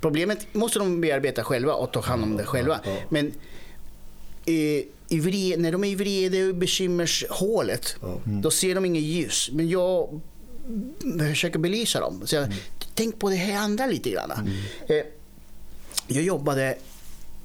Problemet 0.01 0.47
måste 0.53 0.79
de 0.79 1.01
bearbeta 1.01 1.43
själva 1.43 1.73
och 1.73 1.91
ta 1.93 2.01
hand 2.01 2.23
om 2.23 2.37
det 2.37 2.43
själva. 2.45 2.79
Men 3.09 3.31
eh, 4.45 4.53
i 5.09 5.19
vre, 5.19 5.57
när 5.57 5.71
de 5.71 5.83
är 5.83 5.87
i 5.87 5.95
vrede 5.95 6.47
och 6.47 6.55
bekymmershålet, 6.55 7.95
Ja. 8.01 8.19
då 8.25 8.51
ser 8.51 8.75
de 8.75 8.85
inget 8.85 9.03
ljus. 9.03 9.49
Men 9.53 9.69
jag 9.69 10.21
försöker 11.29 11.59
belysa 11.59 11.99
dem. 11.99 12.21
Så 12.25 12.35
jag, 12.35 12.53
Tänk 12.95 13.19
på 13.19 13.29
det 13.29 13.35
här 13.35 13.57
andra 13.59 13.87
lite 13.87 14.09
grann. 14.09 14.31
Eh, 14.87 14.95
jag 16.07 16.23
jobbade 16.23 16.77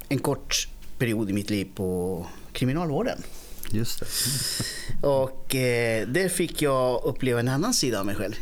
en 0.09 0.19
kort 0.19 0.69
period 1.01 1.31
i 1.31 1.33
mitt 1.33 1.51
liv 1.51 1.69
på 1.75 2.27
kriminalvården. 2.53 3.23
Just 3.73 4.01
det. 4.01 4.07
Och 5.07 5.55
eh, 5.55 6.09
där 6.09 6.29
fick 6.29 6.63
jag 6.63 7.05
uppleva 7.05 7.41
en 7.41 7.49
annan 7.49 7.75
sida 7.75 8.01
av 8.01 8.07
mig 8.07 8.15
själv. 8.15 8.35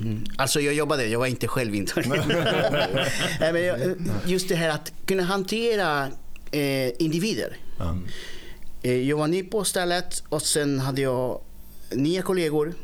Mm. 0.00 0.24
Alltså 0.38 0.60
jag 0.60 0.74
jobbade, 0.74 1.06
jag 1.06 1.18
var 1.18 1.26
inte 1.26 1.48
själv. 1.48 1.72
Nej, 3.40 3.52
men 3.52 3.64
jag, 3.64 3.78
just 4.26 4.48
det 4.48 4.54
här 4.54 4.68
att 4.68 4.92
kunna 5.06 5.22
hantera 5.22 6.08
eh, 6.50 7.02
individer. 7.02 7.56
Eh, 8.82 9.08
jag 9.08 9.16
var 9.16 9.26
ny 9.26 9.42
på 9.42 9.64
stället 9.64 10.22
och 10.28 10.42
sen 10.42 10.80
hade 10.80 11.00
jag 11.00 11.40
nya 11.90 12.22
kollegor. 12.22 12.74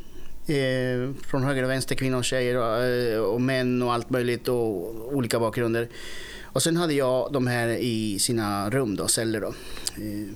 Eh, 0.47 1.15
från 1.27 1.45
höger 1.45 1.63
och 1.63 1.71
vänster, 1.71 1.95
kvinnor 1.95 2.19
och 2.19 2.25
tjejer 2.25 2.57
och, 2.57 2.85
eh, 2.85 3.21
och 3.21 3.41
män 3.41 3.83
och 3.83 3.93
allt 3.93 4.11
möjligt 4.11 4.49
och 4.49 5.15
olika 5.15 5.41
bakgrunder. 5.41 5.89
Och 6.53 6.63
sen 6.63 6.77
hade 6.77 6.95
jag 6.95 7.33
de 7.33 7.47
här 7.47 7.69
i 7.69 8.19
sina 8.19 8.71
rum, 8.71 8.97
då, 8.97 9.09
celler. 9.09 9.41
Då. 9.41 9.55
Eh, 9.97 10.29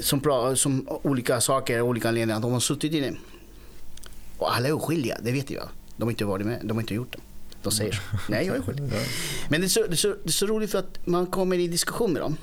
som, 0.00 0.56
som 0.56 0.88
olika 1.02 1.40
saker, 1.40 1.80
olika 1.80 2.08
anledningar, 2.08 2.40
de 2.40 2.52
har 2.52 2.60
suttit 2.60 2.92
inne. 2.92 3.12
Och 4.38 4.56
alla 4.56 4.68
är 4.68 4.72
oskyldiga, 4.72 5.18
det 5.22 5.32
vet 5.32 5.50
jag. 5.50 5.68
De 5.96 6.02
har 6.02 6.10
inte 6.10 6.24
varit 6.24 6.46
med, 6.46 6.60
de 6.64 6.76
har 6.76 6.80
inte 6.80 6.94
gjort 6.94 7.12
det. 7.12 7.18
De 7.62 7.72
säger 7.72 7.92
så. 7.92 8.00
Nej, 8.28 8.46
jag 8.46 8.56
är 8.56 8.62
skyldig. 8.62 8.84
Men 9.48 9.60
det 9.60 9.66
är, 9.66 9.68
så, 9.68 9.86
det, 9.86 9.94
är 9.94 9.96
så, 9.96 10.08
det 10.08 10.28
är 10.28 10.32
så 10.32 10.46
roligt 10.46 10.70
för 10.70 10.78
att 10.78 11.06
man 11.06 11.26
kommer 11.26 11.58
i 11.58 11.68
diskussion 11.68 12.12
med 12.12 12.22
dem. 12.22 12.36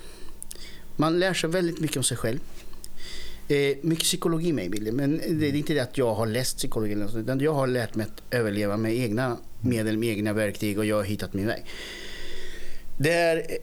Man 0.95 1.19
lär 1.19 1.33
sig 1.33 1.49
väldigt 1.49 1.79
mycket 1.79 1.97
om 1.97 2.03
sig 2.03 2.17
själv. 2.17 2.39
Eh, 3.47 3.77
mycket 3.81 4.03
psykologi 4.03 4.53
med 4.53 4.65
i 4.65 4.69
bilden. 4.69 4.95
Men 4.95 5.17
det 5.39 5.47
är 5.47 5.55
inte 5.55 5.73
det 5.73 5.79
att 5.79 5.97
jag 5.97 6.13
har 6.13 6.27
läst 6.27 6.57
psykologi. 6.57 7.05
Utan 7.15 7.39
jag 7.39 7.53
har 7.53 7.67
lärt 7.67 7.95
mig 7.95 8.05
att 8.05 8.33
överleva 8.33 8.77
med 8.77 8.95
egna 8.95 9.37
medel, 9.61 9.97
med 9.97 10.09
egna 10.09 10.33
verktyg 10.33 10.79
och 10.79 10.85
jag 10.85 10.95
har 10.95 11.03
hittat 11.03 11.33
min 11.33 11.47
väg. 11.47 11.65
Det 12.97 13.11
är, 13.11 13.57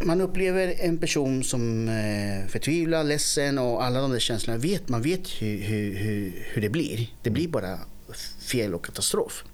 man 0.00 0.20
upplever 0.20 0.74
en 0.78 0.98
person 0.98 1.44
som 1.44 1.88
eh, 1.88 2.48
förtvivlad, 2.48 3.06
ledsen 3.06 3.58
och 3.58 3.84
alla 3.84 4.00
de 4.00 4.10
där 4.10 4.18
känslorna. 4.18 4.58
Vet, 4.58 4.88
man 4.88 5.02
vet 5.02 5.28
hur, 5.28 5.58
hur, 5.58 5.94
hur, 5.94 6.46
hur 6.52 6.62
det 6.62 6.68
blir. 6.68 7.10
Det 7.22 7.30
blir 7.30 7.48
bara 7.48 7.78
fel 8.40 8.74
och 8.74 8.84
katastrof. 8.84 9.44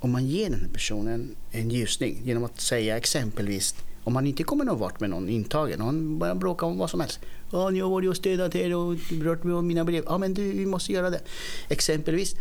Om 0.00 0.10
man 0.10 0.26
ger 0.26 0.50
den 0.50 0.60
här 0.60 0.68
personen 0.68 1.36
en 1.50 1.70
ljusning 1.70 2.20
genom 2.24 2.44
att 2.44 2.60
säga 2.60 2.96
exempelvis 2.96 3.74
om 4.06 4.12
man 4.12 4.26
inte 4.26 4.42
kommer 4.42 4.64
någon 4.64 4.78
vart 4.78 5.00
med 5.00 5.10
någon 5.10 5.28
intagen 5.28 5.80
och 5.80 5.94
börjar 5.94 6.34
bråka 6.34 6.66
om 6.66 6.78
vad 6.78 6.90
som 6.90 7.00
helst. 7.00 7.20
Ja, 7.52 7.70
jag 7.70 7.84
har 7.84 7.90
varit 7.90 8.08
och 8.08 8.16
städat 8.16 8.54
här 8.54 8.74
och 8.74 8.96
rört 9.22 9.44
mig 9.44 9.54
om 9.54 9.66
mina 9.66 9.84
brev. 9.84 10.04
Ja, 10.06 10.18
men 10.18 10.34
du, 10.34 10.52
vi 10.52 10.66
måste 10.66 10.92
göra 10.92 11.10
det. 11.10 11.20
Exempelvis. 11.68 12.34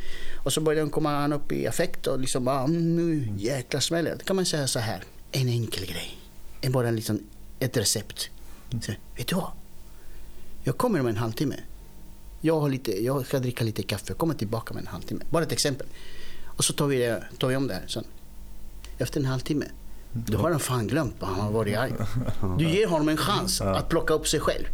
Och 0.43 0.53
så 0.53 0.61
börjar 0.61 0.81
han 0.81 0.89
komma 0.89 1.35
upp 1.35 1.51
i 1.51 1.67
affekt 1.67 2.07
och 2.07 2.19
liksom, 2.19 2.47
ah, 2.47 2.67
nu 2.67 3.27
jäkla 3.37 3.81
smäller 3.81 4.11
det. 4.11 4.17
Då 4.17 4.23
kan 4.23 4.35
man 4.35 4.45
säga 4.45 4.67
så 4.67 4.79
här, 4.79 5.03
en 5.35 5.49
enkel 5.49 5.85
grej. 5.85 6.17
En 6.61 6.71
bara 6.71 6.87
en 6.87 6.95
liten, 6.95 7.23
ett 7.59 7.77
recept. 7.77 8.29
Så, 8.81 8.91
vet 9.17 9.27
du 9.27 9.35
vad? 9.35 9.51
Jag 10.63 10.77
kommer 10.77 10.99
om 10.99 11.07
en 11.07 11.17
halvtimme. 11.17 11.55
Jag, 12.41 12.59
har 12.59 12.69
lite, 12.69 13.03
jag 13.03 13.25
ska 13.25 13.39
dricka 13.39 13.63
lite 13.63 13.83
kaffe. 13.83 14.03
Jag 14.07 14.17
kommer 14.17 14.33
tillbaka 14.33 14.73
med 14.73 14.81
en 14.81 14.87
halvtimme. 14.87 15.23
Bara 15.29 15.43
ett 15.43 15.51
exempel. 15.51 15.87
Och 16.45 16.63
så 16.63 16.73
tar 16.73 16.87
vi, 16.87 16.97
det, 16.97 17.23
tar 17.37 17.47
vi 17.47 17.55
om 17.55 17.67
det 17.67 17.73
här 17.73 17.87
sen. 17.87 18.03
Efter 18.97 19.19
en 19.19 19.25
halvtimme. 19.25 19.65
Då 20.11 20.37
har 20.37 20.51
han 20.51 20.59
fan 20.59 20.87
glömt 20.87 21.15
vad 21.19 21.29
han 21.29 21.39
har 21.39 21.51
varit 21.51 21.77
arg. 21.77 21.93
Du 22.57 22.69
ger 22.69 22.87
honom 22.87 23.09
en 23.09 23.17
chans 23.17 23.61
att 23.61 23.89
plocka 23.89 24.13
upp 24.13 24.27
sig 24.27 24.39
själv. 24.39 24.65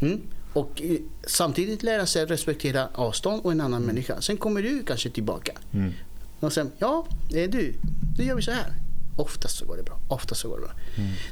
Mm? 0.00 0.20
Och 0.52 0.82
eh, 0.82 0.96
samtidigt 1.26 1.82
lära 1.82 2.06
sig 2.06 2.22
att 2.22 2.30
respektera 2.30 2.88
avstånd 2.94 3.42
och 3.44 3.52
en 3.52 3.60
annan 3.60 3.82
människa. 3.82 4.20
Sen 4.20 4.36
kommer 4.36 4.62
du 4.62 4.82
kanske 4.82 5.10
tillbaka. 5.10 5.52
Mm. 5.72 5.92
Och 6.40 6.52
sen, 6.52 6.70
ja, 6.78 7.06
det 7.30 7.44
är 7.44 7.48
du. 7.48 7.74
Nu 8.18 8.24
gör 8.24 8.34
vi 8.34 8.42
så 8.42 8.50
här. 8.50 8.72
Oftast 9.16 9.58
så 9.58 9.64
går 9.66 9.76
det 9.76 9.82
bra. 9.82 9.98
Oftast 10.08 10.40
så 10.40 10.48
går 10.48 10.56
det 10.56 10.62
bra. 10.62 10.72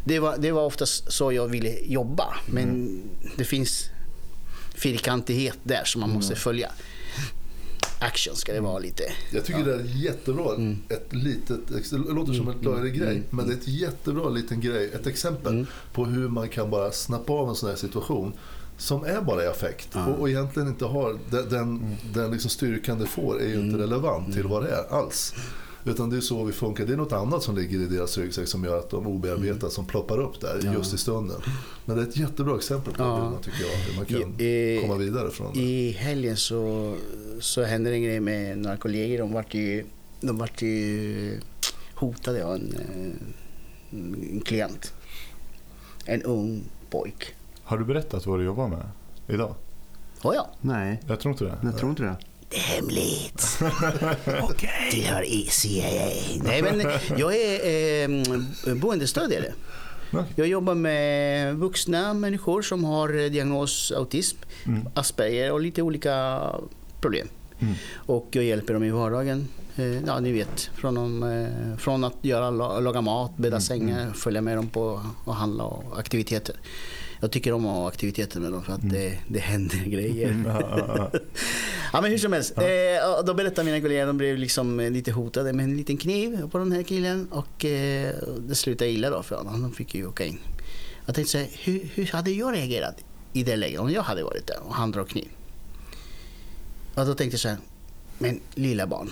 Det, 0.05 0.19
var, 0.19 0.36
det 0.39 0.52
var 0.52 0.65
oftast 0.65 1.12
så 1.12 1.32
jag 1.32 1.48
ville 1.48 1.78
jobba. 1.85 2.35
Men 2.47 3.02
det 3.36 3.44
finns 3.44 3.90
fyrkantighet 4.74 5.59
där 5.62 5.85
som 5.85 6.01
man 6.01 6.11
måste 6.11 6.35
följa. 6.36 6.70
Action 7.98 8.36
ska 8.36 8.52
det 8.52 8.61
vara 8.61 8.78
lite. 8.78 9.02
Jag 9.32 9.44
tycker 9.44 9.65
det 9.65 9.74
är 9.74 9.85
jättebra. 10.05 10.55
Mm. 10.55 10.78
Ett 10.89 11.12
litet, 11.12 11.61
det 11.90 11.97
låter 11.97 12.32
som 12.32 12.48
en 12.48 12.59
löjlig 12.61 12.98
grej, 12.98 13.23
men 13.31 13.47
det 13.47 13.52
är 13.52 13.56
ett 13.56 13.69
jättebra 13.69 14.28
liten 14.31 14.61
grej. 14.61 14.90
Ett 14.94 15.06
exempel 15.06 15.52
Mm. 15.52 15.66
på 15.93 16.05
hur 16.05 16.28
man 16.28 16.48
kan 16.48 16.70
bara 16.70 16.93
snappa 16.93 17.32
av 17.32 17.48
en 17.48 17.55
sån 17.55 17.69
här 17.69 17.77
situation 17.77 18.32
som 18.78 19.05
är 19.05 19.20
bara 19.20 19.44
i 19.44 19.47
affekt 19.47 19.89
och, 19.97 20.20
och 20.20 20.28
egentligen 20.28 20.69
inte 20.69 20.85
har 20.85 21.19
den, 21.31 21.48
den, 21.48 21.61
Mm. 21.62 21.94
den 22.15 22.31
liksom 22.31 22.51
styrkan 22.51 22.98
det 22.98 23.06
får 23.06 23.40
är 23.43 23.48
ju 23.48 23.61
inte 23.61 23.78
relevant 23.78 24.35
till 24.35 24.47
vad 24.47 24.62
det 24.62 24.70
är 24.70 24.93
alls. 24.94 25.35
Utan 25.86 26.11
det 26.11 26.16
är 26.16 26.20
så 26.20 26.44
vi 26.44 26.52
funkar. 26.52 26.86
Det 26.86 26.93
är 26.93 26.97
något 26.97 27.12
annat 27.12 27.43
som 27.43 27.56
ligger 27.56 27.78
i 27.81 27.86
deras 27.86 28.19
ryggsäck 28.19 28.48
som 28.48 28.65
gör 28.65 28.78
att 28.78 28.90
de 28.90 29.06
obearbetat 29.06 29.62
Mm. 29.62 29.70
som 29.70 29.86
ploppar 29.86 30.19
upp 30.20 30.40
där 30.40 30.73
just 30.74 30.94
i 30.94 30.98
stunden. 30.98 31.36
Men 31.85 31.97
det 31.97 32.02
är 32.02 32.06
ett 32.09 32.16
jättebra 32.16 32.56
exempel 32.56 32.94
på 32.94 33.02
Ja. 33.02 33.31
man 33.31 33.43
tycker 33.43 33.61
jag, 33.62 33.77
hur 33.78 33.97
man 33.97 34.05
kan 34.05 34.40
I- 34.40 34.74
eh, 34.77 34.82
komma 34.82 34.94
vidare 34.98 35.31
från 35.31 35.55
det. 35.55 35.61
I 35.61 35.90
helgen 35.90 36.36
så, 36.36 36.94
så 37.40 37.62
hände 37.62 37.90
det 37.90 37.97
en 37.97 38.02
grej 38.02 38.20
med 38.20 38.59
några 38.59 38.77
kollegor. 38.77 39.19
De 39.19 39.32
vart 39.32 39.55
ju, 39.55 39.85
de 40.20 40.39
vart 40.39 40.62
ju 40.62 41.40
hotade 41.94 42.44
av 42.44 42.55
en, 42.55 42.74
eh, 42.74 43.98
en 44.32 44.40
klient. 44.44 44.93
En 46.05 46.23
ung 46.23 46.62
pojk. 46.90 47.35
Har 47.62 47.78
du 47.78 47.85
berättat 47.85 48.27
vad 48.27 48.39
du 48.39 48.44
jobbar 48.44 48.69
med 48.69 48.82
idag? 49.28 49.55
Oh 50.23 50.35
ja. 50.35 50.51
Nej, 50.61 51.01
Jag 51.06 51.20
tror 51.20 51.32
inte 51.32 51.44
det. 51.44 51.59
jag 51.62 51.78
tror 51.78 51.90
inte 51.90 52.02
det. 52.02 52.16
Det 52.49 52.57
är 52.57 52.61
hemligt. 52.61 53.59
Okej. 54.43 54.89
Tillhör 54.91 55.25
CIA. 55.51 56.11
Nej, 56.45 56.62
men 56.62 56.87
jag 57.16 57.37
är 57.37 58.09
eh, 58.69 58.75
boendestödjare. 58.75 59.53
Jag 60.37 60.47
jobbar 60.47 60.75
med 60.75 61.55
vuxna 61.57 62.15
människor 62.15 62.62
som 62.62 62.85
har 62.85 63.25
eh, 63.25 63.31
diagnos 63.31 63.93
autism, 63.97 64.37
Asperger 64.95 65.53
och 65.53 65.61
lite 65.61 65.83
olika 65.83 66.41
problem. 67.01 67.29
Mm. 67.59 67.75
Och 67.95 68.29
jag 68.31 68.45
hjälper 68.45 68.75
dem 68.75 68.85
i 68.85 68.91
vardagen. 68.91 69.49
Eh, 69.77 70.05
Ja, 70.07 70.21
ni 70.21 70.33
vet, 70.33 70.71
från, 70.75 70.95
dem, 70.95 71.23
eh, 71.23 71.79
från 71.79 72.05
att 72.05 72.16
göra, 72.23 72.51
laga 72.81 73.01
mat, 73.01 73.37
bädda 73.37 73.61
sängar, 73.61 74.12
följa 74.12 74.41
med 74.41 74.57
dem 74.59 74.69
på 74.69 75.01
och 75.25 75.35
handla 75.35 75.65
och 75.65 75.99
aktiviteter. 75.99 76.57
Jag 77.24 77.30
tycker 77.30 77.52
om 77.52 77.66
att 77.66 77.72
ha 77.72 77.88
aktiviteter 77.88 78.40
med 78.40 78.52
dem 78.52 78.62
för 78.62 78.72
att 78.72 78.90
det, 78.90 79.18
det 79.28 79.38
händer 79.38 79.76
grejer. 79.86 80.42
Ja, 80.46 81.10
ja, 81.92 82.01
men 82.01 82.10
hur 82.10 82.18
som 82.18 82.32
helst. 82.32 82.59
Eh, 82.59 83.24
då 83.26 83.34
berättade 83.34 83.64
mina 83.64 83.80
kollegor, 83.80 84.06
de 84.06 84.16
blev 84.16 84.38
liksom 84.38 84.80
lite 84.80 85.12
hotade 85.12 85.52
med 85.52 85.64
en 85.64 85.76
liten 85.76 85.96
kniv 85.96 86.48
på 86.51 86.59
den 86.59 86.72
här 86.72 86.82
killen 86.82 87.28
och 87.30 87.64
eh, 87.64 88.14
det 88.48 88.55
slutade 88.55 88.90
illa 88.90 89.10
då 89.10 89.22
för 89.22 89.36
honom. 89.36 89.62
De 89.62 89.72
fick 89.72 89.94
ju 89.94 90.06
åka 90.06 90.24
in. 90.24 90.38
Jag 91.06 91.14
tänkte 91.14 91.32
så 91.32 91.38
här, 91.38 91.48
hur, 91.64 91.88
hur 91.94 92.06
hade 92.06 92.30
jag 92.30 92.55
reagerat 92.55 93.05
i 93.32 93.42
det 93.42 93.56
läget 93.56 93.80
om 93.80 93.90
jag 93.90 94.02
hade 94.02 94.22
varit 94.22 94.46
där 94.46 94.59
och 94.62 94.74
han 94.74 94.90
drar 94.90 95.05
kniv? 95.05 95.28
Och 96.94 97.06
då 97.06 97.14
tänkte 97.14 97.34
jag 97.34 97.40
så 97.40 97.48
här, 97.48 97.59
men 98.18 98.40
lilla 98.55 98.86
barn. 98.86 99.10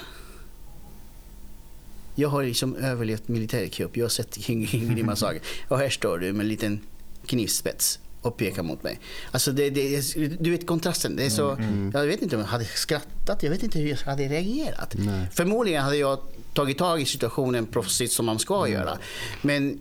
Jag 2.15 2.29
har 2.29 2.45
liksom 2.45 2.77
överlevt 2.77 3.29
militärkupp, 3.29 3.97
jag 3.97 4.05
har 4.05 4.11
sett 4.11 4.37
grymma 4.47 5.17
saker. 5.17 5.43
Och 5.69 5.79
här 5.79 5.91
står 5.91 6.19
du 6.19 6.33
med 6.33 6.45
en 6.45 6.49
liten 6.49 6.81
knivspets 7.27 7.99
och 8.23 8.37
pekar 8.37 8.63
mot 8.63 8.83
mig. 8.83 9.01
Alltså 9.31 9.53
det, 9.53 9.71
det, 9.71 10.15
du 10.41 10.51
vet 10.51 10.67
kontrasten. 10.67 11.17
Det 11.17 11.27
är 11.27 11.31
så, 11.31 11.59
Jag 11.95 12.07
vet 12.07 12.23
inte 12.23 12.37
om 12.37 12.43
jag 12.43 12.49
hade 12.49 12.65
skrattat, 12.65 13.43
jag 13.43 13.51
vet 13.51 13.63
inte 13.63 13.79
hur 13.79 13.89
jag 13.89 13.97
hade 13.97 14.29
reagerat. 14.29 14.95
Nej. 14.99 15.27
Förmodligen 15.33 15.83
hade 15.83 15.97
jag 15.97 16.19
tagit 16.55 16.79
tag 16.79 17.01
i 17.01 17.05
situationen 17.05 17.67
proffsigt 17.67 18.13
som 18.13 18.27
man 18.27 18.39
ska 18.39 18.69
göra. 18.69 18.99
Men 19.43 19.73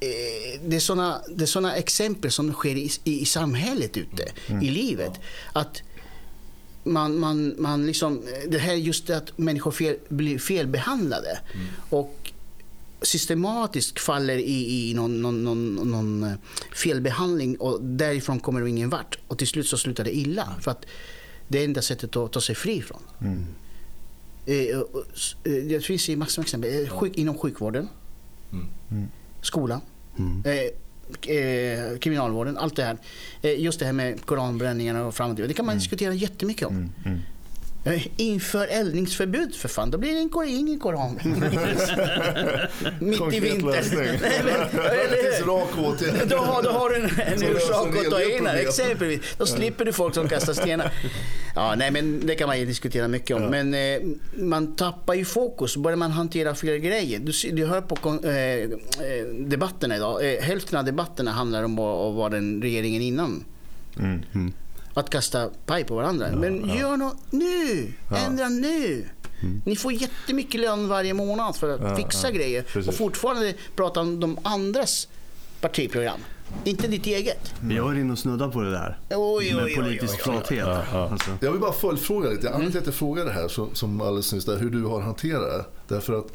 eh, 0.00 0.60
det 0.64 0.76
är 0.76 0.80
såna, 0.80 1.20
det 1.28 1.44
är 1.44 1.46
såna 1.46 1.76
exempel 1.76 2.30
som 2.30 2.52
sker 2.52 2.76
i, 2.76 2.90
i, 3.04 3.20
i 3.20 3.24
samhället 3.24 3.96
ute, 3.96 4.24
i 4.62 4.70
livet. 4.70 5.12
Att 5.52 5.82
man, 6.84 7.18
man, 7.18 7.54
man 7.58 7.86
liksom, 7.86 8.22
det 8.48 8.58
här 8.58 8.74
just 8.74 9.10
att 9.10 9.38
människor 9.38 9.70
fel, 9.70 9.96
blir 10.08 10.38
felbehandlade 10.38 11.38
och 11.90 12.17
systematiskt 13.02 14.00
faller 14.00 14.36
i, 14.38 14.90
i 14.90 14.94
någon, 14.94 15.22
någon, 15.22 15.44
någon, 15.44 15.74
någon 15.74 16.22
eh, 16.22 16.32
felbehandling 16.74 17.56
och 17.56 17.82
därifrån 17.82 18.40
kommer 18.40 18.60
de 18.60 18.66
ingen 18.68 18.90
vart. 18.90 19.18
Och 19.28 19.38
till 19.38 19.46
slut 19.48 19.66
så 19.66 19.78
slutar 19.78 20.04
det 20.04 20.16
illa. 20.16 20.54
För 20.60 20.70
att 20.70 20.86
det 21.48 21.58
är 21.60 21.64
enda 21.64 21.82
sättet 21.82 22.16
att 22.16 22.32
ta 22.32 22.40
sig 22.40 22.54
fri 22.54 22.72
ifrån. 22.76 23.02
Mm. 23.20 23.46
Eh, 24.46 24.78
eh, 24.78 25.64
Det 25.68 25.84
finns 25.84 26.08
ju 26.08 26.16
massor 26.16 26.42
av 26.42 26.44
exempel. 26.44 26.88
Sjuk, 26.88 27.16
inom 27.16 27.38
sjukvården, 27.38 27.88
Mm. 28.90 29.06
skolan, 29.42 29.80
eh, 30.44 31.34
eh, 31.36 31.98
kriminalvården, 31.98 32.58
allt 32.58 32.76
det 32.76 32.84
här. 32.84 32.98
Just 33.56 33.78
det 33.78 33.86
här 33.86 33.92
med 33.92 34.24
koranbränningarna 34.26 35.06
och 35.06 35.14
fram 35.14 35.30
och 35.30 35.36
tillbaka. 35.36 35.48
Det 35.48 35.54
kan 35.54 35.66
man 35.66 35.74
diskutera 35.78 36.14
jättemycket 36.14 36.66
om. 36.68 36.92
Mm. 37.04 37.18
Mm. 37.84 37.96
Eh, 37.98 38.06
Inför 38.16 38.66
eldningsförbud 38.66 39.54
för 39.54 39.68
fan, 39.68 39.90
då 39.90 39.98
blir 39.98 40.12
det 40.12 40.18
en 40.44 40.48
ingen 40.48 40.78
koranbränning. 40.80 41.40
Mitt 43.00 43.14
i 43.14 43.18
Konkret 43.18 43.42
vintern. 43.42 43.72
Det 43.90 45.22
finns 45.22 45.40
hur? 45.40 45.46
rak 45.46 45.68
åtgärd. 45.78 46.28
Då 46.28 46.36
har, 46.36 46.62
då 46.62 46.70
har 46.70 46.90
du 46.90 46.96
en, 46.96 47.02
en 47.04 47.56
orsak 47.56 47.86
en 47.94 47.98
att 47.98 48.10
ta 48.10 48.22
in 48.22 48.46
här, 48.46 48.56
exempelvis. 48.56 49.20
Då 49.38 49.46
slipper 49.46 49.84
du 49.84 49.92
folk 49.92 50.14
som 50.14 50.28
kastar 50.28 50.52
stenar. 50.52 50.92
Ja, 51.54 51.74
nej, 51.78 51.90
men 51.90 52.26
det 52.26 52.34
kan 52.34 52.46
man 52.46 52.58
ju 52.60 52.66
diskutera 52.66 53.08
mycket 53.08 53.36
om. 53.36 53.42
Men 53.42 53.74
eh, 53.74 54.00
man 54.36 54.76
tappar 54.76 55.14
ju 55.14 55.24
fokus. 55.24 55.76
Börjar 55.76 55.96
man 55.96 56.10
hantera 56.10 56.54
fel 56.54 56.78
grejer. 56.78 57.18
Du, 57.18 57.32
du 57.52 57.66
hör 57.66 57.80
på 57.80 57.96
kon- 57.96 58.24
eh, 58.24 58.32
eh, 58.34 58.68
debatterna 59.40 59.96
idag. 59.96 60.34
Eh, 60.34 60.40
hälften 60.42 60.78
av 60.78 60.84
debatterna 60.84 61.32
handlar 61.32 61.62
om 61.62 61.76
vad, 61.76 62.14
vad 62.14 62.30
den 62.32 62.62
regeringen 62.62 63.02
innan. 63.02 63.44
Mm. 63.98 64.52
Att 64.98 65.10
kasta 65.10 65.50
paj 65.66 65.84
på 65.84 65.94
varandra. 65.94 66.26
Men 66.36 66.68
gör 66.76 66.96
något 66.96 67.16
nu! 67.30 67.92
Ändra 68.26 68.48
nu! 68.48 69.08
Ni 69.64 69.76
får 69.76 69.92
jättemycket 69.92 70.60
lön 70.60 70.88
varje 70.88 71.14
månad 71.14 71.56
för 71.56 71.74
att 71.74 71.80
Ja, 71.80 71.96
fixa 71.96 72.28
ja. 72.28 72.34
grejer 72.34 72.62
Precis. 72.62 72.88
och 72.88 72.94
fortfarande 72.94 73.54
prata 73.76 74.00
om 74.00 74.20
de 74.20 74.38
andras 74.42 75.08
partiprogram. 75.60 76.20
Inte 76.64 76.88
ditt 76.88 77.06
eget. 77.06 77.54
Jag 77.70 77.84
var 77.84 77.94
inne 77.94 78.12
och 78.12 78.18
snuddade 78.18 78.52
på 78.52 78.60
det 78.60 78.70
där. 78.70 78.98
Oj, 79.10 79.54
med 79.54 79.64
oj, 79.64 79.76
politisk 79.76 80.14
oj, 80.14 80.22
flathet. 80.22 80.58
Ja, 80.66 80.82
ja. 80.92 81.08
Alltså. 81.10 81.30
Jag 81.40 81.50
vill 81.52 81.60
bara 81.60 81.72
följdfråga 81.72 82.30
lite. 82.30 82.46
Anledningen 82.48 82.70
till 82.72 82.80
att 82.80 82.86
jag 82.86 82.94
frågar 82.94 83.24
det 83.24 83.32
här 83.32 83.48
som, 83.48 83.74
som 83.74 84.00
alldeles 84.00 84.32
nyss, 84.32 84.44
där, 84.44 84.56
hur 84.56 84.70
du 84.70 84.84
har 84.84 85.00
hanterat 85.00 85.42
det. 85.42 85.94
Därför 85.94 86.18
att 86.18 86.26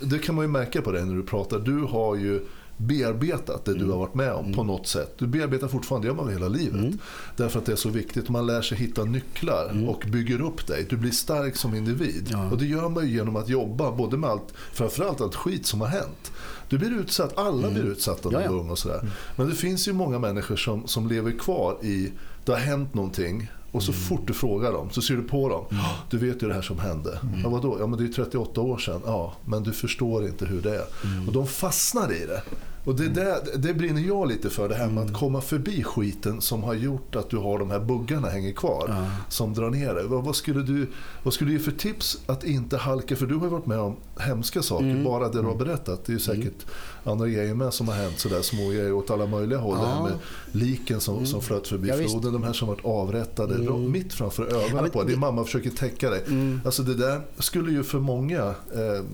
det 0.00 0.18
kan 0.18 0.34
man 0.34 0.44
ju 0.44 0.48
märka 0.48 0.82
på 0.82 0.92
dig 0.92 1.04
när 1.04 1.14
du 1.14 1.22
pratar. 1.22 1.58
Du 1.58 1.78
har 1.78 2.16
ju 2.16 2.40
bearbetat 2.82 3.64
det 3.64 3.74
du 3.74 3.90
har 3.90 3.98
varit 3.98 4.14
med 4.14 4.32
om 4.32 4.52
på 4.52 4.62
något 4.64 4.86
sätt. 4.86 5.14
Du 5.18 5.26
bearbetar 5.26 5.68
fortfarande, 5.68 6.08
det 6.08 6.10
gör 6.10 6.16
man 6.16 6.32
hela 6.32 6.48
livet. 6.48 6.94
Därför 7.36 7.58
att 7.58 7.66
det 7.66 7.72
är 7.72 7.76
så 7.76 7.88
viktigt. 7.88 8.28
Man 8.28 8.46
lär 8.46 8.62
sig 8.62 8.78
hitta 8.78 9.04
nycklar 9.04 9.88
och 9.88 10.04
bygger 10.12 10.40
upp 10.40 10.66
dig. 10.66 10.86
Du 10.90 10.96
blir 10.96 11.10
stark 11.10 11.56
som 11.56 11.74
individ. 11.74 12.28
Ja. 12.30 12.50
Och 12.50 12.58
det 12.58 12.66
gör 12.66 12.88
man 12.88 13.08
genom 13.08 13.36
att 13.36 13.48
jobba 13.48 13.92
både 13.92 14.16
med 14.16 14.30
allt, 14.30 14.54
framförallt 14.72 15.20
allt 15.20 15.34
skit 15.34 15.66
som 15.66 15.80
har 15.80 15.88
hänt. 15.88 16.32
Du 16.68 16.78
blir 16.78 16.90
utsatt, 16.90 17.38
alla 17.38 17.70
blir 17.70 17.84
utsatta 17.84 18.30
när 18.30 18.40
ja. 18.40 18.46
är 18.46 18.52
unga 18.52 18.70
och 18.70 18.78
sådär. 18.78 19.10
Men 19.36 19.48
det 19.48 19.54
finns 19.54 19.88
ju 19.88 19.92
många 19.92 20.18
människor 20.18 20.56
som, 20.56 20.86
som 20.86 21.08
lever 21.08 21.38
kvar 21.38 21.76
i, 21.82 22.12
det 22.44 22.52
har 22.52 22.58
hänt 22.58 22.94
någonting 22.94 23.48
och 23.72 23.82
så 23.82 23.92
fort 23.92 24.26
du 24.26 24.34
frågar 24.34 24.72
dem 24.72 24.90
så 24.90 25.02
ser 25.02 25.14
du 25.14 25.22
på 25.22 25.48
dem. 25.48 25.64
Du 26.10 26.18
vet 26.18 26.42
ju 26.42 26.48
det 26.48 26.54
här 26.54 26.62
som 26.62 26.78
hände. 26.78 27.18
Ja, 27.42 27.48
vadå? 27.48 27.76
Ja, 27.80 27.86
men 27.86 27.98
det 27.98 28.04
är 28.04 28.06
ju 28.06 28.12
38 28.12 28.60
år 28.60 28.78
sedan. 28.78 29.00
Ja, 29.06 29.34
men 29.44 29.62
du 29.62 29.72
förstår 29.72 30.26
inte 30.26 30.46
hur 30.46 30.62
det 30.62 30.74
är. 30.74 30.84
Och 31.26 31.32
de 31.32 31.46
fastnar 31.46 32.12
i 32.12 32.26
det. 32.26 32.42
Och 32.84 32.94
det, 32.94 33.08
där, 33.08 33.38
det 33.56 33.74
brinner 33.74 34.00
jag 34.02 34.28
lite 34.28 34.50
för, 34.50 34.68
det 34.68 34.74
här 34.74 34.88
med 34.88 35.04
att 35.04 35.12
komma 35.14 35.40
förbi 35.40 35.82
skiten 35.82 36.40
som 36.40 36.62
har 36.62 36.74
gjort 36.74 37.16
att 37.16 37.30
du 37.30 37.36
har 37.36 37.58
de 37.58 37.70
här 37.70 37.80
buggarna 37.80 38.28
hänger 38.28 38.52
kvar. 38.52 39.06
Som 39.28 39.54
drar 39.54 39.70
ner 39.70 39.94
dig. 39.94 40.04
Vad, 40.06 40.24
vad, 40.24 40.36
skulle 40.36 40.62
du, 40.62 40.86
vad 41.22 41.34
skulle 41.34 41.50
du 41.50 41.56
ge 41.56 41.62
för 41.62 41.72
tips 41.72 42.18
att 42.26 42.44
inte 42.44 42.76
halka? 42.76 43.16
För 43.16 43.26
du 43.26 43.34
har 43.34 43.44
ju 43.44 43.50
varit 43.50 43.66
med 43.66 43.78
om 43.78 43.96
hemska 44.18 44.62
saker, 44.62 45.04
bara 45.04 45.28
det 45.28 45.40
du 45.40 45.46
har 45.46 45.54
berättat. 45.54 46.04
Det 46.04 46.10
är 46.10 46.14
ju 46.14 46.20
säkert 46.20 46.66
andra 47.04 47.28
grejer 47.28 47.54
med 47.54 47.74
som 47.74 47.88
har 47.88 47.94
hänt, 47.94 48.18
sådär 48.18 48.42
små 48.42 48.68
grejer 48.68 48.92
åt 48.92 49.10
alla 49.10 49.26
möjliga 49.26 49.58
håll. 49.58 49.78
Det 49.78 49.86
här 49.86 49.96
Ja. 49.96 50.02
med 50.02 50.12
liken 50.52 51.00
som, 51.00 51.26
som 51.26 51.40
flöt 51.40 51.68
förbi 51.68 51.88
Ja, 51.88 51.96
visst. 51.96 52.10
floden, 52.10 52.32
de 52.32 52.42
här 52.42 52.52
som 52.52 52.68
varit 52.68 52.84
avrättade 52.84 53.54
ra- 53.54 53.88
mitt 53.88 54.12
framför 54.14 54.46
ögonen 54.46 54.76
men 54.82 54.90
på. 54.90 55.02
Din 55.02 55.10
det- 55.14 55.16
mamma 55.20 55.44
försöker 55.44 55.70
täcka 55.70 56.10
dig. 56.10 56.22
Alltså 56.64 56.82
det 56.82 56.94
där 56.94 57.20
skulle 57.38 57.72
ju 57.72 57.82
för 57.82 57.98
många, 57.98 58.42
eh, 58.48 59.04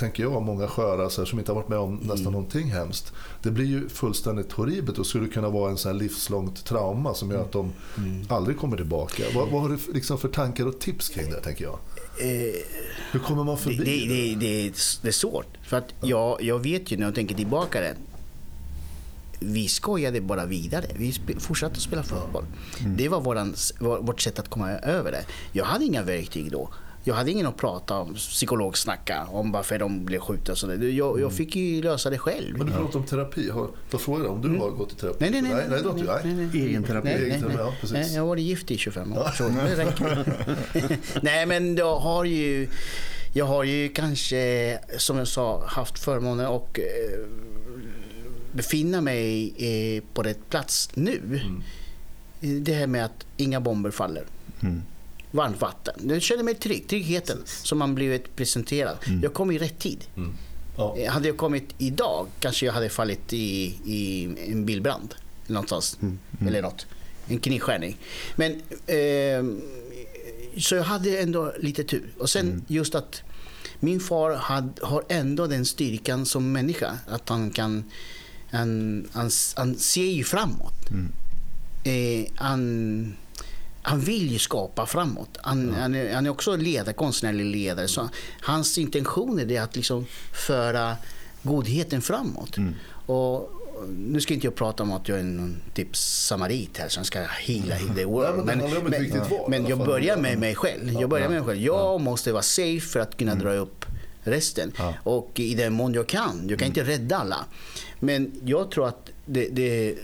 tänker 0.00 0.22
jag, 0.22 0.42
många 0.42 0.68
sköra 0.68 1.10
så 1.10 1.20
här, 1.20 1.26
som 1.26 1.38
inte 1.38 1.52
har 1.52 1.56
varit 1.56 1.68
med 1.68 1.78
om 1.78 1.94
nästan 2.02 2.32
någonting 2.32 2.70
hemskt. 2.70 3.12
Det 3.42 3.50
blir 3.50 3.64
ju 3.66 3.88
fullständigt 3.88 4.52
horribelt 4.52 4.98
och 4.98 5.06
skulle 5.06 5.28
kunna 5.28 5.48
vara 5.48 5.70
en 5.70 5.76
sån 5.76 5.98
livslångt 5.98 6.64
trauma 6.64 7.14
som 7.14 7.30
gör 7.30 7.40
att 7.40 7.52
de 7.52 7.72
aldrig 8.28 8.58
kommer 8.58 8.76
tillbaka. 8.76 9.22
Vad, 9.34 9.48
vad 9.48 9.62
har 9.62 9.68
du 9.68 9.78
liksom 9.92 10.18
för 10.18 10.28
tankar 10.28 10.66
och 10.66 10.78
tips 10.78 11.08
kring 11.08 11.30
det, 11.30 11.40
tänker 11.40 11.64
jag? 11.64 11.78
Eh, 12.20 12.54
Hur 13.12 13.20
kommer 13.20 13.44
man 13.44 13.54
det, 13.56 13.60
förbi 13.62 13.76
det, 14.06 14.14
det, 14.14 14.34
det, 14.34 14.72
det 15.02 15.08
är 15.08 15.12
svårt. 15.12 15.46
För 15.62 15.76
att 15.76 15.94
jag, 16.00 16.42
jag 16.42 16.58
vet 16.58 16.92
ju 16.92 16.96
när 16.96 17.06
jag 17.06 17.14
tänker 17.14 17.34
tillbaka 17.34 17.80
det. 17.80 17.94
Vi 19.42 19.68
skojade 19.68 20.20
bara 20.20 20.46
vidare. 20.46 20.84
Vi 20.96 21.12
fortsatte 21.38 21.72
att 21.76 21.80
spela 21.82 22.02
fotboll. 22.02 22.44
Det 22.96 23.08
var 23.08 23.20
våran, 23.20 23.54
vår- 23.80 24.00
vårt 24.02 24.20
sätt 24.20 24.38
att 24.38 24.48
komma 24.50 24.70
över 24.70 25.12
det. 25.12 25.24
Jag 25.52 25.64
hade 25.64 25.84
inga 25.84 26.02
verktyg 26.02 26.52
då. 26.52 26.68
Jag 27.04 27.14
hade 27.14 27.30
ingen 27.30 27.46
att 27.46 27.56
prata 27.56 27.98
om, 27.98 28.14
psykologsnacka 28.14 29.26
om 29.30 29.52
varför 29.52 29.78
de 29.78 30.04
blev 30.04 30.20
skjutna. 30.20 30.54
sådär. 30.54 30.88
Jag, 30.88 31.20
jag 31.20 31.32
fick 31.32 31.56
ju 31.56 31.82
lösa 31.82 32.10
det 32.10 32.18
själv. 32.18 32.58
Men 32.58 32.66
du 32.66 32.72
pratar 32.72 32.98
om 32.98 33.06
terapi. 33.06 33.50
Har, 33.50 33.68
frågar 33.98 34.24
jag 34.24 34.32
om 34.32 34.42
du 34.42 34.58
har 34.58 34.70
gått 34.70 34.92
i 34.92 34.94
terapi? 34.96 35.16
Nej, 35.20 35.30
nej, 35.30 35.42
nej. 35.42 35.52
nej, 35.68 35.80
nej, 35.84 36.04
du. 36.22 36.32
Nej. 36.32 36.66
Egen 36.66 36.82
terapi. 36.84 37.08
Nej, 37.08 37.28
nej, 37.28 37.42
nej. 37.46 37.56
ja, 37.58 37.72
precis. 37.80 37.92
nej, 37.96 38.14
jag 38.14 38.22
har 38.22 38.28
varit 38.28 38.42
gift 38.42 38.70
i 38.70 38.78
25 38.78 39.12
år, 39.12 39.30
så 39.38 39.48
det 39.48 39.76
räcker. 39.76 40.24
nej, 41.22 41.46
men 41.46 41.76
jag 41.76 41.96
har 41.98 42.24
ju... 42.24 42.68
Jag 43.32 43.44
har 43.46 43.64
ju 43.64 43.88
kanske, 43.88 44.78
som 44.98 45.18
jag 45.18 45.28
sa, 45.28 45.64
haft 45.66 45.98
förmånen 45.98 46.46
att 46.46 46.78
eh, 46.78 46.84
befinna 48.52 49.00
mig 49.00 49.54
eh, 49.58 50.02
på 50.14 50.22
rätt 50.22 50.48
plats 50.50 50.90
nu. 50.94 51.40
Eh, 52.40 52.48
Det 52.48 52.72
här 52.72 52.86
med 52.86 53.04
att 53.04 53.26
inga 53.36 53.60
bomber 53.60 53.90
faller. 53.90 54.24
Mm. 54.62 54.82
Varmt 55.30 55.60
vatten. 55.60 55.94
Jag 56.08 56.22
känner 56.22 56.42
mig 56.42 56.54
trygg. 56.54 56.88
Tryggheten 56.88 57.38
som 57.46 57.78
man 57.78 57.94
blivit 57.94 58.36
presenterad. 58.36 58.96
Jag 59.22 59.34
kom 59.34 59.50
i 59.50 59.58
rätt 59.58 59.78
tid. 59.78 60.04
Ja. 60.76 60.96
Eh, 60.98 61.12
Hade 61.12 61.28
jag 61.28 61.36
kommit 61.36 61.64
idag 61.78 62.26
kanske 62.40 62.66
jag 62.66 62.72
hade 62.72 62.88
fallit 62.88 63.32
i, 63.32 63.64
i 63.84 64.24
en 64.52 64.66
bilbrand. 64.66 65.14
Någonstans. 65.46 65.98
Eller 66.46 66.62
något. 66.62 66.86
En 67.28 67.38
knivskärning. 67.38 67.96
Men, 68.36 68.62
ehm, 68.86 69.60
så 70.56 70.74
jag 70.74 70.82
hade 70.84 71.18
ändå 71.18 71.52
lite 71.58 71.84
tur. 71.84 72.08
Och 72.18 72.30
sen 72.30 72.64
just 72.68 72.94
att 72.94 73.22
min 73.80 74.00
far 74.00 74.34
had, 74.34 74.80
har 74.82 75.04
ändå 75.08 75.46
den 75.46 75.64
styrkan 75.66 76.26
som 76.26 76.52
människa. 76.52 76.98
Att 77.08 77.28
han 77.28 77.50
kan... 77.50 77.84
Han, 78.52 79.08
han, 79.12 79.30
han 79.56 79.76
ser 79.76 80.04
ju 80.10 80.24
framåt. 80.24 80.74
Eh, 81.84 82.32
han, 82.36 83.16
han 83.82 84.00
vill 84.00 84.32
ju 84.32 84.38
skapa 84.38 84.86
framåt. 84.86 85.38
Han, 85.42 85.74
han, 85.74 85.94
är, 85.94 86.14
han 86.14 86.26
är 86.26 86.30
också 86.30 86.56
ledare, 86.56 86.94
konstnärlig 86.94 87.44
ledare. 87.44 87.88
Så 87.88 88.08
hans 88.40 88.78
intentioner 88.78 89.52
är 89.52 89.60
att 89.60 89.76
liksom 89.76 90.06
föra 90.46 90.96
godheten 91.42 92.02
framåt. 92.02 92.56
Och 93.06 93.52
nu 93.88 94.20
ska 94.20 94.34
inte 94.34 94.46
jag 94.46 94.54
prata 94.54 94.82
om 94.82 94.92
att 94.92 95.08
jag 95.08 95.18
är 95.18 95.22
någon 95.22 95.56
typ 95.74 95.96
samarit 95.96 96.78
här 96.78 96.88
som 96.88 97.04
ska 97.04 97.20
heala 97.20 97.94
the 97.94 98.04
world. 98.04 98.44
Men 98.44 98.58
men 98.58 98.60
alla 98.60 99.68
jag 99.68 99.78
börjar 99.78 100.16
med 100.16 100.38
mig 100.38 100.54
själv. 100.54 100.92
Jag 100.92 101.10
börjar 101.10 101.28
med 101.28 101.38
mig 101.38 101.46
själv. 101.46 101.60
Jag 101.60 102.00
måste 102.00 102.32
vara 102.32 102.42
safe 102.42 102.86
för 102.86 103.00
att 103.00 103.16
kunna 103.16 103.34
dra 103.34 103.52
upp 103.52 103.84
resten. 104.22 104.72
Och 105.02 105.30
i 105.34 105.54
den 105.54 105.72
mån 105.72 105.94
jag 105.94 106.06
kan. 106.06 106.46
Jag 106.48 106.58
kan 106.58 106.68
inte 106.68 106.84
rädda 106.84 107.16
alla. 107.16 107.44
Men 108.00 108.32
jag 108.44 108.70
tror 108.70 108.88
att 108.88 109.10
det, 109.26 109.48
det, 109.48 109.94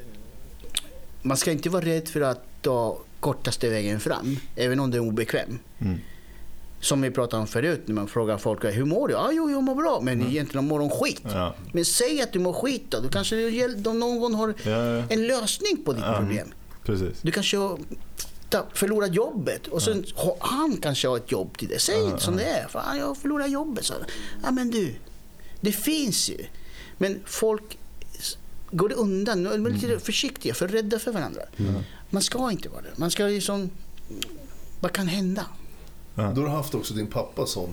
man 1.22 1.36
ska 1.36 1.52
inte 1.52 1.70
vara 1.70 1.84
rädd 1.84 2.08
för 2.08 2.20
att 2.20 2.44
ta 2.62 2.98
kortaste 3.20 3.68
vägen 3.68 4.00
fram. 4.00 4.36
Även 4.56 4.80
om 4.80 4.90
det 4.90 4.96
är 4.96 5.00
obekväm. 5.00 5.58
Mm. 5.78 5.98
Som 6.80 7.00
vi 7.02 7.10
pratade 7.10 7.40
om 7.40 7.46
förut 7.46 7.82
när 7.86 7.94
man 7.94 8.08
frågar 8.08 8.38
folk 8.38 8.64
hur 8.64 8.84
mår 8.84 9.08
du? 9.08 9.14
Ja, 9.14 9.28
jo, 9.32 9.50
jag 9.50 9.62
mår 9.62 9.74
bra. 9.74 10.00
Men 10.02 10.22
egentligen 10.26 10.66
mår 10.66 10.78
de 10.78 10.90
skit. 10.90 11.20
Ja. 11.24 11.54
Men 11.72 11.84
säg 11.84 12.22
att 12.22 12.32
du 12.32 12.38
mår 12.38 12.52
skit 12.52 12.84
då. 12.88 13.00
Då 13.00 13.08
kanske 13.08 13.36
det 13.36 13.66
då 13.76 13.92
någon 13.92 14.34
har 14.34 14.54
Ja, 14.62 14.70
ja. 14.70 15.02
en 15.08 15.26
lösning 15.26 15.76
på 15.84 15.92
ditt 15.92 16.04
Ja. 16.06 16.18
problem. 16.18 16.48
Precis. 16.84 17.18
Du 17.22 17.30
kanske 17.32 17.56
har 17.56 17.78
förlorat 18.74 19.14
jobbet 19.14 19.66
och 19.66 19.82
sen 19.82 20.04
har 20.14 20.36
han 20.40 20.76
kanske 20.76 21.08
har 21.08 21.16
ett 21.16 21.32
jobb 21.32 21.58
till 21.58 21.68
det. 21.68 21.78
Säg 21.78 22.04
inte 22.04 22.22
som 22.22 22.36
det 22.36 22.44
är. 22.44 22.68
Fan, 22.68 22.98
jag 22.98 23.16
förlorar 23.16 23.46
jobbet. 23.46 23.84
Så. 23.84 23.94
Ja, 24.42 24.50
men 24.50 24.70
du, 24.70 24.94
det 25.60 25.72
finns 25.72 26.30
ju. 26.30 26.38
Men 26.98 27.20
folk 27.26 27.78
går 28.70 28.92
undan. 28.92 29.44
De 29.44 29.66
är 29.66 29.70
lite 29.70 29.98
försiktiga, 29.98 30.54
för 30.54 30.68
rädda 30.68 30.98
för 30.98 31.12
varandra. 31.12 31.42
Man 32.10 32.22
ska 32.22 32.50
inte 32.50 32.68
vara 32.68 32.82
det. 32.82 32.92
Man 32.96 33.10
ska 33.10 33.24
liksom... 33.24 33.70
Vad 34.80 34.92
kan 34.92 35.08
hända? 35.08 35.46
Då 36.14 36.22
har 36.22 36.32
du 36.34 36.48
haft 36.48 36.74
också 36.74 36.94
din 36.94 37.06
pappa 37.06 37.46
som 37.46 37.68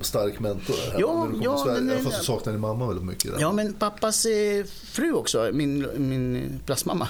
stark 0.00 0.40
mentor 0.40 0.74
här 0.92 1.00
Ja, 1.00 1.14
när 1.24 1.26
du 1.26 1.32
kom 1.32 1.42
ja, 1.42 1.54
till 1.56 1.64
Sverige. 1.72 1.80
men- 1.80 2.04
fast 2.04 2.18
du 2.18 2.24
saknar 2.24 2.52
din 2.52 2.60
mamma 2.60 2.86
väldigt 2.86 3.04
mycket. 3.04 3.32
Där. 3.32 3.40
Ja, 3.40 3.52
men 3.52 3.72
pappas 3.72 4.24
eh, 4.26 4.64
fru 4.84 5.12
också, 5.12 5.50
min, 5.52 5.88
min 5.96 6.60
plastmamma, 6.66 7.08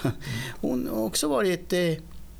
hon 0.61 0.87
har 0.93 1.01
också 1.03 1.27
varit 1.27 1.73
eh, 1.73 1.79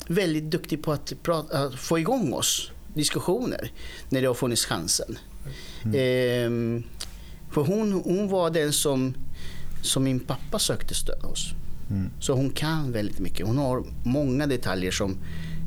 väldigt 0.08 0.44
duktig 0.44 0.84
på 0.84 0.92
att, 0.92 1.14
prata, 1.24 1.58
att 1.60 1.76
få 1.80 2.00
igång 2.00 2.34
oss 2.34 2.72
diskussioner 2.94 3.72
när 4.10 4.22
det 4.22 4.28
har 4.28 4.34
funnits 4.34 4.66
chansen. 4.66 5.18
Ehm, 5.96 6.84
för 7.52 7.62
hon, 7.62 7.92
hon 7.92 8.30
var 8.30 8.50
den 8.50 8.74
som, 8.74 9.14
som 9.82 10.04
min 10.04 10.20
pappa 10.20 10.60
sökte 10.60 10.94
stöd 10.96 11.24
hos. 11.24 11.52
Så 12.20 12.34
hon 12.34 12.50
kan 12.50 12.92
väldigt 12.92 13.20
mycket. 13.20 13.48
Hon 13.48 13.58
har 13.58 13.84
många 14.04 14.48
detaljer 14.48 14.92
som 14.92 15.18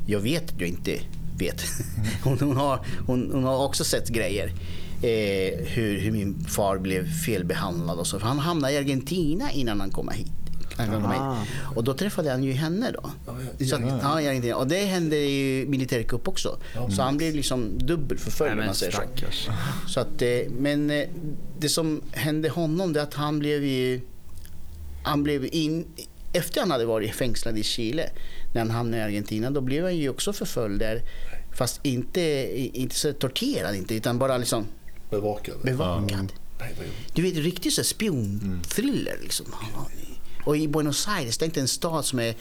jag 0.07 0.19
vet 0.19 0.53
att 0.53 0.59
jag 0.59 0.69
inte 0.69 0.99
vet. 1.37 1.61
Hon, 2.23 2.39
hon, 2.39 2.57
har, 2.57 2.85
hon, 3.07 3.29
hon 3.33 3.43
har 3.43 3.65
också 3.65 3.83
sett 3.83 4.09
grejer. 4.09 4.53
Eh, 5.01 5.65
hur, 5.65 5.99
hur 5.99 6.11
min 6.11 6.39
far 6.39 6.77
blev 6.77 7.11
felbehandlad 7.11 7.99
och 7.99 8.07
så. 8.07 8.19
För 8.19 8.27
han 8.27 8.39
hamnade 8.39 8.73
i 8.73 8.77
Argentina 8.77 9.51
innan 9.51 9.79
han 9.79 9.89
kom 9.89 10.09
hit. 10.09 10.27
Hit. 10.27 10.35
Och 11.75 11.83
då 11.83 11.93
träffade 11.93 12.31
han 12.31 12.43
ju 12.43 12.51
henne 12.51 12.91
då. 12.91 13.09
Ja, 13.25 13.35
ja, 13.57 13.65
Så 13.65 13.75
att, 13.75 13.81
ja, 14.01 14.21
i 14.21 14.27
Argentina. 14.27 14.55
Och 14.55 14.67
det 14.67 14.85
hände 14.85 15.15
i 15.17 15.65
militärkupp 15.67 16.27
också. 16.27 16.57
Så 16.95 17.01
han 17.01 17.17
blev 17.17 17.35
liksom 17.35 17.77
dubbelförföljd 17.77 18.59
om 18.59 18.65
man 18.65 18.75
säger 18.75 18.91
så. 18.91 18.97
stackars. 18.97 19.49
Så 19.87 19.99
att, 19.99 20.21
eh, 20.21 20.29
men 20.49 20.91
eh, 20.91 21.07
det 21.59 21.69
som 21.69 22.01
hände 22.11 22.49
honom 22.49 22.93
det 22.93 22.99
är 22.99 23.03
att 23.03 23.13
han 23.13 23.39
blev 23.39 23.63
ju... 23.63 24.01
Han 25.03 25.23
blev 25.23 25.45
in, 25.51 25.85
efter 26.33 26.61
han 26.61 26.71
hade 26.71 26.85
varit 26.85 27.15
fängslad 27.15 27.57
i 27.57 27.63
Chile, 27.63 28.09
när 28.53 28.61
han 28.61 28.71
hamnade 28.71 29.03
i 29.03 29.05
Argentina, 29.05 29.49
då 29.49 29.61
blev 29.61 29.83
han 29.83 29.97
ju 29.97 30.09
också 30.09 30.33
förföljd 30.33 30.79
där. 30.79 31.01
Fast 31.53 31.79
inte, 31.83 32.21
inte 32.73 32.95
så 32.95 33.13
torterad, 33.13 33.75
inte, 33.75 33.95
utan 33.95 34.19
bara 34.19 34.37
liksom 34.37 34.67
Bevakad. 35.09 35.55
bevakad. 35.63 36.33
Det? 36.57 36.65
Du 37.13 37.21
vet, 37.21 37.35
riktigt 37.35 37.73
så 37.73 37.83
spionthriller 37.83 39.17
liksom. 39.21 39.45
Och 40.45 40.57
i 40.57 40.67
Buenos 40.67 41.07
Aires, 41.07 41.37
det 41.37 41.43
är 41.43 41.47
inte 41.47 41.59
en 41.59 41.67
stad 41.67 42.05
som 42.05 42.19
är 42.19 42.35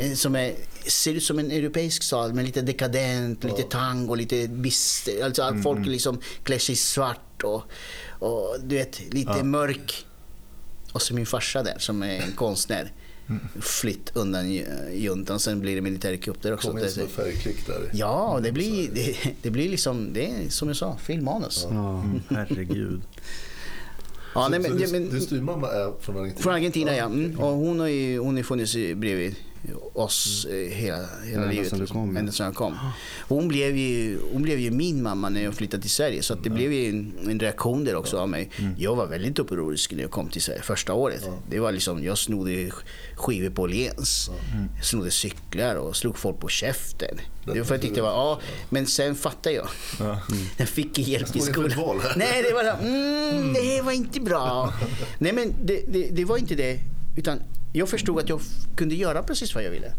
eh, 0.00 0.14
som 0.14 0.36
är, 0.36 0.54
ser 0.86 1.14
ut 1.14 1.22
som 1.22 1.38
en 1.38 1.50
europeisk 1.50 2.02
stad 2.02 2.34
men 2.34 2.44
lite 2.44 2.62
dekadent, 2.62 3.44
lite 3.44 3.62
tango, 3.62 4.14
lite 4.14 4.48
bister. 4.48 5.24
Alltså 5.24 5.42
att 5.42 5.62
folk 5.62 5.86
liksom 5.86 6.20
klär 6.42 6.58
sig 6.58 6.76
svart 6.76 7.42
och, 7.42 7.62
och 8.08 8.56
du 8.62 8.76
vet, 8.76 9.14
lite 9.14 9.42
mörk. 9.42 10.06
Och 10.92 11.02
så 11.02 11.14
min 11.14 11.26
farsa 11.26 11.62
där 11.62 11.78
som 11.78 12.02
är 12.02 12.24
konstnär. 12.36 12.92
Flytt 13.60 14.10
undan 14.16 14.52
ju- 14.52 14.66
juntan, 14.94 15.40
sen 15.40 15.60
blir 15.60 15.74
det 15.74 15.80
militärkupp 15.80 16.42
där 16.42 16.54
också. 16.54 16.68
Kom 16.68 16.78
in 16.78 16.84
Det- 16.84 16.90
som 16.90 17.02
en 17.02 17.08
färgklick 17.08 17.66
där. 17.66 17.90
Ja, 17.92 18.40
det 18.42 18.52
blir, 18.52 18.90
det, 18.94 19.16
det 19.42 19.50
blir 19.50 19.68
liksom, 19.68 20.12
det 20.12 20.26
är 20.30 20.48
som 20.50 20.68
jag 20.68 20.76
sa, 20.76 20.96
filmmanus. 20.96 21.66
Ja, 21.70 22.04
herregud. 22.30 23.00
Ja, 24.34 24.48
nej, 24.48 24.62
Så 24.62 24.68
men, 24.68 24.78
din, 24.78 24.90
men, 24.92 25.10
din 25.10 25.20
styvmamma 25.20 25.68
är 25.68 25.92
från 26.00 26.16
Argentina? 26.16 26.42
Från 26.42 26.54
Argentina 26.54 26.96
ja. 26.96 27.04
Mm. 27.04 27.38
Och 27.38 27.52
hon 27.56 27.80
har 27.80 27.86
ju 27.86 28.18
hon 28.18 28.44
funnits 28.44 28.74
i- 28.76 28.94
bredvid 28.94 29.34
oss 29.94 30.44
eh, 30.50 30.54
hela, 30.56 30.96
hela 31.24 31.42
Ända 31.42 31.46
livet. 31.50 31.68
sedan 31.70 31.86
kom, 31.86 32.12
ja. 32.14 32.20
Ända 32.20 32.32
sedan 32.32 32.46
jag 32.46 32.54
kom. 32.54 32.74
Hon 33.28 33.48
blev, 33.48 33.76
ju, 33.76 34.18
hon 34.32 34.42
blev 34.42 34.58
ju 34.58 34.70
min 34.70 35.02
mamma 35.02 35.28
när 35.28 35.42
jag 35.44 35.54
flyttade 35.54 35.80
till 35.82 35.90
Sverige. 35.90 36.22
Så 36.22 36.34
det 36.34 36.50
blev 36.50 36.72
ju 36.72 36.88
en, 36.88 37.12
en 37.30 37.40
reaktion 37.40 37.84
där 37.84 37.94
också 37.94 38.18
av 38.18 38.28
mig. 38.28 38.50
Jag 38.78 38.96
var 38.96 39.06
väldigt 39.06 39.38
upprorisk 39.38 39.92
när 39.92 40.02
jag 40.02 40.10
kom 40.10 40.28
till 40.28 40.42
Sverige 40.42 40.62
första 40.62 40.94
året. 40.94 41.28
Det 41.50 41.60
var 41.60 41.72
liksom, 41.72 42.04
jag 42.04 42.18
snodde 42.18 42.50
sk- 42.50 42.72
skivor 43.16 43.50
på 43.50 43.62
Åhléns. 43.62 44.30
Jag 44.76 44.84
snodde 44.84 45.10
cyklar 45.10 45.74
och 45.76 45.96
slog 45.96 46.18
folk 46.18 46.40
på 46.40 46.48
käften. 46.48 47.20
Det 47.44 47.58
var 47.58 47.64
för 47.64 47.74
att 47.74 47.96
jag 47.96 48.04
var, 48.04 48.10
ja. 48.10 48.40
Men 48.70 48.86
sen 48.86 49.14
fattade 49.14 49.54
jag. 49.54 49.68
Jag 50.56 50.68
fick 50.68 50.98
hjälp 50.98 51.36
i 51.36 51.40
skolan. 51.40 52.00
Nej, 52.16 52.42
det 52.42 52.52
var 52.54 52.64
så, 52.64 52.84
mm, 52.84 53.52
det 53.52 53.82
var 53.82 53.92
inte 53.92 54.20
bra. 54.20 54.74
Nej, 55.18 55.32
men 55.32 55.52
det, 55.64 55.82
det, 55.88 56.08
det 56.10 56.24
var 56.24 56.36
inte 56.38 56.54
det. 56.54 56.78
Utan 57.16 57.42
jag 57.72 57.88
förstod 57.88 58.18
att 58.18 58.28
jag 58.28 58.40
kunde 58.76 58.94
göra 58.94 59.22
precis 59.22 59.54
vad 59.54 59.64
jag 59.64 59.70
ville. 59.70 59.92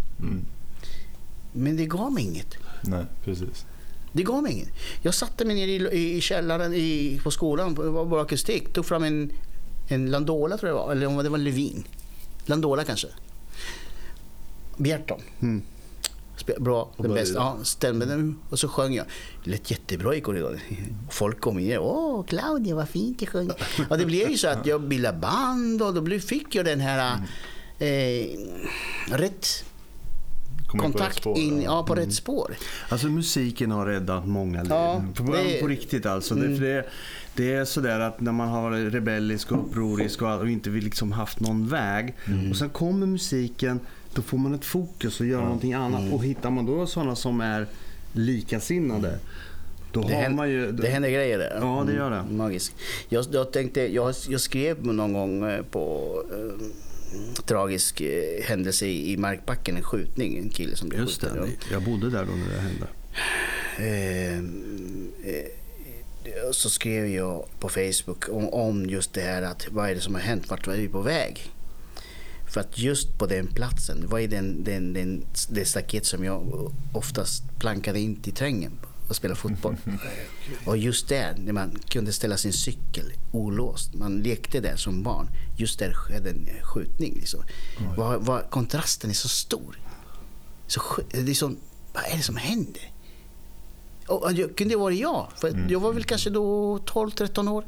Men 1.51 1.77
det 1.77 1.85
gav 1.85 2.11
mig 2.11 2.23
inget. 2.23 2.55
Nej, 2.81 3.05
precis. 3.23 3.65
Det 4.11 4.23
gav 4.23 4.43
mig 4.43 4.53
inget. 4.53 4.69
Jag 5.01 5.13
satte 5.13 5.45
mig 5.45 5.55
ner 5.55 5.67
i, 5.67 6.15
i 6.17 6.21
källaren 6.21 6.73
i, 6.73 7.19
på 7.23 7.31
skolan, 7.31 7.73
var 7.73 8.05
bara 8.05 8.21
akustik, 8.21 8.73
tog 8.73 8.85
fram 8.85 9.03
en, 9.03 9.31
en 9.87 10.11
Landola 10.11 10.57
tror 10.57 10.69
jag 10.69 10.77
var, 10.77 10.91
eller 10.91 11.05
om 11.05 11.17
det 11.17 11.29
var 11.29 11.37
Levin. 11.37 11.83
Landola 12.45 12.83
kanske. 12.83 13.07
Bjärton. 14.77 15.19
Spe- 15.39 15.61
Bra, 16.59 16.89
den 16.97 17.13
bästa. 17.13 17.35
Ja, 17.39 17.57
stämde 17.63 18.05
den 18.05 18.39
och 18.49 18.59
så 18.59 18.67
sjöng 18.67 18.93
jag. 18.93 19.05
Det 19.43 19.51
lät 19.51 19.71
jättebra 19.71 20.15
i 20.15 20.21
korridoren. 20.21 20.59
Folk 21.11 21.39
kom 21.41 21.59
in 21.59 21.77
och 21.77 21.97
åh 21.97 22.25
Claudia 22.25 22.75
vad 22.75 22.89
fint 22.89 23.19
du 23.19 23.25
sjöng. 23.25 23.49
Och 23.89 23.97
det 23.97 24.05
blev 24.05 24.29
ju 24.29 24.37
så 24.37 24.47
att 24.47 24.65
jag 24.65 24.81
bildade 24.81 25.17
band 25.17 25.81
och 25.81 25.93
då 25.93 26.01
blev, 26.01 26.19
fick 26.19 26.55
jag 26.55 26.65
den 26.65 26.79
här 26.79 27.17
eh, 27.79 28.27
rätt 29.11 29.65
in 30.73 30.79
på 30.79 30.87
rätt 30.87 30.91
kontakt 30.93 31.17
spår, 31.17 31.37
in, 31.37 31.61
ja. 31.61 31.63
ja, 31.63 31.83
på 31.83 31.95
rätt 31.95 32.13
spår. 32.13 32.55
Alltså 32.89 33.07
musiken 33.07 33.71
har 33.71 33.85
räddat 33.85 34.27
många 34.27 34.61
liv. 34.61 34.71
Ja, 34.71 35.03
på, 35.15 35.23
det- 35.23 35.61
på 35.61 35.67
riktigt 35.67 36.05
alltså. 36.05 36.35
Det, 36.35 36.55
för 36.57 36.65
det, 36.65 36.85
det 37.35 37.53
är 37.53 37.65
sådär 37.65 37.99
att 37.99 38.21
när 38.21 38.31
man 38.31 38.47
har 38.47 38.61
varit 38.61 38.93
rebellisk 38.93 39.51
och 39.51 39.59
upprorisk 39.59 40.21
och, 40.21 40.39
och 40.39 40.49
inte 40.49 40.69
vill 40.69 40.83
liksom 40.83 41.11
haft 41.11 41.39
någon 41.39 41.67
väg. 41.67 42.15
Och 42.51 42.57
sen 42.57 42.69
kommer 42.69 43.05
musiken, 43.07 43.79
då 44.15 44.21
får 44.21 44.37
man 44.37 44.53
ett 44.53 44.65
fokus 44.65 45.19
och 45.19 45.25
gör 45.25 45.41
någonting 45.41 45.73
annat. 45.73 46.13
Och 46.13 46.23
hittar 46.23 46.49
man 46.49 46.65
då 46.65 46.87
sådana 46.87 47.15
som 47.15 47.41
är 47.41 47.67
likasinnade. 48.13 49.19
Då 49.91 50.01
Det, 50.01 50.13
har 50.13 50.21
händer, 50.21 50.37
man 50.37 50.49
ju... 50.49 50.71
det 50.71 50.87
händer 50.87 51.09
grejer 51.09 51.37
där. 51.37 51.57
Ja, 51.61 51.83
det 51.87 51.93
gör 51.93 52.09
det. 52.09 52.17
Mm, 52.17 52.37
Magiskt. 52.37 52.73
Jag, 53.09 53.25
jag, 53.31 53.51
tänkte, 53.51 53.81
jag, 53.93 54.13
jag 54.29 54.41
skrev 54.41 54.85
någon 54.85 55.13
gång 55.13 55.49
eh, 55.49 55.61
på 55.63 56.13
eh, 56.31 56.65
tragisk 57.45 58.01
eh, 58.01 58.43
händelse 58.43 58.85
i, 58.85 59.13
i 59.13 59.17
Markbacken, 59.17 59.77
en 59.77 59.83
skjutning, 59.83 60.37
en 60.37 60.49
kille 60.49 60.75
som 60.75 60.89
blev 60.89 61.01
Just 61.01 61.21
skjuten. 61.21 61.37
det, 61.41 61.71
jag 61.71 61.83
bodde 61.83 62.09
där 62.09 62.25
då 62.25 62.31
när 62.31 62.49
det 62.55 62.61
hände. 62.61 62.87
Eh, 63.77 64.37
eh, 65.33 66.51
så 66.51 66.69
skrev 66.69 67.07
jag 67.07 67.45
på 67.59 67.69
Facebook 67.69 68.29
om, 68.29 68.49
om 68.49 68.85
just 68.89 69.13
det 69.13 69.21
här 69.21 69.41
att 69.41 69.67
vad 69.71 69.89
är 69.89 69.95
det 69.95 70.01
som 70.01 70.13
har 70.13 70.21
hänt, 70.21 70.49
vart 70.49 70.67
är 70.67 70.71
vi 70.77 70.87
på 70.87 71.01
väg? 71.01 71.51
För 72.53 72.61
att 72.61 72.77
just 72.77 73.17
på 73.17 73.25
den 73.25 73.47
platsen, 73.47 74.07
vad 74.07 74.21
är 74.21 74.27
den, 74.27 74.63
den, 74.63 74.93
den, 74.93 75.25
det 75.49 75.65
staket 75.65 76.05
som 76.05 76.23
jag 76.23 76.71
oftast 76.93 77.43
plankade 77.59 77.99
in 77.99 78.15
till 78.15 78.33
trängen 78.33 78.71
och 79.09 79.15
spelade 79.15 79.39
fotboll. 79.39 79.75
Och 80.65 80.77
just 80.77 81.07
där, 81.07 81.35
när 81.37 81.53
man 81.53 81.79
kunde 81.89 82.13
ställa 82.13 82.37
sin 82.37 82.53
cykel 82.53 83.13
olåst, 83.31 83.93
man 83.93 84.23
lekte 84.23 84.59
där 84.59 84.75
som 84.75 85.03
barn. 85.03 85.27
Just 85.57 85.79
där 85.79 85.93
skedde 85.93 86.29
en 86.29 86.47
skjutning. 86.63 87.13
Liksom. 87.13 87.43
Vad, 87.97 88.25
vad, 88.25 88.49
kontrasten 88.49 89.09
är 89.09 89.13
så 89.13 89.29
stor. 89.29 89.79
Så, 90.67 90.79
sk- 90.79 91.23
det 91.25 91.31
är 91.31 91.35
som, 91.35 91.57
vad 91.93 92.03
är 92.03 92.17
det 92.17 92.23
som 92.23 92.35
händer? 92.37 92.91
Och 94.07 94.33
jag, 94.33 94.55
kunde 94.55 94.73
det 94.73 94.77
vara 94.79 94.93
jag? 94.93 95.27
För 95.35 95.65
jag 95.69 95.79
var 95.79 95.93
väl 95.93 96.03
kanske 96.03 96.29
då 96.29 96.77
12-13 96.77 97.49
år. 97.51 97.65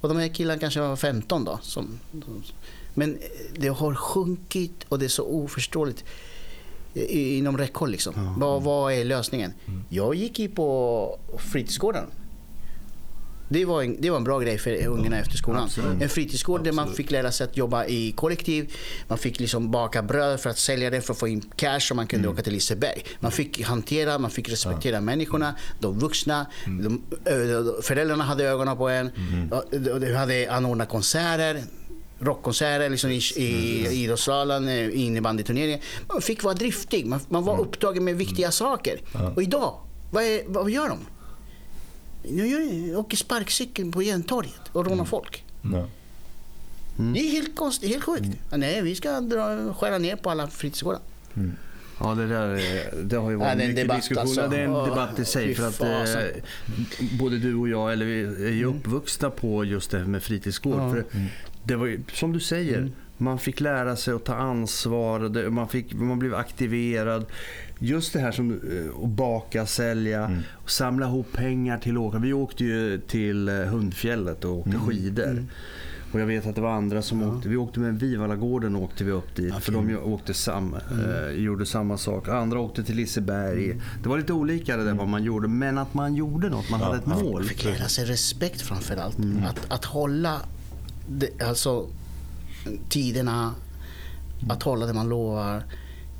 Och 0.00 0.08
de 0.08 0.18
här 0.18 0.28
killarna 0.28 0.60
kanske 0.60 0.80
var 0.80 0.96
15 0.96 1.44
då. 1.44 1.58
Som, 1.62 1.98
de, 2.12 2.42
men 2.98 3.18
det 3.56 3.68
har 3.68 3.94
sjunkit 3.94 4.84
och 4.88 4.98
det 4.98 5.04
är 5.04 5.08
så 5.08 5.24
oförståeligt. 5.24 6.04
i- 6.94 7.36
inom 7.38 7.58
räckhåll. 7.58 7.90
Liksom. 7.90 8.34
Vad, 8.38 8.62
vad 8.62 8.92
är 8.92 9.04
lösningen? 9.04 9.52
Jag 9.88 10.14
gick 10.14 10.38
ju 10.38 10.48
på 10.48 11.18
fritidsgården. 11.38 12.04
Det 13.50 13.64
var, 13.64 13.82
en, 13.82 14.00
det 14.00 14.10
var 14.10 14.16
en 14.16 14.24
bra 14.24 14.38
grej 14.38 14.58
för 14.58 14.86
ungarna 14.86 15.18
efter 15.18 15.36
skolan. 15.36 15.68
En 16.02 16.08
fritidsgård 16.08 16.64
där 16.64 16.72
man 16.72 16.92
fick 16.94 17.10
lära 17.10 17.32
sig 17.32 17.44
att 17.44 17.56
jobba 17.56 17.84
i 17.86 18.12
kollektiv. 18.12 18.72
Man 19.08 19.18
fick 19.18 19.40
liksom 19.40 19.70
baka 19.70 20.02
bröd 20.02 20.40
för 20.40 20.50
att 20.50 20.58
sälja 20.58 20.90
det 20.90 21.00
för 21.00 21.12
att 21.12 21.18
få 21.18 21.28
in 21.28 21.40
cash 21.56 21.80
så 21.80 21.94
man 21.94 22.06
kunde 22.06 22.28
åka 22.28 22.42
till 22.42 22.52
Liseberg. 22.52 23.04
Man 23.20 23.32
fick 23.32 23.62
hantera, 23.64 24.18
man 24.18 24.30
fick 24.30 24.48
respektera 24.48 25.00
människorna, 25.00 25.54
de 25.80 25.98
vuxna. 25.98 26.46
De, 26.66 27.02
ö, 27.24 27.64
föräldrarna 27.82 28.24
hade 28.24 28.44
ögonen 28.44 28.76
på 28.76 28.88
en. 28.88 29.10
Ja, 29.50 29.62
de- 29.70 29.78
De 29.98 30.14
hade 30.14 30.50
anordnat 30.52 30.88
konserter. 30.88 31.62
Rockkonserter 32.20 32.88
liksom 32.90 33.10
i, 33.10 33.20
i 33.36 33.86
idrottshallen, 34.04 34.68
eh, 34.68 35.00
innebandyturneringar. 35.00 35.80
Man 36.08 36.22
fick 36.22 36.42
vara 36.44 36.54
driftig, 36.54 37.06
man, 37.06 37.20
man 37.28 37.44
var 37.44 37.60
upptagen 37.60 38.04
med 38.04 38.16
viktiga 38.16 38.50
saker. 38.50 39.00
Och 39.36 39.42
idag, 39.42 39.80
vad, 40.10 40.22
är, 40.24 40.40
vad 40.46 40.70
gör 40.70 40.88
de? 40.88 40.98
Nu 42.30 42.96
åker 42.96 43.16
sparkcykeln 43.16 43.92
på 43.92 44.02
Järntorget 44.02 44.60
och 44.72 44.86
rånar 44.86 45.04
folk. 45.04 45.44
Ja. 45.62 45.86
Det 47.14 47.20
är 47.20 47.30
helt 47.30 47.56
konstigt, 47.56 47.90
helt 47.90 48.04
sjukt. 48.04 48.28
Ja, 48.50 48.56
nej, 48.56 48.82
vi 48.82 48.94
ska 48.94 49.20
dra, 49.20 49.74
skära 49.74 49.98
ner 49.98 50.16
på 50.16 50.30
alla 50.30 50.48
fritidsgårdar. 50.48 51.00
Ja, 52.00 52.14
det 52.14 52.26
där 52.28 52.48
är- 52.48 53.02
det 53.02 53.16
har 53.16 53.30
ju 53.30 53.36
Ja, 53.36 53.40
varit 53.44 53.52
en 53.52 53.58
mycket 53.58 53.76
debatt, 53.76 53.96
diskussioner. 53.96 54.22
alltså. 54.42 54.48
Det 54.48 54.56
är 54.56 54.64
en 54.64 54.88
debatt 54.88 55.18
i 55.18 55.24
sig. 55.24 55.54
För 55.54 55.68
att 55.68 55.80
eh, 55.80 56.42
både 57.18 57.38
du 57.38 57.54
och 57.54 57.68
jag 57.68 57.92
eller 57.92 58.06
vi 58.06 58.20
är 58.22 58.52
ju 58.52 58.64
uppvuxna 58.64 59.30
på 59.30 59.64
just 59.64 59.90
det 59.90 59.98
här 59.98 60.04
med 60.04 60.22
fritidsgård. 60.22 60.80
Ja. 60.80 60.90
För 60.92 61.04
det 61.68 61.76
var 61.76 61.86
ju, 61.86 62.00
som 62.12 62.32
du 62.32 62.40
säger, 62.40 62.90
man 63.16 63.38
fick 63.38 63.60
lära 63.60 63.96
sig 63.96 64.14
att 64.14 64.24
ta 64.24 64.34
ansvar. 64.34 65.48
Man, 65.50 65.68
fick, 65.68 65.94
man 65.94 66.18
blev 66.18 66.34
aktiverad. 66.34 67.26
Just 67.78 68.12
det 68.12 68.20
här 68.20 68.32
som 68.32 68.50
eh, 68.50 69.04
att 69.04 69.08
baka, 69.08 69.66
sälja, 69.66 70.42
och 70.54 70.70
samla 70.70 71.06
ihop 71.06 71.32
pengar 71.32 71.78
till 71.78 71.96
att 71.96 72.02
åka. 72.02 72.18
Vi 72.18 72.32
åkte 72.32 72.64
ju 72.64 73.00
till 73.00 73.48
eh, 73.48 73.54
Hundfjället 73.54 74.44
och 74.44 74.58
åkte 74.58 74.78
skidor. 74.78 75.44
Och 76.12 76.20
jag 76.20 76.26
vet 76.26 76.46
att 76.46 76.54
det 76.54 76.60
var 76.60 76.72
andra 76.72 77.02
som 77.02 77.22
åkte. 77.22 77.48
Vi 77.48 77.56
åkte 77.56 77.80
med 77.80 78.00
Vivalagården 78.00 78.76
åkte 78.76 79.04
vi 79.04 79.10
upp 79.10 79.36
dit. 79.36 79.54
För 79.54 79.72
de 79.72 79.96
åkte 79.96 80.34
sam, 80.34 80.76
eh, 80.90 81.30
gjorde 81.30 81.66
samma 81.66 81.98
sak. 81.98 82.28
Andra 82.28 82.60
åkte 82.60 82.84
till 82.84 82.96
Liseberg. 82.96 83.80
Det 84.02 84.08
var 84.08 84.18
lite 84.18 84.32
olika 84.32 84.76
det 84.76 84.84
där 84.84 84.94
vad 84.94 85.08
man 85.08 85.24
gjorde. 85.24 85.48
Men 85.48 85.78
att 85.78 85.94
man 85.94 86.14
gjorde 86.14 86.48
något. 86.48 86.70
Man 86.70 86.80
hade 86.80 86.98
ett 86.98 87.06
mål. 87.06 87.32
Man 87.32 87.44
fick 87.44 87.64
lära 87.64 87.88
sig 87.88 88.04
respekt 88.04 88.60
framför 88.60 88.96
allt. 88.96 89.16
Att, 89.44 89.72
att 89.72 89.84
hålla 89.84 90.40
det, 91.08 91.42
alltså, 91.42 91.86
tiderna, 92.88 93.54
att 94.50 94.62
hålla 94.62 94.86
det 94.86 94.92
man 94.92 95.08
lovar. 95.08 95.62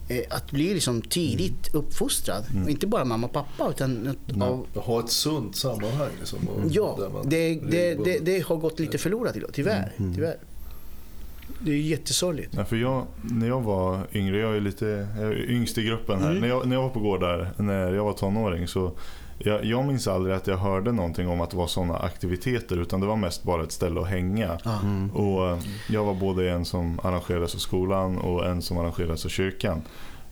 Eh, 0.09 0.21
Att 0.31 0.51
bli 0.51 0.75
liksom 0.75 1.03
tidigt 1.03 1.75
uppfostrad. 1.75 2.45
Och 2.65 2.71
inte 2.71 2.87
bara 2.87 3.05
mamma 3.05 3.27
och 3.27 3.33
pappa 3.33 3.71
utan 3.71 4.17
av, 4.41 4.67
Ha 4.75 5.01
ett 5.01 5.11
sunt 5.11 5.57
sammanhang. 5.57 6.09
Liksom, 6.19 6.39
Ja, 6.71 6.99
det, 7.25 7.55
det, 7.55 7.95
det, 8.05 8.19
det 8.19 8.45
har 8.47 8.57
gått 8.57 8.79
lite 8.81 8.99
förlorat 8.99 9.37
idag, 9.37 9.51
tyvärr. 9.53 9.93
tyvärr. 10.15 10.37
Det 11.61 11.73
är 11.73 11.77
jättesorgligt. 11.77 12.55
Ja, 12.57 12.65
för 12.65 12.77
jag, 12.77 13.07
när 13.23 13.47
jag 13.49 13.61
var 13.61 14.07
yngre, 14.13 14.39
jag 14.39 14.57
är 14.57 14.61
lite 14.61 15.09
jag 15.19 15.27
är 15.27 15.51
yngst 15.51 15.79
i 15.79 15.83
gruppen 15.83 16.23
här. 16.23 16.33
När, 16.35 16.49
jag, 16.49 16.67
när 16.69 16.77
jag 16.77 16.83
var 16.83 16.91
på 16.91 17.01
gård 17.01 17.21
där, 17.21 17.51
när 17.57 17.93
jag 17.93 18.05
var 18.05 18.13
tonåring 18.13 18.69
så 18.69 18.93
jag, 19.39 19.65
jag 19.65 19.85
minns 19.85 20.07
aldrig 20.09 20.35
att 20.37 20.47
jag 20.47 20.57
hörde 20.57 20.93
någonting 20.93 21.29
om 21.29 21.41
att 21.41 21.51
det 21.51 21.57
var 21.57 21.67
sådana 21.67 21.97
aktiviteter 21.99 22.77
utan 22.77 23.01
det 23.01 23.07
var 23.07 23.17
mest 23.17 23.43
bara 23.43 23.63
ett 23.63 23.73
ställe 23.73 24.01
att 24.01 24.09
hänga. 24.09 24.59
Ja. 24.65 24.79
Och 25.15 25.49
eh, 25.49 25.59
jag 25.89 26.05
var 26.05 26.15
både 26.15 26.51
en 26.51 26.65
som 26.65 27.01
arrangerades 27.03 27.55
av 27.55 27.59
skolan 27.59 28.19
och 28.19 28.47
en 28.47 28.63
som 28.63 28.79
arrangerades 28.79 29.25
av 29.25 29.29
kyrkan. 29.29 29.83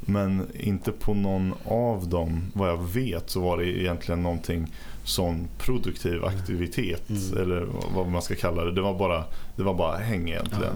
Men 0.00 0.46
inte 0.54 0.92
på 0.92 1.14
någon 1.14 1.54
av 1.64 2.08
dem, 2.08 2.42
vad 2.52 2.68
jag 2.68 2.82
vet, 2.92 3.30
så 3.30 3.40
var 3.40 3.56
det 3.56 3.66
egentligen 3.80 4.22
någonting 4.22 4.66
sån 5.04 5.48
produktiv 5.58 6.24
aktivitet. 6.24 7.02
Eller 7.36 7.66
vad 7.94 8.06
man 8.06 8.22
ska 8.22 8.34
kalla 8.34 8.64
det. 8.64 8.72
Det 8.72 8.80
var 8.80 8.98
bara, 8.98 9.24
det 9.56 9.62
var 9.62 9.74
bara 9.74 9.96
häng 9.96 10.28
egentligen. 10.28 10.72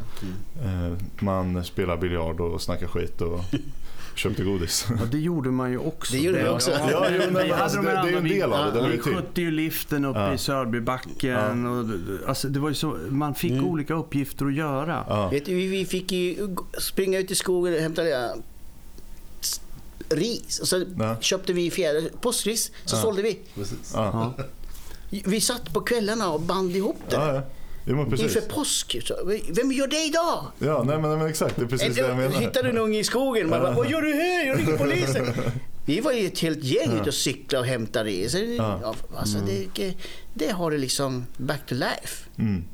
Eh, 0.65 0.93
Man 1.21 1.65
spelar 1.65 1.97
biljard 1.97 2.41
och 2.41 2.63
snackar 2.63 2.87
skit 2.87 3.21
och 3.21 3.41
köpte 4.21 4.43
godis. 4.45 4.87
Ja, 4.89 5.05
det 5.11 5.19
gjorde 5.19 5.51
man 5.51 5.71
ju 5.71 5.79
också. 5.79 6.13
Det 6.13 6.19
gjorde 6.19 6.43
vi 6.43 6.49
också. 6.49 6.71
Ja, 6.71 7.07
jo, 7.11 7.19
men 7.33 7.45
vi 7.45 7.51
hade 7.51 7.63
alltså, 7.63 7.79
de 7.79 7.87
det- 7.87 7.93
det 7.93 7.99
är 7.99 8.11
ju 8.11 8.17
en 8.17 8.25
del 8.29 8.53
av 8.53 8.75
det, 8.75 8.81
det 8.81 8.89
vi- 8.89 8.99
skötte 8.99 9.41
ju 9.41 9.51
liften 9.51 10.05
uppe 10.05 10.19
Ja. 10.21 10.35
i 10.35 10.39
Sörbybacken. 10.39 11.67
Och, 11.67 11.85
alltså, 12.29 12.49
det 12.49 12.61
var 12.61 12.69
ju 12.69 12.75
så, 12.75 12.99
man 13.09 13.35
fick 13.35 13.63
olika 13.63 13.95
uppgifter 13.95 14.47
att 14.47 14.55
göra. 14.55 15.05
Ja. 15.09 15.29
Vet 15.29 15.45
du, 15.47 15.55
vi, 15.55 15.67
vi 15.67 15.85
fick 15.85 16.13
ju 16.13 16.57
springa 16.79 17.19
ut 17.19 17.31
i 17.31 17.35
skogen 17.35 17.75
och 17.75 17.81
hämta 17.81 18.05
ja, 18.09 18.35
ris. 20.09 20.59
Och 20.59 20.69
så 20.69 20.85
Ja. 20.99 21.17
köpte 21.21 21.53
vi 21.53 21.71
fjäder, 21.71 22.11
påskris, 22.21 22.71
så 22.85 22.97
sålde 22.97 23.23
vi. 23.23 23.39
Ja. 23.95 24.35
Vi 25.11 25.41
satt 25.41 25.73
på 25.73 25.81
kvällarna 25.81 26.31
och 26.31 26.41
band 26.41 26.77
ihop 26.77 27.01
det. 27.11 27.43
Ja, 27.85 27.93
ja. 27.97 28.07
Jo. 28.11 28.17
Inför 28.23 28.41
påsk. 28.41 28.97
Så, 29.05 29.15
Vem 29.49 29.73
gör 29.73 29.87
det 29.87 30.05
idag? 30.05 30.45
Ja, 30.59 30.83
nej, 30.87 30.99
men, 30.99 31.11
nej, 31.11 31.19
men 31.19 31.29
exakt. 31.29 31.57
Det 31.57 31.63
är 31.63 31.67
precis 31.67 31.95
det 31.95 32.01
jag 32.01 32.17
menar. 32.17 32.41
Hittar 32.41 32.63
du 32.63 32.71
en 32.71 32.79
unge 32.79 32.99
i 32.99 33.05
skogen? 33.05 33.51
Man 33.51 33.61
bara, 33.61 33.75
vad 33.75 33.91
gör 33.91 34.03
du 34.03 34.13
här? 34.15 34.47
Jag 34.47 34.59
ringer 34.59 34.77
polisen. 34.77 35.27
Vi 35.85 36.01
var 36.01 36.13
ju 36.13 36.27
ett 36.27 36.39
helt 36.39 36.65
gäng 36.65 36.93
ute 36.93 37.09
och 37.09 37.15
cyklade 37.15 37.61
och 37.61 37.67
hämtade 37.67 38.11
ris. 38.11 38.37
Ja. 38.59 38.95
Alltså, 39.17 39.39
det, 39.47 39.95
det 40.35 40.51
har 40.51 40.71
det 40.71 40.79
liksom 40.79 41.27
back 41.37 41.67
to 41.67 41.75
life. 41.75 42.29
Mm. 42.39 42.65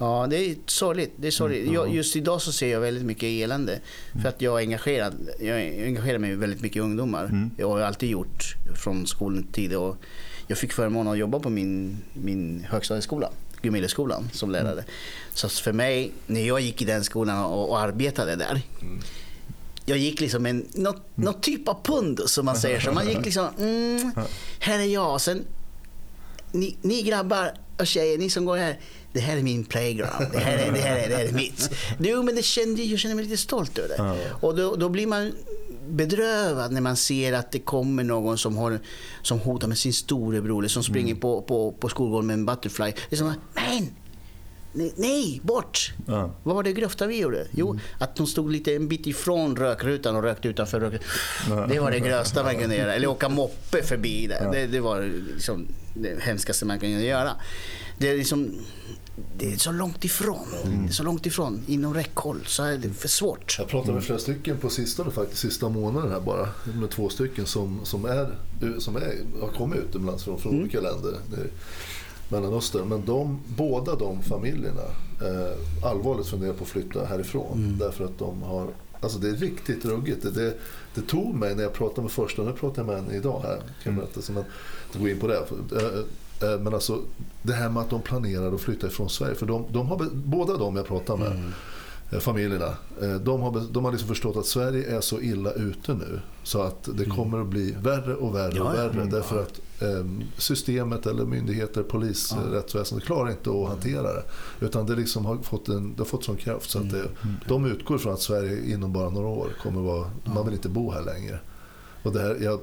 Ja, 0.00 0.26
det 0.30 0.36
är 0.36 0.56
sorgligt. 0.66 1.12
Det 1.16 1.26
är 1.26 1.30
sorgligt. 1.30 1.72
Jag, 1.72 1.94
just 1.94 2.16
idag 2.16 2.42
så 2.42 2.52
ser 2.52 2.68
jag 2.72 2.80
väldigt 2.80 3.04
mycket 3.04 3.24
elände. 3.24 3.80
För 4.22 4.28
att 4.28 4.42
jag 4.42 4.54
är 4.54 4.58
engagerad. 4.58 5.14
Jag 5.40 5.58
engagerar 5.60 6.18
mig 6.18 6.34
väldigt 6.36 6.60
mycket 6.60 6.76
i 6.76 6.80
ungdomar. 6.80 7.50
Jag 7.56 7.68
har 7.68 7.80
alltid 7.80 8.10
gjort 8.10 8.54
från 8.74 9.06
skoltid. 9.06 9.74
Och 9.74 9.96
jag 10.46 10.58
fick 10.58 10.72
förmånen 10.72 11.12
att 11.12 11.18
jobba 11.18 11.38
på 11.38 11.50
min, 11.50 11.96
min 12.12 12.66
högstadieskola, 12.70 13.30
Gumilleskolan, 13.62 14.30
som 14.32 14.50
lärare. 14.50 14.84
Så 15.34 15.48
för 15.48 15.72
mig, 15.72 16.12
när 16.26 16.46
jag 16.46 16.60
gick 16.60 16.82
i 16.82 16.84
den 16.84 17.04
skolan 17.04 17.44
och, 17.44 17.70
och 17.70 17.80
arbetade 17.80 18.36
där. 18.36 18.62
Jag 19.84 19.98
gick 19.98 20.20
liksom 20.20 20.46
en 20.46 20.66
något, 20.74 21.02
något 21.14 21.42
typ 21.42 21.68
av 21.68 21.82
pund 21.82 22.20
som 22.26 22.44
man 22.44 22.56
säger 22.56 22.80
så. 22.80 22.92
Man 22.92 23.08
gick 23.08 23.24
liksom, 23.24 23.48
mm, 23.58 24.12
här 24.58 24.78
är 24.78 24.84
jag. 24.84 25.20
Sen 25.20 25.44
ni, 26.52 26.76
ni 26.82 27.02
grabbar 27.02 27.52
och 27.78 27.86
tjejer, 27.86 28.18
ni 28.18 28.30
som 28.30 28.44
går 28.44 28.56
här. 28.56 28.80
Det 29.12 29.20
här 29.20 29.36
är 29.36 29.42
min 29.42 29.64
playground. 29.64 30.26
Det 30.32 30.38
här 30.38 30.58
är, 30.58 30.72
det 30.72 30.80
här 30.80 30.96
är, 30.96 31.08
det 31.08 31.16
här 31.16 31.24
är 31.24 31.32
mitt. 31.32 31.70
Jo, 31.98 32.22
men 32.22 32.34
det 32.34 32.42
kände, 32.42 32.82
jag 32.82 32.98
känner 32.98 33.14
mig 33.14 33.24
lite 33.24 33.36
stolt 33.36 33.78
över 33.78 33.88
det. 33.88 34.32
Och 34.40 34.56
då, 34.56 34.76
då 34.76 34.88
blir 34.88 35.06
man 35.06 35.32
bedrövad 35.88 36.72
när 36.72 36.80
man 36.80 36.96
ser 36.96 37.32
att 37.32 37.52
det 37.52 37.58
kommer 37.58 38.04
någon 38.04 38.38
som, 38.38 38.56
har, 38.56 38.80
som 39.22 39.38
hotar 39.38 39.68
med 39.68 39.78
sin 39.78 39.92
storebror 39.92 40.58
eller 40.58 40.68
som 40.68 40.82
springer 40.82 41.14
på, 41.14 41.42
på, 41.42 41.72
på 41.72 41.88
skolgården 41.88 42.26
med 42.26 42.34
en 42.34 42.46
butterfly. 42.46 42.92
Det 43.10 43.16
är 43.16 43.16
som, 43.16 43.34
men! 43.54 43.90
Nej, 44.96 45.40
bort! 45.44 45.92
Ja. 46.06 46.30
Vad 46.42 46.56
var 46.56 46.62
det 46.62 46.72
grövsta 46.72 47.06
vi 47.06 47.20
gjorde? 47.20 47.46
Jo, 47.50 47.78
att 47.98 48.16
de 48.16 48.26
stod 48.26 48.52
lite 48.52 48.74
en 48.74 48.88
bit 48.88 49.06
ifrån 49.06 49.56
rökrutan 49.56 50.16
och 50.16 50.22
rökte 50.22 50.48
utanför 50.48 50.80
rökrutan. 50.80 51.68
Det 51.68 51.80
var 51.80 51.90
det 51.90 52.00
grövsta 52.00 52.42
man 52.42 52.58
kunde 52.58 52.76
göra. 52.76 52.94
Eller 52.94 53.08
åka 53.08 53.28
moppe 53.28 53.82
förbi 53.82 54.26
där. 54.26 54.52
Det, 54.52 54.66
det 54.66 54.80
var 54.80 55.10
liksom 55.34 55.66
det 55.94 56.22
hemskaste 56.22 56.66
man 56.66 56.80
kunde 56.80 57.02
göra. 57.02 57.30
Det 57.98 58.10
är 58.10 58.16
liksom... 58.16 58.54
Det 59.36 59.52
är 59.52 59.56
så 59.56 59.72
långt 59.72 60.04
ifrån. 60.04 60.46
Är 60.88 60.92
så 60.92 61.02
långt 61.02 61.26
ifrån. 61.26 61.62
Inom 61.66 61.94
räckhåll 61.94 62.40
så 62.46 62.62
är 62.62 62.78
det 62.78 62.88
för 62.88 63.08
svårt. 63.08 63.56
Jag 63.58 63.68
pratade 63.68 63.92
med 63.92 64.04
flera 64.04 64.18
stycken 64.18 64.58
på 64.58 64.70
sistone 64.70 65.10
faktiskt, 65.10 65.40
sista 65.40 65.68
månaden 65.68 66.12
här 66.12 66.20
bara. 66.20 66.48
Med 66.80 66.90
två 66.90 67.08
stycken 67.08 67.46
som, 67.46 67.80
som, 67.84 68.04
är, 68.04 68.34
som 68.78 68.96
är, 68.96 69.14
har 69.40 69.48
kommit 69.48 69.78
utomlands 69.78 70.24
från, 70.24 70.38
från 70.38 70.60
olika 70.60 70.80
länder. 70.80 71.10
Är 71.10 71.50
Mellanöstern. 72.28 72.88
Men 72.88 73.04
de, 73.04 73.40
båda 73.56 73.94
de 73.94 74.22
familjerna 74.22 74.82
eh, 75.22 75.86
allvarligt 75.90 76.26
funderar 76.26 76.52
på 76.52 76.64
att 76.64 76.70
flytta 76.70 77.04
härifrån. 77.04 77.76
Därför 77.78 78.04
att 78.04 78.18
de 78.18 78.42
har 78.42 78.68
Alltså 79.00 79.18
det 79.18 79.28
är 79.28 79.34
riktigt 79.34 79.84
ruggigt. 79.84 80.22
Det, 80.22 80.30
det, 80.30 80.54
det 80.94 81.00
tog 81.00 81.34
mig 81.34 81.54
när 81.54 81.62
jag 81.62 81.72
pratade 81.72 82.02
med 82.02 82.10
första, 82.10 82.42
nu 82.42 82.52
pratar 82.52 82.82
jag 82.82 82.86
med 82.86 82.98
en 82.98 83.10
idag 83.10 83.40
här. 83.42 83.56
Kan 83.56 83.92
jag 83.92 83.94
berätta, 83.94 84.22
så 84.22 84.32
inte 84.32 84.98
gå 84.98 85.08
in 85.08 85.20
på 85.20 85.26
det. 85.26 85.36
Eh, 85.72 85.84
eh, 85.84 86.04
Men 86.40 86.74
alltså 86.74 87.00
det 87.42 87.52
här 87.52 87.68
med 87.68 87.82
att 87.82 87.90
de 87.90 88.02
planerar 88.02 88.54
att 88.54 88.60
flytta 88.60 88.86
ifrån 88.86 89.10
Sverige. 89.10 89.34
För 89.34 89.46
de, 89.46 89.64
de 89.72 89.86
har, 89.86 90.08
båda 90.12 90.56
de 90.56 90.76
jag 90.76 90.86
pratar 90.86 91.16
med, 91.16 91.52
eh, 92.10 92.18
familjerna, 92.18 92.74
eh, 93.02 93.14
de 93.14 93.40
har, 93.40 93.62
de 93.72 93.84
har 93.84 93.92
liksom 93.92 94.08
förstått 94.08 94.36
att 94.36 94.46
Sverige 94.46 94.96
är 94.96 95.00
så 95.00 95.20
illa 95.20 95.52
ute 95.52 95.94
nu. 95.94 96.20
Så 96.42 96.62
att 96.62 96.88
det 96.94 97.04
kommer 97.04 97.40
att 97.40 97.46
bli 97.46 97.74
värre 97.82 98.14
och 98.14 98.34
värre 98.34 98.52
Ja, 98.56 98.62
och 98.62 98.78
ja. 98.78 98.88
värre. 98.88 99.04
Därför 99.04 99.42
att 99.42 99.60
eh, 99.82 100.06
systemet 100.36 101.06
eller 101.06 101.24
myndigheter, 101.24 101.82
polis, 101.82 102.34
ja. 102.36 102.58
rättsväsendet 102.58 103.06
klarar 103.06 103.30
inte 103.30 103.50
att 103.50 103.68
hantera 103.68 104.12
det. 104.12 104.22
Utan 104.60 104.86
det 104.86 104.94
liksom 104.94 105.26
har 105.26 105.36
fått, 105.36 105.68
en, 105.68 105.92
det 105.92 106.00
har 106.00 106.04
fått 106.04 106.24
sån 106.24 106.36
kraft 106.36 106.70
så 106.70 106.78
att 106.78 106.90
det, 106.90 107.04
de 107.48 107.66
utgår 107.66 107.98
från 107.98 108.12
att 108.12 108.20
Sverige 108.20 108.72
inom 108.74 108.92
bara 108.92 109.10
några 109.10 109.28
år 109.28 109.48
kommer 109.62 109.80
vara, 109.80 110.10
man 110.24 110.44
vill 110.44 110.54
inte 110.54 110.68
bo 110.68 110.90
här 110.90 111.02
längre. 111.02 111.38
Och 112.02 112.12
det 112.12 112.20
här, 112.20 112.38
jag 112.40 112.60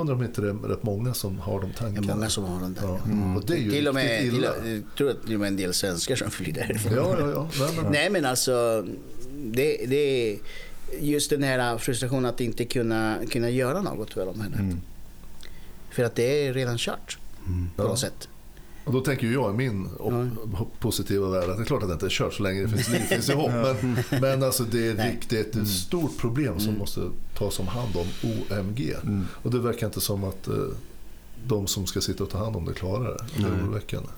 undrar 0.00 0.14
om 0.14 0.22
inte 0.22 0.40
det 0.40 0.48
är 0.48 0.52
rätt 0.54 0.82
många 0.82 1.14
som 1.14 1.38
har 1.38 1.60
de 1.60 1.66
Det 1.70 1.74
är 1.76 1.78
tankarna. 1.78 2.14
många 2.14 2.30
som 2.30 2.44
har 2.44 2.60
den 2.60 2.74
där. 2.74 2.82
Ja. 2.82 2.98
ja. 3.06 3.36
Och 3.36 3.46
det 3.46 3.52
är 3.54 3.58
ju 3.58 3.70
till 3.70 3.88
och 3.88 3.94
med, 3.94 4.04
riktigt 4.10 4.30
till, 4.30 4.38
illa. 4.38 4.48
jag 4.66 4.82
tror 4.96 5.10
att 5.10 5.22
till 5.26 5.34
och 5.34 5.40
med 5.40 5.46
en 5.48 5.56
del 5.56 5.74
svenskar 5.74 6.16
som 6.16 6.30
flyr 6.30 6.52
därifrån. 6.52 6.92
Ja, 6.94 7.16
ja, 7.20 7.30
ja. 7.30 7.48
Nej, 7.58 7.70
men, 7.82 7.92
Nej 7.92 8.10
men 8.10 8.24
alltså, 8.24 8.84
det, 9.44 9.86
det, 9.86 10.38
just 11.00 11.30
den 11.30 11.42
här 11.42 11.78
frustrationen 11.78 12.24
att 12.26 12.40
inte 12.40 12.64
kunna, 12.64 13.18
kunna 13.30 13.50
göra 13.50 13.82
något 13.82 14.12
för. 14.12 14.26
Här. 14.26 14.46
Mm. 14.60 14.80
För 15.90 16.04
att 16.04 16.14
det 16.14 16.46
är 16.46 16.52
redan 16.54 16.78
kört 16.78 17.18
på 17.76 17.82
Ja. 17.82 17.88
något 17.88 17.98
sätt. 17.98 18.28
Och 18.84 18.92
då 18.92 19.00
tänker 19.00 19.26
jag 19.26 19.54
i 19.54 19.56
min 19.56 19.88
op- 19.98 20.80
positiva 20.80 21.28
värld 21.28 21.50
att 21.50 21.56
det 21.56 21.62
är 21.62 21.66
klart 21.66 21.82
att 21.82 21.88
det 21.88 21.92
inte 21.92 22.06
är 22.06 22.10
kört 22.10 22.34
så 22.34 22.42
länge 22.42 22.62
det 22.62 22.68
finns 22.68 22.88
liv, 22.88 22.98
finns 22.98 23.26
det 23.26 23.34
hopp. 23.34 23.50
Men, 23.52 24.20
men 24.20 24.42
alltså 24.42 24.62
det 24.64 24.86
är 24.88 25.10
riktigt 25.12 25.56
ett 25.56 25.68
stort 25.68 26.18
problem 26.18 26.60
som 26.60 26.78
måste 26.78 27.00
tas 27.38 27.58
om 27.58 27.66
hand 27.66 27.96
om 27.96 28.06
OMG. 28.30 28.94
Mm. 29.02 29.24
Och 29.42 29.50
det 29.50 29.58
verkar 29.58 29.86
inte 29.86 30.00
som 30.00 30.24
att 30.24 30.48
eh, 30.48 30.54
de 31.46 31.66
som 31.66 31.86
ska 31.86 32.00
sitta 32.00 32.24
och 32.24 32.30
ta 32.30 32.38
hand 32.38 32.56
om 32.56 32.64
det 32.64 32.72
klarar 32.72 33.04
det. 33.04 33.42
Det 33.42 33.48
är 33.48 33.52
oroväckande. 33.64 34.08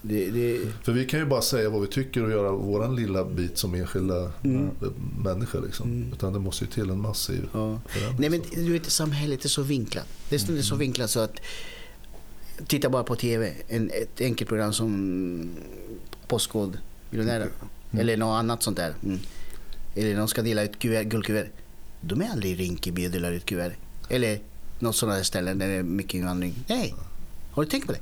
För 0.82 0.92
vi 0.92 1.04
kan 1.04 1.20
ju 1.20 1.26
bara 1.26 1.42
säga 1.42 1.70
vad 1.70 1.80
vi 1.80 1.86
tycker 1.86 2.24
och 2.24 2.30
göra 2.30 2.50
vår 2.50 2.88
lilla 2.96 3.24
bit 3.24 3.58
som 3.58 3.74
enskilda 3.74 4.32
Mm. 4.44 4.64
eh, 4.64 4.88
människor. 5.24 5.62
Liksom. 5.66 5.90
Mm. 5.90 6.12
Utan 6.12 6.32
det 6.32 6.38
måste 6.38 6.64
ju 6.64 6.70
till 6.70 6.90
en 6.90 7.00
massiv 7.00 7.48
ja. 7.52 7.80
förändring. 7.86 8.30
Nej 8.30 8.30
men 8.54 8.64
du 8.64 8.72
vet, 8.72 8.90
samhället 8.90 9.44
är 9.44 9.48
så 9.48 9.62
vinklat. 9.62 10.06
Det 10.28 10.34
är 10.48 10.62
så 10.62 10.76
vinklat 10.76 11.10
så 11.10 11.20
att 11.20 11.40
titta 12.66 12.88
bara 12.90 13.04
på 13.04 13.16
TV, 13.16 13.52
en, 13.68 13.90
ett 13.90 14.20
enkelt 14.20 14.48
program 14.48 14.72
som 14.72 15.50
Postkodmiljonären 16.28 17.48
Mm. 17.90 18.00
eller 18.00 18.16
något 18.16 18.38
annat 18.38 18.62
sånt 18.62 18.76
där. 18.76 18.94
Mm. 19.04 19.18
Eller 19.94 20.16
de 20.16 20.28
ska 20.28 20.42
dela 20.42 20.62
ut 20.62 20.78
kuvert, 20.78 21.04
guldkuvert. 21.04 21.46
De 22.00 22.22
är 22.22 22.30
aldrig 22.30 22.52
i 22.52 22.54
Rinkeby 22.54 23.06
och 23.06 23.10
delar 23.10 23.32
ut 23.32 23.46
kuvert. 23.46 23.72
Eller 24.08 24.38
något 24.78 24.96
sådant 24.96 25.18
där 25.18 25.22
ställen 25.24 25.58
där 25.58 25.68
det 25.68 25.74
är 25.74 25.82
mycket 25.82 26.14
invandring. 26.14 26.54
Nej, 26.68 26.94
har 27.50 27.62
du 27.62 27.68
tänkt 27.70 27.86
på 27.86 27.92
det? 27.92 27.98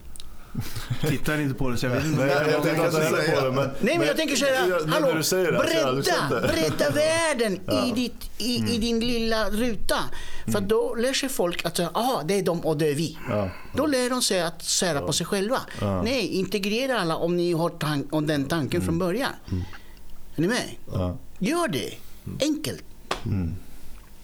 Tittar 1.09 1.41
inte 1.41 1.55
på 1.55 1.71
det 1.71 1.77
så 1.77 1.87
jag 1.87 1.91
vet 1.93 2.05
inte. 2.05 2.25
Nej, 2.25 2.35
jag, 2.35 2.51
jag 2.51 2.57
inte 2.59 3.01
heller 3.01 3.35
på 3.41 3.45
det. 3.47 3.53
Men, 3.53 3.71
Nej 3.81 3.99
men 3.99 4.07
jag 4.07 4.17
tänker 4.17 4.37
så 4.37 4.45
här, 4.45 4.69
jag- 4.69 4.87
hallå, 4.87 5.07
när 5.07 5.15
du 5.17 5.23
säger 5.23 5.53
det, 5.53 5.59
alltså, 5.59 6.11
jag 6.11 6.29
bredda, 6.29 6.53
bredda 6.53 6.91
världen 6.91 7.61
i, 7.87 7.93
ditt, 7.95 8.31
i, 8.39 8.59
Mm. 8.59 8.71
i 8.73 8.79
din 8.79 9.01
lilla 9.01 9.51
ruta. 9.51 9.97
För 10.53 10.61
då 10.61 10.95
lär 10.95 11.13
sig 11.13 11.29
folk 11.29 11.65
att 11.65 11.81
ah, 11.81 12.23
det 12.25 12.39
är 12.39 12.43
de 12.43 12.61
och 12.61 12.77
det 12.77 12.89
är 12.91 12.95
vi. 12.95 13.19
Ja. 13.31 13.51
Då 13.77 13.87
lär 13.87 14.11
de 14.11 14.23
sig 14.23 14.43
att 14.43 14.63
sära 14.65 15.01
på 15.01 15.13
sig 15.13 15.27
själva. 15.27 15.61
Ja. 15.81 15.93
Mm. 15.93 16.05
Nej, 16.05 16.27
integrera 16.27 17.01
alla 17.01 17.17
om 17.17 17.37
ni 17.37 17.53
har 17.53 17.71
tan- 17.71 18.09
om 18.11 18.27
den 18.27 18.45
tanken 18.45 18.83
från 18.83 18.99
början. 18.99 19.31
Är 20.37 20.41
ni 20.41 20.49
med? 20.49 20.71
Ja. 20.93 21.17
Gör 21.39 21.69
det. 21.69 21.91
Enkelt. 22.41 22.85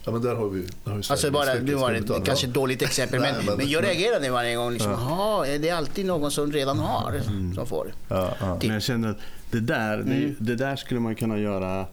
Ja, 0.05 0.11
men 0.11 0.21
där 0.21 0.35
har 0.35 0.49
vi, 0.49 0.61
där 0.61 0.91
har 0.91 0.97
vi 0.97 1.03
Alltså 1.09 1.31
bara, 1.31 1.55
det 1.55 1.75
var 1.75 1.93
allt. 1.93 2.25
kanske 2.25 2.47
ett 2.47 2.53
dåligt 2.53 2.81
exempel 2.81 3.19
men, 3.19 3.33
Nej, 3.35 3.43
men- 3.45 3.57
men 3.57 3.69
jag 3.69 3.83
reagerade 3.83 4.29
varje 4.29 4.55
gång. 4.55 4.71
Liksom, 4.73 4.91
"Jaha, 4.91 5.47
är 5.47 5.59
det 5.59 5.69
alltid 5.69 6.05
någon 6.05 6.31
som 6.31 6.51
redan 6.51 6.79
har 6.79 7.19
som 7.55 7.65
får? 7.67 7.93
Ja, 8.07 8.35
ja. 8.39 8.57
Men 8.61 8.69
jag 8.73 8.83
känner 8.83 9.09
att 9.09 9.17
det 9.51 9.59
där, 9.59 9.97
det, 9.97 10.11
är 10.13 10.19
ju- 10.19 10.35
det 10.39 10.55
där 10.55 10.75
skulle 10.75 10.99
man 10.99 11.15
kunna 11.15 11.37
göra 11.37 11.85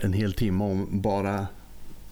en 0.00 0.12
hel 0.12 0.32
timme 0.32 0.64
om 0.64 0.88
bara 1.00 1.46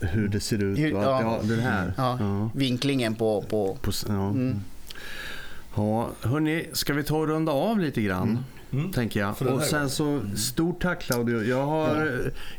hur 0.01 0.29
det 0.29 0.41
ser 0.41 0.62
ut. 0.62 0.79
Hur- 0.79 0.95
och 0.95 1.01
att, 1.16 1.23
ja. 1.23 1.39
ja. 1.43 1.55
det 1.57 1.62
här. 1.62 1.93
Ja, 1.97 2.16
Ja. 2.20 2.51
Vinklingen 2.55 3.15
på, 3.15 3.43
på 3.43 3.77
På, 3.83 3.93
ja. 4.09 4.12
Mm. 4.29 4.61
Ja, 5.77 6.09
hörni, 6.23 6.66
ska 6.73 6.93
vi 6.95 7.03
ta 7.03 7.16
och 7.16 7.29
runda 7.29 7.53
av 7.53 7.79
lite 7.79 8.03
grann? 8.03 8.45
Mm. 8.73 8.93
Tänker 8.93 9.20
jag. 9.20 9.43
Och 9.43 9.62
sen 9.62 9.90
så, 9.90 10.20
stort 10.36 10.82
tack 10.82 11.03
Claudio. 11.03 11.43
Jag 11.43 11.66
har, 11.66 11.97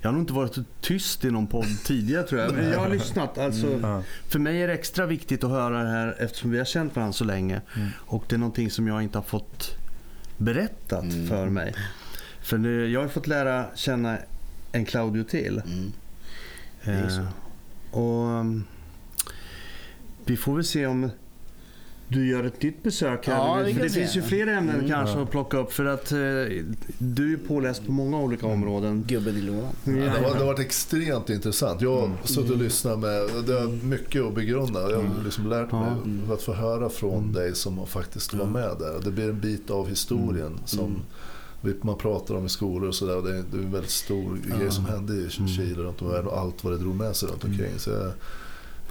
jag 0.02 0.10
har 0.10 0.12
nog 0.12 0.22
inte 0.22 0.34
varit 0.34 0.56
så 0.56 0.64
tyst 0.82 1.26
i 1.26 1.32
någon 1.32 1.48
podd 1.48 1.84
tidigare 1.86 2.24
tror 2.24 2.42
jag. 2.42 2.54
Men 2.54 2.70
jag 2.70 2.80
har 2.80 2.90
lyssnat. 2.90 3.38
Alltså, 3.38 3.80
Ja. 3.82 4.04
För 4.28 4.40
mig 4.40 4.62
är 4.62 4.68
det 4.68 4.74
extra 4.74 5.06
viktigt 5.06 5.44
att 5.44 5.50
höra 5.50 5.84
det 5.84 5.90
här 5.90 6.16
eftersom 6.20 6.52
vi 6.52 6.58
har 6.58 6.66
känt 6.66 6.96
varandra 6.96 7.14
så 7.14 7.24
länge. 7.24 7.62
Och 7.92 8.26
det 8.30 8.36
är 8.36 8.40
någonting 8.40 8.72
som 8.72 8.88
jag 8.88 9.04
inte 9.04 9.18
har 9.18 9.24
fått 9.24 9.76
berättat 10.38 11.06
för 11.30 11.50
mig. 11.50 11.76
För 12.42 12.58
nu, 12.58 12.90
jag 12.90 13.02
har 13.02 13.08
fått 13.08 13.28
lära 13.28 13.66
känna 13.76 14.18
en 14.72 14.86
Claudio 14.86 15.24
till. 15.24 15.62
Mm. 15.66 15.92
är 16.82 17.10
så. 17.10 17.22
Eh, 17.22 17.28
och 18.00 18.46
vi 20.26 20.38
får 20.38 20.56
väl 20.56 20.66
se 20.66 20.86
om 20.86 21.10
du 22.08 22.28
gör 22.28 22.44
ett 22.44 22.62
nytt 22.62 22.84
besök 22.84 23.28
här. 23.28 23.36
Ja, 23.36 23.64
det 23.66 23.90
se. 23.90 24.00
finns 24.00 24.16
ju 24.18 24.22
fler 24.22 24.48
ämnen 24.48 24.76
Mm. 24.76 24.90
kanske 24.90 25.20
att 25.22 25.32
plocka 25.32 25.58
upp 25.58 25.74
för 25.74 25.86
att 25.86 26.12
eh, 26.12 26.18
du 26.98 27.34
är 27.34 27.38
påläst 27.48 27.86
på 27.86 27.92
många 27.92 28.20
olika 28.20 28.48
områden. 28.48 29.04
gubben 29.08 29.38
i 29.38 29.42
lådan. 29.42 29.70
Ja, 29.84 29.92
det, 29.92 30.10
har, 30.10 30.20
det 30.34 30.40
har 30.40 30.46
varit 30.46 30.60
extremt 30.60 31.30
intressant. 31.30 31.82
Jag 31.82 32.00
har 32.02 32.10
suttit 32.24 32.52
och 32.52 32.58
lyssnat 32.58 33.00
med, 33.00 33.30
det 33.46 33.60
är 33.60 33.86
mycket 33.86 34.22
att 34.24 34.36
begrunda. 34.36 34.92
Jag 34.92 34.98
har 34.98 35.24
liksom 35.24 35.48
lärt 35.50 35.72
mig 35.72 35.84
att 36.34 36.42
få 36.42 36.54
höra 36.54 36.90
från 36.90 37.34
dig 37.34 37.56
som 37.56 37.88
faktiskt 37.88 38.34
var 38.34 38.46
med 38.46 38.72
där. 38.80 39.00
Det 39.04 39.12
blir 39.12 39.30
en 39.30 39.40
bit 39.40 39.70
av 39.70 39.90
historien 39.90 40.60
som 40.66 40.96
man 41.82 41.98
pratar 41.98 42.36
om 42.36 42.46
i 42.46 42.50
skolor 42.50 42.88
och 42.88 42.96
sådär. 42.96 43.22
Det, 43.32 43.38
är- 43.38 43.44
det 43.52 43.58
är 43.58 43.62
en 43.64 43.72
väldigt 43.72 43.92
stor 43.92 44.38
grej 44.58 44.72
som 44.72 44.86
hände 44.86 45.14
i 45.14 45.30
Chile 45.30 45.84
runt 45.84 46.02
om 46.02 46.10
världen 46.10 46.28
och 46.28 46.40
allt 46.40 46.64
vad 46.64 46.74
det 46.74 46.80
drog 46.80 46.96
med 46.96 47.16
sig 47.16 47.30
runt 47.30 47.44
omkring. 47.44 47.72
Så 47.78 47.90
jag, 47.90 48.12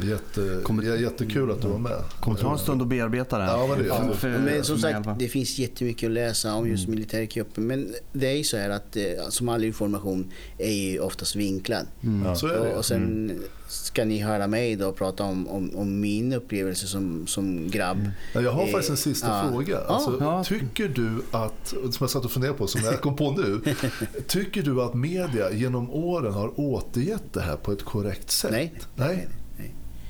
jätte, 0.01 0.61
Kommer- 0.63 0.83
ja, 0.83 0.97
jättekul 0.97 1.51
att 1.51 1.63
du 1.63 1.69
var 1.69 1.79
med. 1.79 1.93
kommer 2.21 2.39
ta 2.39 2.53
en 2.53 2.59
stund 2.59 2.83
att 2.83 2.89
bearbeta 2.89 3.39
det 3.39 3.45
här. 3.45 3.59
Ja, 3.59 3.67
men 3.67 3.79
det 3.79 3.85
gör 3.85 4.13
För- 4.15 4.39
Men 4.39 4.65
som 4.65 4.79
sagt, 4.79 5.09
det 5.19 5.29
finns 5.29 5.59
jättemycket 5.59 6.07
att 6.07 6.13
läsa 6.13 6.55
om 6.55 6.69
just 6.69 6.89
militärkuppen. 6.89 7.67
Men 7.67 7.95
det 8.13 8.27
är 8.29 8.37
ju 8.37 8.45
så 8.45 8.57
här 8.57 8.71
att 8.71 8.97
eh, 8.97 9.03
som 9.29 9.49
all 9.49 9.65
information 9.65 10.31
är 10.59 10.73
ju 10.73 10.99
oftast 10.99 11.37
vinklad. 11.37 11.87
Ja. 12.25 12.35
Så 12.35 12.47
är 12.47 12.53
det 12.53 12.59
Och, 12.73 12.77
och 12.79 12.85
sen 12.85 13.33
ska 13.69 14.05
ni 14.05 14.19
höra 14.19 14.47
mig 14.47 14.77
då 14.77 14.93
prata 14.93 15.25
om, 15.25 15.49
om, 15.49 15.77
om 15.77 16.01
min 16.01 16.33
upplevelse 16.33 16.87
som, 16.87 17.27
som 17.27 17.71
grabb. 17.71 18.11
Ja, 18.35 18.41
Jag 18.41 18.53
har 18.53 18.63
Eh, 18.63 18.69
faktiskt 18.69 18.91
en 18.91 18.97
sista 18.97 19.29
ja. 19.29 19.49
fråga. 19.51 19.79
Ja. 19.89 19.95
Alltså, 19.95 20.17
Ja. 20.21 20.45
Tycker 20.45 20.89
du 20.89 21.23
att, 21.31 21.69
som 21.69 21.93
jag 22.01 22.11
satt 22.11 22.25
och 22.25 22.31
funderade 22.31 22.59
på, 22.59 22.67
som 22.67 22.81
jag 22.85 23.01
kom 23.01 23.17
på 23.17 23.31
nu. 23.31 23.61
tycker 24.27 24.63
du 24.63 24.83
att 24.83 24.95
media 24.95 25.53
genom 25.53 25.91
åren 25.91 26.33
har 26.33 26.61
återgett 26.61 27.33
det 27.33 27.41
här 27.41 27.57
på 27.57 27.73
ett 27.73 27.83
korrekt 27.85 28.31
sätt? 28.31 28.51
Nej. 28.51 28.73
Nej? 28.95 29.29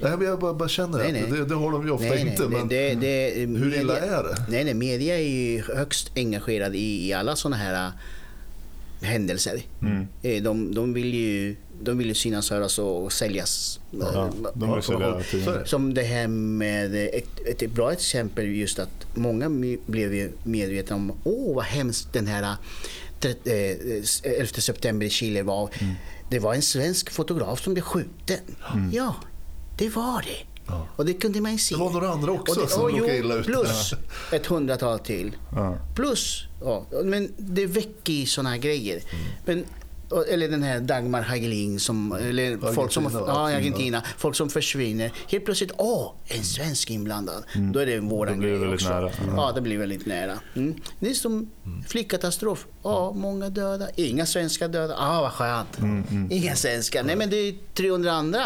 Nej. 0.03 0.16
Men 0.16 0.27
jag 0.27 0.39
bara, 0.39 0.55
bara 0.55 0.69
känner 0.69 0.99
Nej, 0.99 1.07
att 1.23 1.31
nej. 1.31 1.39
Det, 1.41 1.45
det 1.47 1.55
har 1.55 1.73
de 1.73 1.87
ju 1.87 1.91
ofta 1.91 2.07
Nej, 2.09 2.24
nej, 2.24 2.33
inte. 2.33 2.49
men 2.49 2.69
det, 2.69 2.95
det, 2.95 3.35
hur 3.47 3.74
illa 3.81 3.99
är 3.99 4.23
det? 4.23 4.37
Nej, 4.49 4.65
nej, 4.65 4.74
media 4.74 5.19
är 5.19 5.23
ju 5.29 5.62
högst 5.62 6.11
engagerad 6.16 6.74
i, 6.74 7.09
i 7.09 7.12
alla 7.12 7.37
sådana 7.37 7.57
här 7.57 7.87
äh, 7.87 9.09
händelser. 9.09 9.62
Mm. 9.83 10.07
Eh, 10.23 10.43
De, 10.43 10.74
de, 10.74 10.93
vill 10.93 11.15
ju, 11.15 11.57
de 11.83 11.99
vill 11.99 12.07
ju 12.09 12.15
synas, 12.15 12.51
höras 12.51 12.79
och 12.79 13.12
säljas. 13.12 13.81
Ja, 13.91 14.31
de 14.55 14.74
vill 14.74 14.83
sälja. 14.83 15.23
Som 15.65 15.95
det 15.95 16.03
här 16.03 16.29
med 16.29 16.95
ett, 16.97 17.62
ett 17.62 17.70
bra 17.70 17.93
exempel 17.93 18.47
just 18.47 18.79
att 18.79 19.07
många 19.16 19.51
blev 19.87 20.15
ju 20.15 20.33
medvetna 20.45 20.97
om 20.97 21.12
åh 21.24 21.55
vad 21.57 21.65
hemskt 21.65 22.12
den 22.12 22.27
här 22.27 22.57
tre- 23.20 23.35
eh, 23.45 24.39
11 24.41 24.47
september 24.47 25.07
i 25.07 25.11
Chile 25.11 25.43
var. 25.43 25.70
Mm. 25.81 25.95
Det 26.31 26.39
var 26.39 26.55
en 26.55 26.62
svensk 26.62 27.11
fotograf 27.11 27.62
som 27.65 27.73
blev 27.74 27.83
skjuten. 27.83 28.39
Ja, 28.93 29.15
det 29.77 29.89
var 29.89 30.23
det. 30.23 30.36
Ja. 30.66 30.86
Och 30.97 31.05
det 31.07 31.12
kunde 31.15 31.40
man 31.40 31.59
se. 31.59 31.74
Det 31.74 31.81
var 31.81 31.90
några 31.90 32.09
andra 32.11 32.32
också 32.32 32.61
det- 32.61 32.69
som 32.69 32.82
råkade 32.89 33.16
illa 33.19 33.35
ut. 33.35 33.47
Plus 33.47 33.94
ett 34.32 34.47
hundratal 34.47 34.99
till. 34.99 35.36
Ja. 35.57 35.77
Plus, 35.94 36.44
ja, 36.61 36.86
men 37.05 37.32
det 37.36 37.66
väcker 37.66 38.12
ju 38.12 38.27
sådana 38.27 38.57
grejer. 38.59 38.97
Mm. 38.97 39.24
Men, 39.44 39.65
eller 40.28 40.49
den 40.49 40.62
här 40.62 40.81
Dagmar 40.81 41.23
Hagelin 41.23 41.81
som, 41.81 42.12
eller 42.12 42.73
folk 42.74 42.93
som, 42.93 43.07
Argentina, 43.07 43.32
ja. 43.32 43.57
Argentina, 43.57 44.03
folk 44.19 44.36
som 44.36 44.51
försvinner. 44.51 45.12
Helt 45.28 45.44
plötsligt, 45.44 45.73
åh, 45.78 46.12
en 46.24 46.44
svensk 46.44 46.90
inblandad. 46.90 47.44
Då 47.73 47.78
är 47.81 47.86
det 47.86 48.01
våran 48.01 48.39
blir 48.39 48.53
det 48.53 48.59
grej 48.59 48.74
också. 48.74 48.89
nära. 48.89 49.11
Ja, 49.36 49.53
det 49.55 49.61
blir 49.61 49.78
väldigt 49.78 50.07
nära. 50.07 50.39
Mm. 50.55 50.74
Det 51.01 51.11
är 51.11 51.15
som 51.15 51.51
flygkatastrof. 51.89 52.66
Ja, 52.82 53.12
många 53.12 53.49
döda. 53.49 53.89
Inga 53.97 54.27
svenskar 54.27 54.69
döda. 54.69 54.94
Ja, 54.99 55.20
vad 55.20 55.32
skönt. 55.32 55.78
Inga 56.32 56.55
svenskar. 56.57 57.03
Nej, 57.03 57.16
men 57.16 57.31
det 57.31 57.36
är 57.36 57.55
300 57.74 58.12
andra 58.12 58.44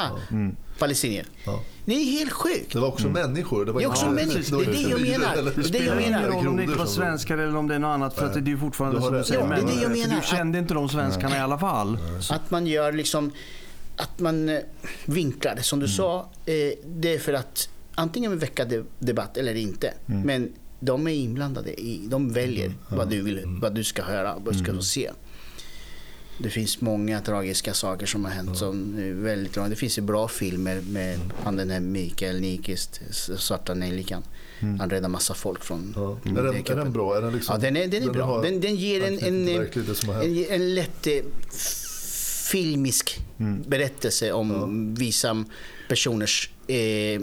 palestinier. 0.79 1.27
Ja. 1.45 1.63
Det 1.85 1.95
är 1.95 2.05
helt 2.05 2.33
sjukt. 2.33 2.73
Det 2.73 2.79
var 2.79 2.89
också 2.89 3.09
människor. 3.09 3.65
Det, 3.65 3.73
var 3.73 3.81
Det 3.81 3.85
är 3.85 3.89
också 3.89 4.11
människor. 4.11 4.65
Det 4.65 4.71
är 4.71 4.73
det 4.73 4.91
jag 4.91 5.01
menar. 5.01 5.35
Det 5.37 5.41
är 5.41 5.45
det 5.45 5.53
jag 5.57 5.65
spelar 5.67 5.99
ingen 6.01 6.13
menar. 6.13 6.29
roll 6.29 6.49
om 6.49 6.57
det 6.57 6.63
inte 6.63 6.79
var 6.79 6.87
svenskar 6.87 7.39
eller 7.39 7.57
om 7.57 7.69
det 7.69 7.75
är 7.75 7.79
något 7.79 7.89
annat. 7.89 8.15
För 8.15 8.27
att 8.27 8.35
det 8.35 8.41
är 8.41 8.45
ju 8.45 8.59
fortfarande 8.59 9.01
som 9.03 9.15
du 9.15 9.25
säger 9.25 9.41
Ja, 9.41 9.47
det 9.49 9.55
är 9.57 9.67
det 9.77 9.83
jag 9.83 9.91
menar. 9.91 10.17
Du 10.21 10.27
kände 10.27 10.59
inte 10.59 10.75
de 10.75 10.89
svenskarna 10.89 11.37
i 11.37 11.41
alla 11.41 11.59
fall. 11.59 11.99
Att 12.31 12.51
man 12.51 12.67
gör 12.67 12.93
liksom, 12.93 13.33
att 13.97 14.21
man 14.21 14.49
eh, 14.49 14.59
vinklar 15.05 15.55
det. 15.55 15.63
Som 15.63 15.81
du 15.81 15.89
sa, 15.89 16.21
eh, 16.47 16.55
det 16.87 17.15
är 17.15 17.19
för 17.19 17.33
att 17.33 17.69
antingen 17.95 18.39
väcka 18.39 18.65
de- 18.65 18.85
debatt 18.99 19.37
eller 19.37 19.55
inte. 19.55 19.95
Men 20.07 20.53
de 20.81 21.07
är 21.07 21.11
inblandade 21.13 21.81
i, 21.81 22.01
de 22.09 22.33
väljer 22.33 22.73
vad, 22.89 23.09
du 23.11 23.23
vill, 23.23 23.41
vad 23.63 23.75
du 23.75 23.85
ska 23.85 24.03
höra, 24.03 24.35
vad 24.45 24.55
du 24.55 24.59
ska 24.59 24.75
få 24.75 24.83
se. 24.83 25.11
Det 26.39 26.51
finns 26.51 26.81
många 26.81 27.21
tragiska 27.21 27.75
saker 27.75 28.07
som 28.07 28.25
har 28.25 28.33
hänt. 28.33 28.57
Som 28.57 28.99
är 28.99 29.13
väldigt. 29.13 29.55
Det 29.55 29.77
finns 29.77 29.99
ju 29.99 30.03
bra 30.03 30.29
filmer 30.29 30.81
med 30.81 31.19
han 31.45 31.57
den 31.57 31.71
här 31.71 31.81
Mikael 31.81 32.41
Nyqvist, 32.41 33.01
Svarta 33.37 33.75
nejlikan. 33.75 34.23
Han 34.61 34.91
räddar 34.91 35.09
massa 35.09 35.35
folk 35.35 35.65
från 35.65 35.93
Ja. 35.97 36.19
Är, 36.25 36.43
den, 36.43 36.55
är 36.55 36.77
den 36.77 36.93
bra? 36.93 37.17
Är 37.17 37.23
den 37.23 37.33
liksom, 37.33 37.55
Ja, 37.55 37.61
den 37.61 37.77
är, 37.77 37.87
den 37.89 38.03
är 38.03 38.13
bra. 38.13 38.25
har 38.27 38.43
Den, 38.43 38.61
den 38.61 38.77
ger 38.77 39.05
en, 39.05 39.19
en, 39.19 39.49
en, 39.49 40.45
en, 40.51 40.75
lätt 40.75 41.07
eh, 41.07 41.13
filmisk 42.51 43.21
berättelse 43.67 44.33
om 44.33 44.95
vissa 44.95 45.45
personers 45.89 46.51
eh, 46.67 47.21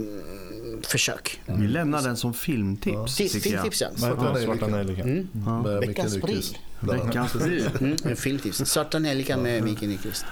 försök. 0.82 1.40
Vi 1.46 1.68
lämnar 1.68 2.02
den 2.02 2.16
som 2.16 2.34
filmtips, 2.34 3.20
jag. 3.20 3.30
Filmtips, 3.30 3.80
ja. 3.80 3.88
Den? 3.88 4.44
Svarta 4.44 4.66
nejlikan? 4.66 5.28
Mm. 5.32 5.80
Veckans 5.80 6.20
pris. 6.20 6.54
Veckans 6.86 7.32
pris. 7.32 7.66
Mm, 7.80 7.96
en 8.04 8.16
filmtips. 8.16 8.56
Svarta 8.58 8.98
nejlikan 8.98 9.42
med 9.42 9.62
Mikael 9.62 9.88
Nyqvist. 9.88 10.24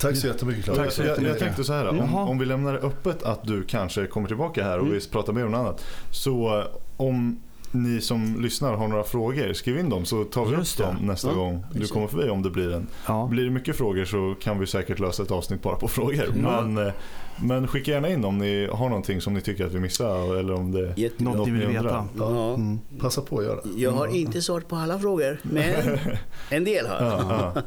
Tack 0.00 0.16
så 0.16 0.26
jättemycket 0.26 0.64
Claudia. 0.64 0.84
Tack 0.84 0.92
så 0.92 1.00
jag, 1.00 1.06
jag 1.06 1.12
jättemycket. 1.12 1.38
tänkte 1.38 1.64
så 1.64 1.72
här, 1.72 1.88
om, 1.88 2.14
om 2.14 2.38
vi 2.38 2.46
lämnar 2.46 2.72
det 2.72 2.78
öppet 2.78 3.22
att 3.22 3.44
du 3.44 3.64
kanske 3.64 4.06
kommer 4.06 4.28
tillbaka 4.28 4.64
här 4.64 4.78
och 4.78 4.86
vi 4.86 5.00
pratar 5.08 5.32
mer 5.32 5.44
om 5.44 5.50
något 5.50 5.58
annat. 5.58 5.84
Så 6.10 6.64
om 6.96 7.40
ni 7.72 8.00
som 8.00 8.40
lyssnar 8.42 8.74
har 8.74 8.88
några 8.88 9.04
frågor, 9.04 9.52
skriv 9.52 9.78
in 9.78 9.88
dem 9.88 10.04
så 10.04 10.24
tar 10.24 10.44
vi 10.44 10.52
Just 10.56 10.80
upp 10.80 10.86
det. 10.86 10.92
dem 10.92 11.06
nästa 11.06 11.28
Ja, 11.28 11.34
gång 11.34 11.64
du 11.72 11.86
kommer 11.86 12.06
förbi 12.06 12.28
om 12.30 12.42
det 12.42 12.50
blir 12.50 12.72
en. 12.74 12.86
Ja. 13.06 13.26
Blir 13.30 13.44
det 13.44 13.50
mycket 13.50 13.76
frågor 13.76 14.04
så 14.04 14.34
kan 14.40 14.58
vi 14.58 14.66
säkert 14.66 14.98
lösa 14.98 15.22
ett 15.22 15.30
avsnitt 15.30 15.62
bara 15.62 15.76
på 15.76 15.88
frågor. 15.88 16.34
Ja. 16.42 16.62
Men, 16.62 16.86
eh, 16.86 16.92
men 17.42 17.68
skicka 17.68 17.90
gärna 17.90 18.08
in 18.08 18.24
om 18.24 18.38
ni 18.38 18.68
har 18.72 18.88
någonting 18.88 19.20
som 19.20 19.34
ni 19.34 19.40
tycker 19.40 19.66
att 19.66 19.72
vi 19.72 19.80
missar 19.80 20.36
eller 20.38 20.54
om 20.54 20.72
det 20.72 20.92
Jättebra. 20.96 21.34
Något 21.34 21.48
ni 21.48 21.52
vill 21.52 21.68
veta. 21.68 22.08
Ja. 22.18 22.54
Mm. 22.54 22.78
Passa 22.98 23.20
på 23.22 23.38
att 23.38 23.44
göra. 23.44 23.58
Jag 23.76 23.90
har 23.90 24.06
inte 24.06 24.42
svarat 24.42 24.68
på 24.68 24.76
alla 24.76 24.98
frågor, 24.98 25.38
men 25.42 25.98
en 26.50 26.64
del 26.64 26.86
har 26.86 27.00
jag. 27.06 27.62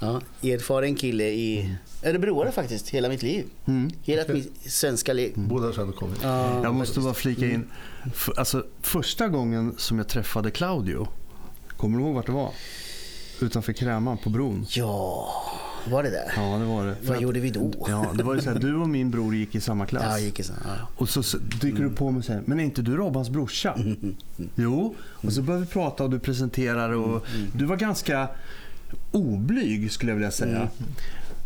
Ja, 0.00 0.20
erfaren 0.42 0.94
kille 0.94 1.24
i 1.24 1.74
Örebroare 2.04 2.52
faktiskt, 2.52 2.88
hela 2.88 3.08
mitt 3.08 3.22
liv. 3.22 3.44
Mm. 3.66 3.90
Hela 4.02 4.22
mitt 4.32 4.52
svenska 4.72 5.12
liv. 5.12 5.32
Båda 5.34 5.66
har 5.66 5.72
sedan 5.72 5.86
du 5.86 5.92
kom 5.92 6.08
hit. 6.08 6.20
Ja, 6.22 6.62
Jag 6.62 6.74
måste 6.74 7.00
bara 7.00 7.14
flika 7.14 7.46
in. 7.46 7.64
Mm. 8.08 8.34
Alltså, 8.36 8.64
första 8.82 9.28
gången 9.28 9.74
som 9.76 9.98
jag 9.98 10.08
träffade 10.08 10.50
Claudio, 10.50 11.08
kommer 11.76 11.98
du 11.98 12.04
ihåg 12.04 12.14
vart 12.14 12.26
det 12.26 12.32
var? 12.32 12.50
Utanför 13.40 13.72
Kräman 13.72 14.18
på 14.18 14.30
bron. 14.30 14.66
Ja, 14.68 15.28
var 15.90 16.02
det 16.02 16.10
där? 16.10 16.32
Ja, 16.36 16.58
det 16.58 16.64
var 16.64 16.86
det. 16.86 16.94
För 16.96 17.06
Vad 17.06 17.16
att- 17.16 17.22
gjorde 17.22 17.40
vi 17.40 17.50
då? 17.50 17.72
Ja, 17.88 18.06
det 18.14 18.22
var 18.22 18.34
ju 18.34 18.40
så 18.40 18.50
här, 18.50 18.58
du 18.58 18.76
och 18.76 18.88
min 18.88 19.10
bror 19.10 19.34
gick 19.34 19.54
i 19.54 19.60
samma 19.60 19.86
klass. 19.86 20.04
Ja, 20.06 20.18
gick 20.18 20.40
i 20.40 20.42
så. 20.42 20.52
Ja. 20.64 20.70
Och 20.96 21.08
så, 21.08 21.22
så 21.22 21.38
dyker 21.38 21.82
du 21.82 21.90
på 21.90 22.10
mig 22.10 22.18
och 22.18 22.24
säger, 22.24 22.42
men 22.46 22.60
är 22.60 22.64
inte 22.64 22.82
du 22.82 22.96
Robbans 22.96 23.30
brorsa? 23.30 23.72
Mm, 23.74 24.16
Jo. 24.54 24.94
Och 25.00 25.32
så 25.32 25.42
börjar 25.42 25.60
vi 25.60 25.66
prata 25.66 26.04
och 26.04 26.10
du 26.10 26.18
presenterar 26.18 26.90
och 26.90 27.26
Mm, 27.34 27.46
du 27.54 27.64
var 27.64 27.76
ganska 27.76 28.28
oblyg 29.12 29.92
skulle 29.92 30.10
jag 30.12 30.16
vilja 30.16 30.30
säga. 30.30 30.68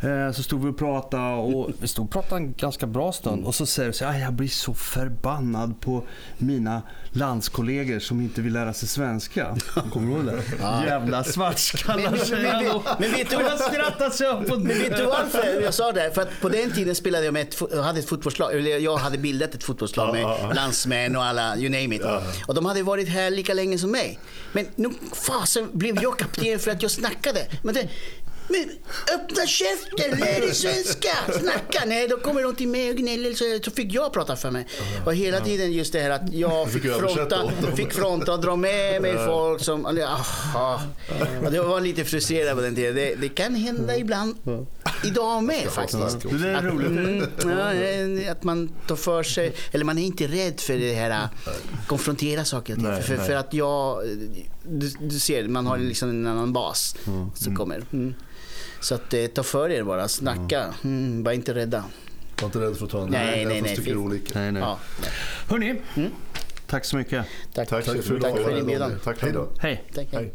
Eh, 0.02 0.32
Så 0.32 0.42
stod 0.42 0.64
vi 0.64 0.70
och 0.70 0.78
pratade 0.78 1.34
och 1.34 1.70
vi 1.80 1.88
stod 1.88 2.04
och 2.04 2.10
pratade 2.10 2.36
en 2.36 2.52
ganska 2.52 2.86
bra 2.86 3.12
stund 3.12 3.44
och 3.46 3.54
så 3.54 3.66
säger 3.66 3.88
du 3.88 3.92
så 3.92 4.04
här, 4.04 4.12
"Aj, 4.14 4.20
jag 4.20 4.32
blir 4.32 4.48
så 4.48 4.74
förbannad 4.74 5.80
på 5.80 6.04
mina 6.38 6.82
landskollegor 7.12 7.98
som 7.98 8.20
inte 8.20 8.40
vill 8.40 8.52
lära 8.52 8.72
sig 8.72 8.88
svenska. 8.88 9.56
Kommer 9.92 10.06
du 10.06 10.12
ihåg 10.12 10.26
det? 10.26 10.42
Jävla 10.86 11.24
svartskallar 11.24 12.16
säger 12.16 12.52
han 12.52 12.64
men- 12.64 12.72
då. 12.72 12.82
men 12.98 13.10
vet 13.12 13.30
du- 13.30 13.36
Och 13.36 13.42
jag 13.42 13.60
skrattar 13.60 14.10
så 14.10 14.24
jag 14.24 14.46
på 14.46 14.56
Men 14.56 14.68
vet 14.78 14.96
du 14.96 15.04
varför 15.04 15.60
jag 15.62 15.74
sa 15.74 15.92
det? 15.92 16.10
För 16.14 16.22
att 16.22 16.40
på 16.40 16.48
den 16.48 16.70
tiden 16.72 16.94
spelade 16.94 17.24
jag 17.24 17.32
med 17.34 17.42
ett, 17.42 17.60
hade 17.84 17.98
ett 17.98 18.08
fotbollslag, 18.08 18.52
eller 18.52 18.78
jag 18.78 18.96
hade 18.96 19.18
bildat 19.18 19.54
ett 19.54 19.64
fotbollslag 19.64 20.12
med 20.14 20.56
landsmän 20.56 21.16
och 21.16 21.24
alla, 21.24 21.56
you 21.56 21.68
name 21.68 21.94
it. 21.96 22.02
Och 22.46 22.54
de 22.54 22.66
hade 22.66 22.82
varit 22.82 23.08
här 23.08 23.30
lika 23.30 23.54
länge 23.54 23.78
som 23.78 23.90
mig. 23.90 24.18
Men 24.52 24.66
nu 24.76 24.90
fasen 25.26 25.68
blev 25.72 26.02
jag 26.02 26.18
kapten 26.18 26.58
för 26.58 26.70
att 26.70 26.82
jag 26.82 26.90
snackade. 26.90 27.40
Men 27.62 27.74
det, 27.74 27.88
men 28.52 28.70
öppna 29.14 29.46
käften, 29.46 30.20
lär 30.20 30.40
dig 30.40 30.54
svenska, 30.64 31.08
snacka. 31.40 31.82
Nej, 31.86 32.08
då 32.08 32.16
kommer 32.16 32.42
de 32.42 32.54
till 32.54 32.68
mig 32.68 32.90
och 32.90 32.96
gnäller 32.96 33.34
så, 33.34 33.64
så 33.64 33.70
fick 33.70 33.92
jag 33.92 34.12
prata 34.12 34.36
för 34.36 34.50
mig. 34.50 34.66
Och 35.06 35.14
hela 35.14 35.40
tiden 35.40 35.72
just 35.72 35.92
det 35.92 36.00
här 36.00 36.10
att 36.10 36.32
jag 36.32 36.70
fick 36.70 36.82
fronta, 36.82 37.52
fick 37.76 37.92
fronta 37.92 38.32
och 38.32 38.40
dra 38.40 38.56
med 38.56 39.02
mig 39.02 39.26
folk 39.26 39.64
som, 39.64 39.86
aha. 39.86 40.82
Det 41.50 41.60
var 41.62 41.80
lite 41.80 42.04
frustrerad 42.04 42.56
på 42.56 42.62
den 42.62 42.74
tiden. 42.74 42.94
Det, 42.94 43.14
det 43.14 43.28
kan 43.28 43.54
hända 43.54 43.96
ibland, 43.96 44.36
idag 45.04 45.44
med 45.44 45.68
faktiskt. 45.70 46.20
Det 46.30 46.38
där 46.38 46.54
är 46.54 46.62
roligt. 46.62 47.44
Mm, 47.44 48.32
att 48.32 48.42
man 48.42 48.70
tar 48.86 48.96
för 48.96 49.22
sig, 49.22 49.52
eller 49.72 49.84
man 49.84 49.98
är 49.98 50.02
inte 50.02 50.26
rädd 50.26 50.60
för 50.60 50.74
det 50.74 50.94
här 50.94 51.10
att 51.10 51.30
konfrontera 51.86 52.44
saker 52.44 52.72
och 52.72 52.78
ting. 52.78 53.02
För, 53.02 53.16
för 53.16 53.34
att 53.34 53.54
jag, 53.54 54.02
du, 54.62 54.88
du 55.00 55.18
ser, 55.18 55.48
man 55.48 55.66
har 55.66 55.78
liksom 55.78 56.08
en 56.10 56.26
annan 56.26 56.52
bas 56.52 56.96
som 57.34 57.56
kommer. 57.56 57.82
Mm. 57.92 58.14
Så 58.82 58.94
att 58.94 59.14
eh, 59.14 59.26
ta 59.26 59.42
för 59.42 59.70
er 59.70 59.82
bara, 59.82 60.08
snacka, 60.08 60.74
mm, 60.84 61.24
var 61.24 61.32
inte 61.32 61.54
rädda. 61.54 61.84
Var 62.40 62.46
inte 62.46 62.60
rädd 62.60 62.76
för 62.76 62.84
att 62.84 62.90
ta 62.90 63.02
en 63.02 63.08
Nej, 63.08 63.44
nej, 63.44 63.62
nej, 63.62 63.76
tycker 63.76 63.96
olika. 63.96 64.38
Nej, 64.38 64.52
nej. 64.52 64.62
Ja, 64.62 64.78
Hörni, 65.48 65.80
tack 66.66 66.84
så 66.84 66.96
mycket. 66.96 67.26
tack. 67.54 67.68
Tack 67.68 67.84
för 67.84 68.16
idag. 68.16 68.58
Inbjudan. 68.58 68.98
Tack 69.04 69.22
Hej 69.22 69.32
då. 69.32 69.48
Hej. 69.58 69.84
Tack, 69.94 70.08
hej. 70.12 70.22
Hej. 70.22 70.32